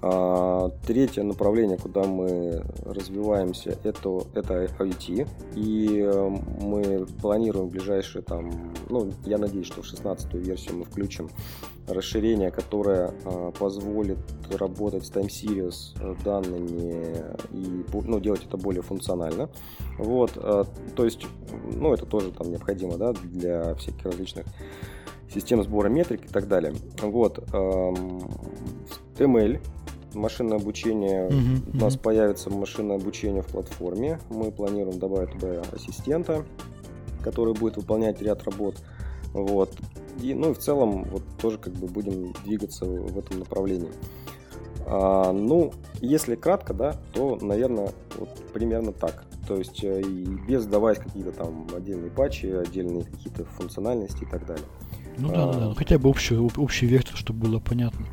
А, 0.05 0.71
третье 0.85 1.23
направление, 1.23 1.79
куда 1.79 2.03
мы 2.03 2.65
развиваемся, 2.85 3.79
это, 3.85 4.23
это 4.35 4.65
IoT. 4.65 5.29
И 5.55 6.01
э, 6.01 6.29
мы 6.61 7.07
планируем 7.21 7.69
ближайшие, 7.69 8.23
там, 8.23 8.73
ну, 8.89 9.13
я 9.25 9.39
надеюсь, 9.39 9.67
что 9.67 9.83
в 9.83 9.87
16 9.87 10.35
версию 10.35 10.79
мы 10.79 10.85
включим 10.87 11.31
расширение, 11.87 12.51
которое 12.51 13.15
а, 13.25 13.53
позволит 13.53 14.19
работать 14.51 15.07
с 15.07 15.11
Time 15.13 15.29
Series 15.29 15.95
данными 16.25 17.37
и 17.53 17.85
ну, 17.93 18.19
делать 18.19 18.45
это 18.45 18.57
более 18.57 18.83
функционально. 18.83 19.51
Вот, 19.99 20.33
а, 20.35 20.65
то 20.97 21.05
есть, 21.05 21.25
ну, 21.73 21.95
это 21.95 22.07
тоже 22.07 22.33
там 22.33 22.51
необходимо, 22.51 22.99
да, 22.99 23.13
для 23.13 23.77
всяких 23.77 24.05
различных 24.05 24.47
систем 25.33 25.63
сбора 25.63 25.89
метрик 25.89 26.25
и 26.25 26.29
так 26.29 26.49
далее. 26.49 26.75
Вот, 27.01 27.39
ML, 29.19 29.61
машинное 30.15 30.59
обучение, 30.59 31.29
uh-huh, 31.29 31.75
у 31.75 31.77
нас 31.77 31.97
uh-huh. 31.97 32.03
появится 32.03 32.51
машинное 32.51 32.97
обучение 32.97 33.43
в 33.43 33.47
платформе. 33.47 34.21
Мы 34.31 34.51
планируем 34.51 34.99
добавить 34.99 35.33
туда 35.33 35.63
ассистента, 35.73 36.45
который 37.23 37.55
будет 37.55 37.77
выполнять 37.77 38.21
ряд 38.23 38.43
работ. 38.45 38.77
Вот. 39.33 39.73
И, 40.21 40.35
ну 40.35 40.51
и 40.51 40.55
в 40.55 40.59
целом 40.59 41.05
вот 41.05 41.23
тоже 41.41 41.59
как 41.59 41.73
бы 41.75 41.87
будем 41.87 42.35
двигаться 42.45 42.85
в 42.85 43.19
этом 43.19 43.39
направлении. 43.39 43.91
А, 44.87 45.33
ну, 45.33 45.73
если 46.01 46.35
кратко, 46.35 46.75
да, 46.75 46.97
то, 47.13 47.39
наверное, 47.41 47.93
вот 48.19 48.29
примерно 48.53 48.93
так. 48.93 49.25
То 49.47 49.57
есть 49.57 49.83
э, 49.83 50.01
и 50.01 50.25
без 50.25 50.67
давать 50.67 50.99
какие-то 50.99 51.33
там 51.33 51.67
отдельные 51.75 52.11
патчи, 52.11 52.47
отдельные 52.47 53.05
какие-то 53.05 53.45
функциональности 53.45 54.23
и 54.23 54.27
так 54.27 54.47
далее. 54.47 54.65
Ну 55.19 55.29
да, 55.29 55.45
а, 55.45 55.53
да, 55.53 55.69
да, 55.69 55.75
хотя 55.75 55.99
бы 55.99 56.09
общий, 56.09 56.37
общий 56.37 56.87
вектор, 56.87 57.17
чтобы 57.17 57.47
было 57.49 57.59
понятно. 57.59 58.07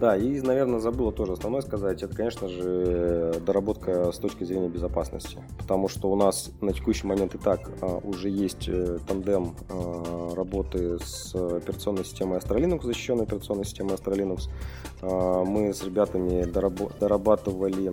Да, 0.00 0.16
и, 0.16 0.40
наверное, 0.40 0.80
забыла 0.80 1.12
тоже 1.12 1.34
основное 1.34 1.60
сказать, 1.60 2.02
это, 2.02 2.16
конечно 2.16 2.48
же, 2.48 3.34
доработка 3.44 4.10
с 4.12 4.16
точки 4.16 4.44
зрения 4.44 4.70
безопасности, 4.70 5.38
потому 5.58 5.88
что 5.88 6.10
у 6.10 6.16
нас 6.16 6.50
на 6.62 6.72
текущий 6.72 7.06
момент 7.06 7.34
и 7.34 7.38
так 7.38 7.70
а, 7.82 7.98
уже 7.98 8.30
есть 8.30 8.66
э, 8.66 8.96
тандем 9.06 9.54
а, 9.68 10.34
работы 10.34 10.98
с 11.04 11.34
операционной 11.34 12.06
системой 12.06 12.38
Astra 12.38 12.56
Linux, 12.56 12.86
защищенной 12.86 13.24
операционной 13.24 13.66
системой 13.66 13.96
Astra 13.96 14.16
Linux. 14.16 14.48
А, 15.02 15.44
мы 15.44 15.74
с 15.74 15.84
ребятами 15.84 16.44
дорабатывали, 16.44 17.92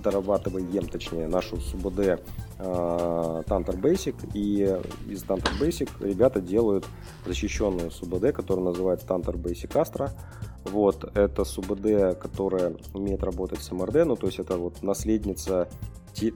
дорабатываем, 0.00 0.86
точнее, 0.86 1.26
нашу 1.26 1.56
СУБД 1.56 2.22
Tantor 2.60 3.80
Basic, 3.80 4.14
и 4.34 4.78
из 5.10 5.24
Tantor 5.24 5.60
Basic 5.60 5.90
ребята 5.98 6.40
делают 6.40 6.86
защищенную 7.26 7.90
СУБД, 7.90 8.32
которая 8.32 8.66
называется 8.66 9.08
Tantor 9.08 9.34
Basic 9.34 9.72
Astra. 9.72 10.10
Вот, 10.64 11.16
это 11.16 11.44
СУБД, 11.44 12.18
которая 12.20 12.74
умеет 12.94 13.22
работать 13.22 13.60
с 13.60 13.72
МРД, 13.72 14.04
ну, 14.06 14.16
то 14.16 14.26
есть 14.26 14.38
это 14.38 14.56
вот 14.56 14.82
наследница 14.82 15.68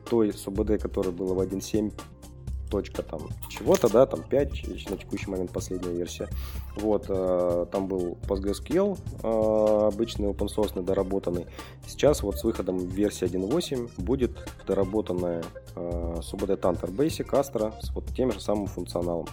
той 0.09 0.33
СУБД, 0.33 0.81
которая 0.81 1.13
была 1.13 1.35
в 1.35 1.41
1.7 1.41 1.93
точка 2.69 3.03
там 3.03 3.21
чего-то, 3.49 3.89
да, 3.89 4.07
там 4.07 4.23
5, 4.23 4.91
на 4.91 4.97
текущий 4.97 5.31
момент 5.31 5.53
последняя 5.53 5.93
версия. 5.93 6.29
Вот, 6.77 7.07
э, 7.09 7.67
там 7.71 7.87
был 7.87 8.19
PostgreSQL, 8.27 8.99
э, 9.23 9.89
обычный 9.89 10.29
open 10.29 10.49
source, 10.49 10.83
доработанный. 10.83 11.47
Сейчас 11.87 12.23
вот 12.23 12.39
с 12.39 12.45
выходом 12.45 12.79
версии 12.79 13.27
1.8 13.27 13.91
будет 13.99 14.33
доработанная 14.67 15.45
э, 15.75 16.15
SUBD 16.21 16.61
Tanter 16.61 16.95
Basic 16.95 17.31
Astra 17.31 17.73
с 17.81 17.91
вот 17.91 18.07
тем 18.15 18.33
же 18.33 18.41
самым 18.41 18.67
функционалом. 18.67 19.27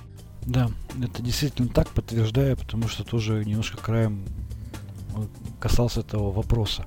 Да, 0.45 0.69
это 1.01 1.21
действительно 1.21 1.69
так, 1.69 1.87
подтверждаю, 1.89 2.57
потому 2.57 2.87
что 2.87 3.03
тоже 3.03 3.45
немножко 3.45 3.77
краем 3.77 4.25
касался 5.59 6.01
этого 6.01 6.31
вопроса. 6.31 6.85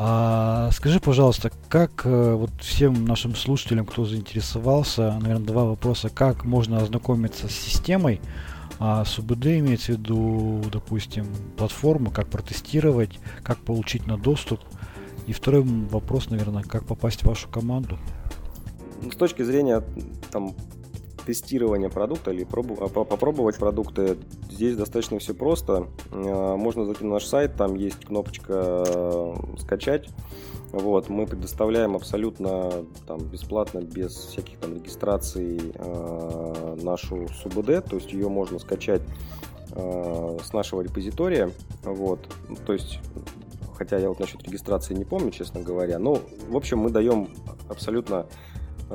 А, 0.00 0.70
скажи, 0.72 1.00
пожалуйста, 1.00 1.50
как 1.68 2.02
э, 2.04 2.34
вот 2.34 2.50
всем 2.60 3.04
нашим 3.04 3.34
слушателям, 3.34 3.84
кто 3.84 4.04
заинтересовался, 4.04 5.18
наверное, 5.20 5.46
два 5.46 5.64
вопроса. 5.64 6.08
Как 6.08 6.44
можно 6.44 6.78
ознакомиться 6.78 7.48
с 7.48 7.52
системой, 7.52 8.20
а 8.78 9.04
с 9.04 9.18
УБД 9.18 9.46
имеется 9.46 9.94
в 9.94 9.96
виду, 9.96 10.62
допустим, 10.72 11.26
платформу, 11.56 12.12
как 12.12 12.28
протестировать, 12.28 13.18
как 13.42 13.58
получить 13.58 14.06
на 14.06 14.16
доступ. 14.16 14.60
И 15.26 15.32
второй 15.32 15.62
вопрос, 15.62 16.30
наверное, 16.30 16.62
как 16.62 16.84
попасть 16.84 17.22
в 17.22 17.26
вашу 17.26 17.48
команду. 17.48 17.98
С 19.12 19.16
точки 19.16 19.42
зрения 19.42 19.82
там, 20.30 20.54
тестирования 21.28 21.90
продукта 21.90 22.30
или 22.30 22.46
пробу- 22.46 22.82
а, 22.82 22.88
попробовать 22.88 23.58
продукты. 23.58 24.16
Здесь 24.50 24.76
достаточно 24.76 25.18
все 25.18 25.34
просто. 25.34 25.88
А, 26.10 26.56
можно 26.56 26.86
зайти 26.86 27.04
на 27.04 27.14
наш 27.14 27.26
сайт, 27.26 27.54
там 27.54 27.74
есть 27.74 28.06
кнопочка 28.06 28.82
э, 28.86 29.34
«Скачать». 29.58 30.08
Вот, 30.72 31.10
мы 31.10 31.26
предоставляем 31.26 31.96
абсолютно 31.96 32.72
там, 33.06 33.18
бесплатно, 33.18 33.80
без 33.80 34.14
всяких 34.14 34.58
там 34.58 34.74
регистраций 34.74 35.72
э, 35.74 36.76
нашу 36.80 37.28
СУБД, 37.28 37.84
то 37.84 37.96
есть 37.96 38.12
ее 38.12 38.30
можно 38.30 38.58
скачать 38.58 39.02
э, 39.72 40.38
с 40.42 40.52
нашего 40.54 40.80
репозитория. 40.80 41.50
Вот, 41.84 42.20
то 42.66 42.72
есть, 42.72 43.00
хотя 43.76 43.98
я 43.98 44.08
вот 44.08 44.18
насчет 44.18 44.42
регистрации 44.44 44.94
не 44.94 45.04
помню, 45.04 45.30
честно 45.30 45.60
говоря. 45.60 45.98
Но, 45.98 46.20
в 46.48 46.56
общем, 46.56 46.78
мы 46.78 46.88
даем 46.88 47.28
абсолютно 47.68 48.26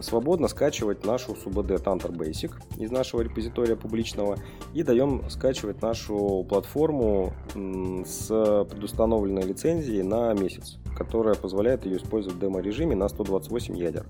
свободно 0.02 0.48
скачивать 0.48 1.06
нашу 1.06 1.34
SUBD 1.34 1.84
Tantor 1.84 2.12
Basic 2.12 2.52
из 2.78 2.92
нашего 2.92 3.22
репозитория 3.22 3.76
публичного 3.76 4.38
и 4.74 4.84
даем 4.84 5.30
скачивать 5.30 5.82
нашу 5.82 6.46
платформу 6.50 7.34
с 7.54 8.28
предустановленной 8.70 9.44
лицензией 9.44 10.04
на 10.04 10.34
месяц, 10.34 10.78
которая 10.96 11.36
позволяет 11.36 11.86
ее 11.86 11.98
использовать 11.98 12.38
в 12.38 12.42
демо-режиме 12.42 12.96
на 12.96 13.08
128 13.08 13.78
ядер. 13.78 14.06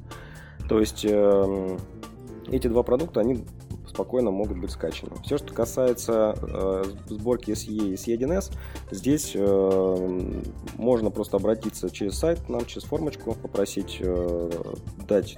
То 0.70 0.80
есть 0.80 1.06
эм, 1.06 1.78
эти 2.48 2.68
два 2.68 2.84
продукта, 2.84 3.20
они 3.20 3.44
спокойно 3.88 4.32
могут 4.32 4.58
быть 4.60 4.72
скачаны. 4.72 5.12
Все, 5.24 5.38
что 5.38 5.54
касается 5.54 6.36
э, 6.42 6.84
сборки 7.08 7.52
SE 7.52 7.70
и 7.70 7.94
SE1S, 7.94 8.52
здесь 8.92 9.34
э, 9.36 10.32
можно 10.78 11.12
просто 11.12 11.38
обратиться 11.38 11.90
через 11.90 12.18
сайт 12.18 12.50
нам, 12.50 12.66
через 12.66 12.84
формочку, 12.84 13.36
попросить 13.36 13.98
э, 14.00 14.50
дать 15.08 15.38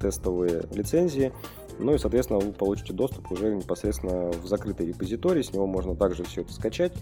тестовые 0.00 0.64
лицензии. 0.72 1.32
Ну 1.78 1.94
и, 1.94 1.98
соответственно, 1.98 2.40
вы 2.40 2.52
получите 2.52 2.92
доступ 2.92 3.30
уже 3.30 3.54
непосредственно 3.54 4.30
в 4.30 4.46
закрытый 4.46 4.86
репозиторий, 4.86 5.44
с 5.44 5.52
него 5.52 5.66
можно 5.66 5.94
также 5.94 6.24
все 6.24 6.40
это 6.40 6.52
скачать, 6.52 6.92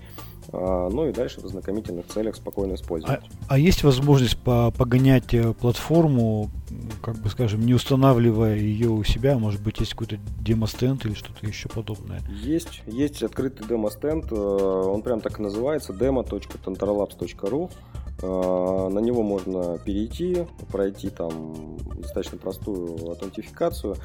а, 0.52 0.90
ну 0.90 1.08
и 1.08 1.12
дальше 1.12 1.40
в 1.40 1.44
ознакомительных 1.44 2.06
целях 2.06 2.36
спокойно 2.36 2.74
использовать. 2.74 3.20
А, 3.20 3.54
а 3.54 3.58
есть 3.58 3.82
возможность 3.84 4.36
по 4.36 4.70
погонять 4.70 5.32
э, 5.32 5.54
платформу, 5.54 6.50
как 7.02 7.16
бы 7.16 7.30
скажем, 7.30 7.64
не 7.64 7.74
устанавливая 7.74 8.56
ее 8.56 8.90
у 8.90 9.02
себя, 9.02 9.38
может 9.38 9.62
быть, 9.62 9.80
есть 9.80 9.92
какой-то 9.92 10.18
демостенд 10.40 11.04
или 11.06 11.14
что-то 11.14 11.46
еще 11.46 11.68
подобное? 11.68 12.20
Есть, 12.28 12.82
есть 12.86 13.22
открытый 13.22 13.66
демостенд, 13.66 14.30
э, 14.30 14.34
он 14.34 15.00
прям 15.02 15.20
так 15.20 15.38
и 15.38 15.42
называется, 15.42 15.92
demo.tentralabs.ru 15.94 17.70
а, 17.70 18.05
на 18.22 18.98
него 18.98 19.22
можно 19.22 19.78
перейти, 19.78 20.46
пройти 20.72 21.10
там 21.10 21.76
достаточно 21.96 22.38
простую 22.38 23.10
аутентификацию 23.10 23.96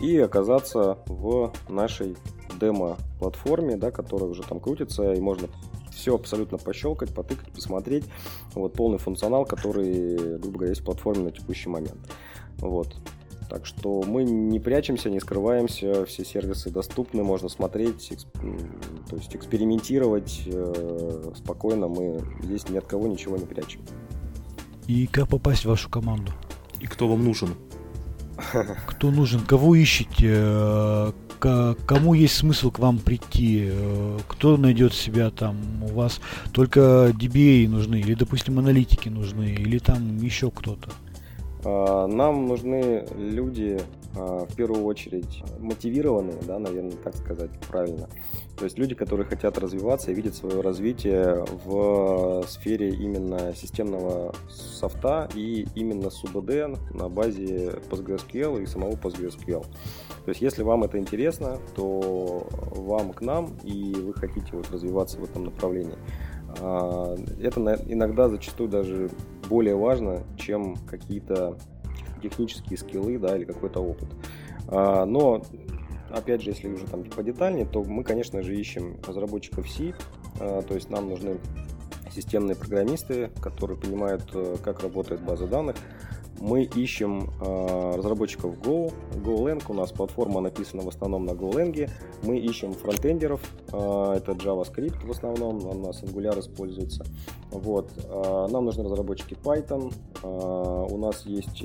и 0.00 0.18
оказаться 0.18 0.98
в 1.06 1.52
нашей 1.68 2.16
демо-платформе, 2.58 3.76
да, 3.76 3.90
которая 3.90 4.30
уже 4.30 4.42
там 4.42 4.60
крутится, 4.60 5.12
и 5.12 5.20
можно 5.20 5.48
все 5.92 6.14
абсолютно 6.14 6.56
пощелкать, 6.56 7.14
потыкать, 7.14 7.52
посмотреть. 7.52 8.04
Вот 8.54 8.72
полный 8.72 8.98
функционал, 8.98 9.44
который, 9.44 10.38
грубо 10.38 10.58
говоря, 10.58 10.70
есть 10.70 10.80
в 10.80 10.84
платформе 10.84 11.24
на 11.24 11.30
текущий 11.30 11.68
момент. 11.68 11.98
Вот. 12.58 12.96
Так 13.50 13.66
что 13.66 14.04
мы 14.06 14.22
не 14.22 14.60
прячемся, 14.60 15.10
не 15.10 15.18
скрываемся, 15.18 16.06
все 16.06 16.24
сервисы 16.24 16.70
доступны, 16.70 17.24
можно 17.24 17.48
смотреть, 17.48 18.12
эксп... 18.12 18.28
то 19.08 19.16
есть 19.16 19.34
экспериментировать 19.34 20.42
э, 20.46 21.32
спокойно, 21.34 21.88
мы 21.88 22.20
здесь 22.44 22.68
ни 22.68 22.78
от 22.78 22.86
кого 22.86 23.08
ничего 23.08 23.36
не 23.36 23.46
прячем. 23.46 23.80
И 24.86 25.08
как 25.08 25.28
попасть 25.28 25.64
в 25.64 25.68
вашу 25.68 25.90
команду? 25.90 26.32
И 26.78 26.86
кто 26.86 27.08
вам 27.08 27.24
нужен? 27.24 27.56
Кто 28.86 29.10
нужен, 29.10 29.40
кого 29.40 29.74
ищете, 29.74 31.12
кому 31.40 32.14
есть 32.14 32.36
смысл 32.36 32.70
к 32.70 32.78
вам 32.78 32.98
прийти? 32.98 33.68
Э, 33.70 34.18
кто 34.28 34.56
найдет 34.56 34.94
себя 34.94 35.30
там? 35.30 35.56
У 35.82 35.88
вас 35.88 36.20
только 36.52 37.12
DBA 37.18 37.68
нужны, 37.68 37.96
или, 37.96 38.14
допустим, 38.14 38.58
аналитики 38.58 39.08
нужны, 39.08 39.54
или 39.58 39.78
там 39.78 40.16
еще 40.18 40.50
кто-то? 40.50 40.90
А, 41.64 42.06
нам 42.06 42.46
нужны 42.46 43.06
люди, 43.16 43.78
а, 44.16 44.46
в 44.46 44.54
первую 44.54 44.84
очередь, 44.84 45.42
мотивированные, 45.58 46.38
да, 46.46 46.58
наверное, 46.58 46.96
так 46.96 47.14
сказать 47.16 47.50
правильно. 47.68 48.08
То 48.56 48.64
есть 48.64 48.78
люди, 48.78 48.94
которые 48.94 49.26
хотят 49.26 49.56
развиваться 49.58 50.10
и 50.10 50.14
видят 50.14 50.34
свое 50.34 50.60
развитие 50.60 51.44
в 51.64 52.44
сфере 52.46 52.90
именно 52.90 53.54
системного 53.54 54.34
софта 54.50 55.28
и 55.34 55.66
именно 55.74 56.10
СУБД 56.10 56.94
на 56.94 57.08
базе 57.08 57.70
PostgreSQL 57.90 58.62
и 58.62 58.66
самого 58.66 58.92
PostgreSQL. 58.92 59.64
То 60.24 60.28
есть 60.28 60.42
если 60.42 60.62
вам 60.62 60.84
это 60.84 60.98
интересно, 60.98 61.58
то 61.74 62.46
вам 62.76 63.12
к 63.12 63.22
нам 63.22 63.56
и 63.64 63.94
вы 63.94 64.12
хотите 64.12 64.50
вот 64.52 64.70
развиваться 64.70 65.18
в 65.18 65.24
этом 65.24 65.44
направлении. 65.44 65.96
А, 66.60 67.16
это 67.40 67.60
иногда 67.86 68.28
зачастую 68.28 68.68
даже 68.68 69.10
более 69.48 69.76
важно, 69.76 70.24
чем 70.36 70.76
какие-то 70.86 71.58
технические 72.22 72.78
скиллы 72.78 73.18
да, 73.18 73.36
или 73.36 73.44
какой-то 73.44 73.80
опыт. 73.80 74.08
А, 74.68 75.04
но 75.04 75.42
опять 76.10 76.42
же, 76.42 76.50
если 76.50 76.68
уже 76.68 76.86
там 76.86 77.04
подетальнее, 77.04 77.66
то 77.66 77.82
мы, 77.82 78.04
конечно 78.04 78.42
же, 78.42 78.54
ищем 78.56 78.96
разработчиков 79.06 79.68
C, 79.68 79.94
а, 80.38 80.62
то 80.62 80.74
есть 80.74 80.90
нам 80.90 81.08
нужны 81.08 81.38
системные 82.12 82.56
программисты, 82.56 83.30
которые 83.40 83.78
понимают, 83.78 84.24
э, 84.34 84.56
как 84.62 84.82
работает 84.82 85.22
база 85.22 85.46
данных. 85.46 85.76
Мы 86.40 86.62
ищем 86.62 87.30
э, 87.38 87.96
разработчиков 87.96 88.56
Go, 88.60 88.92
GoLang, 89.16 89.62
у 89.68 89.74
нас 89.74 89.92
платформа 89.92 90.40
написана 90.40 90.82
в 90.82 90.88
основном 90.88 91.26
на 91.26 91.32
GoLang. 91.32 91.90
Мы 92.22 92.38
ищем 92.38 92.72
фронтендеров, 92.72 93.42
э, 93.72 94.14
это 94.16 94.32
JavaScript 94.32 95.06
в 95.06 95.10
основном, 95.10 95.66
у 95.66 95.74
нас 95.74 96.02
Angular 96.02 96.40
используется. 96.40 97.04
Вот. 97.50 97.90
Э, 98.04 98.46
нам 98.50 98.64
нужны 98.64 98.84
разработчики 98.84 99.34
Python, 99.34 99.92
у 100.22 100.96
нас 100.98 101.24
есть 101.26 101.64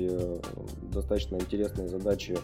достаточно 0.92 1.36
интересные 1.36 1.88
задачи 1.88 2.36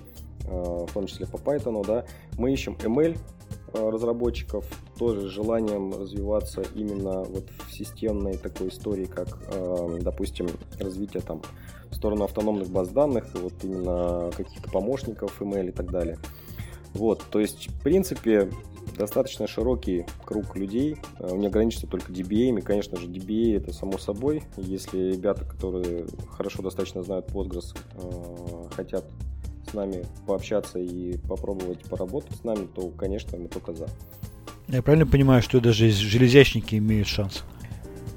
в 0.44 0.92
том 0.92 1.06
числе 1.06 1.26
по 1.26 1.36
Python, 1.36 1.84
да, 1.86 2.04
мы 2.36 2.52
ищем 2.52 2.76
ML 2.82 3.16
разработчиков, 3.72 4.66
тоже 4.98 5.28
с 5.28 5.30
желанием 5.30 5.92
развиваться 5.92 6.62
именно 6.74 7.22
вот 7.22 7.44
в 7.66 7.72
системной 7.72 8.36
такой 8.36 8.68
истории, 8.68 9.06
как, 9.06 9.38
допустим, 10.00 10.48
развитие 10.78 11.22
там 11.22 11.40
в 11.92 11.94
сторону 11.94 12.24
автономных 12.24 12.68
баз 12.68 12.88
данных, 12.88 13.26
вот 13.34 13.52
именно 13.62 14.30
каких-то 14.36 14.68
помощников 14.70 15.40
ML 15.40 15.68
и 15.68 15.72
так 15.72 15.90
далее. 15.90 16.18
Вот, 16.94 17.22
то 17.30 17.38
есть, 17.38 17.68
в 17.68 17.82
принципе, 17.82 18.50
достаточно 18.98 19.46
широкий 19.46 20.04
круг 20.24 20.56
людей, 20.56 20.96
не 21.20 21.46
ограничится 21.46 21.86
только 21.86 22.12
DBA, 22.12 22.58
и, 22.58 22.60
конечно 22.60 22.98
же, 22.98 23.06
DBA 23.06 23.56
это 23.56 23.72
само 23.72 23.98
собой, 23.98 24.42
если 24.56 25.12
ребята, 25.12 25.44
которые 25.44 26.06
хорошо 26.30 26.62
достаточно 26.62 27.02
знают 27.02 27.28
Postgres, 27.28 27.76
хотят 28.74 29.04
с 29.70 29.74
нами 29.74 30.04
пообщаться 30.26 30.78
и 30.78 31.16
попробовать 31.16 31.80
поработать 31.84 32.36
с 32.36 32.44
нами, 32.44 32.66
то, 32.66 32.88
конечно, 32.88 33.38
мы 33.38 33.48
только 33.48 33.72
за. 33.72 33.86
Я 34.68 34.82
правильно 34.82 35.06
понимаю, 35.06 35.40
что 35.42 35.60
даже 35.60 35.88
железячники 35.90 36.76
имеют 36.76 37.08
шанс? 37.08 37.44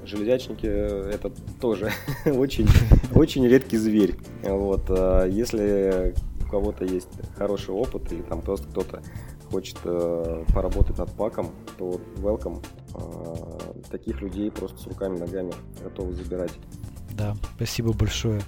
Железячники 0.06 0.66
э, 0.66 1.10
это 1.12 1.32
тоже 1.60 1.90
очень, 2.26 2.68
очень 3.14 3.46
редкий 3.46 3.76
зверь. 3.76 4.14
Вот, 4.42 4.84
а 4.88 5.26
если 5.26 6.14
у 6.46 6.48
кого-то 6.48 6.84
есть 6.84 7.08
хороший 7.36 7.74
опыт 7.74 8.12
или 8.12 8.22
там 8.22 8.40
просто 8.40 8.68
кто-то 8.68 9.02
хочет 9.50 9.78
э, 9.84 10.44
поработать 10.54 10.98
над 10.98 11.12
паком, 11.12 11.50
то 11.76 12.00
welcome. 12.18 12.64
Э, 12.94 13.72
таких 13.90 14.20
людей 14.20 14.50
просто 14.50 14.78
с 14.78 14.86
руками, 14.86 15.18
ногами 15.18 15.52
готовы 15.82 16.12
забирать. 16.12 16.52
Да, 17.12 17.36
спасибо 17.56 17.92
большое. 17.92 18.42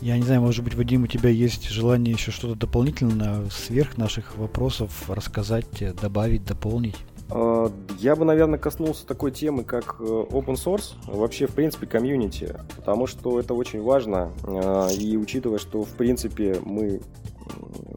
Я 0.00 0.16
не 0.16 0.24
знаю, 0.24 0.40
может 0.40 0.64
быть, 0.64 0.74
Вадим, 0.74 1.04
у 1.04 1.06
тебя 1.06 1.30
есть 1.30 1.68
желание 1.68 2.12
еще 2.12 2.32
что-то 2.32 2.56
дополнительно 2.56 3.48
сверх 3.50 3.96
наших 3.96 4.36
вопросов 4.36 5.08
рассказать, 5.08 5.66
добавить, 6.00 6.44
дополнить? 6.44 6.96
А, 7.34 7.72
я 7.98 8.14
бы, 8.14 8.24
наверное, 8.24 8.58
коснулся 8.58 9.06
такой 9.06 9.30
темы, 9.30 9.64
как 9.64 9.96
э, 10.00 10.04
open 10.04 10.54
source, 10.54 10.94
вообще, 11.06 11.46
в 11.46 11.54
принципе, 11.54 11.86
комьюнити, 11.86 12.54
потому 12.76 13.06
что 13.06 13.40
это 13.40 13.54
очень 13.54 13.82
важно, 13.82 14.32
а, 14.44 14.88
и 14.88 15.16
учитывая, 15.16 15.58
что, 15.58 15.82
в 15.82 15.90
принципе, 15.90 16.58
мы 16.62 17.00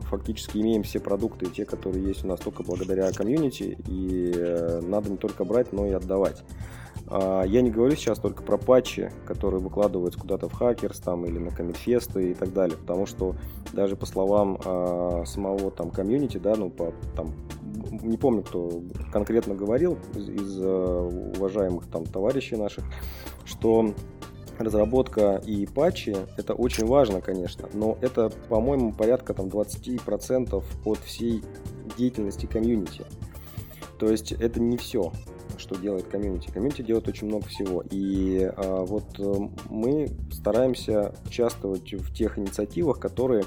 фактически 0.01 0.57
имеем 0.59 0.83
все 0.83 0.99
продукты, 0.99 1.47
те, 1.47 1.65
которые 1.65 2.05
есть 2.05 2.23
у 2.23 2.27
нас 2.27 2.39
только 2.39 2.63
благодаря 2.63 3.11
комьюнити, 3.11 3.77
и 3.87 4.31
э, 4.33 4.81
надо 4.81 5.11
не 5.11 5.17
только 5.17 5.43
брать, 5.43 5.73
но 5.73 5.85
и 5.85 5.91
отдавать. 5.91 6.43
А, 7.07 7.43
я 7.43 7.61
не 7.61 7.69
говорю 7.69 7.95
сейчас 7.95 8.19
только 8.19 8.43
про 8.43 8.57
патчи, 8.57 9.11
которые 9.25 9.61
выкладываются 9.61 10.19
куда-то 10.19 10.49
в 10.49 10.53
хакерс 10.53 10.99
там, 10.99 11.25
или 11.25 11.37
на 11.37 11.51
комитфесты 11.51 12.31
и 12.31 12.33
так 12.33 12.53
далее, 12.53 12.77
потому 12.77 13.05
что 13.05 13.35
даже 13.73 13.95
по 13.95 14.05
словам 14.05 14.59
э, 14.63 15.23
самого 15.25 15.71
там 15.71 15.91
комьюнити, 15.91 16.37
да, 16.37 16.55
ну, 16.55 16.69
по, 16.69 16.93
там, 17.15 17.33
не 18.01 18.17
помню, 18.17 18.43
кто 18.43 18.81
конкретно 19.11 19.55
говорил 19.55 19.97
из, 20.15 20.29
из 20.29 20.59
э, 20.59 21.31
уважаемых 21.37 21.87
там 21.87 22.05
товарищей 22.05 22.55
наших, 22.55 22.83
что 23.45 23.93
разработка 24.57 25.41
и 25.45 25.65
патчи 25.65 26.15
это 26.37 26.53
очень 26.53 26.85
важно, 26.85 27.21
конечно, 27.21 27.69
но 27.73 27.97
это, 28.01 28.31
по-моему, 28.49 28.93
порядка 28.93 29.33
там 29.33 29.47
20% 29.47 30.63
от 30.85 30.97
всей 30.99 31.43
деятельности 31.97 32.45
комьюнити. 32.45 33.05
То 33.99 34.09
есть 34.09 34.31
это 34.31 34.59
не 34.59 34.77
все 34.77 35.11
что 35.59 35.75
делает 35.75 36.07
комьюнити. 36.07 36.49
Комьюнити 36.51 36.81
делает 36.81 37.07
очень 37.07 37.27
много 37.27 37.45
всего. 37.47 37.83
И 37.89 38.43
а, 38.55 38.85
вот 38.85 39.19
э, 39.19 39.33
мы 39.69 40.07
стараемся 40.31 41.15
участвовать 41.25 41.93
в 41.93 42.13
тех 42.13 42.37
инициативах, 42.37 42.99
которые 42.99 43.45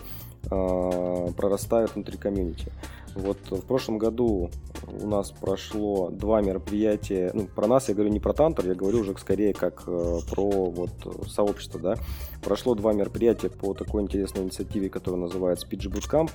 а, 0.51 1.31
прорастают 1.33 1.95
внутри 1.95 2.17
комьюнити. 2.17 2.73
Вот 3.19 3.39
в 3.51 3.63
прошлом 3.63 3.99
году 3.99 4.49
у 4.87 5.07
нас 5.07 5.33
прошло 5.33 6.09
два 6.09 6.41
мероприятия. 6.41 7.33
Ну, 7.35 7.47
про 7.47 7.67
нас 7.67 7.89
я 7.89 7.95
говорю 7.95 8.11
не 8.11 8.21
про 8.21 8.33
Тантор, 8.33 8.67
я 8.67 8.75
говорю 8.75 9.01
уже 9.01 9.17
скорее 9.19 9.53
как 9.53 9.83
э, 9.89 10.19
про 10.31 10.71
вот 10.71 10.91
сообщество, 11.27 11.81
да. 11.81 11.95
Прошло 12.43 12.77
два 12.77 12.93
мероприятия 12.93 13.51
по 13.51 13.75
такой 13.75 14.03
интересной 14.03 14.45
инициативе, 14.45 14.89
которая 14.89 15.21
называется 15.21 15.67
PG 15.67 15.93
Bootcamp. 15.93 16.31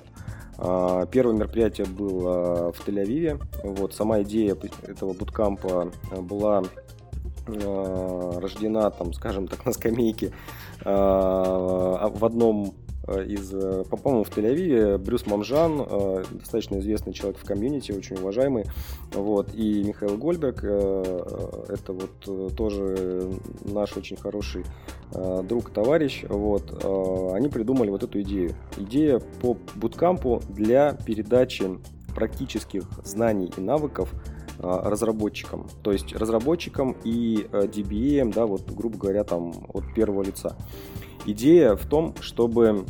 А, 0.57 1.05
первое 1.05 1.35
мероприятие 1.35 1.87
было 1.87 2.73
в 2.73 2.85
Тель-Авиве. 2.85 3.41
Вот, 3.63 3.93
сама 3.93 4.21
идея 4.23 4.57
этого 4.85 5.13
буткампа 5.13 5.89
была 6.19 6.63
а, 7.47 8.39
рождена, 8.41 8.89
там, 8.91 9.13
скажем 9.13 9.47
так, 9.47 9.65
на 9.65 9.71
скамейке 9.71 10.33
в 10.83 12.25
одном 12.25 12.75
Э, 12.75 12.82
из, 13.07 13.53
э, 13.53 13.83
по-моему, 13.89 14.23
в 14.23 14.29
Тель-Авиве 14.29 14.97
Брюс 14.97 15.25
Мамжан, 15.25 15.81
э, 15.81 16.23
достаточно 16.31 16.79
известный 16.79 17.11
человек 17.13 17.37
в 17.37 17.45
комьюнити, 17.45 17.91
очень 17.91 18.15
уважаемый, 18.15 18.65
вот, 19.13 19.53
и 19.53 19.83
Михаил 19.83 20.17
Гольберг, 20.17 20.63
это 20.63 21.93
вот 21.93 22.55
тоже 22.55 23.29
наш 23.65 23.97
очень 23.97 24.15
хороший 24.15 24.63
друг, 25.43 25.69
товарищ, 25.69 26.23
вот, 26.27 26.83
они 27.33 27.49
придумали 27.49 27.89
вот 27.89 28.03
эту 28.03 28.21
идею. 28.21 28.55
Идея 28.77 29.19
по 29.41 29.57
буткампу 29.75 30.41
для 30.49 30.93
передачи 30.93 31.69
практических 32.15 32.83
знаний 33.03 33.51
и 33.55 33.61
навыков 33.61 34.13
разработчикам, 34.59 35.67
то 35.81 35.91
есть 35.91 36.15
разработчикам 36.15 36.95
и 37.03 37.47
DBA, 37.51 38.31
да, 38.33 38.45
вот, 38.45 38.69
грубо 38.71 38.97
говоря, 38.97 39.23
там 39.23 39.53
от 39.73 39.93
первого 39.93 40.23
лица. 40.23 40.55
Идея 41.25 41.75
в 41.75 41.85
том, 41.85 42.15
чтобы 42.21 42.85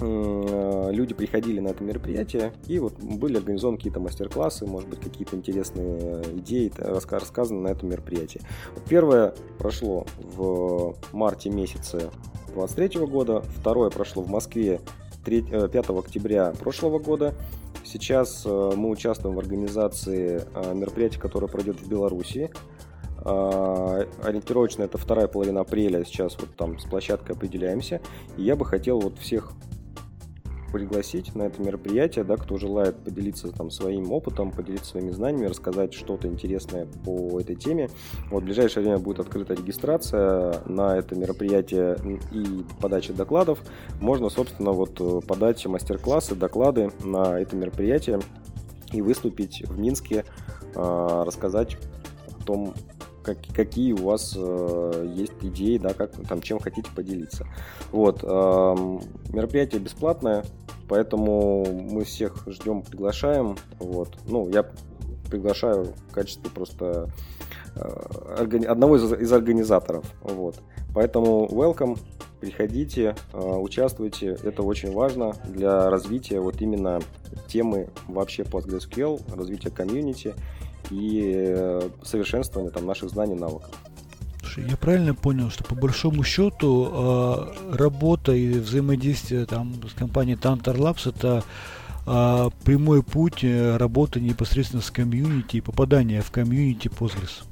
люди 0.00 1.14
приходили 1.14 1.60
на 1.60 1.68
это 1.68 1.84
мероприятие, 1.84 2.52
и 2.66 2.80
вот 2.80 2.94
были 2.98 3.36
организованы 3.36 3.76
какие-то 3.76 4.00
мастер-классы, 4.00 4.66
может 4.66 4.88
быть, 4.88 4.98
какие-то 4.98 5.36
интересные 5.36 6.24
идеи 6.38 6.72
рассказаны 6.76 7.60
на 7.60 7.68
этом 7.68 7.88
мероприятии. 7.88 8.40
Первое 8.88 9.32
прошло 9.58 10.04
в 10.18 10.96
марте 11.12 11.50
месяце 11.50 12.10
2023 12.54 13.06
года, 13.06 13.42
второе 13.56 13.90
прошло 13.90 14.22
в 14.22 14.28
Москве 14.28 14.80
3, 15.24 15.42
5 15.42 15.74
э, 15.74 15.98
октября 15.98 16.52
прошлого 16.58 16.98
года. 16.98 17.34
Сейчас 17.84 18.42
э, 18.44 18.72
мы 18.76 18.90
участвуем 18.90 19.36
в 19.36 19.38
организации 19.38 20.42
э, 20.54 20.74
мероприятия, 20.74 21.18
которое 21.18 21.48
пройдет 21.48 21.80
в 21.80 21.88
Беларуси. 21.88 22.50
А, 23.24 24.06
ориентировочно 24.22 24.82
это 24.82 24.98
вторая 24.98 25.28
половина 25.28 25.60
апреля, 25.60 26.04
сейчас 26.04 26.36
вот 26.38 26.54
там 26.56 26.78
с 26.78 26.84
площадкой 26.84 27.32
определяемся. 27.32 28.00
И 28.36 28.42
я 28.42 28.56
бы 28.56 28.64
хотел 28.64 29.00
вот 29.00 29.18
всех 29.18 29.52
пригласить 30.72 31.34
на 31.34 31.42
это 31.42 31.60
мероприятие, 31.60 32.24
да, 32.24 32.38
кто 32.38 32.56
желает 32.56 32.96
поделиться 32.96 33.48
там 33.48 33.70
своим 33.70 34.10
опытом, 34.10 34.50
поделиться 34.50 34.92
своими 34.92 35.10
знаниями, 35.10 35.44
рассказать 35.48 35.92
что-то 35.92 36.28
интересное 36.28 36.86
по 37.04 37.38
этой 37.38 37.56
теме. 37.56 37.90
Вот 38.30 38.42
в 38.42 38.46
ближайшее 38.46 38.82
время 38.82 38.98
будет 38.98 39.20
открыта 39.20 39.52
регистрация 39.52 40.62
на 40.64 40.96
это 40.96 41.14
мероприятие 41.14 41.98
и 42.32 42.64
подача 42.80 43.12
докладов. 43.12 43.58
Можно, 44.00 44.30
собственно, 44.30 44.72
вот 44.72 45.26
подать 45.26 45.64
мастер-классы, 45.66 46.34
доклады 46.36 46.90
на 47.04 47.38
это 47.38 47.54
мероприятие. 47.54 48.20
и 48.92 49.02
выступить 49.02 49.62
в 49.66 49.78
Минске, 49.78 50.24
рассказать 50.74 51.76
о 52.40 52.44
том, 52.44 52.74
как, 53.22 53.38
какие 53.54 53.92
у 53.92 54.04
вас 54.04 54.34
э, 54.36 55.12
есть 55.14 55.32
идеи, 55.42 55.78
да, 55.78 55.94
как 55.94 56.12
там 56.28 56.42
чем 56.42 56.58
хотите 56.58 56.90
поделиться. 56.94 57.46
Вот 57.90 58.20
э, 58.22 58.98
мероприятие 59.32 59.80
бесплатное, 59.80 60.44
поэтому 60.88 61.64
мы 61.64 62.04
всех 62.04 62.44
ждем, 62.46 62.82
приглашаем. 62.82 63.56
Вот, 63.78 64.16
ну 64.26 64.48
я 64.48 64.66
приглашаю 65.30 65.94
в 66.08 66.12
качестве 66.12 66.50
просто 66.50 67.10
э, 67.76 68.60
одного 68.68 68.96
из, 68.96 69.12
из 69.12 69.32
организаторов. 69.32 70.04
Вот, 70.22 70.60
поэтому 70.94 71.46
welcome, 71.46 71.98
приходите, 72.40 73.14
э, 73.32 73.38
участвуйте, 73.38 74.36
это 74.42 74.62
очень 74.62 74.92
важно 74.92 75.34
для 75.48 75.88
развития 75.88 76.40
вот 76.40 76.60
именно 76.60 77.00
темы 77.48 77.88
вообще 78.08 78.42
PostgreSQL, 78.42 79.34
развития 79.34 79.70
комьюнити 79.70 80.34
и 80.92 81.22
э, 81.24 81.88
совершенствования 82.02 82.70
там, 82.70 82.86
наших 82.86 83.10
знаний, 83.10 83.34
навыков. 83.34 83.70
Я 84.56 84.76
правильно 84.76 85.14
понял, 85.14 85.50
что 85.50 85.64
по 85.64 85.74
большому 85.74 86.24
счету 86.24 86.90
э, 86.92 87.76
работа 87.76 88.32
и 88.32 88.58
взаимодействие 88.58 89.46
там, 89.46 89.74
с 89.88 89.94
компанией 89.94 90.36
Tantar 90.36 90.76
Labs 90.76 91.08
это 91.08 91.42
э, 92.06 92.50
прямой 92.64 93.02
путь 93.02 93.44
работы 93.44 94.20
непосредственно 94.20 94.82
с 94.82 94.90
комьюнити 94.90 95.56
и 95.56 95.60
попадания 95.62 96.20
в 96.20 96.30
комьюнити 96.30 96.88
Postgres. 96.88 97.44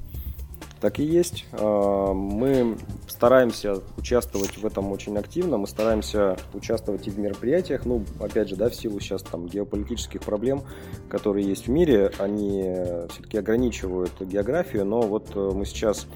Так 0.81 0.99
и 0.99 1.03
есть. 1.03 1.45
А, 1.53 2.11
мы 2.11 2.75
стараемся 3.07 3.81
участвовать 3.97 4.57
в 4.57 4.65
этом 4.65 4.91
очень 4.91 5.15
активно, 5.17 5.57
мы 5.57 5.67
стараемся 5.67 6.37
участвовать 6.53 7.07
и 7.07 7.11
в 7.11 7.19
мероприятиях, 7.19 7.85
ну, 7.85 8.03
опять 8.19 8.49
же, 8.49 8.55
да, 8.55 8.69
в 8.69 8.75
силу 8.75 8.99
сейчас 8.99 9.21
там 9.21 9.45
геополитических 9.45 10.21
проблем, 10.21 10.63
которые 11.07 11.47
есть 11.47 11.67
в 11.67 11.69
мире, 11.69 12.11
они 12.17 12.63
все-таки 13.11 13.37
ограничивают 13.37 14.11
географию, 14.21 14.85
но 14.85 15.01
вот 15.01 15.29
э, 15.35 15.51
мы 15.53 15.65
сейчас 15.65 16.07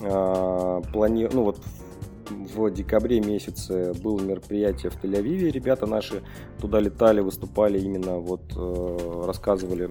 а, 0.00 0.80
планируем, 0.92 1.36
ну 1.38 1.42
вот 1.44 1.58
в 2.30 2.70
декабре 2.70 3.20
месяце 3.20 3.92
было 3.94 4.20
мероприятие 4.20 4.90
в 4.90 5.02
Тель-Авиве, 5.02 5.50
ребята 5.50 5.86
наши 5.86 6.22
туда 6.60 6.78
летали, 6.78 7.20
выступали, 7.20 7.80
именно 7.80 8.18
вот 8.18 8.42
э, 8.56 9.22
рассказывали 9.26 9.90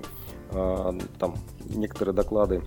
а, 0.51 0.97
там 1.19 1.35
некоторые 1.65 2.15
доклады 2.15 2.61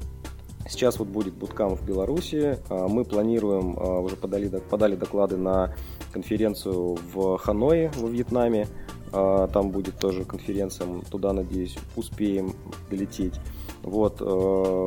Сейчас 0.69 0.99
вот 0.99 1.09
будет 1.09 1.35
буткам 1.35 1.77
в 1.77 1.85
Беларуси. 1.85 2.59
А, 2.71 2.89
мы 2.89 3.05
планируем, 3.05 3.77
а, 3.79 4.01
уже 4.01 4.17
подали, 4.17 4.49
подали 4.49 4.97
доклады 4.97 5.37
на 5.37 5.75
конференцию 6.13 6.99
в 7.13 7.37
Ханое, 7.39 7.93
во 7.97 8.09
Вьетнаме. 8.09 8.67
А, 9.13 9.47
там 9.49 9.71
будет 9.71 9.99
тоже 9.99 10.25
конференция, 10.25 10.87
туда, 11.11 11.33
надеюсь, 11.33 11.77
успеем 11.97 12.55
долететь. 12.91 13.35
Вот, 13.83 14.21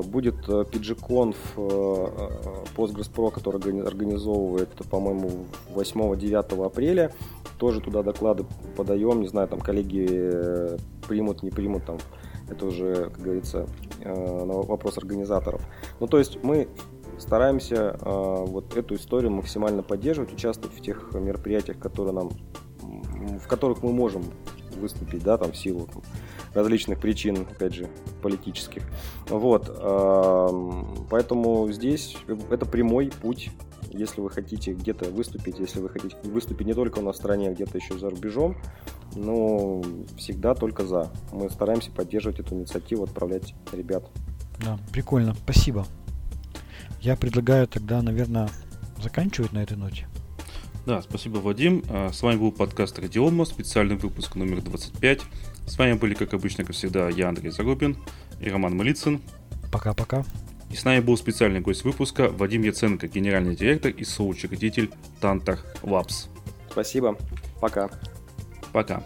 будет 0.07 0.47
PGConf 0.47 1.35
Postgres 2.75 3.11
Pro, 3.13 3.29
который 3.29 3.57
организовывает, 3.85 4.69
по-моему, 4.89 5.45
8-9 5.75 6.65
апреля. 6.65 7.11
Тоже 7.59 7.79
туда 7.79 8.01
доклады 8.01 8.43
подаем, 8.75 9.21
не 9.21 9.27
знаю, 9.27 9.47
там 9.47 9.59
коллеги 9.59 10.07
э, 10.09 10.77
примут, 11.07 11.43
не 11.43 11.51
примут, 11.51 11.85
там 11.85 11.97
это 12.49 12.65
уже, 12.65 13.09
как 13.09 13.19
говорится, 13.19 13.67
э, 14.01 14.45
вопрос 14.45 14.97
организаторов. 14.97 15.61
Ну, 15.99 16.07
то 16.07 16.17
есть 16.17 16.43
мы 16.43 16.67
стараемся 17.17 17.97
э, 17.99 18.45
вот 18.47 18.75
эту 18.77 18.95
историю 18.95 19.31
максимально 19.31 19.83
поддерживать, 19.83 20.33
участвовать 20.33 20.75
в 20.77 20.81
тех 20.81 21.13
мероприятиях, 21.13 21.79
которые 21.79 22.13
нам, 22.13 22.29
в 22.81 23.47
которых 23.47 23.83
мы 23.83 23.91
можем 23.91 24.23
выступить, 24.77 25.23
да, 25.23 25.37
там, 25.37 25.51
в 25.51 25.57
силу 25.57 25.87
там, 25.91 26.03
различных 26.53 26.99
причин, 26.99 27.47
опять 27.49 27.73
же, 27.73 27.89
политических. 28.21 28.83
Вот, 29.29 29.69
эм, 29.69 31.07
поэтому 31.09 31.71
здесь 31.71 32.17
это 32.49 32.65
прямой 32.65 33.11
путь 33.21 33.49
если 33.91 34.21
вы 34.21 34.29
хотите 34.29 34.73
где-то 34.73 35.09
выступить, 35.09 35.59
если 35.59 35.79
вы 35.79 35.89
хотите 35.89 36.15
выступить 36.23 36.67
не 36.67 36.73
только 36.73 36.99
у 36.99 37.01
нас 37.01 37.15
в 37.15 37.19
стране, 37.19 37.49
а 37.49 37.53
где-то 37.53 37.77
еще 37.77 37.97
за 37.97 38.09
рубежом, 38.09 38.57
ну, 39.15 39.83
всегда 40.17 40.53
только 40.55 40.85
за. 40.85 41.11
Мы 41.31 41.49
стараемся 41.49 41.91
поддерживать 41.91 42.39
эту 42.39 42.55
инициативу, 42.55 43.03
отправлять 43.03 43.53
ребят. 43.71 44.09
Да, 44.59 44.79
прикольно, 44.91 45.35
спасибо. 45.35 45.85
Я 47.01 47.15
предлагаю 47.15 47.67
тогда, 47.67 48.01
наверное, 48.01 48.49
заканчивать 49.01 49.53
на 49.53 49.59
этой 49.59 49.77
ноте. 49.77 50.07
Да, 50.85 51.01
спасибо, 51.01 51.37
Вадим. 51.39 51.83
А, 51.89 52.11
с 52.11 52.21
вами 52.21 52.37
был 52.37 52.51
подкаст 52.51 52.97
Радиома, 52.97 53.45
специальный 53.45 53.97
выпуск 53.97 54.35
номер 54.35 54.61
25. 54.61 55.21
С 55.67 55.77
вами 55.77 55.93
были, 55.93 56.13
как 56.13 56.33
обычно, 56.33 56.63
как 56.63 56.75
всегда, 56.75 57.09
я, 57.09 57.27
Андрей 57.27 57.51
Зарубин 57.51 57.97
и 58.39 58.49
Роман 58.49 58.75
Малицын. 58.77 59.21
Пока-пока. 59.71 60.23
И 60.69 60.75
с 60.75 60.83
нами 60.83 60.99
был 60.99 61.17
специальный 61.17 61.61
гость 61.61 61.83
выпуска 61.83 62.29
Вадим 62.29 62.61
Яценко, 62.61 63.07
генеральный 63.07 63.55
директор 63.55 63.91
и 63.91 64.03
соучредитель 64.03 64.91
Тантах 65.21 65.65
Labs. 65.81 66.27
Спасибо. 66.69 67.17
Пока. 67.61 67.89
Пока. 68.73 69.03